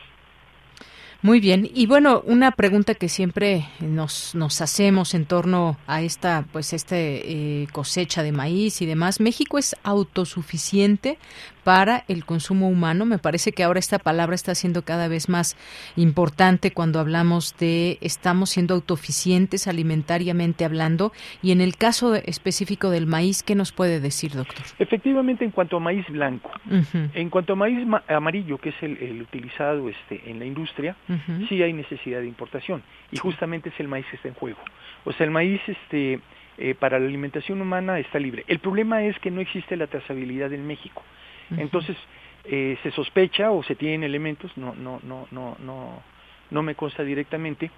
Muy 1.26 1.40
bien. 1.40 1.68
Y 1.74 1.86
bueno, 1.86 2.22
una 2.24 2.52
pregunta 2.52 2.94
que 2.94 3.08
siempre 3.08 3.66
nos, 3.80 4.36
nos 4.36 4.60
hacemos 4.60 5.12
en 5.12 5.26
torno 5.26 5.76
a 5.88 6.00
esta, 6.00 6.44
pues, 6.52 6.72
este 6.72 7.62
eh, 7.62 7.66
cosecha 7.72 8.22
de 8.22 8.30
maíz 8.30 8.80
y 8.80 8.86
demás. 8.86 9.18
¿México 9.18 9.58
es 9.58 9.74
autosuficiente 9.82 11.18
para 11.66 12.04
el 12.06 12.24
consumo 12.24 12.68
humano? 12.68 13.06
Me 13.06 13.18
parece 13.18 13.50
que 13.50 13.64
ahora 13.64 13.80
esta 13.80 13.98
palabra 13.98 14.36
está 14.36 14.54
siendo 14.54 14.82
cada 14.82 15.08
vez 15.08 15.28
más 15.28 15.56
importante 15.96 16.70
cuando 16.70 17.00
hablamos 17.00 17.56
de 17.58 17.98
estamos 18.00 18.50
siendo 18.50 18.74
autosuficientes 18.74 19.66
alimentariamente 19.66 20.64
hablando. 20.64 21.10
Y 21.42 21.50
en 21.50 21.60
el 21.60 21.74
caso 21.76 22.14
específico 22.14 22.90
del 22.90 23.08
maíz, 23.08 23.42
¿qué 23.42 23.56
nos 23.56 23.72
puede 23.72 23.98
decir, 23.98 24.30
doctor? 24.30 24.64
Efectivamente, 24.78 25.44
en 25.44 25.50
cuanto 25.50 25.78
a 25.78 25.80
maíz 25.80 26.06
blanco, 26.06 26.52
uh 26.70 26.74
-huh. 26.74 27.10
en 27.14 27.30
cuanto 27.30 27.54
a 27.54 27.56
maíz 27.56 27.84
ma 27.84 28.04
amarillo, 28.06 28.58
que 28.58 28.68
es 28.68 28.80
el, 28.82 28.96
el 28.98 29.22
utilizado 29.22 29.88
este, 29.88 30.30
en 30.30 30.38
la 30.38 30.44
industria, 30.44 30.94
uh 31.08 31.14
-huh. 31.14 31.48
sí 31.48 31.60
hay 31.64 31.72
necesidad 31.72 32.20
de 32.20 32.28
importación 32.28 32.84
y 33.10 33.16
justamente 33.16 33.70
es 33.70 33.80
el 33.80 33.88
maíz 33.88 34.06
que 34.08 34.14
está 34.14 34.28
en 34.28 34.34
juego. 34.34 34.60
O 35.04 35.12
sea, 35.12 35.24
el 35.24 35.32
maíz 35.32 35.60
este, 35.66 36.20
eh, 36.58 36.76
para 36.78 37.00
la 37.00 37.06
alimentación 37.06 37.60
humana 37.60 37.98
está 37.98 38.20
libre. 38.20 38.44
El 38.46 38.60
problema 38.60 39.02
es 39.02 39.18
que 39.18 39.32
no 39.32 39.40
existe 39.40 39.76
la 39.76 39.88
trazabilidad 39.88 40.52
en 40.52 40.64
México. 40.64 41.02
Entonces, 41.50 41.96
eh, 42.44 42.76
se 42.82 42.90
sospecha 42.90 43.50
o 43.50 43.62
se 43.62 43.74
tienen 43.74 44.04
elementos, 44.04 44.56
no, 44.56 44.74
no, 44.74 45.00
no, 45.02 45.28
no, 45.30 45.56
no, 45.60 46.02
no 46.50 46.62
me 46.62 46.74
consta 46.74 47.02
directamente, 47.02 47.70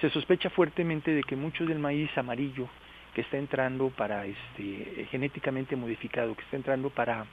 se 0.00 0.10
sospecha 0.10 0.50
fuertemente 0.50 1.12
de 1.12 1.22
que 1.22 1.36
mucho 1.36 1.64
del 1.64 1.78
maíz 1.78 2.10
amarillo 2.16 2.68
que 3.14 3.20
está 3.20 3.36
entrando 3.36 3.90
para 3.90 4.26
este 4.26 5.06
genéticamente 5.10 5.76
modificado, 5.76 6.34
que 6.34 6.42
está 6.42 6.56
entrando 6.56 6.90
para 6.90 7.26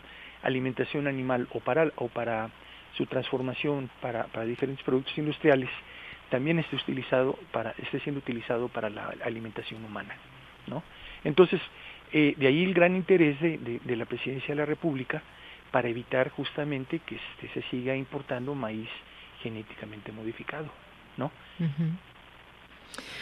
alimentación 0.44 1.08
animal 1.08 1.48
o 1.52 1.60
para 1.60 1.92
o 1.96 2.08
para 2.08 2.50
su 2.96 3.06
transformación 3.06 3.90
para, 4.02 4.26
para 4.26 4.46
diferentes 4.46 4.84
productos 4.84 5.18
industriales 5.18 5.70
también 6.30 6.60
esté 6.60 6.76
utilizado 6.76 7.38
para 7.52 7.72
esté 7.78 8.00
siendo 8.00 8.20
utilizado 8.20 8.68
para 8.68 8.90
la 8.90 9.14
alimentación 9.24 9.84
humana 9.84 10.16
no 10.68 10.84
entonces 11.24 11.60
eh, 12.12 12.34
de 12.38 12.48
ahí 12.48 12.64
el 12.64 12.74
gran 12.74 12.96
interés 12.96 13.40
de, 13.40 13.80
de, 13.84 13.96
la 13.96 14.06
presidencia 14.06 14.50
de 14.50 14.56
la 14.56 14.66
república 14.66 15.22
para 15.72 15.90
evitar 15.90 16.30
justamente 16.30 17.00
que 17.00 17.16
este, 17.16 17.50
se 17.54 17.70
siga 17.70 17.96
importando 17.96 18.56
maíz 18.56 18.90
genéticamente 19.42 20.12
modificado 20.12 20.70
no. 21.20 21.32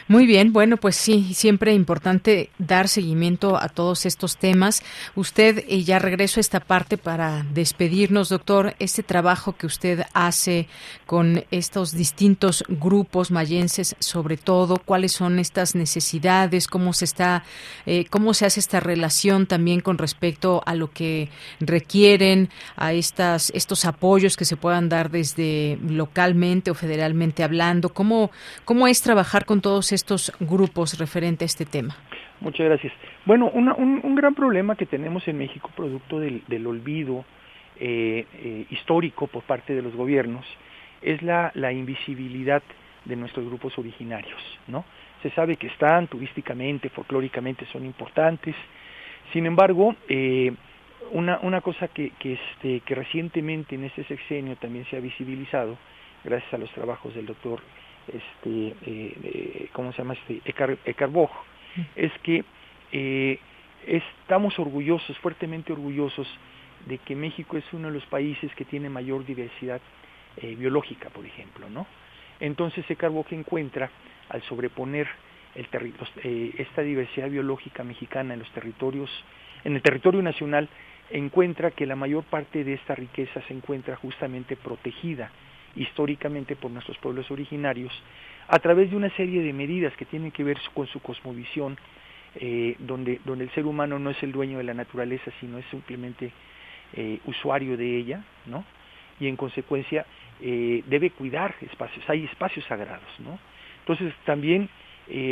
Muy 0.10 0.26
bien, 0.26 0.54
bueno, 0.54 0.78
pues 0.78 0.96
sí, 0.96 1.34
siempre 1.34 1.74
importante 1.74 2.50
dar 2.60 2.88
seguimiento 2.88 3.58
a 3.62 3.68
todos 3.68 4.06
estos 4.06 4.38
temas. 4.38 4.82
Usted, 5.16 5.66
y 5.68 5.84
ya 5.84 6.00
regreso 6.00 6.40
a 6.40 6.42
esta 6.42 6.62
parte 6.62 6.98
para 6.98 7.46
despedirnos, 7.54 8.30
doctor, 8.30 8.74
este 8.80 9.04
trabajo 9.04 9.58
que 9.58 9.66
usted 9.66 10.06
hace 10.14 10.70
con 11.06 11.44
estos 11.52 11.92
distintos 11.92 12.64
grupos 12.70 13.32
mayenses, 13.32 13.98
sobre 14.00 14.38
todo, 14.38 14.78
cuáles 14.78 15.12
son 15.12 15.40
estas 15.40 15.76
necesidades, 15.76 16.70
cómo 16.70 16.94
se 16.94 17.04
está, 17.04 17.44
eh, 17.86 18.06
cómo 18.10 18.34
se 18.34 18.46
hace 18.46 18.62
esta 18.62 18.80
relación 18.80 19.46
también 19.46 19.82
con 19.82 19.98
respecto 19.98 20.64
a 20.66 20.74
lo 20.74 20.90
que 20.90 21.28
requieren, 21.60 22.50
a 22.78 22.94
estas, 22.94 23.52
estos 23.54 23.84
apoyos 23.84 24.38
que 24.38 24.46
se 24.46 24.56
puedan 24.56 24.88
dar 24.88 25.12
desde 25.12 25.78
localmente 25.86 26.72
o 26.72 26.76
federalmente 26.76 27.44
hablando, 27.44 27.90
cómo, 27.90 28.32
cómo 28.64 28.88
es 28.88 29.02
trabajar 29.02 29.44
con 29.44 29.57
todos 29.62 29.92
estos 29.92 30.32
grupos 30.40 30.98
referente 31.00 31.46
a 31.46 31.48
este 31.48 31.66
tema? 31.66 31.96
Muchas 32.40 32.68
gracias. 32.68 32.94
Bueno, 33.26 33.50
un, 33.50 34.16
gran 34.16 34.36
problema 34.36 34.76
que 34.76 34.86
tenemos 34.86 35.28
en 35.28 35.38
México, 35.38 35.72
producto 35.76 36.20
del, 36.20 36.68
olvido 36.68 37.26
eh, 37.80 38.26
eh, 38.34 38.66
histórico 38.70 39.28
por 39.28 39.44
parte 39.44 39.74
de 39.74 39.82
los 39.82 39.96
gobiernos, 39.96 40.46
es 41.02 41.22
la, 41.22 41.52
invisibilidad 41.72 42.62
de 43.06 43.16
nuestros 43.16 43.46
grupos 43.46 43.78
originarios, 43.78 44.40
¿no? 44.68 44.86
Se 45.24 45.32
sabe 45.32 45.56
que 45.58 45.68
están 45.68 46.08
turísticamente, 46.08 46.90
folclóricamente 46.90 47.66
son 47.72 47.86
importantes, 47.86 48.56
sin 49.34 49.46
embargo, 49.46 49.96
eh, 50.08 50.54
una, 51.12 51.62
cosa 51.62 51.90
este, 51.96 52.80
que 52.82 52.96
recientemente 52.96 53.76
en 53.76 53.86
este 53.86 54.04
sexenio 54.04 54.56
también 54.58 54.86
se 54.90 54.98
ha 54.98 55.00
visibilizado, 55.00 55.78
gracias 56.24 56.54
a 56.54 56.58
los 56.58 56.72
trabajos 56.72 57.16
del 57.16 57.26
doctor 57.26 57.62
este, 58.08 58.76
eh, 58.86 59.70
¿cómo 59.74 59.92
se 59.92 60.00
llama? 60.00 60.14
Este, 60.14 60.42
Ecar, 60.46 60.78
es 61.96 62.12
que 62.24 62.44
eh, 62.92 63.40
estamos 63.86 64.58
orgullosos, 64.60 65.18
fuertemente 65.20 65.74
orgullosos, 65.74 66.28
de 66.86 66.98
que 67.00 67.16
México 67.16 67.58
es 67.58 67.66
uno 67.74 67.88
de 67.88 67.96
los 67.96 68.06
países 68.06 68.54
que 68.56 68.66
tiene 68.66 68.90
mayor 68.90 69.26
diversidad 69.26 69.82
eh, 70.38 70.56
biológica, 70.56 71.10
por 71.10 71.26
ejemplo, 71.26 71.70
¿no? 71.70 71.88
Entonces 72.40 72.86
que 73.24 73.36
encuentra, 73.36 73.90
al 74.30 74.42
sobreponer 74.44 75.08
el 75.56 75.68
eh, 76.24 76.54
esta 76.60 76.82
diversidad 76.82 77.30
biológica 77.30 77.84
mexicana 77.84 78.34
en 78.34 78.40
los 78.40 78.52
territorios, 78.52 79.10
en 79.64 79.76
el 79.76 79.82
territorio 79.82 80.22
nacional, 80.22 80.70
encuentra 81.10 81.72
que 81.72 81.86
la 81.86 81.96
mayor 81.96 82.24
parte 82.26 82.64
de 82.64 82.74
esta 82.74 82.94
riqueza 82.94 83.42
se 83.48 83.54
encuentra 83.54 83.96
justamente 83.96 84.56
protegida 84.56 85.32
históricamente 85.76 86.56
por 86.56 86.72
nuestros 86.72 86.98
pueblos 86.98 87.30
originarios 87.32 87.92
a 88.48 88.60
través 88.60 88.90
de 88.90 88.96
una 88.98 89.10
serie 89.12 89.42
de 89.42 89.54
medidas 89.54 89.94
que 89.98 90.06
tienen 90.06 90.32
que 90.32 90.44
ver 90.44 90.58
con 90.74 90.88
su 90.88 91.02
cosmovisión, 91.02 91.78
eh, 92.36 92.76
donde, 92.80 93.20
donde 93.26 93.44
el 93.46 93.50
ser 93.52 93.66
humano 93.66 94.00
no 94.00 94.10
es 94.10 94.24
el 94.24 94.32
dueño 94.32 94.58
de 94.58 94.64
la 94.64 94.74
naturaleza, 94.74 95.32
sino 95.40 95.58
es 95.58 95.66
simplemente 95.66 96.32
eh, 96.94 97.20
usuario 97.26 97.76
de 97.76 97.98
ella, 97.98 98.24
¿no? 98.46 98.64
Y 99.20 99.28
en 99.28 99.36
consecuencia 99.36 100.06
eh, 100.42 100.84
debe 100.86 101.10
cuidar 101.10 101.56
espacios, 101.62 102.08
hay 102.10 102.26
espacios 102.26 102.66
sagrados, 102.66 103.10
¿no? 103.20 103.40
Entonces 103.80 104.14
también 104.26 104.70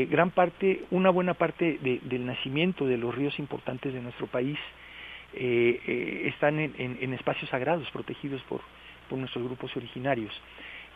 gran 0.09 0.31
parte, 0.31 0.85
una 0.89 1.09
buena 1.09 1.33
parte 1.33 1.79
del 1.81 2.25
nacimiento 2.25 2.85
de 2.85 2.97
los 2.97 3.13
ríos 3.13 3.37
importantes 3.39 3.93
de 3.93 3.99
nuestro 3.99 4.25
país 4.25 4.57
están 5.33 6.59
en, 6.59 6.73
en, 6.77 7.13
espacios 7.13 7.49
sagrados, 7.49 7.85
protegidos 7.91 8.41
por, 8.43 8.61
por 9.09 9.19
nuestros 9.19 9.43
grupos 9.43 9.75
originarios. 9.75 10.33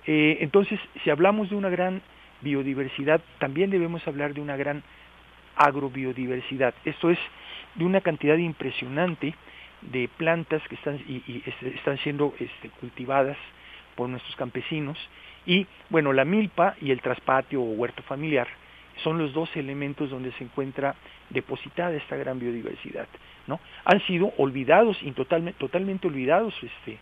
entonces, 0.06 0.80
si 1.04 1.10
hablamos 1.10 1.50
de 1.50 1.56
una 1.56 1.70
gran 1.70 2.02
biodiversidad, 2.42 3.22
también 3.40 3.70
debemos 3.70 4.08
hablar 4.08 4.34
de 4.34 4.42
una 4.42 4.56
gran 4.58 4.84
agrobiodiversidad. 5.56 6.74
Esto 6.86 7.10
es 7.10 7.20
de 7.76 7.86
una 7.86 8.02
cantidad 8.02 8.38
impresionante 8.38 9.36
de 9.82 10.10
plantas 10.18 10.62
que 10.68 10.76
están, 10.76 11.00
y, 11.08 11.44
este, 11.46 11.70
están 11.76 11.98
siendo 12.00 12.34
este, 12.40 12.70
cultivadas 12.80 13.38
por 13.96 14.10
nuestros 14.10 14.36
campesinos 14.36 14.98
y 15.46 15.66
bueno 15.90 16.12
la 16.14 16.26
milpa 16.26 16.76
y 16.82 16.92
el 16.92 17.02
traspatio 17.02 17.62
o 17.62 17.72
huerto 17.72 18.04
familiar 18.04 18.48
son 19.04 19.18
los 19.18 19.34
dos 19.34 19.50
elementos 19.56 20.10
donde 20.10 20.34
se 20.34 20.44
encuentra 20.44 20.96
depositada 21.30 21.94
esta 21.96 22.18
gran 22.18 22.40
biodiversidad 22.40 23.08
no 23.48 23.60
han 23.86 24.06
sido 24.06 24.34
olvidados 24.38 24.98
y 25.02 25.12
totalmente 25.12 25.58
totalmente 25.60 26.08
olvidados 26.08 26.54
este 26.62 26.98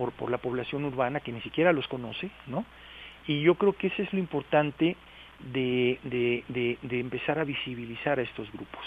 por, 0.00 0.12
por 0.12 0.30
la 0.30 0.38
población 0.38 0.86
urbana 0.86 1.20
que 1.20 1.30
ni 1.30 1.42
siquiera 1.42 1.74
los 1.74 1.86
conoce 1.86 2.30
no 2.46 2.64
y 3.26 3.42
yo 3.42 3.54
creo 3.56 3.74
que 3.74 3.88
eso 3.88 4.02
es 4.02 4.10
lo 4.14 4.18
importante 4.18 4.96
de, 5.52 5.98
de, 6.04 6.78
de, 6.80 7.00
empezar 7.00 7.38
a 7.38 7.44
visibilizar 7.44 8.18
a 8.18 8.22
estos 8.22 8.50
grupos. 8.50 8.82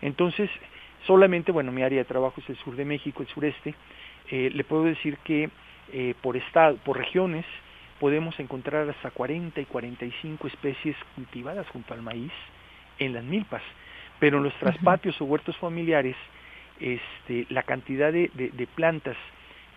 Entonces, 0.00 0.48
solamente, 1.04 1.50
bueno, 1.50 1.72
mi 1.72 1.82
área 1.82 1.98
de 1.98 2.04
trabajo 2.04 2.40
es 2.40 2.48
el 2.48 2.56
sur 2.58 2.76
de 2.76 2.84
México, 2.84 3.22
el 3.22 3.28
sureste, 3.28 3.74
eh, 4.30 4.50
le 4.54 4.62
puedo 4.62 4.84
decir 4.84 5.18
que 5.24 5.50
eh, 5.92 6.14
por, 6.22 6.36
estado, 6.36 6.76
por 6.76 6.96
regiones 6.96 7.44
podemos 7.98 8.38
encontrar 8.38 8.88
hasta 8.88 9.10
40 9.10 9.60
y 9.60 9.64
45 9.64 10.46
especies 10.46 10.96
cultivadas 11.16 11.68
junto 11.68 11.92
al 11.92 12.02
maíz 12.02 12.32
en 13.00 13.14
las 13.14 13.24
milpas, 13.24 13.62
pero 14.20 14.38
en 14.38 14.44
los 14.44 14.54
traspatios 14.54 15.20
o 15.20 15.24
huertos 15.24 15.56
familiares, 15.56 16.16
este, 16.78 17.46
la 17.50 17.64
cantidad 17.64 18.12
de, 18.12 18.30
de, 18.32 18.66
plantas 18.68 19.16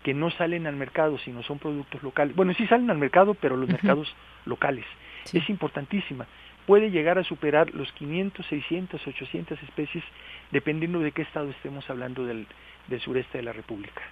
que 0.02 0.14
no 0.14 0.30
salen 0.30 0.66
al 0.66 0.76
mercado, 0.76 1.18
sino 1.18 1.42
son 1.42 1.58
productos 1.58 2.02
locales, 2.02 2.34
bueno, 2.34 2.54
sí 2.54 2.66
salen 2.66 2.90
al 2.90 2.98
mercado, 2.98 3.34
pero 3.34 3.56
los 3.56 3.68
mercados 3.68 4.14
locales, 4.46 4.86
es 5.32 5.48
importantísima. 5.50 6.26
Puede 6.66 6.90
llegar 6.90 7.18
a 7.18 7.24
superar 7.24 7.74
los 7.74 7.90
500, 7.92 8.46
600, 8.46 9.06
800 9.06 9.62
especies, 9.62 10.04
dependiendo 10.50 11.00
de 11.00 11.12
qué 11.12 11.22
estado 11.22 11.50
estemos 11.50 11.88
hablando 11.90 12.24
del, 12.24 12.46
del 12.88 13.00
sureste 13.00 13.38
de 13.38 13.44
la 13.44 13.52
República. 13.52 14.02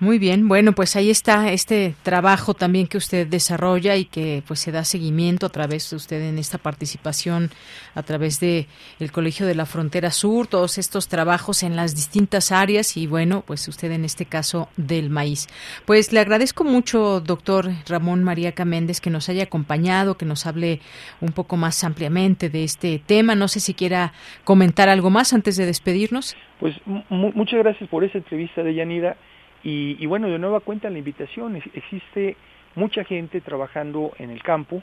Muy 0.00 0.18
bien, 0.18 0.48
bueno, 0.48 0.72
pues 0.72 0.96
ahí 0.96 1.10
está 1.10 1.52
este 1.52 1.94
trabajo 2.02 2.54
también 2.54 2.86
que 2.86 2.96
usted 2.96 3.26
desarrolla 3.26 3.96
y 3.96 4.06
que 4.06 4.42
pues 4.48 4.58
se 4.60 4.72
da 4.72 4.82
seguimiento 4.82 5.44
a 5.44 5.50
través 5.50 5.90
de 5.90 5.96
usted 5.96 6.22
en 6.22 6.38
esta 6.38 6.56
participación 6.56 7.50
a 7.94 8.02
través 8.02 8.40
de 8.40 8.66
el 8.98 9.12
Colegio 9.12 9.44
de 9.44 9.54
la 9.54 9.66
Frontera 9.66 10.10
Sur, 10.10 10.46
todos 10.46 10.78
estos 10.78 11.08
trabajos 11.08 11.62
en 11.62 11.76
las 11.76 11.94
distintas 11.94 12.50
áreas 12.50 12.96
y 12.96 13.06
bueno, 13.06 13.44
pues 13.46 13.68
usted 13.68 13.92
en 13.92 14.06
este 14.06 14.24
caso 14.24 14.70
del 14.78 15.10
maíz. 15.10 15.48
Pues 15.84 16.14
le 16.14 16.20
agradezco 16.20 16.64
mucho, 16.64 17.20
doctor 17.20 17.68
Ramón 17.86 18.24
María 18.24 18.52
Caméndez, 18.52 19.02
que 19.02 19.10
nos 19.10 19.28
haya 19.28 19.42
acompañado, 19.42 20.16
que 20.16 20.24
nos 20.24 20.46
hable 20.46 20.80
un 21.20 21.32
poco 21.32 21.58
más 21.58 21.84
ampliamente 21.84 22.48
de 22.48 22.64
este 22.64 23.02
tema. 23.04 23.34
No 23.34 23.48
sé 23.48 23.60
si 23.60 23.74
quiera 23.74 24.14
comentar 24.44 24.88
algo 24.88 25.10
más 25.10 25.34
antes 25.34 25.58
de 25.58 25.66
despedirnos. 25.66 26.38
Pues 26.58 26.74
muchas 27.10 27.58
gracias 27.58 27.86
por 27.90 28.02
esa 28.02 28.16
entrevista 28.16 28.62
de 28.62 28.74
Yanida 28.74 29.18
y, 29.62 30.06
bueno, 30.06 30.28
de 30.28 30.38
nueva 30.38 30.60
cuenta 30.60 30.88
la 30.88 30.98
invitación, 30.98 31.56
existe 31.74 32.36
mucha 32.74 33.04
gente 33.04 33.40
trabajando 33.40 34.12
en 34.18 34.30
el 34.30 34.42
campo, 34.42 34.82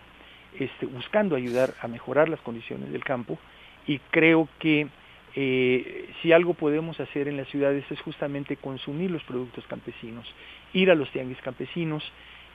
este, 0.60 0.86
buscando 0.86 1.36
ayudar 1.36 1.74
a 1.82 1.88
mejorar 1.88 2.30
las 2.30 2.40
condiciones 2.42 2.92
del 2.92 3.04
campo 3.04 3.40
y 3.88 4.00
creo 4.12 4.48
que 4.60 4.88
eh, 5.36 6.10
si 6.22 6.32
algo 6.32 6.54
podemos 6.54 7.00
hacer 7.00 7.28
en 7.28 7.38
las 7.38 7.48
ciudades 7.48 7.86
es 7.90 8.02
justamente 8.02 8.58
consumir 8.58 9.12
los 9.12 9.24
productos 9.24 9.66
campesinos, 9.68 10.26
ir 10.74 10.92
a 10.92 10.96
los 10.96 11.12
tianguis 11.12 11.42
campesinos, 11.42 12.04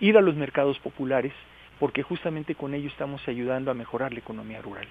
ir 0.01 0.16
a 0.16 0.20
los 0.20 0.35
mercados 0.35 0.78
populares, 0.78 1.32
porque 1.78 2.03
justamente 2.03 2.55
con 2.55 2.74
ello 2.74 2.89
estamos 2.89 3.27
ayudando 3.28 3.70
a 3.70 3.74
mejorar 3.74 4.12
la 4.12 4.19
economía 4.19 4.61
rural. 4.61 4.86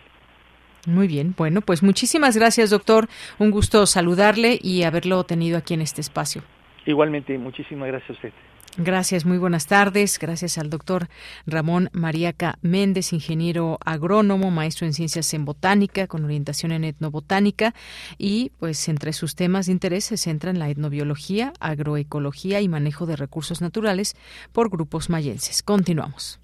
Muy 0.88 1.08
bien, 1.08 1.36
bueno, 1.38 1.62
pues 1.62 1.84
muchísimas 1.84 2.36
gracias, 2.36 2.72
doctor. 2.72 3.08
Un 3.38 3.52
gusto 3.52 3.86
saludarle 3.86 4.58
y 4.62 4.84
haberlo 4.84 5.24
tenido 5.24 5.58
aquí 5.58 5.74
en 5.74 5.82
este 5.82 6.02
espacio. 6.02 6.44
Igualmente, 6.86 7.38
muchísimas 7.38 7.88
gracias 7.88 8.10
a 8.10 8.14
usted. 8.14 8.34
Gracias, 8.78 9.26
muy 9.26 9.38
buenas 9.38 9.68
tardes. 9.68 10.18
Gracias 10.18 10.58
al 10.58 10.70
doctor 10.70 11.10
Ramón 11.46 11.90
Mariaca 11.92 12.58
Méndez, 12.62 13.12
ingeniero 13.12 13.78
agrónomo, 13.86 14.50
maestro 14.50 14.88
en 14.88 14.94
ciencias 14.94 15.34
en 15.34 15.44
botánica, 15.44 16.08
con 16.08 16.24
orientación 16.24 16.72
en 16.72 16.86
etnobotánica. 16.86 17.74
Y 18.18 18.52
pues 18.60 18.88
entre 18.88 19.12
sus 19.12 19.36
temas 19.36 19.66
de 19.66 19.74
interés 19.74 20.06
se 20.06 20.16
centran 20.16 20.58
la 20.58 20.70
etnobiología, 20.70 21.52
agroecología 21.60 22.62
y 22.62 22.70
manejo 22.70 23.06
de 23.06 23.18
recursos 23.18 23.62
naturales 23.62 24.16
por 24.54 24.70
grupos 24.70 25.10
mayenses. 25.10 25.64
Continuamos. 25.64 26.40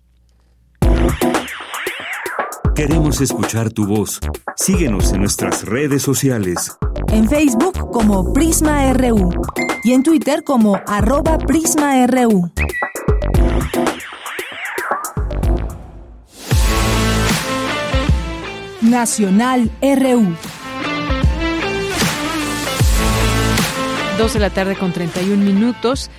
Queremos 2.78 3.22
escuchar 3.22 3.72
tu 3.72 3.88
voz. 3.88 4.20
Síguenos 4.56 5.12
en 5.12 5.22
nuestras 5.22 5.66
redes 5.66 6.04
sociales. 6.04 6.78
En 7.08 7.28
Facebook 7.28 7.90
como 7.91 8.32
Prisma 8.34 8.94
RU 8.94 9.32
y 9.84 9.94
en 9.94 10.04
Twitter 10.04 10.44
como 10.44 10.80
arroba 10.86 11.40
PrismaRU. 11.40 12.52
Nacional 18.82 19.72
RU. 19.82 20.36
Dos 24.20 24.34
de 24.36 24.40
la 24.40 24.52
tarde 24.52 24.76
con 24.76 24.94
31 24.94 25.44
minutos. 25.44 26.12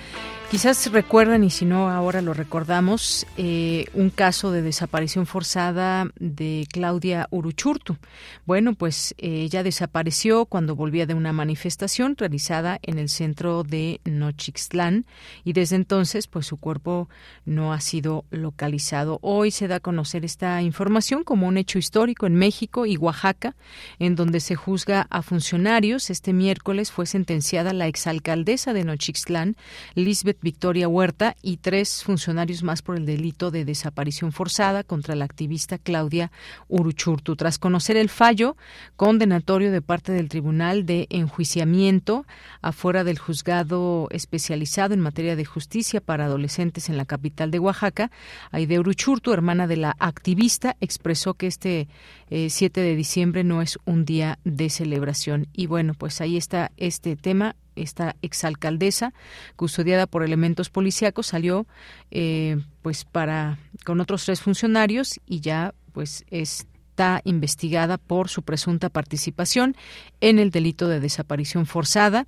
Quizás 0.51 0.91
recuerdan, 0.91 1.43
y 1.43 1.51
si 1.51 1.63
no 1.65 1.91
ahora 1.91 2.23
lo 2.23 2.33
recordamos, 2.33 3.27
eh, 3.37 3.85
un 3.93 4.09
caso 4.09 4.51
de 4.51 4.63
desaparición 4.63 5.27
forzada 5.27 6.07
de 6.19 6.67
Claudia 6.71 7.27
Uruchurtu. 7.29 7.97
Bueno, 8.47 8.73
pues 8.73 9.13
eh, 9.19 9.41
ella 9.43 9.61
desapareció 9.61 10.47
cuando 10.47 10.75
volvía 10.75 11.05
de 11.05 11.13
una 11.13 11.33
manifestación 11.33 12.15
realizada 12.17 12.79
en 12.81 12.97
el 12.97 13.09
centro 13.09 13.61
de 13.61 14.01
Nochixtlán 14.05 15.05
y 15.43 15.53
desde 15.53 15.75
entonces 15.75 16.25
pues 16.25 16.47
su 16.47 16.57
cuerpo 16.57 17.09
no 17.45 17.71
ha 17.71 17.79
sido 17.79 18.25
localizado. 18.31 19.19
Hoy 19.21 19.51
se 19.51 19.67
da 19.67 19.75
a 19.75 19.79
conocer 19.79 20.25
esta 20.25 20.63
información 20.63 21.23
como 21.23 21.47
un 21.47 21.57
hecho 21.57 21.77
histórico 21.77 22.25
en 22.25 22.33
México 22.33 22.87
y 22.87 22.97
Oaxaca, 22.97 23.55
en 23.99 24.15
donde 24.15 24.39
se 24.39 24.55
juzga 24.55 25.05
a 25.11 25.21
funcionarios. 25.21 26.09
Este 26.09 26.33
miércoles 26.33 26.91
fue 26.91 27.05
sentenciada 27.05 27.71
la 27.71 27.85
exalcaldesa 27.85 28.73
de 28.73 28.83
Nochixtlán, 28.83 29.55
Lisbeth 29.93 30.38
Victoria 30.41 30.87
Huerta 30.87 31.35
y 31.41 31.57
tres 31.57 32.03
funcionarios 32.03 32.63
más 32.63 32.81
por 32.81 32.97
el 32.97 33.05
delito 33.05 33.51
de 33.51 33.65
desaparición 33.65 34.31
forzada 34.31 34.83
contra 34.83 35.15
la 35.15 35.25
activista 35.25 35.77
Claudia 35.77 36.31
Uruchurtu. 36.67 37.35
Tras 37.35 37.59
conocer 37.59 37.97
el 37.97 38.09
fallo 38.09 38.55
condenatorio 38.95 39.71
de 39.71 39.81
parte 39.81 40.11
del 40.11 40.29
Tribunal 40.29 40.85
de 40.85 41.07
Enjuiciamiento 41.09 42.25
afuera 42.61 43.03
del 43.03 43.19
juzgado 43.19 44.07
especializado 44.11 44.93
en 44.93 44.99
materia 44.99 45.35
de 45.35 45.45
justicia 45.45 46.01
para 46.01 46.25
adolescentes 46.25 46.89
en 46.89 46.97
la 46.97 47.05
capital 47.05 47.51
de 47.51 47.59
Oaxaca, 47.59 48.11
Aide 48.51 48.79
Uruchurtu, 48.79 49.33
hermana 49.33 49.67
de 49.67 49.77
la 49.77 49.95
activista, 49.99 50.75
expresó 50.79 51.33
que 51.33 51.47
este 51.47 51.87
7 52.29 52.81
eh, 52.81 52.83
de 52.83 52.95
diciembre 52.95 53.43
no 53.43 53.61
es 53.61 53.77
un 53.85 54.05
día 54.05 54.39
de 54.43 54.69
celebración. 54.69 55.47
Y 55.53 55.67
bueno, 55.67 55.93
pues 55.93 56.21
ahí 56.21 56.37
está 56.37 56.71
este 56.77 57.15
tema 57.15 57.55
esta 57.81 58.15
exalcaldesa, 58.21 59.13
custodiada 59.55 60.07
por 60.07 60.23
elementos 60.23 60.69
policíacos, 60.69 61.27
salió 61.27 61.67
eh, 62.11 62.57
pues 62.81 63.05
para 63.05 63.57
con 63.85 63.99
otros 64.01 64.25
tres 64.25 64.41
funcionarios 64.41 65.19
y 65.25 65.39
ya 65.39 65.73
pues 65.93 66.25
es 66.29 66.67
está 66.99 67.21
investigada 67.23 67.97
por 67.97 68.27
su 68.27 68.43
presunta 68.43 68.89
participación 68.89 69.77
en 70.19 70.37
el 70.37 70.51
delito 70.51 70.89
de 70.89 70.99
desaparición 70.99 71.65
forzada 71.65 72.27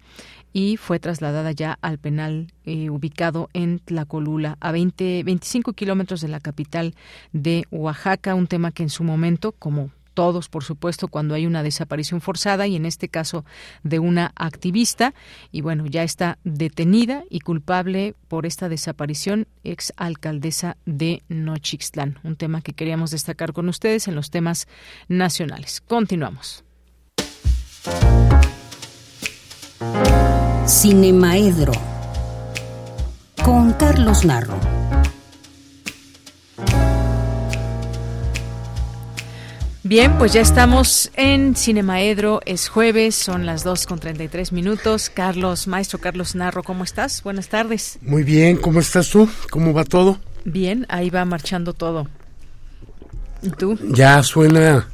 y 0.53 0.77
fue 0.77 0.97
trasladada 0.97 1.51
ya 1.51 1.77
al 1.81 1.97
penal 1.97 2.53
eh, 2.63 2.89
ubicado 2.89 3.49
en 3.51 3.79
Tlacolula, 3.79 4.55
a 4.61 4.71
20, 4.71 5.23
25 5.23 5.73
kilómetros 5.73 6.21
de 6.21 6.29
la 6.29 6.39
capital 6.39 6.95
de 7.33 7.65
Oaxaca, 7.69 8.33
un 8.33 8.47
tema 8.47 8.71
que 8.71 8.83
en 8.83 8.89
su 8.89 9.03
momento, 9.03 9.51
como 9.51 9.91
todos, 10.13 10.49
por 10.49 10.63
supuesto, 10.63 11.07
cuando 11.07 11.35
hay 11.35 11.45
una 11.45 11.63
desaparición 11.63 12.21
forzada 12.21 12.67
y 12.67 12.75
en 12.75 12.85
este 12.85 13.09
caso 13.09 13.45
de 13.83 13.99
una 13.99 14.31
activista. 14.35 15.13
Y 15.51 15.61
bueno, 15.61 15.85
ya 15.85 16.03
está 16.03 16.37
detenida 16.43 17.23
y 17.29 17.39
culpable 17.39 18.15
por 18.27 18.45
esta 18.45 18.69
desaparición 18.69 19.47
ex 19.63 19.93
alcaldesa 19.97 20.77
de 20.85 21.23
Nochixtlán. 21.29 22.19
Un 22.23 22.35
tema 22.35 22.61
que 22.61 22.73
queríamos 22.73 23.11
destacar 23.11 23.53
con 23.53 23.69
ustedes 23.69 24.07
en 24.07 24.15
los 24.15 24.29
temas 24.29 24.67
nacionales. 25.07 25.81
Continuamos. 25.81 26.63
Cinemaedro 30.67 31.73
con 33.43 33.73
Carlos 33.73 34.23
Narro. 34.23 34.80
Bien, 39.91 40.17
pues 40.17 40.31
ya 40.31 40.39
estamos 40.39 41.11
en 41.17 41.53
Cinemaedro, 41.53 42.39
es 42.45 42.69
jueves, 42.69 43.13
son 43.13 43.45
las 43.45 43.65
2 43.65 43.85
con 43.87 43.99
33 43.99 44.53
minutos. 44.53 45.09
Carlos, 45.09 45.67
maestro 45.67 45.99
Carlos 45.99 46.33
Narro, 46.33 46.63
¿cómo 46.63 46.85
estás? 46.85 47.21
Buenas 47.23 47.49
tardes. 47.49 47.99
Muy 48.01 48.23
bien, 48.23 48.55
¿cómo 48.55 48.79
estás 48.79 49.09
tú? 49.09 49.27
¿Cómo 49.49 49.73
va 49.73 49.83
todo? 49.83 50.17
Bien, 50.45 50.85
ahí 50.87 51.09
va 51.09 51.25
marchando 51.25 51.73
todo. 51.73 52.07
¿Y 53.41 53.49
tú? 53.49 53.77
Ya 53.89 54.23
suena, 54.23 54.87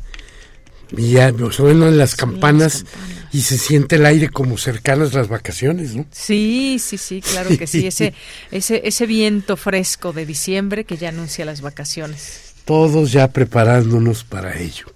ya 0.90 1.32
suenan 1.52 1.95
las 1.95 2.15
campanas, 2.15 2.84
y 3.32 3.41
se 3.41 3.60
siente 3.60 3.98
el 3.98 4.06
aire 4.07 4.30
como 4.30 4.57
cercanas 4.57 5.14
las 5.14 5.28
vacaciones, 5.28 5.94
¿no? 5.94 6.07
Sí, 6.10 6.80
sí, 6.80 6.98
sí, 6.98 7.22
claro 7.22 7.56
que 7.56 7.68
sí, 7.68 7.86
ese, 7.86 8.15
ese, 8.49 8.82
ese 8.84 9.06
viento 9.06 9.57
fresco 9.57 10.11
de 10.11 10.26
diciembre 10.26 10.86
que 10.86 10.98
ya 10.98 11.10
anuncia 11.10 11.45
las 11.45 11.61
vacaciones 11.61 12.47
todos 12.68 13.14
ya 13.14 13.30
preparándonos 13.30 14.26
para 14.26 14.60
ello. 14.60 14.88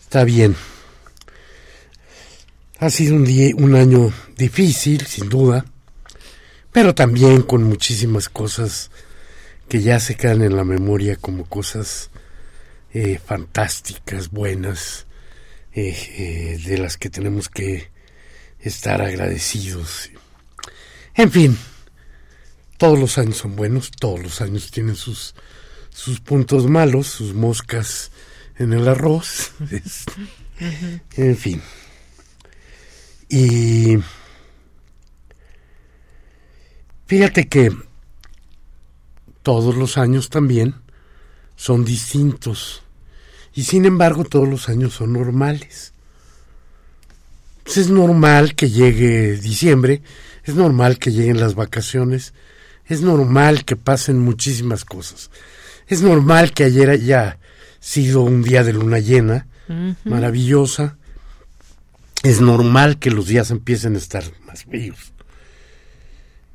Está 0.00 0.22
bien. 0.22 0.54
Ha 2.78 2.88
sido 2.88 3.16
un, 3.16 3.24
día, 3.24 3.52
un 3.56 3.74
año 3.74 4.12
difícil, 4.36 5.04
sin 5.04 5.28
duda, 5.28 5.64
pero 6.70 6.94
también 6.94 7.42
con 7.42 7.64
muchísimas 7.64 8.28
cosas 8.28 8.92
que 9.68 9.82
ya 9.82 9.98
se 9.98 10.14
quedan 10.14 10.42
en 10.42 10.54
la 10.54 10.62
memoria 10.62 11.16
como 11.16 11.46
cosas 11.46 12.10
eh, 12.94 13.18
fantásticas, 13.18 14.30
buenas, 14.30 15.06
eh, 15.72 15.96
eh, 16.16 16.60
de 16.64 16.78
las 16.78 16.96
que 16.96 17.10
tenemos 17.10 17.48
que 17.48 17.90
estar 18.60 19.02
agradecidos. 19.02 20.10
En 21.16 21.32
fin, 21.32 21.58
todos 22.78 22.96
los 22.96 23.18
años 23.18 23.38
son 23.38 23.56
buenos, 23.56 23.90
todos 23.90 24.20
los 24.20 24.40
años 24.40 24.70
tienen 24.70 24.94
sus 24.94 25.34
sus 25.92 26.20
puntos 26.20 26.66
malos, 26.66 27.06
sus 27.06 27.34
moscas 27.34 28.10
en 28.58 28.72
el 28.72 28.88
arroz. 28.88 29.52
En 31.16 31.36
fin. 31.36 31.60
Y 33.28 33.98
fíjate 37.06 37.48
que 37.48 37.72
todos 39.42 39.74
los 39.74 39.98
años 39.98 40.28
también 40.30 40.76
son 41.56 41.84
distintos. 41.84 42.82
Y 43.54 43.64
sin 43.64 43.86
embargo 43.86 44.24
todos 44.24 44.48
los 44.48 44.68
años 44.68 44.92
son 44.92 45.14
normales. 45.14 45.92
Pues 47.64 47.76
es 47.78 47.90
normal 47.90 48.54
que 48.54 48.70
llegue 48.70 49.36
diciembre, 49.38 50.02
es 50.44 50.54
normal 50.54 50.98
que 50.98 51.10
lleguen 51.10 51.40
las 51.40 51.54
vacaciones, 51.54 52.34
es 52.86 53.00
normal 53.02 53.64
que 53.64 53.76
pasen 53.76 54.18
muchísimas 54.18 54.84
cosas. 54.84 55.30
Es 55.86 56.02
normal 56.02 56.52
que 56.52 56.64
ayer 56.64 56.90
haya 56.90 57.38
sido 57.80 58.22
un 58.22 58.42
día 58.42 58.62
de 58.64 58.72
luna 58.72 58.98
llena, 58.98 59.46
maravillosa. 60.04 60.96
Es 62.22 62.40
normal 62.40 62.98
que 62.98 63.10
los 63.10 63.26
días 63.26 63.50
empiecen 63.50 63.94
a 63.94 63.98
estar 63.98 64.24
más 64.46 64.66
bellos. 64.66 65.12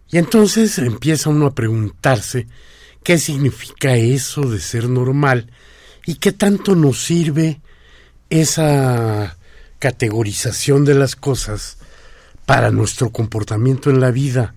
Y 0.09 0.17
entonces 0.17 0.77
empieza 0.77 1.29
uno 1.29 1.47
a 1.47 1.55
preguntarse 1.55 2.47
qué 3.03 3.17
significa 3.17 3.95
eso 3.95 4.41
de 4.49 4.59
ser 4.59 4.87
normal 4.87 5.51
y 6.05 6.15
qué 6.15 6.31
tanto 6.31 6.75
nos 6.75 7.03
sirve 7.03 7.59
esa 8.29 9.37
categorización 9.79 10.85
de 10.85 10.95
las 10.95 11.15
cosas 11.15 11.77
para 12.45 12.71
nuestro 12.71 13.11
comportamiento 13.11 13.89
en 13.89 13.99
la 13.99 14.11
vida, 14.11 14.55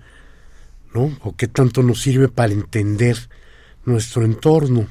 ¿no? 0.95 1.19
O 1.23 1.35
qué 1.35 1.49
tanto 1.49 1.83
nos 1.83 2.01
sirve 2.01 2.29
para 2.29 2.53
entender 2.53 3.29
nuestro 3.85 4.25
entorno. 4.25 4.87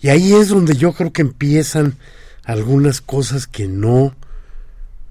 Y 0.00 0.08
ahí 0.08 0.32
es 0.32 0.48
donde 0.48 0.76
yo 0.76 0.92
creo 0.92 1.12
que 1.12 1.22
empiezan 1.22 1.96
algunas 2.44 3.00
cosas 3.00 3.46
que 3.46 3.68
no 3.68 4.14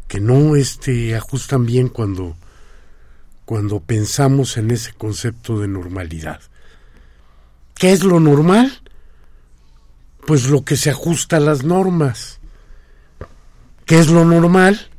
que 0.07 0.19
no 0.19 0.57
este 0.57 1.15
ajustan 1.15 1.65
bien 1.65 1.87
cuando 1.87 2.35
cuando 3.45 3.79
pensamos 3.79 4.57
en 4.57 4.71
ese 4.71 4.91
concepto 4.93 5.59
de 5.59 5.69
normalidad. 5.69 6.41
¿Qué 7.75 7.93
es 7.93 8.03
lo 8.03 8.19
normal? 8.19 8.81
Pues 10.27 10.49
lo 10.49 10.63
que 10.63 10.75
se 10.75 10.89
ajusta 10.89 11.37
a 11.37 11.39
las 11.39 11.63
normas. 11.63 12.39
¿Qué 13.85 13.99
es 13.99 14.07
lo 14.07 14.23
normal? 14.25 14.89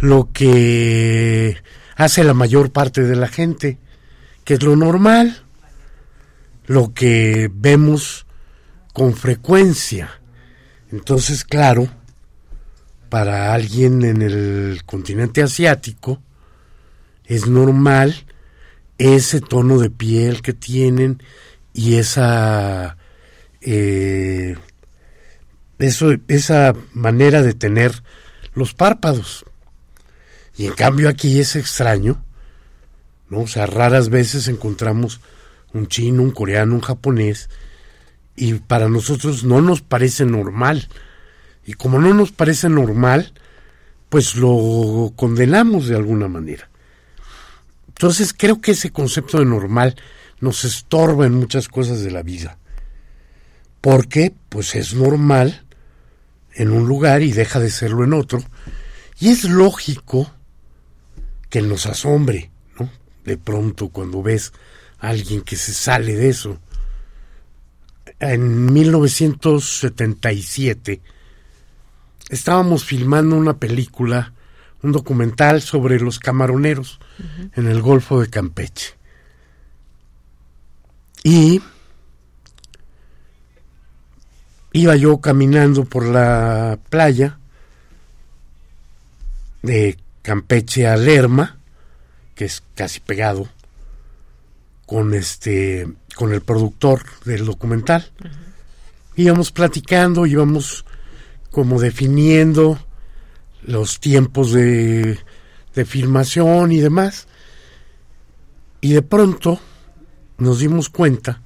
Lo 0.00 0.30
que 0.32 1.56
hace 1.96 2.22
la 2.24 2.34
mayor 2.34 2.70
parte 2.70 3.02
de 3.02 3.16
la 3.16 3.28
gente. 3.28 3.78
¿Qué 4.44 4.54
es 4.54 4.62
lo 4.62 4.76
normal? 4.76 5.42
Lo 6.68 6.92
que 6.92 7.50
vemos 7.52 8.26
con 8.92 9.14
frecuencia. 9.14 10.20
Entonces, 10.92 11.42
claro, 11.42 11.88
para 13.08 13.54
alguien 13.54 14.04
en 14.04 14.22
el 14.22 14.82
continente 14.84 15.42
asiático 15.42 16.22
es 17.24 17.48
normal 17.48 18.26
ese 18.98 19.40
tono 19.40 19.78
de 19.78 19.90
piel 19.90 20.42
que 20.42 20.52
tienen 20.52 21.22
y 21.72 21.94
esa 21.96 22.98
eh, 23.62 24.56
eso, 25.78 26.10
esa 26.28 26.74
manera 26.92 27.42
de 27.42 27.54
tener 27.54 28.02
los 28.52 28.74
párpados. 28.74 29.46
Y 30.56 30.66
en 30.66 30.72
cambio 30.72 31.08
aquí 31.08 31.40
es 31.40 31.56
extraño, 31.56 32.22
¿no? 33.30 33.40
O 33.40 33.46
sea, 33.46 33.64
raras 33.64 34.10
veces 34.10 34.48
encontramos 34.48 35.20
un 35.74 35.86
chino, 35.86 36.22
un 36.22 36.30
coreano, 36.30 36.74
un 36.74 36.80
japonés, 36.80 37.48
y 38.36 38.54
para 38.54 38.88
nosotros 38.88 39.44
no 39.44 39.60
nos 39.60 39.82
parece 39.82 40.24
normal. 40.24 40.88
Y 41.66 41.74
como 41.74 41.98
no 41.98 42.14
nos 42.14 42.32
parece 42.32 42.68
normal, 42.68 43.32
pues 44.08 44.36
lo 44.36 45.12
condenamos 45.16 45.88
de 45.88 45.96
alguna 45.96 46.28
manera. 46.28 46.68
Entonces 47.88 48.32
creo 48.32 48.60
que 48.60 48.72
ese 48.72 48.90
concepto 48.90 49.38
de 49.38 49.44
normal 49.44 49.96
nos 50.40 50.64
estorba 50.64 51.26
en 51.26 51.34
muchas 51.34 51.68
cosas 51.68 52.00
de 52.02 52.12
la 52.12 52.22
vida. 52.22 52.58
Porque 53.80 54.32
pues 54.48 54.76
es 54.76 54.94
normal 54.94 55.64
en 56.54 56.70
un 56.70 56.86
lugar 56.86 57.22
y 57.22 57.32
deja 57.32 57.58
de 57.58 57.70
serlo 57.70 58.04
en 58.04 58.12
otro. 58.12 58.42
Y 59.18 59.30
es 59.30 59.44
lógico 59.44 60.30
que 61.50 61.60
nos 61.60 61.86
asombre, 61.86 62.50
¿no? 62.78 62.88
De 63.24 63.36
pronto 63.36 63.88
cuando 63.88 64.22
ves 64.22 64.52
alguien 64.98 65.42
que 65.42 65.56
se 65.56 65.72
sale 65.72 66.14
de 66.14 66.28
eso. 66.28 66.58
En 68.20 68.72
1977 68.72 71.00
estábamos 72.28 72.84
filmando 72.84 73.36
una 73.36 73.58
película, 73.58 74.32
un 74.82 74.90
documental 74.92 75.62
sobre 75.62 75.98
los 76.00 76.18
camaroneros 76.18 76.98
en 77.54 77.68
el 77.68 77.80
Golfo 77.80 78.20
de 78.20 78.28
Campeche. 78.28 78.98
Y 81.22 81.62
iba 84.72 84.96
yo 84.96 85.20
caminando 85.20 85.84
por 85.84 86.06
la 86.06 86.78
playa 86.88 87.38
de 89.62 89.98
Campeche 90.22 90.86
a 90.86 90.96
Lerma, 90.96 91.58
que 92.34 92.44
es 92.44 92.62
casi 92.74 93.00
pegado, 93.00 93.48
con 94.88 95.12
este 95.12 95.86
con 96.16 96.32
el 96.32 96.40
productor 96.40 97.02
del 97.26 97.44
documental. 97.44 98.10
Íbamos 99.16 99.52
platicando, 99.52 100.24
íbamos 100.24 100.86
como 101.50 101.78
definiendo 101.78 102.78
los 103.62 104.00
tiempos 104.00 104.52
de, 104.52 105.18
de 105.74 105.84
filmación 105.84 106.72
y 106.72 106.80
demás. 106.80 107.28
Y 108.80 108.94
de 108.94 109.02
pronto 109.02 109.60
nos 110.38 110.60
dimos 110.60 110.88
cuenta 110.88 111.42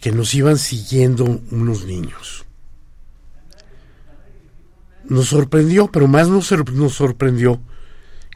que 0.00 0.10
nos 0.10 0.34
iban 0.34 0.58
siguiendo 0.58 1.24
unos 1.52 1.84
niños. 1.84 2.44
nos 5.04 5.28
sorprendió, 5.28 5.86
pero 5.86 6.08
más 6.08 6.28
nos, 6.28 6.50
nos 6.72 6.94
sorprendió 6.94 7.60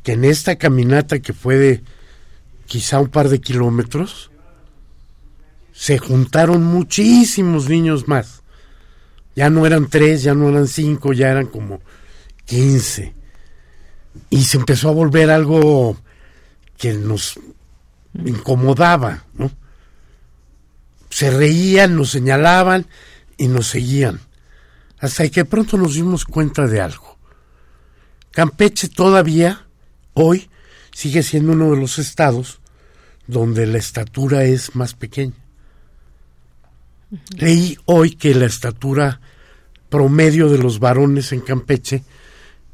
que 0.04 0.12
en 0.12 0.24
esta 0.24 0.54
caminata 0.56 1.18
que 1.18 1.32
fue 1.32 1.56
de 1.56 1.95
quizá 2.66 3.00
un 3.00 3.08
par 3.08 3.28
de 3.28 3.40
kilómetros, 3.40 4.30
se 5.72 5.98
juntaron 5.98 6.64
muchísimos 6.64 7.68
niños 7.68 8.08
más. 8.08 8.42
Ya 9.34 9.50
no 9.50 9.66
eran 9.66 9.88
tres, 9.88 10.22
ya 10.22 10.34
no 10.34 10.48
eran 10.48 10.66
cinco, 10.66 11.12
ya 11.12 11.30
eran 11.30 11.46
como 11.46 11.80
quince. 12.46 13.14
Y 14.30 14.44
se 14.44 14.56
empezó 14.56 14.88
a 14.88 14.92
volver 14.92 15.30
algo 15.30 15.96
que 16.78 16.94
nos 16.94 17.38
incomodaba, 18.24 19.24
¿no? 19.34 19.50
Se 21.10 21.30
reían, 21.30 21.96
nos 21.96 22.10
señalaban 22.10 22.86
y 23.36 23.48
nos 23.48 23.68
seguían. 23.68 24.20
Hasta 24.98 25.28
que 25.28 25.44
pronto 25.44 25.76
nos 25.76 25.94
dimos 25.94 26.24
cuenta 26.24 26.66
de 26.66 26.80
algo. 26.80 27.18
Campeche 28.30 28.88
todavía, 28.88 29.66
hoy, 30.14 30.48
sigue 30.96 31.22
siendo 31.22 31.52
uno 31.52 31.72
de 31.72 31.76
los 31.76 31.98
estados 31.98 32.58
donde 33.26 33.66
la 33.66 33.76
estatura 33.76 34.44
es 34.44 34.74
más 34.74 34.94
pequeña. 34.94 35.34
Leí 37.36 37.76
hoy 37.84 38.12
que 38.12 38.34
la 38.34 38.46
estatura 38.46 39.20
promedio 39.90 40.48
de 40.48 40.56
los 40.56 40.78
varones 40.78 41.32
en 41.32 41.40
Campeche 41.40 42.02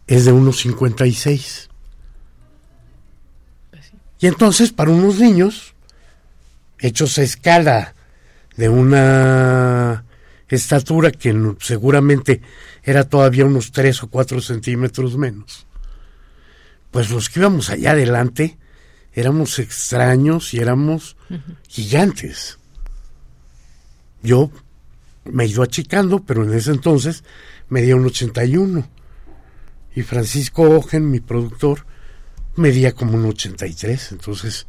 es 0.07 0.24
de 0.24 0.31
unos 0.31 0.61
56. 0.61 1.69
Y 4.20 4.28
entonces 4.28 4.73
para 4.73 4.93
unos 4.93 5.19
niños, 5.19 5.74
hechos 6.78 7.19
a 7.19 7.23
escala 7.23 7.97
de 8.57 8.69
una 8.69 10.05
estatura 10.49 11.11
que 11.11 11.35
seguramente 11.59 12.40
era 12.85 13.03
todavía 13.03 13.47
unos 13.47 13.73
3 13.73 14.05
o 14.05 14.07
4 14.11 14.40
centímetros 14.40 15.16
menos, 15.16 15.66
pues 16.93 17.10
los 17.10 17.28
que 17.28 17.40
íbamos 17.40 17.70
allá 17.70 17.90
adelante 17.90 18.56
éramos 19.12 19.59
extraños 19.59 20.55
y 20.55 20.59
éramos 20.59 21.16
gigantes. 21.69 22.59
Yo 24.23 24.51
me 25.24 25.44
he 25.44 25.48
ido 25.48 25.62
achicando, 25.62 26.20
pero 26.20 26.44
en 26.44 26.55
ese 26.55 26.70
entonces 26.70 27.24
medía 27.69 27.97
un 27.97 28.06
81. 28.06 28.89
Y 29.94 30.02
Francisco 30.02 30.62
Ogen, 30.62 31.10
mi 31.10 31.20
productor, 31.20 31.85
medía 32.56 32.93
como 32.93 33.14
un 33.16 33.27
83. 33.27 34.12
Entonces, 34.12 34.66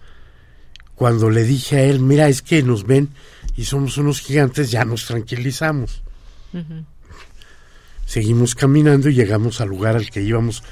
cuando 0.95 1.30
le 1.30 1.44
dije 1.44 1.78
a 1.78 1.84
él, 1.84 2.00
mira, 2.00 2.28
es 2.28 2.41
que 2.41 2.64
nos 2.64 2.86
ven 2.86 3.10
y 3.56 3.66
somos 3.66 3.98
unos 3.98 4.22
gigantes, 4.22 4.72
ya 4.72 4.86
nos 4.86 5.06
tranquilizamos. 5.06 6.04
Seguimos 8.06 8.56
caminando 8.56 9.10
y 9.10 9.14
llegamos 9.14 9.62
al 9.62 9.70
lugar 9.70 9.95
al 9.95 10.10
que 10.10 10.22
íbamos, 10.22 10.64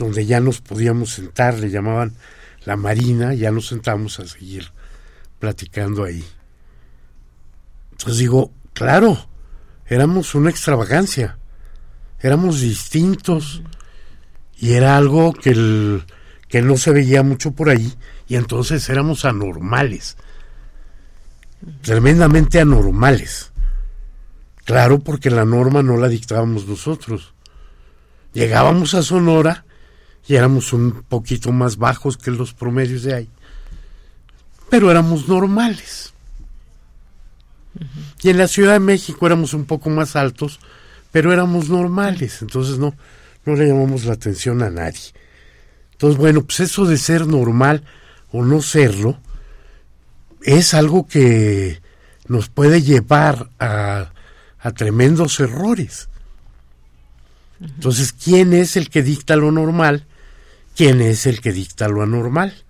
donde 0.00 0.24
ya 0.24 0.40
nos 0.40 0.62
podíamos 0.62 1.10
sentar, 1.10 1.58
le 1.58 1.68
llamaban 1.68 2.14
la 2.64 2.76
Marina, 2.76 3.34
ya 3.34 3.50
nos 3.50 3.66
sentamos 3.68 4.18
a 4.18 4.26
seguir 4.26 4.72
platicando 5.38 6.04
ahí. 6.04 6.24
Entonces 7.92 8.16
digo, 8.16 8.50
claro, 8.72 9.28
éramos 9.86 10.34
una 10.34 10.48
extravagancia, 10.48 11.36
éramos 12.18 12.62
distintos 12.62 13.62
y 14.56 14.72
era 14.72 14.96
algo 14.96 15.34
que, 15.34 16.02
que 16.48 16.62
no 16.62 16.78
se 16.78 16.92
veía 16.92 17.22
mucho 17.22 17.52
por 17.52 17.68
ahí 17.68 17.92
y 18.26 18.36
entonces 18.36 18.88
éramos 18.88 19.26
anormales, 19.26 20.16
tremendamente 21.82 22.58
anormales. 22.58 23.52
Claro, 24.64 25.00
porque 25.00 25.28
la 25.28 25.44
norma 25.44 25.82
no 25.82 25.98
la 25.98 26.08
dictábamos 26.08 26.66
nosotros. 26.66 27.34
Llegábamos 28.32 28.94
a 28.94 29.02
Sonora 29.02 29.66
y 30.26 30.34
éramos 30.34 30.72
un 30.72 31.02
poquito 31.08 31.52
más 31.52 31.76
bajos 31.76 32.16
que 32.16 32.30
los 32.30 32.52
promedios 32.52 33.02
de 33.02 33.14
ahí, 33.14 33.28
pero 34.68 34.90
éramos 34.90 35.28
normales. 35.28 36.12
Y 38.22 38.30
en 38.30 38.38
la 38.38 38.48
Ciudad 38.48 38.74
de 38.74 38.80
México 38.80 39.26
éramos 39.26 39.54
un 39.54 39.64
poco 39.64 39.90
más 39.90 40.16
altos, 40.16 40.60
pero 41.12 41.32
éramos 41.32 41.68
normales, 41.68 42.42
entonces 42.42 42.78
no, 42.78 42.94
no 43.44 43.54
le 43.54 43.66
llamamos 43.66 44.04
la 44.04 44.14
atención 44.14 44.62
a 44.62 44.70
nadie. 44.70 45.12
Entonces, 45.92 46.18
bueno, 46.18 46.42
pues 46.42 46.60
eso 46.60 46.86
de 46.86 46.96
ser 46.96 47.26
normal 47.26 47.84
o 48.32 48.44
no 48.44 48.62
serlo 48.62 49.18
es 50.42 50.74
algo 50.74 51.06
que 51.06 51.80
nos 52.26 52.48
puede 52.48 52.82
llevar 52.82 53.50
a, 53.58 54.12
a 54.60 54.70
tremendos 54.72 55.40
errores. 55.40 56.08
Entonces, 57.60 58.12
¿quién 58.12 58.54
es 58.54 58.76
el 58.76 58.88
que 58.88 59.02
dicta 59.02 59.36
lo 59.36 59.52
normal? 59.52 60.06
¿Quién 60.76 61.00
es 61.00 61.26
el 61.26 61.40
que 61.40 61.52
dicta 61.52 61.88
lo 61.88 62.02
anormal? 62.02 62.64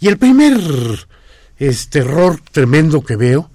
Y 0.00 0.08
el 0.08 0.18
primer 0.18 0.58
este 1.58 2.00
error 2.00 2.40
tremendo 2.50 3.02
que 3.02 3.16
veo 3.16 3.50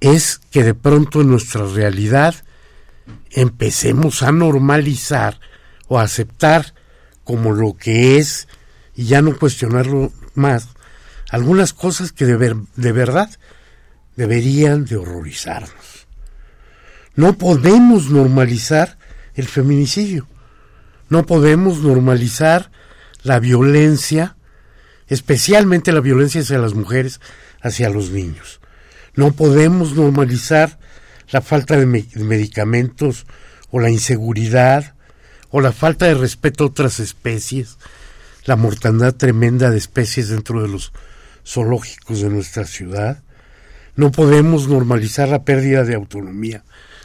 es 0.00 0.40
que 0.50 0.62
de 0.62 0.74
pronto 0.74 1.20
en 1.20 1.30
nuestra 1.30 1.66
realidad 1.66 2.34
empecemos 3.30 4.22
a 4.22 4.32
normalizar 4.32 5.40
o 5.88 5.98
a 5.98 6.02
aceptar 6.02 6.74
como 7.22 7.52
lo 7.52 7.74
que 7.74 8.18
es 8.18 8.48
y 8.94 9.06
ya 9.06 9.22
no 9.22 9.36
cuestionarlo 9.36 10.12
más 10.34 10.68
algunas 11.30 11.72
cosas 11.72 12.12
que 12.12 12.26
de, 12.26 12.56
de 12.76 12.92
verdad 12.92 13.28
deberían 14.16 14.84
de 14.84 14.96
horrorizarnos. 14.96 16.06
No 17.16 17.36
podemos 17.38 18.10
normalizar 18.10 18.98
el 19.34 19.48
feminicidio. 19.48 20.28
No 21.08 21.26
podemos 21.26 21.80
normalizar 21.80 22.70
la 23.22 23.40
violencia, 23.40 24.36
especialmente 25.08 25.92
la 25.92 26.00
violencia 26.00 26.40
hacia 26.40 26.58
las 26.58 26.74
mujeres, 26.74 27.20
hacia 27.60 27.90
los 27.90 28.10
niños. 28.10 28.60
No 29.14 29.32
podemos 29.32 29.94
normalizar 29.94 30.78
la 31.30 31.40
falta 31.40 31.76
de, 31.76 31.86
medicamentos 31.86 33.26
o 33.70 33.80
la 33.80 33.90
inseguridad 33.90 34.94
o 35.50 35.60
la 35.60 35.72
falta 35.72 36.06
de 36.06 36.14
respeto 36.14 36.64
a 36.64 36.66
otras 36.68 37.00
especies, 37.00 37.78
la 38.44 38.56
mortandad 38.56 39.14
tremenda 39.14 39.70
de 39.70 39.78
especies 39.78 40.28
dentro 40.28 40.62
de 40.62 40.68
los 40.68 40.92
zoológicos 41.46 42.20
de 42.20 42.28
nuestra 42.28 42.64
ciudad. 42.64 43.22
No 43.96 44.10
podemos 44.10 44.68
normalizar 44.68 45.28
la 45.28 45.44
pérdida 45.44 45.84
de 45.84 45.94
autonomía 45.94 46.64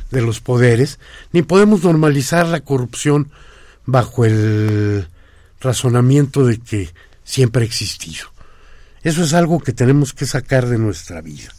de 0.09 0.21
los 0.21 0.41
poderes, 0.41 0.99
ni 1.31 1.43
podemos 1.43 1.83
normalizar 1.83 2.47
la 2.47 2.61
corrupción 2.61 3.31
bajo 3.91 4.25
el 4.25 5.07
razonamiento 5.59 6.45
de 6.45 6.59
que 6.59 6.89
siempre 7.23 7.63
ha 7.63 7.65
existido. 7.65 8.27
Eso 9.03 9.23
es 9.23 9.33
algo 9.33 9.59
que 9.59 9.73
tenemos 9.73 10.13
que 10.13 10.25
sacar 10.25 10.67
de 10.67 10.77
nuestra 10.77 11.21
vida. 11.21 11.49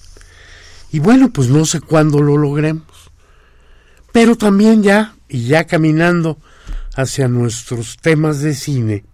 Y 0.92 0.98
bueno, 0.98 1.32
pues 1.32 1.48
no 1.48 1.64
sé 1.64 1.80
cuándo 1.80 2.20
lo 2.20 2.36
logremos. 2.36 3.10
Pero 4.12 4.36
también 4.36 4.82
ya, 4.82 5.14
y 5.28 5.46
ya 5.46 5.64
caminando 5.66 6.38
hacia 6.94 7.28
nuestros 7.28 7.96
temas 7.98 8.40
de 8.40 8.54
cine, 8.54 9.04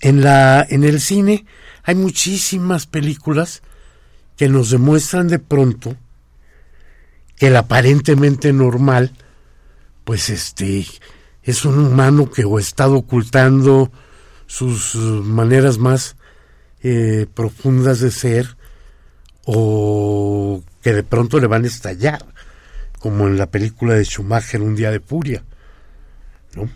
en, 0.00 0.22
la, 0.22 0.66
en 0.68 0.84
el 0.84 1.00
cine 1.00 1.46
hay 1.84 1.94
muchísimas 1.94 2.86
películas 2.86 3.62
que 4.36 4.48
nos 4.48 4.70
demuestran 4.70 5.28
de 5.28 5.38
pronto 5.38 5.96
que 7.36 7.48
el 7.48 7.56
aparentemente 7.56 8.52
normal, 8.52 9.12
pues 10.04 10.30
este, 10.30 10.86
es 11.46 11.64
un 11.64 11.78
humano 11.78 12.28
que 12.28 12.44
o 12.44 12.58
está 12.58 12.88
ocultando 12.88 13.92
sus 14.46 14.96
maneras 14.96 15.78
más 15.78 16.16
eh, 16.82 17.26
profundas 17.32 18.00
de 18.00 18.10
ser 18.10 18.56
o 19.44 20.60
que 20.82 20.92
de 20.92 21.04
pronto 21.04 21.38
le 21.38 21.46
van 21.46 21.62
a 21.62 21.68
estallar, 21.68 22.26
como 22.98 23.28
en 23.28 23.38
la 23.38 23.46
película 23.46 23.94
de 23.94 24.04
Schumacher, 24.04 24.60
Un 24.60 24.74
día 24.74 24.90
de 24.90 24.98
furia. 24.98 25.44
¿no? 26.56 26.68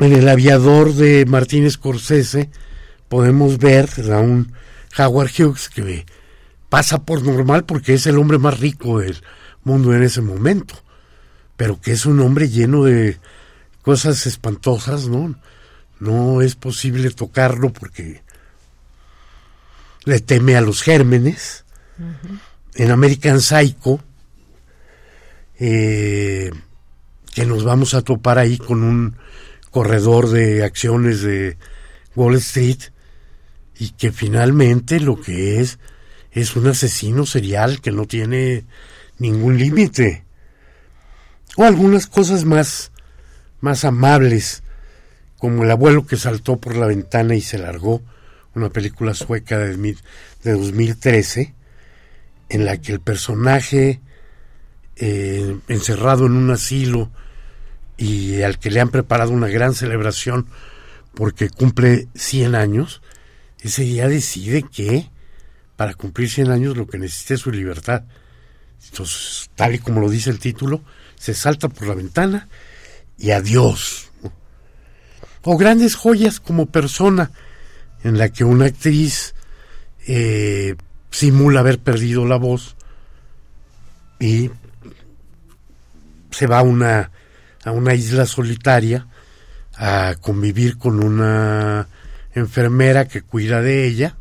En 0.00 0.12
el 0.12 0.28
aviador 0.28 0.92
de 0.92 1.24
Martínez 1.24 1.74
Scorsese 1.74 2.50
podemos 3.08 3.58
ver 3.58 3.88
a 4.12 4.18
un 4.18 4.52
Howard 4.98 5.30
Hughes 5.38 5.68
que 5.68 6.04
pasa 6.68 7.04
por 7.04 7.22
normal 7.22 7.64
porque 7.64 7.94
es 7.94 8.08
el 8.08 8.18
hombre 8.18 8.38
más 8.38 8.58
rico 8.58 8.98
del 8.98 9.22
mundo 9.62 9.94
en 9.94 10.02
ese 10.02 10.20
momento 10.20 10.74
pero 11.58 11.80
que 11.80 11.90
es 11.90 12.06
un 12.06 12.20
hombre 12.20 12.48
lleno 12.48 12.84
de 12.84 13.18
cosas 13.82 14.26
espantosas, 14.26 15.08
¿no? 15.08 15.34
No 15.98 16.40
es 16.40 16.54
posible 16.54 17.10
tocarlo 17.10 17.72
porque 17.72 18.22
le 20.04 20.20
teme 20.20 20.54
a 20.54 20.60
los 20.60 20.82
gérmenes. 20.82 21.64
En 22.76 22.92
American 22.92 23.40
Psycho, 23.40 23.98
eh, 25.58 26.52
que 27.34 27.44
nos 27.44 27.64
vamos 27.64 27.92
a 27.94 28.02
topar 28.02 28.38
ahí 28.38 28.56
con 28.56 28.84
un 28.84 29.16
corredor 29.72 30.28
de 30.28 30.62
acciones 30.62 31.22
de 31.22 31.58
Wall 32.14 32.36
Street 32.36 32.78
y 33.80 33.90
que 33.90 34.12
finalmente 34.12 35.00
lo 35.00 35.20
que 35.20 35.58
es 35.58 35.80
es 36.30 36.54
un 36.54 36.68
asesino 36.68 37.26
serial 37.26 37.80
que 37.80 37.90
no 37.90 38.06
tiene 38.06 38.64
ningún 39.18 39.58
límite 39.58 40.27
O 41.58 41.64
algunas 41.64 42.06
cosas 42.06 42.44
más, 42.44 42.92
más 43.60 43.84
amables, 43.84 44.62
como 45.38 45.64
El 45.64 45.72
abuelo 45.72 46.06
que 46.06 46.16
saltó 46.16 46.58
por 46.58 46.76
la 46.76 46.86
ventana 46.86 47.34
y 47.34 47.40
se 47.40 47.58
largó, 47.58 48.00
una 48.54 48.70
película 48.70 49.12
sueca 49.12 49.58
de, 49.58 49.76
de 50.44 50.52
2013, 50.52 51.56
en 52.48 52.64
la 52.64 52.76
que 52.76 52.92
el 52.92 53.00
personaje 53.00 54.00
eh, 54.94 55.58
encerrado 55.66 56.26
en 56.26 56.34
un 56.34 56.48
asilo 56.52 57.10
y 57.96 58.42
al 58.42 58.60
que 58.60 58.70
le 58.70 58.78
han 58.78 58.90
preparado 58.90 59.32
una 59.32 59.48
gran 59.48 59.74
celebración 59.74 60.46
porque 61.12 61.50
cumple 61.50 62.06
100 62.14 62.54
años, 62.54 63.02
ese 63.58 63.82
día 63.82 64.06
decide 64.06 64.62
que 64.62 65.10
para 65.74 65.94
cumplir 65.94 66.30
100 66.30 66.52
años 66.52 66.76
lo 66.76 66.86
que 66.86 66.98
necesita 66.98 67.34
es 67.34 67.40
su 67.40 67.50
libertad. 67.50 68.04
Entonces, 68.90 69.50
tal 69.56 69.74
y 69.74 69.80
como 69.80 70.00
lo 70.00 70.08
dice 70.08 70.30
el 70.30 70.38
título, 70.38 70.84
se 71.18 71.34
salta 71.34 71.68
por 71.68 71.86
la 71.86 71.94
ventana 71.94 72.48
y 73.18 73.30
adiós. 73.30 74.10
O 75.42 75.56
grandes 75.56 75.94
joyas 75.94 76.40
como 76.40 76.66
persona, 76.66 77.30
en 78.04 78.18
la 78.18 78.28
que 78.28 78.44
una 78.44 78.66
actriz 78.66 79.34
eh, 80.06 80.76
simula 81.10 81.60
haber 81.60 81.78
perdido 81.78 82.26
la 82.26 82.36
voz 82.36 82.76
y 84.20 84.50
se 86.30 86.46
va 86.46 86.58
a 86.58 86.62
una, 86.62 87.10
a 87.64 87.72
una 87.72 87.94
isla 87.94 88.26
solitaria 88.26 89.06
a 89.76 90.16
convivir 90.20 90.76
con 90.76 91.02
una 91.02 91.88
enfermera 92.34 93.06
que 93.08 93.22
cuida 93.22 93.62
de 93.62 93.86
ella 93.86 94.16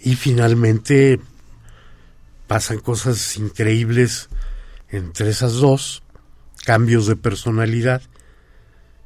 y 0.00 0.16
finalmente 0.16 1.20
pasan 2.46 2.78
cosas 2.78 3.36
increíbles 3.36 4.28
entre 4.90 5.30
esas 5.30 5.54
dos, 5.54 6.02
cambios 6.64 7.06
de 7.06 7.16
personalidad 7.16 8.02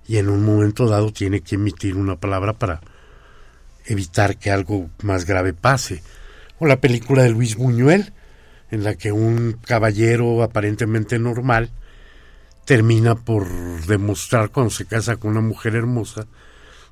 y 0.07 0.17
en 0.17 0.29
un 0.29 0.45
momento 0.45 0.87
dado 0.89 1.13
tiene 1.13 1.41
que 1.41 1.57
emitir 1.57 1.97
una 1.97 2.17
palabra 2.17 2.55
para 2.55 2.81
evitar 3.87 4.37
que 4.37 4.51
algo 4.51 4.91
más 5.03 5.25
grave 5.27 5.53
pase. 5.53 6.03
O 6.59 6.67
la 6.67 6.81
película 6.81 7.23
de 7.23 7.31
Luis 7.31 7.57
Buñuel, 7.57 8.13
en 8.71 8.85
la 8.85 8.95
que 8.95 9.13
un 9.13 9.59
caballero 9.65 10.43
aparentemente 10.43 11.19
normal 11.19 11.71
termina 12.65 13.17
por 13.17 13.47
demostrar, 13.87 14.51
cuando 14.51 14.71
se 14.71 14.87
casa 14.87 15.17
con 15.17 15.33
una 15.33 15.41
mujer 15.41 15.75
hermosa, 15.75 16.27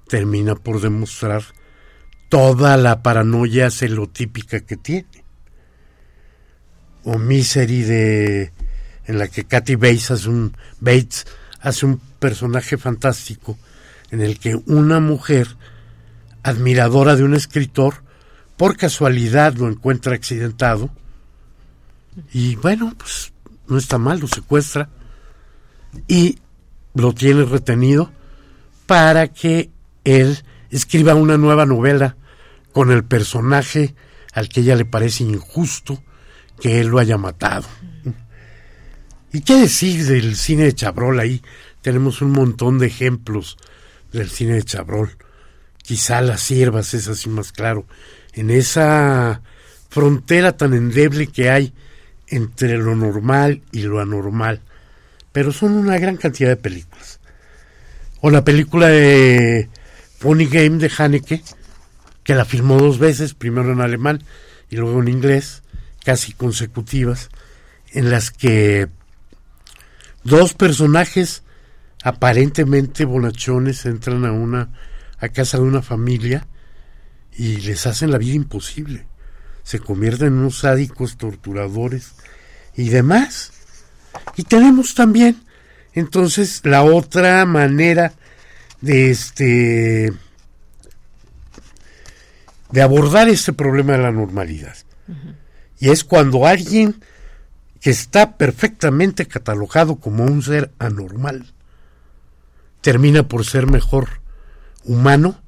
termina 0.08 0.56
por 0.56 0.80
demostrar 0.80 1.42
toda 2.28 2.76
la 2.76 3.02
paranoia 3.02 3.70
celotípica 3.70 4.60
que 4.60 4.76
tiene. 4.76 5.24
O 7.04 7.18
Misery 7.18 7.82
de 7.82 8.52
en 9.10 9.18
la 9.18 9.26
que 9.26 9.44
Kathy 9.44 9.74
Bates 9.74 10.12
hace 10.12 10.28
un 10.28 10.56
Bates 10.78 11.26
hace 11.60 11.84
un 11.84 12.00
personaje 12.20 12.78
fantástico 12.78 13.58
en 14.12 14.20
el 14.20 14.38
que 14.38 14.54
una 14.66 15.00
mujer 15.00 15.48
admiradora 16.44 17.16
de 17.16 17.24
un 17.24 17.34
escritor 17.34 18.04
por 18.56 18.76
casualidad 18.76 19.54
lo 19.54 19.68
encuentra 19.68 20.14
accidentado 20.14 20.90
y 22.32 22.54
bueno, 22.56 22.94
pues 22.96 23.32
no 23.66 23.78
está 23.78 23.98
mal, 23.98 24.20
lo 24.20 24.28
secuestra 24.28 24.88
y 26.06 26.38
lo 26.94 27.12
tiene 27.12 27.44
retenido 27.44 28.12
para 28.86 29.26
que 29.28 29.70
él 30.04 30.38
escriba 30.70 31.16
una 31.16 31.36
nueva 31.36 31.66
novela 31.66 32.16
con 32.72 32.92
el 32.92 33.02
personaje 33.02 33.96
al 34.32 34.48
que 34.48 34.60
ella 34.60 34.76
le 34.76 34.84
parece 34.84 35.24
injusto 35.24 36.00
que 36.60 36.80
él 36.80 36.88
lo 36.88 37.00
haya 37.00 37.18
matado. 37.18 37.66
¿Y 39.32 39.42
qué 39.42 39.54
decir 39.54 40.06
del 40.06 40.36
cine 40.36 40.64
de 40.64 40.74
Chabrol 40.74 41.20
ahí? 41.20 41.42
Tenemos 41.82 42.20
un 42.22 42.30
montón 42.30 42.78
de 42.78 42.86
ejemplos 42.86 43.56
del 44.12 44.28
cine 44.30 44.54
de 44.54 44.64
Chabrol. 44.64 45.16
Quizá 45.82 46.20
Las 46.20 46.40
Siervas 46.40 46.94
es 46.94 47.08
así 47.08 47.28
más 47.28 47.52
claro. 47.52 47.86
En 48.32 48.50
esa 48.50 49.42
frontera 49.88 50.56
tan 50.56 50.74
endeble 50.74 51.28
que 51.28 51.50
hay 51.50 51.72
entre 52.28 52.76
lo 52.78 52.94
normal 52.94 53.62
y 53.72 53.82
lo 53.82 54.00
anormal 54.00 54.62
pero 55.32 55.52
son 55.52 55.72
una 55.72 55.98
gran 55.98 56.16
cantidad 56.16 56.48
de 56.48 56.56
películas. 56.56 57.20
O 58.20 58.30
la 58.30 58.44
película 58.44 58.88
de 58.88 59.68
Funny 60.18 60.46
Game 60.46 60.78
de 60.78 60.90
Haneke, 60.96 61.42
que 62.24 62.34
la 62.34 62.44
filmó 62.44 62.78
dos 62.78 62.98
veces, 62.98 63.34
primero 63.34 63.72
en 63.72 63.80
alemán 63.80 64.22
y 64.68 64.76
luego 64.76 65.00
en 65.00 65.08
inglés, 65.08 65.62
casi 66.04 66.32
consecutivas, 66.32 67.30
en 67.92 68.10
las 68.10 68.30
que 68.30 68.88
dos 70.24 70.54
personajes 70.54 71.42
aparentemente 72.02 73.04
bonachones 73.04 73.84
entran 73.86 74.24
a 74.24 74.32
una 74.32 74.70
a 75.18 75.28
casa 75.28 75.58
de 75.58 75.64
una 75.64 75.82
familia 75.82 76.46
y 77.36 77.58
les 77.58 77.86
hacen 77.86 78.10
la 78.10 78.18
vida 78.18 78.34
imposible. 78.34 79.06
Se 79.62 79.78
convierten 79.78 80.28
en 80.28 80.32
unos 80.34 80.58
sádicos, 80.60 81.16
torturadores 81.16 82.12
y 82.74 82.88
demás. 82.88 83.52
Y 84.36 84.44
tenemos 84.44 84.94
también 84.94 85.36
entonces 85.92 86.62
la 86.64 86.82
otra 86.82 87.44
manera 87.44 88.12
de 88.80 89.10
este 89.10 90.12
de 92.72 92.82
abordar 92.82 93.28
este 93.28 93.52
problema 93.52 93.92
de 93.92 93.98
la 93.98 94.12
normalidad. 94.12 94.76
Y 95.78 95.90
es 95.90 96.04
cuando 96.04 96.46
alguien 96.46 97.02
está 97.88 98.36
perfectamente 98.36 99.26
catalogado 99.26 99.96
como 99.96 100.24
un 100.24 100.42
ser 100.42 100.70
anormal 100.78 101.54
termina 102.80 103.28
por 103.28 103.44
ser 103.44 103.66
mejor 103.66 104.20
humano 104.84 105.40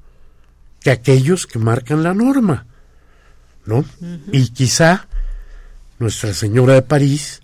que 0.81 0.91
aquellos 0.91 1.47
que 1.47 1.59
marcan 1.59 2.03
la 2.03 2.13
norma. 2.13 2.67
¿No? 3.65 3.85
Y 4.31 4.49
quizá 4.49 5.07
Nuestra 5.97 6.33
Señora 6.33 6.73
de 6.73 6.81
París 6.81 7.41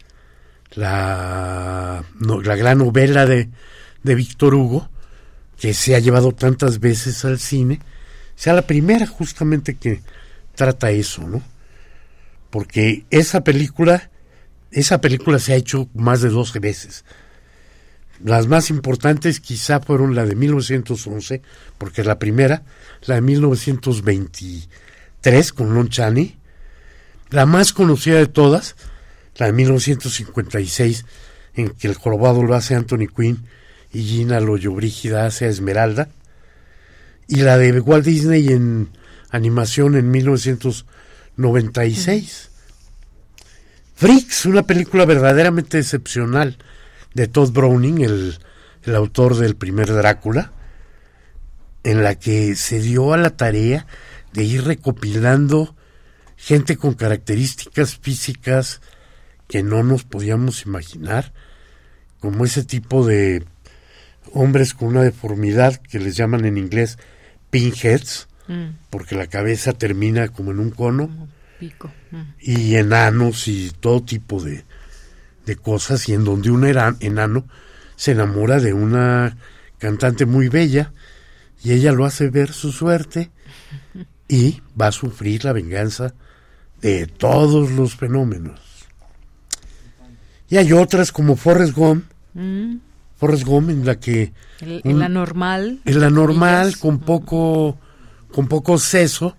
la, 0.71 2.03
la 2.19 2.55
gran 2.55 2.79
novela 2.79 3.25
de, 3.25 3.49
de 4.03 4.15
Víctor 4.15 4.53
Hugo, 4.53 4.89
que 5.57 5.73
se 5.73 5.95
ha 5.95 5.99
llevado 5.99 6.33
tantas 6.33 6.79
veces 6.79 7.23
al 7.23 7.39
cine, 7.39 7.79
sea 8.35 8.53
la 8.53 8.63
primera 8.63 9.07
justamente 9.07 9.75
que 9.77 10.01
trata 10.55 10.91
eso, 10.91 11.25
¿no? 11.25 11.41
Porque 12.49 13.05
esa 13.09 13.43
película, 13.43 14.09
esa 14.71 15.01
película 15.01 15.39
se 15.39 15.53
ha 15.53 15.55
hecho 15.55 15.89
más 15.93 16.21
de 16.21 16.29
12 16.29 16.59
veces. 16.59 17.03
Las 18.23 18.47
más 18.47 18.69
importantes 18.69 19.39
quizá 19.39 19.79
fueron 19.79 20.13
la 20.13 20.25
de 20.25 20.35
1911, 20.35 21.41
porque 21.77 22.01
es 22.01 22.07
la 22.07 22.19
primera, 22.19 22.63
la 23.05 23.15
de 23.15 23.21
1923 23.21 25.53
con 25.53 25.73
Lon 25.73 25.87
Chaney, 25.89 26.37
la 27.29 27.45
más 27.45 27.71
conocida 27.71 28.17
de 28.17 28.27
todas, 28.27 28.75
la 29.37 29.45
de 29.45 29.53
1956, 29.53 31.05
en 31.55 31.69
que 31.69 31.87
el 31.87 31.95
jorobado 31.95 32.43
lo 32.43 32.55
hace 32.55 32.75
Anthony 32.75 33.07
Quinn 33.15 33.45
y 33.93 34.03
Gina 34.03 34.41
Loyobrígida 34.41 35.25
hace 35.25 35.47
Esmeralda, 35.47 36.09
y 37.27 37.37
la 37.37 37.57
de 37.57 37.79
Walt 37.79 38.05
Disney 38.05 38.49
en 38.49 38.89
animación 39.29 39.95
en 39.95 40.11
1996. 40.11 42.48
Freaks, 43.99 44.45
una 44.45 44.63
película 44.63 45.03
verdaderamente 45.03 45.77
excepcional 45.77 46.57
de 47.13 47.27
Todd 47.27 47.51
Browning, 47.51 47.99
el, 47.99 48.39
el 48.84 48.95
autor 48.95 49.35
del 49.35 49.57
primer 49.57 49.91
Drácula, 49.91 50.53
en 51.84 52.01
la 52.01 52.15
que 52.15 52.55
se 52.55 52.80
dio 52.80 53.11
a 53.11 53.17
la 53.17 53.31
tarea 53.31 53.88
de 54.31 54.45
ir 54.45 54.63
recopilando 54.63 55.76
gente 56.38 56.77
con 56.77 56.93
características 56.93 57.97
físicas, 57.97 58.80
que 59.49 59.63
no 59.63 59.84
nos 59.84 60.05
podíamos 60.05 60.65
imaginar, 60.65 61.34
como 62.21 62.45
ese 62.45 62.63
tipo 62.63 63.05
de 63.05 63.43
hombres 64.31 64.73
con 64.73 64.88
una 64.88 65.03
deformidad 65.03 65.76
que 65.76 65.99
les 65.99 66.15
llaman 66.15 66.45
en 66.45 66.57
inglés 66.57 66.97
pinheads, 67.49 68.30
mm. 68.47 68.67
porque 68.91 69.15
la 69.15 69.27
cabeza 69.27 69.73
termina 69.73 70.30
como 70.30 70.51
en 70.51 70.59
un 70.59 70.71
cono, 70.71 71.09
pico. 71.60 71.91
Mm. 72.11 72.22
y 72.40 72.76
enanos 72.76 73.48
y 73.48 73.72
todo 73.80 74.02
tipo 74.02 74.41
de, 74.41 74.64
de 75.45 75.56
cosas, 75.56 76.07
y 76.10 76.14
en 76.14 76.23
donde 76.23 76.52
un 76.52 76.65
enano 76.65 77.45
se 77.95 78.11
enamora 78.11 78.60
de 78.60 78.73
una 78.73 79.38
cantante 79.77 80.26
muy 80.26 80.49
bella, 80.49 80.94
y 81.64 81.73
ella 81.73 81.91
lo 81.91 82.06
hace 82.06 82.30
ver 82.30 82.53
su 82.53 82.72
suerte, 82.72 83.31
y 84.27 84.61
va 84.80 84.88
a 84.88 84.91
sufrir 84.91 85.44
la 85.44 85.53
venganza 85.53 86.14
de 86.81 87.07
todos 87.07 87.72
los 87.72 87.95
fenómenos. 87.95 88.60
Y 90.49 90.57
hay 90.57 90.72
otras 90.73 91.11
como 91.11 91.36
Forrest 91.36 91.73
Gump. 91.76 92.06
Mm. 92.34 92.77
Forrest 93.18 93.44
Gump 93.44 93.69
en 93.69 93.86
la 93.86 93.99
que... 93.99 94.34
En 94.61 94.99
la 94.99 95.10
normal. 95.10 95.80
En 95.86 95.99
la 95.99 96.10
normal, 96.10 96.77
con 96.77 96.99
poco, 96.99 97.77
con 98.31 98.48
poco 98.48 98.77
seso, 98.77 99.36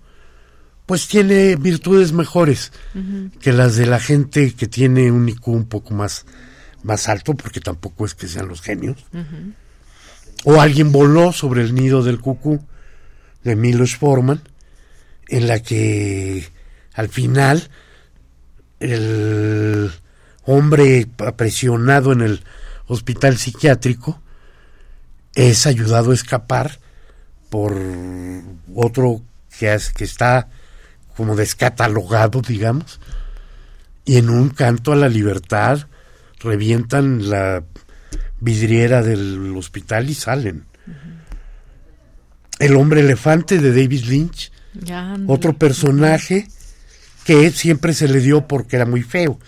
pues 0.91 1.07
tiene 1.07 1.55
virtudes 1.55 2.11
mejores 2.11 2.73
que 3.41 3.53
las 3.53 3.77
de 3.77 3.87
la 3.87 4.01
gente 4.01 4.53
que 4.55 4.67
tiene 4.67 5.12
un 5.12 5.29
IQ 5.29 5.47
un 5.47 5.67
poco 5.67 5.95
más, 5.95 6.27
más 6.83 7.09
alto, 7.09 7.35
porque 7.35 7.61
tampoco 7.61 8.05
es 8.05 8.17
que 8.17 8.27
sean 8.27 8.49
los 8.49 8.61
genios. 8.61 8.97
O 10.43 10.61
alguien 10.61 10.91
voló 10.91 11.31
sobre 11.33 11.62
el 11.62 11.77
nido 11.77 12.03
del 12.03 12.19
cucú 12.19 12.67
de 13.45 13.55
Milos 13.55 13.95
Forman, 13.95 14.43
en 15.29 15.47
la 15.47 15.61
que 15.61 16.49
al 16.95 17.09
final 17.09 17.71
el 18.81 19.93
hombre 20.47 21.07
presionado 21.37 22.11
en 22.11 22.23
el 22.23 22.43
hospital 22.89 23.39
psiquiátrico 23.39 24.21
es 25.37 25.69
ayudado 25.69 26.11
a 26.11 26.15
escapar 26.15 26.81
por 27.49 27.81
otro 28.75 29.23
que, 29.57 29.79
que 29.95 30.03
está 30.03 30.49
como 31.21 31.37
descatalogado, 31.37 32.41
digamos, 32.41 32.99
y 34.07 34.17
en 34.17 34.31
un 34.31 34.49
canto 34.49 34.91
a 34.91 34.97
la 34.97 35.11
libertad 35.11 35.87
revientan 36.39 37.29
la 37.29 37.63
vidriera 38.41 39.03
del 39.03 39.55
hospital 39.55 40.09
y 40.09 40.15
salen. 40.15 40.65
El 42.59 42.75
hombre 42.75 43.01
elefante 43.01 43.59
de 43.59 43.69
David 43.69 44.05
Lynch, 44.07 44.51
otro 45.27 45.59
personaje 45.59 46.49
que 47.25 47.51
siempre 47.51 47.93
se 47.93 48.09
le 48.09 48.21
dio 48.21 48.49
porque 48.49 48.77
era 48.77 48.87
muy 48.87 49.03
feo, 49.03 49.39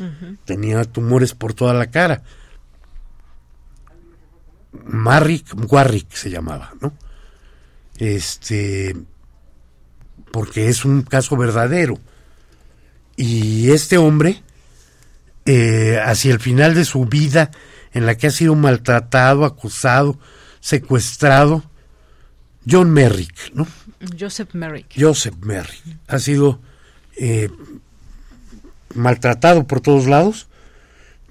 tenía 0.44 0.85
tumores 0.85 1.32
por 1.32 1.55
toda 1.55 1.73
la 1.73 1.86
cara. 1.86 2.23
Marrick 4.85 5.55
Warrick 5.73 6.12
se 6.12 6.28
llamaba, 6.28 6.74
¿no? 6.82 6.93
Este, 7.97 8.94
porque 10.32 10.68
es 10.68 10.84
un 10.84 11.02
caso 11.02 11.36
verdadero. 11.36 11.98
Y 13.16 13.70
este 13.70 13.98
hombre, 13.98 14.42
eh, 15.44 16.00
hacia 16.04 16.32
el 16.32 16.40
final 16.40 16.74
de 16.74 16.84
su 16.84 17.04
vida, 17.04 17.50
en 17.92 18.06
la 18.06 18.16
que 18.16 18.26
ha 18.26 18.30
sido 18.30 18.54
maltratado, 18.54 19.44
acusado, 19.44 20.18
secuestrado, 20.60 21.62
John 22.68 22.90
Merrick, 22.90 23.52
¿no? 23.54 23.66
Joseph 24.18 24.54
Merrick. 24.54 24.86
Joseph 24.98 25.34
Merrick. 25.42 25.82
Ha 26.09 26.18
sido 26.18 26.60
eh, 27.16 27.50
maltratado 28.94 29.66
por 29.66 29.80
todos 29.80 30.06
lados. 30.06 30.48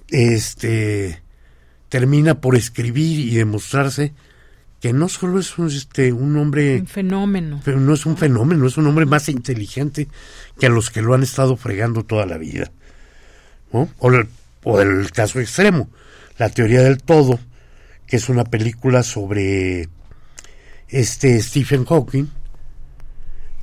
Este 0.10 1.22
termina 1.90 2.40
por 2.40 2.56
escribir 2.56 3.20
y 3.20 3.36
demostrarse 3.36 4.14
que 4.82 4.94
no 4.94 5.08
solo 5.08 5.40
es 5.40 5.60
un, 5.60 5.68
este, 5.68 6.12
un 6.12 6.36
hombre... 6.38 6.80
Un 6.80 6.88
fenómeno. 6.88 7.62
Pero 7.64 7.80
no 7.80 7.94
es 7.94 8.08
un 8.08 8.18
fenómeno, 8.18 8.66
es 8.66 8.78
un 8.78 8.88
hombre 8.88 9.06
más 9.06 9.30
inteligente 9.30 10.08
que 10.60 10.66
a 10.66 10.70
los 10.70 10.90
que 10.90 11.04
lo 11.04 11.14
han 11.14 11.22
estado 11.22 11.56
fregando 11.56 12.04
toda 12.04 12.26
la 12.26 12.40
vida. 12.40 12.72
O, 13.72 13.88
el, 14.12 14.28
o 14.64 14.82
el 14.82 15.12
caso 15.12 15.40
extremo, 15.40 15.88
la 16.40 16.50
teoría 16.50 16.82
del 16.82 16.98
todo, 16.98 17.40
que 18.08 18.18
es 18.18 18.28
una 18.28 18.44
película 18.44 19.04
sobre 19.04 19.88
este 20.90 21.40
Stephen 21.42 21.86
Hawking, 21.86 22.26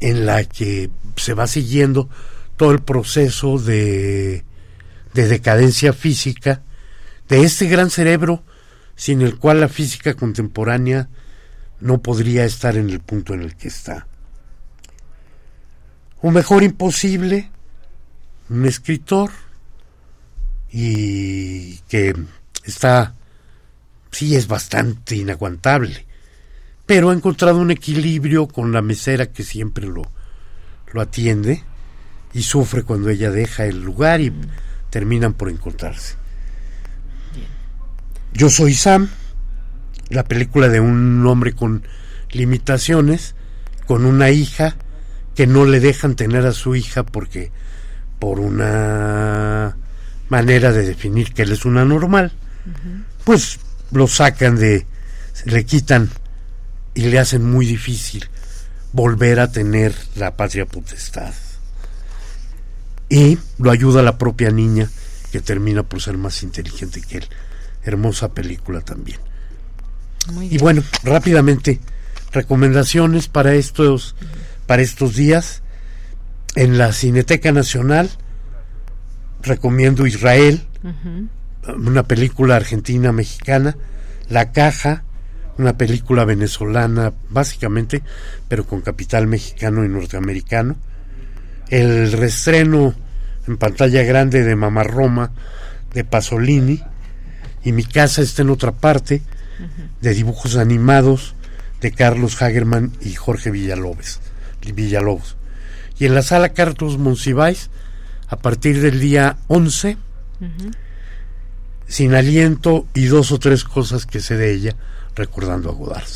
en 0.01 0.25
la 0.25 0.45
que 0.45 0.89
se 1.17 1.35
va 1.35 1.49
siguiendo 1.49 2.09
todo 2.57 2.71
el 2.71 2.81
proceso 2.81 3.59
de, 3.59 4.45
de 5.15 5.27
decadencia 5.27 5.93
física 5.93 6.63
de 7.29 7.43
este 7.43 7.67
gran 7.67 7.91
cerebro 7.91 8.45
sin 8.99 9.23
el 9.23 9.39
cual 9.39 9.61
la 9.61 9.69
física 9.69 10.15
contemporánea 10.15 11.09
no 11.81 12.03
podría 12.03 12.45
estar 12.45 12.77
en 12.77 12.91
el 12.91 12.99
punto 12.99 13.33
en 13.33 13.43
el 13.43 13.55
que 13.55 13.69
está. 13.69 14.09
O 16.21 16.33
mejor 16.33 16.65
imposible, 16.65 17.49
un 18.51 18.67
escritor 18.67 19.31
y 20.73 21.77
que 21.89 22.13
está, 22.65 23.15
sí 24.11 24.35
es 24.35 24.49
bastante 24.49 25.15
inaguantable, 25.15 26.05
pero 26.85 27.11
ha 27.11 27.15
encontrado 27.15 27.61
un 27.61 27.71
equilibrio 27.71 28.49
con 28.49 28.73
la 28.73 28.83
mesera 28.83 29.27
que 29.27 29.45
siempre 29.45 29.87
lo, 29.87 30.11
lo 30.93 31.01
atiende 31.01 31.63
y 32.35 32.43
sufre 32.43 32.83
cuando 32.83 33.11
ella 33.11 33.31
deja 33.31 33.65
el 33.65 33.81
lugar 33.81 34.21
y 34.21 34.33
terminan 34.91 35.35
por 35.35 35.51
encontrarse. 35.51 36.17
Yo 38.39 38.51
soy 38.51 38.73
Sam, 38.73 39.09
la 40.11 40.23
película 40.23 40.69
de 40.69 40.79
un 40.79 41.27
hombre 41.27 41.55
con 41.55 41.83
limitaciones, 42.31 43.35
con 43.85 44.05
una 44.07 44.31
hija 44.31 44.77
que 45.35 45.49
no 45.49 45.65
le 45.65 45.81
dejan 45.81 46.15
tener 46.15 46.47
a 46.47 46.53
su 46.53 46.77
hija 46.77 47.03
porque 47.03 47.51
por 48.21 48.39
una 48.39 49.77
manera 50.29 50.71
de 50.71 50.87
definir 50.87 51.35
que 51.35 51.43
él 51.43 51.51
es 51.51 51.65
una 51.65 51.85
normal, 51.85 52.31
pues 53.25 53.59
lo 53.91 54.07
sacan 54.07 54.55
de, 54.55 54.87
le 55.45 55.67
quitan 55.67 56.09
y 56.95 57.09
le 57.09 57.19
hacen 57.19 57.45
muy 57.45 57.67
difícil 57.67 58.29
volver 58.93 59.41
a 59.41 59.51
tener 59.51 59.97
la 60.15 60.37
patria 60.37 60.65
potestad. 60.65 61.35
Y 63.09 63.37
lo 63.59 63.73
ayuda 63.73 64.01
la 64.01 64.17
propia 64.17 64.53
niña 64.53 64.89
que 65.33 65.41
termina 65.41 65.83
por 65.83 66.01
ser 66.01 66.17
más 66.19 66.45
inteligente 66.45 67.03
que 67.03 67.17
él 67.17 67.29
hermosa 67.89 68.33
película 68.33 68.81
también. 68.81 69.19
y 70.41 70.59
bueno, 70.59 70.83
rápidamente, 71.03 71.81
recomendaciones 72.33 73.29
para 73.29 73.55
estos, 73.55 74.15
para 74.67 74.83
estos 74.83 75.17
días. 75.17 75.63
En 76.55 76.79
la 76.79 76.93
Cineteca 76.93 77.53
Nacional 77.53 78.11
recomiendo 79.43 80.07
Israel, 80.07 80.63
una 81.77 82.03
película 82.05 82.57
argentina 82.57 83.13
mexicana, 83.13 83.77
La 84.29 84.53
Caja, 84.53 85.05
una 85.59 85.77
película 85.77 86.25
venezolana 86.25 87.13
básicamente, 87.31 88.03
pero 88.49 88.65
con 88.65 88.81
capital 88.81 89.27
mexicano 89.27 89.85
y 89.85 89.89
norteamericano. 89.89 90.77
El 91.69 92.13
restreno 92.13 92.95
en 93.47 93.57
pantalla 93.57 94.03
grande 94.03 94.45
de 94.45 94.57
Mamá 94.57 94.85
Roma 94.85 95.33
de 95.93 96.05
Pasolini, 96.05 96.83
y 97.65 97.73
mi 97.73 97.85
casa 97.85 98.23
está 98.23 98.43
en 98.43 98.51
otra 98.51 98.73
parte 98.73 99.23
de 100.01 100.15
dibujos 100.15 100.57
animados 100.57 101.35
de 101.81 101.93
Carlos 101.93 102.41
Hagerman 102.41 102.93
y 103.01 103.15
Jorge 103.15 103.51
Villalobos. 103.51 104.21
Villalobos. 104.75 105.37
Y 105.99 106.07
en 106.07 106.15
la 106.15 106.23
sala 106.23 106.51
Carlos 106.51 106.99
Monsiváis, 106.99 107.71
a 108.29 108.37
partir 108.37 108.81
del 108.81 109.01
día 109.01 109.39
11, 109.49 109.97
sin 111.87 112.15
aliento 112.15 112.87
y 112.95 113.07
dos 113.07 113.33
o 113.33 113.39
tres 113.39 113.65
cosas 113.65 114.07
que 114.07 114.21
sé 114.21 114.37
de 114.37 114.53
ella, 114.53 114.77
recordando 115.17 115.71
a 115.71 115.73
Godard. 115.73 116.09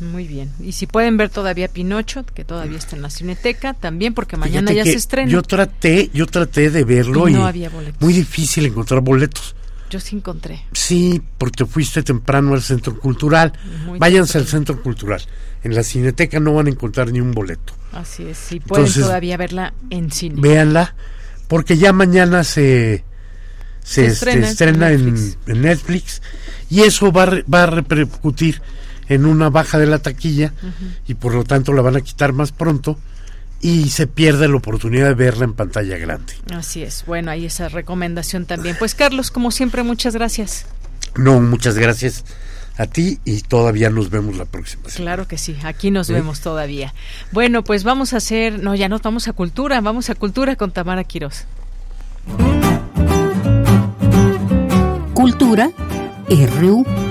Muy 0.00 0.28
bien. 0.28 0.52
Y 0.60 0.72
si 0.72 0.86
pueden 0.86 1.16
ver 1.16 1.28
todavía 1.28 1.68
Pinocho, 1.68 2.24
que 2.24 2.44
todavía 2.44 2.78
está 2.78 2.94
en 2.94 3.02
la 3.02 3.10
Cineteca, 3.10 3.74
también 3.74 4.14
porque 4.14 4.36
mañana 4.36 4.72
ya 4.72 4.84
se 4.84 4.94
estrena. 4.94 5.30
Yo 5.30 5.42
traté, 5.42 6.10
yo 6.14 6.26
traté 6.26 6.70
de 6.70 6.84
verlo 6.84 7.28
y, 7.28 7.32
no 7.32 7.46
había 7.46 7.70
muy 7.98 8.12
difícil 8.12 8.66
encontrar 8.66 9.00
boletos. 9.00 9.56
Yo 9.90 10.00
sí 10.00 10.16
encontré. 10.16 10.64
Sí, 10.72 11.22
porque 11.38 11.64
fuiste 11.64 12.02
temprano 12.02 12.54
al 12.54 12.62
centro 12.62 12.98
cultural. 12.98 13.52
Váyanse 13.98 14.38
al 14.38 14.46
centro 14.46 14.82
cultural. 14.82 15.22
En 15.62 15.74
la 15.74 15.82
cineteca 15.82 16.40
no 16.40 16.54
van 16.54 16.66
a 16.66 16.70
encontrar 16.70 17.10
ni 17.10 17.20
un 17.20 17.32
boleto. 17.32 17.72
Así 17.92 18.24
es, 18.24 18.38
sí, 18.38 18.60
pueden 18.60 18.92
todavía 18.92 19.36
verla 19.36 19.72
en 19.90 20.10
cine. 20.12 20.40
Véanla, 20.40 20.94
porque 21.48 21.78
ya 21.78 21.92
mañana 21.92 22.44
se, 22.44 23.04
se, 23.82 24.06
estrena, 24.06 24.90
en, 24.90 25.14
Netflix. 25.46 26.20
y 26.68 26.82
eso 26.82 27.10
va, 27.10 27.26
va 27.52 27.62
a 27.62 27.66
repercutir 27.66 28.60
en 29.08 29.24
una 29.24 29.48
baja 29.48 29.78
de 29.78 29.86
la 29.86 29.98
taquilla 29.98 30.52
y 31.06 31.14
por 31.14 31.34
lo 31.34 31.44
tanto 31.44 31.72
la 31.72 31.80
van 31.80 31.96
a 31.96 32.02
quitar 32.02 32.34
más 32.34 32.52
pronto 32.52 32.98
y 33.60 33.88
se 33.90 34.06
pierde 34.06 34.48
la 34.48 34.56
oportunidad 34.56 35.08
de 35.08 35.14
verla 35.14 35.44
en 35.44 35.54
pantalla 35.54 35.96
grande. 35.96 36.34
Así 36.54 36.82
es. 36.82 37.04
Bueno, 37.06 37.30
ahí 37.30 37.46
esa 37.46 37.68
recomendación 37.68 38.46
también. 38.46 38.76
Pues 38.78 38.94
Carlos, 38.94 39.30
como 39.30 39.50
siempre, 39.50 39.82
muchas 39.82 40.14
gracias. 40.14 40.66
No, 41.16 41.40
muchas 41.40 41.76
gracias 41.76 42.24
a 42.76 42.86
ti 42.86 43.18
y 43.24 43.40
todavía 43.42 43.90
nos 43.90 44.08
vemos 44.08 44.36
la 44.36 44.44
próxima 44.44 44.84
semana. 44.88 44.96
Claro 44.96 45.28
que 45.28 45.36
sí, 45.36 45.56
aquí 45.64 45.90
nos 45.90 46.08
vemos 46.08 46.40
todavía. 46.40 46.94
Bueno, 47.32 47.64
pues 47.64 47.82
vamos 47.82 48.12
a 48.12 48.18
hacer, 48.18 48.62
no, 48.62 48.74
ya 48.76 48.88
nos 48.88 49.02
vamos 49.02 49.26
a 49.26 49.32
cultura, 49.32 49.80
vamos 49.80 50.10
a 50.10 50.14
cultura 50.14 50.54
con 50.54 50.70
Tamara 50.70 51.02
Quiroz. 51.02 51.44
Cultura 55.14 55.70
RU. 56.28 57.07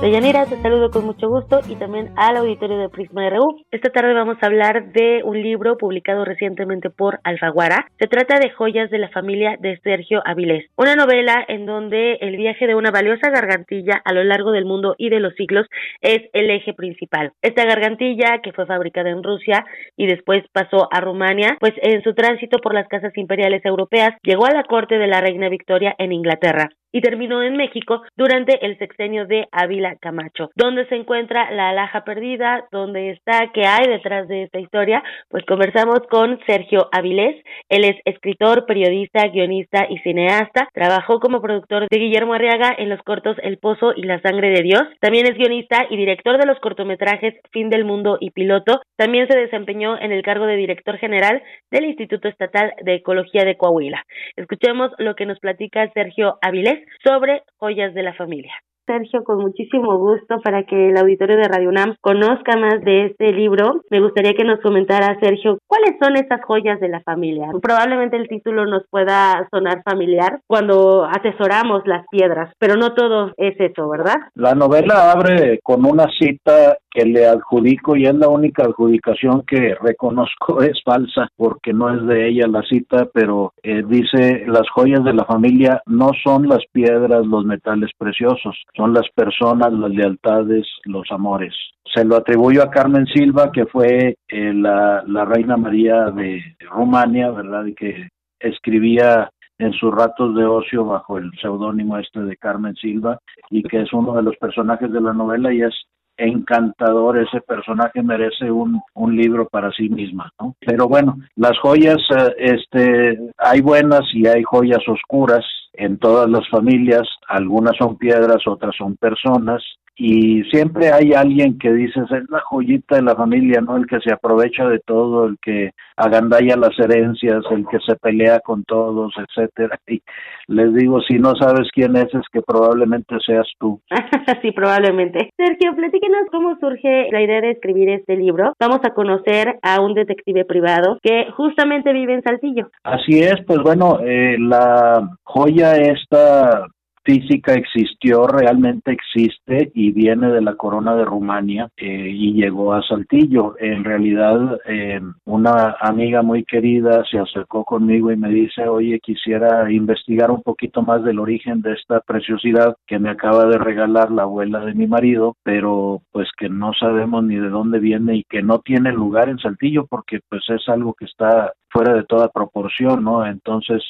Deyanira, 0.00 0.46
te 0.46 0.56
saludo 0.62 0.90
con 0.90 1.04
mucho 1.04 1.28
gusto 1.28 1.60
y 1.68 1.76
también 1.76 2.08
al 2.16 2.38
auditorio 2.38 2.78
de 2.78 2.88
Prisma 2.88 3.28
RU. 3.28 3.60
Esta 3.70 3.90
tarde 3.90 4.14
vamos 4.14 4.38
a 4.40 4.46
hablar 4.46 4.92
de 4.92 5.20
un 5.24 5.42
libro 5.42 5.76
publicado 5.76 6.24
recientemente 6.24 6.88
por 6.88 7.20
Alfaguara. 7.22 7.86
Se 7.98 8.06
trata 8.06 8.38
de 8.38 8.48
Joyas 8.48 8.88
de 8.90 8.96
la 8.96 9.10
familia 9.10 9.58
de 9.60 9.78
Sergio 9.82 10.22
Avilés, 10.24 10.64
una 10.76 10.96
novela 10.96 11.44
en 11.48 11.66
donde 11.66 12.14
el 12.22 12.38
viaje 12.38 12.66
de 12.66 12.74
una 12.74 12.90
valiosa 12.90 13.28
gargantilla 13.28 14.00
a 14.02 14.14
lo 14.14 14.24
largo 14.24 14.52
del 14.52 14.64
mundo 14.64 14.94
y 14.96 15.10
de 15.10 15.20
los 15.20 15.34
siglos 15.34 15.66
es 16.00 16.30
el 16.32 16.48
eje 16.48 16.72
principal. 16.72 17.32
Esta 17.42 17.66
gargantilla, 17.66 18.40
que 18.42 18.52
fue 18.52 18.64
fabricada 18.64 19.10
en 19.10 19.22
Rusia 19.22 19.66
y 19.98 20.06
después 20.06 20.42
pasó 20.54 20.88
a 20.90 21.02
Rumania, 21.02 21.58
pues 21.60 21.74
en 21.82 22.02
su 22.02 22.14
tránsito 22.14 22.56
por 22.60 22.72
las 22.72 22.88
casas 22.88 23.14
imperiales 23.18 23.62
europeas 23.66 24.14
llegó 24.22 24.46
a 24.46 24.54
la 24.54 24.64
corte 24.64 24.96
de 24.96 25.08
la 25.08 25.20
reina 25.20 25.50
Victoria 25.50 25.94
en 25.98 26.12
Inglaterra 26.12 26.70
y 26.92 27.00
terminó 27.00 27.42
en 27.42 27.56
México 27.56 28.02
durante 28.16 28.64
el 28.64 28.78
sexenio 28.78 29.26
de 29.26 29.46
Ávila 29.52 29.96
Camacho. 29.96 30.50
¿Dónde 30.56 30.86
se 30.88 30.96
encuentra 30.96 31.50
la 31.50 31.70
alhaja 31.70 32.04
perdida? 32.04 32.64
¿Dónde 32.72 33.10
está? 33.10 33.50
¿Qué 33.52 33.64
hay 33.66 33.86
detrás 33.86 34.28
de 34.28 34.44
esta 34.44 34.58
historia? 34.58 35.02
Pues 35.28 35.44
conversamos 35.44 36.00
con 36.10 36.38
Sergio 36.46 36.88
Avilés. 36.92 37.42
Él 37.68 37.84
es 37.84 37.96
escritor, 38.04 38.66
periodista, 38.66 39.28
guionista 39.28 39.86
y 39.88 39.98
cineasta. 39.98 40.68
Trabajó 40.72 41.20
como 41.20 41.40
productor 41.40 41.88
de 41.88 41.98
Guillermo 41.98 42.34
Arriaga 42.34 42.74
en 42.76 42.88
los 42.88 43.02
cortos 43.02 43.36
El 43.42 43.58
Pozo 43.58 43.92
y 43.94 44.02
La 44.02 44.20
Sangre 44.20 44.50
de 44.50 44.62
Dios. 44.62 44.82
También 45.00 45.26
es 45.26 45.36
guionista 45.36 45.86
y 45.88 45.96
director 45.96 46.38
de 46.38 46.46
los 46.46 46.58
cortometrajes 46.60 47.34
Fin 47.52 47.70
del 47.70 47.84
Mundo 47.84 48.18
y 48.20 48.30
Piloto. 48.30 48.80
También 48.96 49.28
se 49.28 49.38
desempeñó 49.38 49.98
en 49.98 50.12
el 50.12 50.22
cargo 50.22 50.46
de 50.46 50.56
director 50.56 50.98
general 50.98 51.42
del 51.70 51.84
Instituto 51.84 52.28
Estatal 52.28 52.74
de 52.82 52.94
Ecología 52.94 53.44
de 53.44 53.56
Coahuila. 53.56 54.04
Escuchemos 54.36 54.90
lo 54.98 55.14
que 55.14 55.26
nos 55.26 55.38
platica 55.38 55.90
Sergio 55.92 56.38
Avilés 56.42 56.79
sobre 57.04 57.42
joyas 57.58 57.94
de 57.94 58.02
la 58.02 58.14
familia. 58.14 58.54
Sergio, 58.90 59.22
con 59.22 59.38
muchísimo 59.38 59.98
gusto 59.98 60.40
para 60.42 60.64
que 60.64 60.88
el 60.88 60.96
auditorio 60.96 61.36
de 61.36 61.44
Radio 61.44 61.68
UNAM 61.68 61.94
conozca 62.00 62.56
más 62.56 62.80
de 62.82 63.06
este 63.06 63.30
libro. 63.30 63.82
Me 63.88 64.00
gustaría 64.00 64.34
que 64.34 64.42
nos 64.42 64.58
comentara, 64.60 65.16
Sergio, 65.20 65.58
cuáles 65.68 65.94
son 66.02 66.16
esas 66.16 66.44
joyas 66.44 66.80
de 66.80 66.88
la 66.88 67.00
familia. 67.02 67.50
Probablemente 67.62 68.16
el 68.16 68.26
título 68.26 68.66
nos 68.66 68.82
pueda 68.90 69.46
sonar 69.52 69.84
familiar 69.84 70.40
cuando 70.48 71.04
atesoramos 71.04 71.86
las 71.86 72.04
piedras, 72.10 72.52
pero 72.58 72.74
no 72.74 72.94
todo 72.94 73.32
es 73.36 73.54
eso, 73.60 73.88
¿verdad? 73.88 74.16
La 74.34 74.56
novela 74.56 75.12
abre 75.12 75.60
con 75.62 75.86
una 75.86 76.06
cita 76.18 76.76
que 76.90 77.04
le 77.04 77.26
adjudico 77.26 77.96
y 77.96 78.06
es 78.06 78.14
la 78.14 78.28
única 78.28 78.64
adjudicación 78.64 79.44
que 79.46 79.74
reconozco 79.80 80.60
es 80.62 80.82
falsa 80.84 81.28
porque 81.36 81.72
no 81.72 81.94
es 81.94 82.04
de 82.06 82.28
ella 82.28 82.46
la 82.48 82.62
cita, 82.62 83.08
pero 83.12 83.52
eh, 83.62 83.82
dice 83.86 84.44
las 84.46 84.68
joyas 84.74 85.04
de 85.04 85.14
la 85.14 85.24
familia 85.24 85.82
no 85.86 86.10
son 86.24 86.48
las 86.48 86.64
piedras, 86.72 87.24
los 87.26 87.44
metales 87.44 87.90
preciosos, 87.96 88.56
son 88.80 88.94
las 88.94 89.06
personas, 89.14 89.74
las 89.74 89.90
lealtades, 89.90 90.66
los 90.84 91.06
amores. 91.10 91.54
Se 91.94 92.02
lo 92.02 92.16
atribuyo 92.16 92.62
a 92.62 92.70
Carmen 92.70 93.04
Silva, 93.06 93.52
que 93.52 93.66
fue 93.66 94.16
eh, 94.26 94.52
la, 94.54 95.04
la 95.06 95.26
reina 95.26 95.58
María 95.58 96.06
de 96.06 96.42
Rumania, 96.60 97.30
¿verdad? 97.30 97.66
Y 97.66 97.74
que 97.74 98.08
escribía 98.38 99.28
en 99.58 99.72
sus 99.74 99.94
ratos 99.94 100.34
de 100.34 100.46
ocio 100.46 100.86
bajo 100.86 101.18
el 101.18 101.30
seudónimo 101.42 101.98
este 101.98 102.20
de 102.20 102.38
Carmen 102.38 102.74
Silva 102.76 103.18
y 103.50 103.62
que 103.64 103.82
es 103.82 103.92
uno 103.92 104.14
de 104.14 104.22
los 104.22 104.34
personajes 104.38 104.90
de 104.90 105.00
la 105.02 105.12
novela 105.12 105.52
y 105.52 105.60
es 105.60 105.74
encantador, 106.16 107.18
ese 107.18 107.42
personaje 107.42 108.02
merece 108.02 108.50
un, 108.50 108.80
un 108.94 109.16
libro 109.16 109.46
para 109.46 109.70
sí 109.72 109.90
misma, 109.90 110.32
¿no? 110.40 110.54
Pero 110.60 110.88
bueno, 110.88 111.18
las 111.36 111.58
joyas, 111.58 111.98
eh, 112.16 112.34
este, 112.38 113.18
hay 113.36 113.60
buenas 113.60 114.02
y 114.14 114.26
hay 114.26 114.42
joyas 114.42 114.86
oscuras 114.88 115.44
en 115.72 115.98
todas 115.98 116.28
las 116.28 116.48
familias, 116.48 117.08
algunas 117.28 117.76
son 117.76 117.96
piedras, 117.96 118.46
otras 118.46 118.74
son 118.76 118.96
personas, 118.96 119.62
y 120.02 120.42
siempre 120.44 120.90
hay 120.90 121.12
alguien 121.12 121.58
que 121.58 121.70
dices 121.74 122.10
es 122.10 122.30
la 122.30 122.40
joyita 122.40 122.96
de 122.96 123.02
la 123.02 123.14
familia, 123.14 123.60
¿no? 123.60 123.76
El 123.76 123.86
que 123.86 124.00
se 124.00 124.10
aprovecha 124.10 124.66
de 124.66 124.78
todo, 124.78 125.26
el 125.26 125.36
que 125.42 125.72
agandalla 125.94 126.56
las 126.56 126.78
herencias, 126.78 127.44
el 127.50 127.66
que 127.66 127.76
se 127.86 127.96
pelea 127.96 128.40
con 128.40 128.64
todos, 128.64 129.12
etcétera. 129.18 129.78
Y 129.86 130.00
les 130.46 130.72
digo, 130.72 131.02
si 131.02 131.18
no 131.18 131.34
sabes 131.38 131.68
quién 131.74 131.96
es, 131.96 132.06
es 132.14 132.26
que 132.32 132.40
probablemente 132.40 133.16
seas 133.26 133.46
tú. 133.58 133.78
sí, 134.40 134.52
probablemente. 134.52 135.28
Sergio, 135.36 135.76
platíquenos 135.76 136.28
cómo 136.30 136.56
surge 136.58 137.08
la 137.12 137.20
idea 137.20 137.42
de 137.42 137.50
escribir 137.50 137.90
este 137.90 138.16
libro. 138.16 138.54
Vamos 138.58 138.80
a 138.84 138.94
conocer 138.94 139.58
a 139.60 139.82
un 139.82 139.92
detective 139.92 140.46
privado 140.46 140.98
que 141.02 141.26
justamente 141.36 141.92
vive 141.92 142.14
en 142.14 142.22
Saltillo. 142.22 142.70
Así 142.84 143.18
es, 143.20 143.36
pues 143.46 143.58
bueno, 143.62 143.98
eh, 144.02 144.36
la 144.38 145.10
joya 145.24 145.72
esta 145.76 146.68
física 147.10 147.54
existió, 147.54 148.28
realmente 148.28 148.92
existe 148.92 149.72
y 149.74 149.90
viene 149.90 150.30
de 150.30 150.40
la 150.40 150.54
corona 150.54 150.94
de 150.94 151.04
Rumania 151.04 151.68
eh, 151.76 152.08
y 152.08 152.34
llegó 152.34 152.72
a 152.72 152.82
Saltillo. 152.82 153.56
En 153.58 153.82
realidad, 153.82 154.60
eh, 154.66 155.00
una 155.24 155.74
amiga 155.80 156.22
muy 156.22 156.44
querida 156.44 157.02
se 157.10 157.18
acercó 157.18 157.64
conmigo 157.64 158.12
y 158.12 158.16
me 158.16 158.28
dice, 158.28 158.68
oye, 158.68 159.00
quisiera 159.00 159.72
investigar 159.72 160.30
un 160.30 160.42
poquito 160.42 160.82
más 160.82 161.02
del 161.02 161.18
origen 161.18 161.62
de 161.62 161.72
esta 161.72 161.98
preciosidad 162.00 162.76
que 162.86 163.00
me 163.00 163.10
acaba 163.10 163.46
de 163.46 163.58
regalar 163.58 164.12
la 164.12 164.22
abuela 164.22 164.60
de 164.60 164.74
mi 164.74 164.86
marido, 164.86 165.36
pero 165.42 166.02
pues 166.12 166.28
que 166.38 166.48
no 166.48 166.72
sabemos 166.78 167.24
ni 167.24 167.36
de 167.36 167.48
dónde 167.48 167.80
viene 167.80 168.18
y 168.18 168.24
que 168.24 168.40
no 168.40 168.60
tiene 168.60 168.92
lugar 168.92 169.28
en 169.28 169.38
Saltillo 169.38 169.84
porque 169.86 170.20
pues 170.28 170.42
es 170.48 170.68
algo 170.68 170.94
que 170.94 171.06
está 171.06 171.54
fuera 171.70 171.92
de 171.92 172.04
toda 172.04 172.28
proporción, 172.28 173.02
¿no? 173.02 173.26
Entonces 173.26 173.82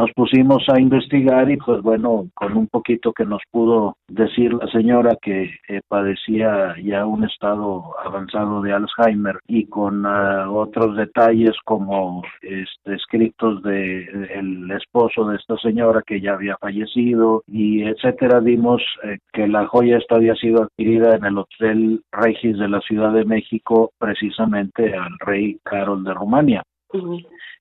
nos 0.00 0.12
pusimos 0.12 0.64
a 0.70 0.80
investigar 0.80 1.50
y 1.50 1.58
pues 1.58 1.82
bueno, 1.82 2.26
con 2.32 2.56
un 2.56 2.68
poquito 2.68 3.12
que 3.12 3.26
nos 3.26 3.42
pudo 3.50 3.98
decir 4.08 4.54
la 4.54 4.66
señora 4.68 5.14
que 5.20 5.50
eh, 5.68 5.82
padecía 5.88 6.74
ya 6.82 7.04
un 7.04 7.24
estado 7.24 7.94
avanzado 8.02 8.62
de 8.62 8.72
Alzheimer 8.72 9.40
y 9.46 9.66
con 9.66 10.06
ah, 10.06 10.50
otros 10.50 10.96
detalles 10.96 11.54
como 11.66 12.22
este, 12.40 12.94
escritos 12.94 13.62
de 13.62 14.04
el 14.34 14.70
esposo 14.70 15.26
de 15.26 15.36
esta 15.36 15.58
señora 15.58 16.02
que 16.06 16.22
ya 16.22 16.32
había 16.32 16.56
fallecido 16.56 17.42
y 17.46 17.82
etcétera, 17.82 18.40
vimos 18.40 18.80
eh, 19.04 19.18
que 19.34 19.48
la 19.48 19.66
joya 19.66 19.98
esta 19.98 20.14
había 20.14 20.34
sido 20.36 20.62
adquirida 20.62 21.16
en 21.16 21.26
el 21.26 21.36
Hotel 21.36 22.00
Regis 22.10 22.56
de 22.58 22.68
la 22.68 22.80
Ciudad 22.80 23.12
de 23.12 23.26
México 23.26 23.92
precisamente 23.98 24.94
al 24.96 25.12
rey 25.26 25.58
Carol 25.62 26.02
de 26.04 26.14
Rumania. 26.14 26.62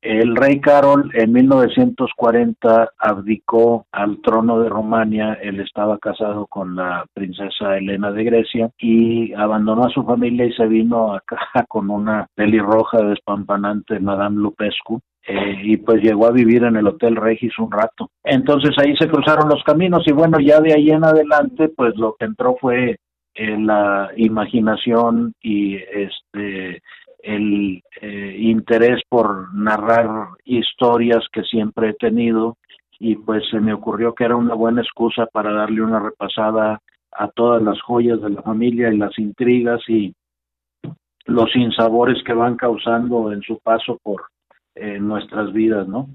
El 0.01 0.35
rey 0.35 0.59
Carol 0.61 1.11
en 1.13 1.33
1940 1.33 2.93
abdicó 2.97 3.85
al 3.91 4.21
trono 4.21 4.61
de 4.61 4.69
Rumania, 4.69 5.37
él 5.41 5.59
estaba 5.59 5.97
casado 5.97 6.47
con 6.47 6.75
la 6.75 7.05
princesa 7.13 7.77
Elena 7.77 8.11
de 8.11 8.23
Grecia 8.23 8.71
y 8.79 9.33
abandonó 9.33 9.85
a 9.85 9.89
su 9.89 10.03
familia 10.03 10.45
y 10.45 10.53
se 10.53 10.65
vino 10.67 11.13
acá 11.13 11.37
con 11.67 11.89
una 11.89 12.27
pelirroja 12.33 13.03
despampanante, 13.03 13.99
Madame 13.99 14.37
Lupescu, 14.37 15.01
eh, 15.27 15.59
y 15.63 15.77
pues 15.77 16.01
llegó 16.01 16.27
a 16.27 16.31
vivir 16.31 16.63
en 16.63 16.77
el 16.77 16.87
Hotel 16.87 17.15
Regis 17.15 17.59
un 17.59 17.71
rato. 17.71 18.09
Entonces 18.23 18.71
ahí 18.77 18.95
se 18.97 19.09
cruzaron 19.09 19.49
los 19.49 19.63
caminos 19.63 20.03
y 20.07 20.13
bueno, 20.13 20.39
ya 20.39 20.61
de 20.61 20.73
ahí 20.73 20.91
en 20.91 21.03
adelante 21.03 21.69
pues 21.69 21.95
lo 21.97 22.15
que 22.17 22.25
entró 22.25 22.55
fue 22.59 22.97
eh, 23.35 23.57
la 23.59 24.09
imaginación 24.15 25.33
y 25.41 25.75
este 25.75 26.81
el 27.21 27.83
eh, 28.01 28.35
interés 28.39 29.01
por 29.09 29.53
narrar 29.53 30.29
historias 30.45 31.25
que 31.31 31.43
siempre 31.43 31.89
he 31.89 31.93
tenido 31.93 32.57
y 32.99 33.15
pues 33.15 33.43
se 33.49 33.59
me 33.59 33.73
ocurrió 33.73 34.13
que 34.13 34.25
era 34.25 34.35
una 34.35 34.53
buena 34.53 34.81
excusa 34.81 35.25
para 35.27 35.53
darle 35.53 35.81
una 35.81 35.99
repasada 35.99 36.79
a 37.11 37.27
todas 37.29 37.61
las 37.61 37.81
joyas 37.81 38.21
de 38.21 38.29
la 38.29 38.41
familia 38.41 38.93
y 38.93 38.97
las 38.97 39.17
intrigas 39.17 39.81
y 39.87 40.13
los 41.25 41.51
sinsabores 41.51 42.21
que 42.23 42.33
van 42.33 42.55
causando 42.55 43.31
en 43.31 43.41
su 43.41 43.59
paso 43.59 43.97
por 44.03 44.25
eh, 44.75 44.99
nuestras 44.99 45.51
vidas, 45.53 45.87
¿no? 45.87 46.09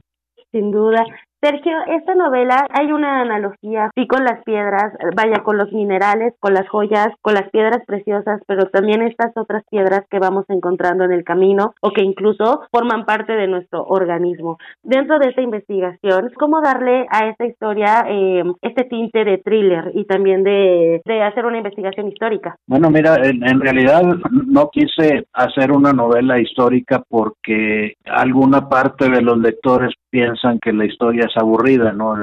Sin 0.50 0.70
duda. 0.70 1.04
Sergio, 1.44 1.76
esta 1.88 2.14
novela 2.14 2.66
hay 2.70 2.90
una 2.90 3.20
analogía, 3.20 3.90
sí, 3.94 4.06
con 4.06 4.24
las 4.24 4.42
piedras, 4.44 4.94
vaya, 5.14 5.42
con 5.42 5.58
los 5.58 5.70
minerales, 5.74 6.32
con 6.40 6.54
las 6.54 6.66
joyas, 6.70 7.08
con 7.20 7.34
las 7.34 7.50
piedras 7.50 7.84
preciosas, 7.86 8.40
pero 8.46 8.70
también 8.70 9.02
estas 9.02 9.36
otras 9.36 9.62
piedras 9.70 10.06
que 10.10 10.18
vamos 10.18 10.46
encontrando 10.48 11.04
en 11.04 11.12
el 11.12 11.22
camino 11.22 11.74
o 11.82 11.90
que 11.90 12.02
incluso 12.02 12.62
forman 12.72 13.04
parte 13.04 13.34
de 13.34 13.46
nuestro 13.46 13.84
organismo. 13.84 14.56
Dentro 14.82 15.18
de 15.18 15.28
esta 15.28 15.42
investigación, 15.42 16.30
¿cómo 16.38 16.62
darle 16.62 17.04
a 17.10 17.28
esta 17.28 17.44
historia 17.44 18.06
eh, 18.08 18.42
este 18.62 18.84
tinte 18.84 19.22
de 19.26 19.36
thriller 19.36 19.90
y 19.92 20.06
también 20.06 20.44
de, 20.44 21.02
hacer 21.24 21.44
una 21.44 21.58
investigación 21.58 22.08
histórica? 22.08 22.56
Bueno, 22.66 22.88
mira, 22.88 23.16
en 23.16 23.60
realidad 23.60 24.02
no 24.46 24.70
quise 24.70 25.26
hacer 25.34 25.72
una 25.72 25.92
novela 25.92 26.40
histórica 26.40 27.02
porque 27.06 27.96
alguna 28.06 28.66
parte 28.66 29.10
de 29.10 29.20
los 29.20 29.36
lectores 29.36 29.92
piensan 30.14 30.60
que 30.60 30.72
la 30.72 30.84
historia 30.84 31.24
es 31.26 31.36
aburrida, 31.36 31.90
¿no? 31.90 32.14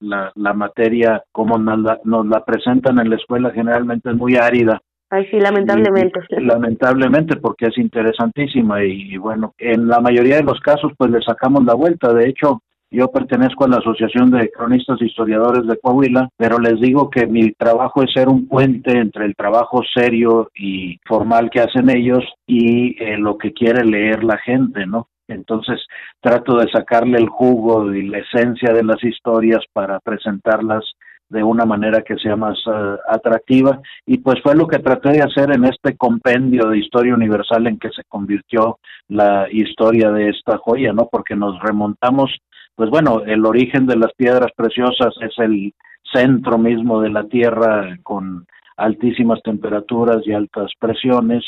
la, 0.00 0.30
la, 0.34 0.52
materia 0.52 1.22
como 1.32 1.56
nos 1.56 1.78
la, 1.78 1.98
nos 2.04 2.26
la 2.26 2.44
presentan 2.44 2.98
en 2.98 3.08
la 3.08 3.16
escuela 3.16 3.50
generalmente 3.50 4.10
es 4.10 4.16
muy 4.16 4.36
árida. 4.36 4.78
Ay, 5.08 5.24
sí, 5.30 5.40
lamentablemente. 5.40 6.20
lamentablemente, 6.38 7.36
porque 7.36 7.68
es 7.68 7.78
interesantísima 7.78 8.84
y, 8.84 9.16
bueno, 9.16 9.54
en 9.56 9.88
la 9.88 10.00
mayoría 10.00 10.36
de 10.36 10.42
los 10.42 10.60
casos 10.60 10.92
pues 10.98 11.10
le 11.10 11.22
sacamos 11.22 11.64
la 11.64 11.72
vuelta. 11.72 12.12
De 12.12 12.28
hecho, 12.28 12.60
Yo 12.90 13.08
pertenezco 13.08 13.64
a 13.64 13.68
la 13.68 13.78
Asociación 13.78 14.30
de 14.30 14.50
Cronistas 14.50 15.00
e 15.00 15.06
Historiadores 15.06 15.66
de 15.66 15.78
Coahuila, 15.78 16.28
pero 16.36 16.58
les 16.58 16.78
digo 16.78 17.08
que 17.08 17.26
mi 17.26 17.50
trabajo 17.52 18.02
es 18.02 18.12
ser 18.12 18.28
un 18.28 18.46
puente 18.46 18.92
entre 18.92 19.24
el 19.24 19.34
trabajo 19.34 19.80
serio 19.96 20.50
y 20.54 21.00
formal 21.06 21.48
que 21.50 21.60
hacen 21.60 21.88
ellos 21.88 22.22
y 22.46 23.02
eh, 23.02 23.16
lo 23.16 23.36
que 23.36 23.52
quiere 23.52 23.82
leer 23.84 24.22
la 24.22 24.38
gente, 24.38 24.86
¿no? 24.86 25.08
Entonces 25.34 25.80
trato 26.20 26.56
de 26.58 26.70
sacarle 26.70 27.18
el 27.18 27.28
jugo 27.28 27.92
y 27.94 28.06
la 28.06 28.18
esencia 28.18 28.72
de 28.72 28.84
las 28.84 29.02
historias 29.02 29.62
para 29.72 30.00
presentarlas 30.00 30.84
de 31.28 31.42
una 31.42 31.64
manera 31.64 32.02
que 32.02 32.16
sea 32.16 32.36
más 32.36 32.58
eh, 32.66 32.96
atractiva 33.08 33.80
y 34.06 34.18
pues 34.18 34.36
fue 34.42 34.54
lo 34.54 34.66
que 34.66 34.78
traté 34.78 35.10
de 35.10 35.22
hacer 35.22 35.50
en 35.52 35.64
este 35.64 35.96
compendio 35.96 36.68
de 36.68 36.78
historia 36.78 37.14
universal 37.14 37.66
en 37.66 37.78
que 37.78 37.90
se 37.90 38.04
convirtió 38.04 38.78
la 39.08 39.48
historia 39.50 40.10
de 40.10 40.28
esta 40.28 40.58
joya, 40.58 40.92
¿no? 40.92 41.08
Porque 41.10 41.34
nos 41.34 41.60
remontamos, 41.60 42.30
pues 42.74 42.90
bueno, 42.90 43.22
el 43.26 43.44
origen 43.46 43.86
de 43.86 43.96
las 43.96 44.12
piedras 44.16 44.52
preciosas 44.56 45.14
es 45.20 45.32
el 45.38 45.72
centro 46.12 46.58
mismo 46.58 47.00
de 47.00 47.10
la 47.10 47.24
Tierra 47.24 47.96
con 48.02 48.46
altísimas 48.76 49.40
temperaturas 49.42 50.18
y 50.26 50.32
altas 50.32 50.70
presiones 50.78 51.44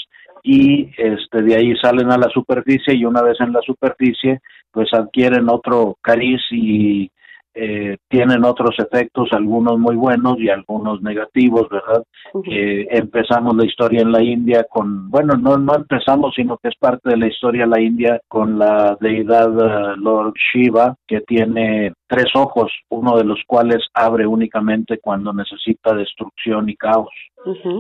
y 0.46 0.92
este 0.96 1.42
de 1.42 1.56
ahí 1.56 1.74
salen 1.82 2.12
a 2.12 2.16
la 2.16 2.28
superficie 2.28 2.94
y 2.94 3.04
una 3.04 3.20
vez 3.20 3.36
en 3.40 3.52
la 3.52 3.60
superficie 3.62 4.40
pues 4.70 4.88
adquieren 4.92 5.48
otro 5.48 5.96
cariz 6.00 6.40
y 6.52 7.10
eh, 7.58 7.96
tienen 8.08 8.44
otros 8.44 8.76
efectos, 8.78 9.30
algunos 9.32 9.78
muy 9.78 9.96
buenos 9.96 10.38
y 10.38 10.50
algunos 10.50 11.00
negativos, 11.00 11.66
¿verdad? 11.70 12.04
Eh, 12.44 12.86
empezamos 12.90 13.56
la 13.56 13.64
historia 13.64 14.02
en 14.02 14.12
la 14.12 14.22
India 14.22 14.66
con, 14.68 15.10
bueno, 15.10 15.34
no, 15.36 15.56
no 15.56 15.74
empezamos, 15.74 16.34
sino 16.36 16.58
que 16.58 16.68
es 16.68 16.76
parte 16.78 17.08
de 17.08 17.16
la 17.16 17.28
historia 17.28 17.62
de 17.64 17.70
la 17.70 17.80
India 17.80 18.20
con 18.28 18.58
la 18.58 18.96
deidad 19.00 19.48
eh, 19.48 19.94
Lord 19.96 20.34
Shiva, 20.52 20.96
que 21.08 21.22
tiene 21.22 21.94
tres 22.06 22.26
ojos, 22.34 22.72
uno 22.88 23.16
de 23.16 23.24
los 23.24 23.40
cuales 23.46 23.84
abre 23.94 24.26
únicamente 24.26 24.98
cuando 24.98 25.32
necesita 25.32 25.94
destrucción 25.94 26.68
y 26.68 26.76
caos. 26.76 27.10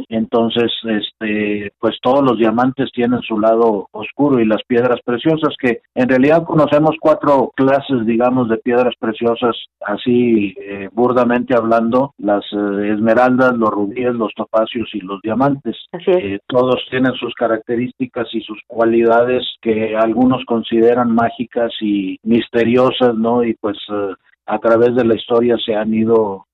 Entonces, 0.08 0.70
este, 0.84 1.72
pues 1.80 1.96
todos 2.00 2.22
los 2.22 2.38
diamantes 2.38 2.90
tienen 2.92 3.20
su 3.22 3.38
lado 3.38 3.88
oscuro 3.92 4.40
y 4.40 4.46
las 4.46 4.62
piedras 4.66 5.00
preciosas, 5.04 5.54
que 5.60 5.80
en 5.94 6.08
realidad 6.08 6.44
conocemos 6.44 6.96
cuatro 7.00 7.52
clases, 7.56 8.06
digamos, 8.06 8.48
de 8.48 8.58
piedras 8.58 8.94
preciosas, 8.98 9.56
así 9.80 10.54
eh, 10.60 10.88
burdamente 10.92 11.54
hablando, 11.56 12.14
las 12.18 12.44
eh, 12.52 12.92
esmeraldas, 12.94 13.56
los 13.56 13.70
rubíes, 13.70 14.14
los 14.14 14.32
topacios 14.34 14.88
y 14.94 15.00
los 15.00 15.20
diamantes. 15.22 15.76
Eh, 16.06 16.38
todos 16.46 16.86
tienen 16.90 17.14
sus 17.14 17.34
características 17.34 18.28
y 18.32 18.42
sus 18.42 18.60
cualidades 18.66 19.42
que 19.60 19.96
algunos 19.96 20.44
consideran 20.44 21.12
mágicas 21.12 21.72
y 21.80 22.18
misteriosas, 22.22 23.14
¿no? 23.16 23.42
Y 23.42 23.54
pues 23.54 23.76
a 24.46 24.58
través 24.58 24.94
de 24.94 25.04
la 25.04 25.14
historia 25.14 25.56
se 25.64 25.74
han 25.74 25.92
ido 25.92 26.46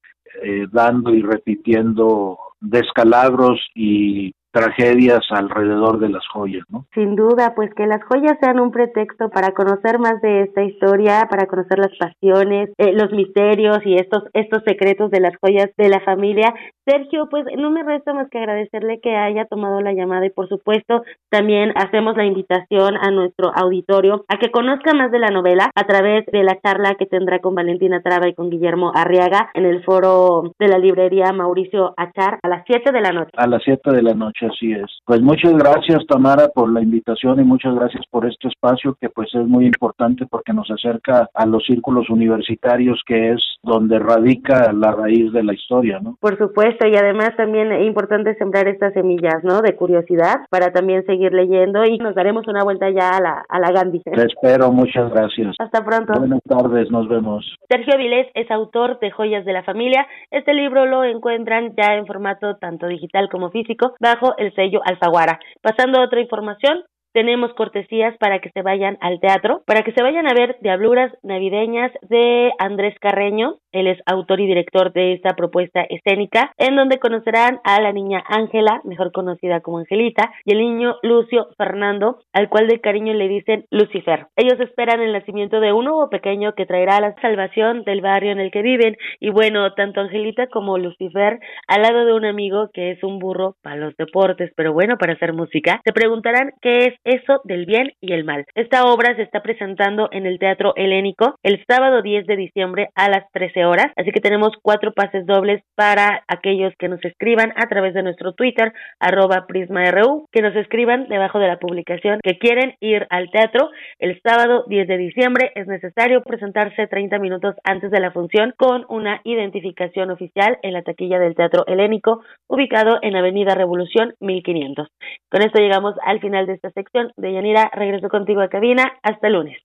dando 0.70 1.14
y 1.14 1.23
repitiendo 1.23 2.39
descalabros 2.60 3.60
y 3.74 4.35
tragedias 4.52 5.20
alrededor 5.30 5.98
de 5.98 6.10
las 6.10 6.26
joyas, 6.28 6.64
¿no? 6.68 6.84
Sin 6.94 7.16
duda, 7.16 7.54
pues 7.56 7.72
que 7.74 7.86
las 7.86 8.02
joyas 8.04 8.36
sean 8.40 8.60
un 8.60 8.70
pretexto 8.70 9.30
para 9.30 9.52
conocer 9.52 9.98
más 9.98 10.20
de 10.20 10.42
esta 10.42 10.62
historia, 10.62 11.26
para 11.30 11.46
conocer 11.46 11.78
las 11.78 11.96
pasiones, 11.98 12.70
eh, 12.78 12.92
los 12.92 13.10
misterios 13.12 13.78
y 13.84 13.94
estos 13.94 14.24
estos 14.34 14.62
secretos 14.64 15.10
de 15.10 15.20
las 15.20 15.34
joyas 15.40 15.70
de 15.76 15.88
la 15.88 16.00
familia. 16.00 16.54
Sergio, 16.84 17.28
pues 17.30 17.44
no 17.56 17.70
me 17.70 17.82
resta 17.82 18.12
más 18.12 18.28
que 18.28 18.38
agradecerle 18.38 19.00
que 19.00 19.16
haya 19.16 19.46
tomado 19.46 19.80
la 19.80 19.92
llamada 19.92 20.26
y 20.26 20.30
por 20.30 20.48
supuesto 20.48 21.02
también 21.30 21.72
hacemos 21.76 22.16
la 22.16 22.24
invitación 22.24 22.96
a 23.00 23.10
nuestro 23.10 23.52
auditorio 23.54 24.24
a 24.28 24.36
que 24.36 24.50
conozca 24.50 24.92
más 24.94 25.10
de 25.10 25.18
la 25.18 25.28
novela 25.28 25.70
a 25.74 25.84
través 25.84 26.26
de 26.26 26.42
la 26.42 26.58
charla 26.60 26.96
que 26.98 27.06
tendrá 27.06 27.38
con 27.38 27.54
Valentina 27.54 28.02
Traba 28.02 28.28
y 28.28 28.34
con 28.34 28.50
Guillermo 28.50 28.92
Arriaga 28.94 29.50
en 29.54 29.64
el 29.64 29.82
foro 29.84 30.52
de 30.58 30.68
la 30.68 30.78
librería 30.78 31.32
Mauricio 31.32 31.94
Achar 31.96 32.38
a 32.42 32.48
las 32.48 32.64
7 32.66 32.92
de 32.92 33.00
la 33.00 33.12
noche. 33.12 33.30
A 33.36 33.46
las 33.46 33.62
7 33.64 33.90
de 33.92 34.02
la 34.02 34.14
noche 34.14 34.41
así 34.43 34.73
es. 34.73 34.86
Pues 35.05 35.20
muchas 35.20 35.52
gracias 35.55 36.06
Tamara 36.06 36.48
por 36.48 36.73
la 36.73 36.82
invitación 36.82 37.40
y 37.40 37.44
muchas 37.44 37.74
gracias 37.74 38.05
por 38.10 38.27
este 38.27 38.48
espacio 38.48 38.97
que 39.01 39.09
pues 39.09 39.28
es 39.35 39.47
muy 39.47 39.66
importante 39.66 40.27
porque 40.27 40.52
nos 40.52 40.70
acerca 40.70 41.28
a 41.35 41.47
los 41.47 41.64
círculos 41.64 42.09
universitarios 42.10 43.02
que 43.06 43.32
es 43.32 43.43
donde 43.62 43.98
radica 43.98 44.73
la 44.73 44.93
raíz 44.93 45.32
de 45.32 45.43
la 45.43 45.55
historia, 45.55 46.01
¿no? 46.01 46.16
Por 46.20 46.36
supuesto 46.39 46.86
y 46.86 46.97
además 46.97 47.31
también 47.36 47.73
es 47.73 47.86
importante 47.86 48.35
sembrar 48.36 48.69
estas 48.69 48.93
semillas, 48.93 49.43
¿no? 49.43 49.60
De 49.60 49.77
curiosidad 49.77 50.47
para 50.51 50.73
también 50.73 51.05
seguir 51.06 51.32
leyendo 51.32 51.85
y 51.85 51.98
nos 51.98 52.14
daremos 52.14 52.47
una 52.48 52.64
vuelta 52.64 52.90
ya 52.90 53.16
a 53.16 53.20
la, 53.20 53.44
a 53.48 53.59
la 53.59 53.70
Gandhi. 53.70 54.01
Te 54.01 54.24
espero, 54.24 54.73
muchas 54.73 55.10
gracias. 55.10 55.55
Hasta 55.59 55.85
pronto. 55.85 56.14
Buenas 56.19 56.43
tardes, 56.43 56.90
nos 56.90 57.09
vemos. 57.09 57.44
Sergio 57.69 57.97
Vilés 57.97 58.28
es 58.35 58.51
autor 58.51 58.98
de 59.01 59.10
Joyas 59.10 59.44
de 59.44 59.52
la 59.52 59.62
Familia. 59.62 60.06
Este 60.31 60.55
libro 60.55 60.86
lo 60.86 61.05
encuentran 61.05 61.74
ya 61.77 61.94
en 61.94 62.06
formato 62.06 62.56
tanto 62.56 62.86
digital 62.86 63.28
como 63.31 63.51
físico 63.51 63.94
bajo 64.01 64.31
el 64.38 64.54
sello 64.54 64.80
Alfaguara. 64.84 65.38
Pasando 65.60 65.98
a 66.00 66.04
otra 66.04 66.20
información, 66.20 66.82
tenemos 67.12 67.52
cortesías 67.55 68.16
para 68.18 68.40
que 68.40 68.51
se 68.51 68.62
vayan 68.62 68.98
al 69.01 69.20
teatro, 69.20 69.62
para 69.66 69.82
que 69.82 69.93
se 69.93 70.02
vayan 70.02 70.26
a 70.26 70.34
ver 70.34 70.56
Diabluras 70.60 71.12
Navideñas 71.22 71.93
de 72.02 72.52
Andrés 72.59 72.94
Carreño, 73.01 73.56
él 73.72 73.86
es 73.86 73.98
autor 74.06 74.40
y 74.40 74.47
director 74.47 74.93
de 74.93 75.14
esta 75.14 75.34
propuesta 75.34 75.82
escénica, 75.89 76.52
en 76.59 76.76
donde 76.76 76.98
conocerán 76.98 77.60
a 77.64 77.80
la 77.80 77.93
niña 77.93 78.22
Ángela, 78.26 78.80
mejor 78.84 79.12
conocida 79.12 79.60
como 79.60 79.78
Angelita, 79.78 80.32
y 80.44 80.52
el 80.52 80.59
niño 80.59 80.97
Lucio 81.02 81.48
Fernando, 81.56 82.18
al 82.32 82.48
cual 82.48 82.68
de 82.68 82.80
cariño 82.80 83.14
le 83.14 83.28
dicen 83.28 83.64
Lucifer. 83.70 84.26
Ellos 84.36 84.60
esperan 84.60 85.01
el 85.01 85.12
nacimiento 85.12 85.60
de 85.60 85.72
un 85.72 85.86
nuevo 85.86 86.10
pequeño 86.10 86.55
que 86.55 86.66
traerá 86.66 87.01
la 87.01 87.14
salvación 87.20 87.84
del 87.84 88.01
barrio 88.01 88.32
en 88.32 88.40
el 88.40 88.51
que 88.51 88.62
viven, 88.62 88.97
y 89.20 89.30
bueno, 89.30 89.72
tanto 89.74 90.01
Angelita 90.01 90.48
como 90.48 90.78
Lucifer, 90.78 91.40
al 91.66 91.82
lado 91.82 92.05
de 92.05 92.12
un 92.12 92.24
amigo 92.24 92.68
que 92.72 92.90
es 92.90 93.02
un 93.02 93.18
burro 93.18 93.56
para 93.62 93.76
los 93.76 93.97
deportes, 93.97 94.52
pero 94.56 94.72
bueno, 94.72 94.97
para 94.98 95.14
hacer 95.14 95.32
música, 95.32 95.80
se 95.84 95.93
preguntarán 95.93 96.52
qué 96.60 96.86
es 96.86 96.94
eso 97.04 97.40
del 97.44 97.66
bien 97.66 97.92
y 98.00 98.12
el 98.12 98.24
mal. 98.24 98.44
Esta 98.54 98.84
obra 98.84 99.14
se 99.16 99.22
está 99.22 99.42
presentando 99.42 100.08
en 100.12 100.26
el 100.26 100.38
Teatro 100.38 100.72
Helénico 100.76 101.36
el 101.42 101.64
sábado 101.68 102.02
10 102.02 102.26
de 102.26 102.36
diciembre 102.36 102.90
a 102.94 103.08
las 103.08 103.24
13 103.32 103.64
horas, 103.64 103.86
así 103.96 104.12
que 104.12 104.20
tenemos 104.20 104.52
cuatro 104.62 104.92
pases 104.92 105.26
dobles 105.26 105.62
para 105.74 106.22
aquellos 106.28 106.72
que 106.78 106.88
nos 106.88 107.04
escriban 107.04 107.52
a 107.56 107.66
través 107.66 107.94
de 107.94 108.02
nuestro 108.02 108.34
Twitter, 108.34 108.72
arroba 109.00 109.46
PrismaRU, 109.46 110.28
que 110.30 110.42
nos 110.42 110.54
escriban 110.56 111.08
debajo 111.08 111.38
de 111.38 111.48
la 111.48 111.58
publicación 111.58 112.20
que 112.22 112.38
quieren 112.38 112.74
ir 112.80 113.06
al 113.10 113.30
teatro 113.30 113.70
el 113.98 114.20
sábado 114.22 114.64
10 114.68 114.86
de 114.86 114.98
diciembre. 114.98 115.52
Es 115.54 115.66
necesario 115.66 116.22
presentarse 116.22 116.86
30 116.86 117.18
minutos 117.18 117.56
antes 117.64 117.90
de 117.90 118.00
la 118.00 118.12
función 118.12 118.54
con 118.56 118.84
una 118.88 119.20
identificación 119.24 120.10
oficial 120.10 120.58
en 120.62 120.72
la 120.72 120.82
taquilla 120.82 121.18
del 121.18 121.34
Teatro 121.34 121.64
Helénico, 121.66 122.22
ubicado 122.48 122.98
en 123.02 123.16
Avenida 123.16 123.54
Revolución 123.54 124.14
1500. 124.20 124.88
Con 125.30 125.42
esto 125.42 125.60
llegamos 125.60 125.94
al 126.04 126.20
final 126.20 126.46
de 126.46 126.54
esta 126.54 126.70
sección 126.70 126.91
de 127.16 127.32
Yanira. 127.32 127.70
Regreso 127.74 128.09
contigo 128.09 128.40
a 128.40 128.48
cabina. 128.48 128.93
Hasta 129.02 129.27
el 129.27 129.35
lunes. 129.35 129.59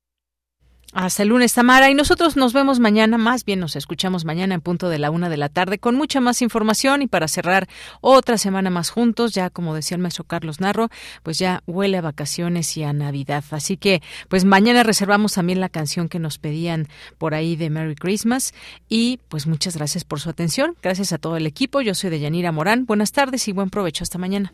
Hasta 0.94 1.26
lunes, 1.26 1.54
Tamara. 1.54 1.92
Y 1.92 1.94
nosotros 1.94 2.38
nos 2.38 2.54
vemos 2.54 2.80
mañana, 2.80 3.18
más 3.18 3.44
bien 3.44 3.60
nos 3.60 3.76
escuchamos 3.76 4.24
mañana 4.24 4.56
en 4.56 4.62
punto 4.62 4.88
de 4.88 5.00
la 5.00 5.12
una 5.12 5.30
de 5.30 5.36
la 5.36 5.50
tarde 5.50 5.80
con 5.80 5.96
mucha 5.96 6.22
más 6.22 6.42
información 6.42 7.02
y 7.02 7.08
para 7.08 7.28
cerrar 7.28 7.68
otra 8.00 8.38
semana 8.38 8.70
más 8.70 8.90
juntos, 8.90 9.34
ya 9.34 9.50
como 9.50 9.76
decía 9.76 9.96
el 9.96 10.02
maestro 10.02 10.24
Carlos 10.24 10.62
Narro, 10.62 10.88
pues 11.24 11.40
ya 11.40 11.62
huele 11.68 11.98
a 11.98 12.02
vacaciones 12.02 12.78
y 12.78 12.84
a 12.84 12.94
Navidad. 12.94 13.44
Así 13.52 13.76
que, 13.76 14.02
pues 14.30 14.46
mañana 14.46 14.84
reservamos 14.84 15.34
también 15.34 15.60
la 15.60 15.70
canción 15.70 16.08
que 16.08 16.20
nos 16.20 16.40
pedían 16.40 16.88
por 17.18 17.36
ahí 17.36 17.58
de 17.58 17.70
Merry 17.70 17.96
Christmas 17.96 18.54
y 18.88 19.20
pues 19.28 19.46
muchas 19.46 19.76
gracias 19.76 20.06
por 20.06 20.22
su 20.22 20.30
atención. 20.30 20.76
Gracias 20.82 21.12
a 21.12 21.18
todo 21.18 21.36
el 21.36 21.48
equipo. 21.48 21.82
Yo 21.82 21.96
soy 21.96 22.10
de 22.12 22.22
Yanira 22.22 22.54
Morán. 22.54 22.86
Buenas 22.86 23.12
tardes 23.12 23.48
y 23.50 23.52
buen 23.52 23.70
provecho. 23.70 24.04
Hasta 24.04 24.18
mañana. 24.18 24.54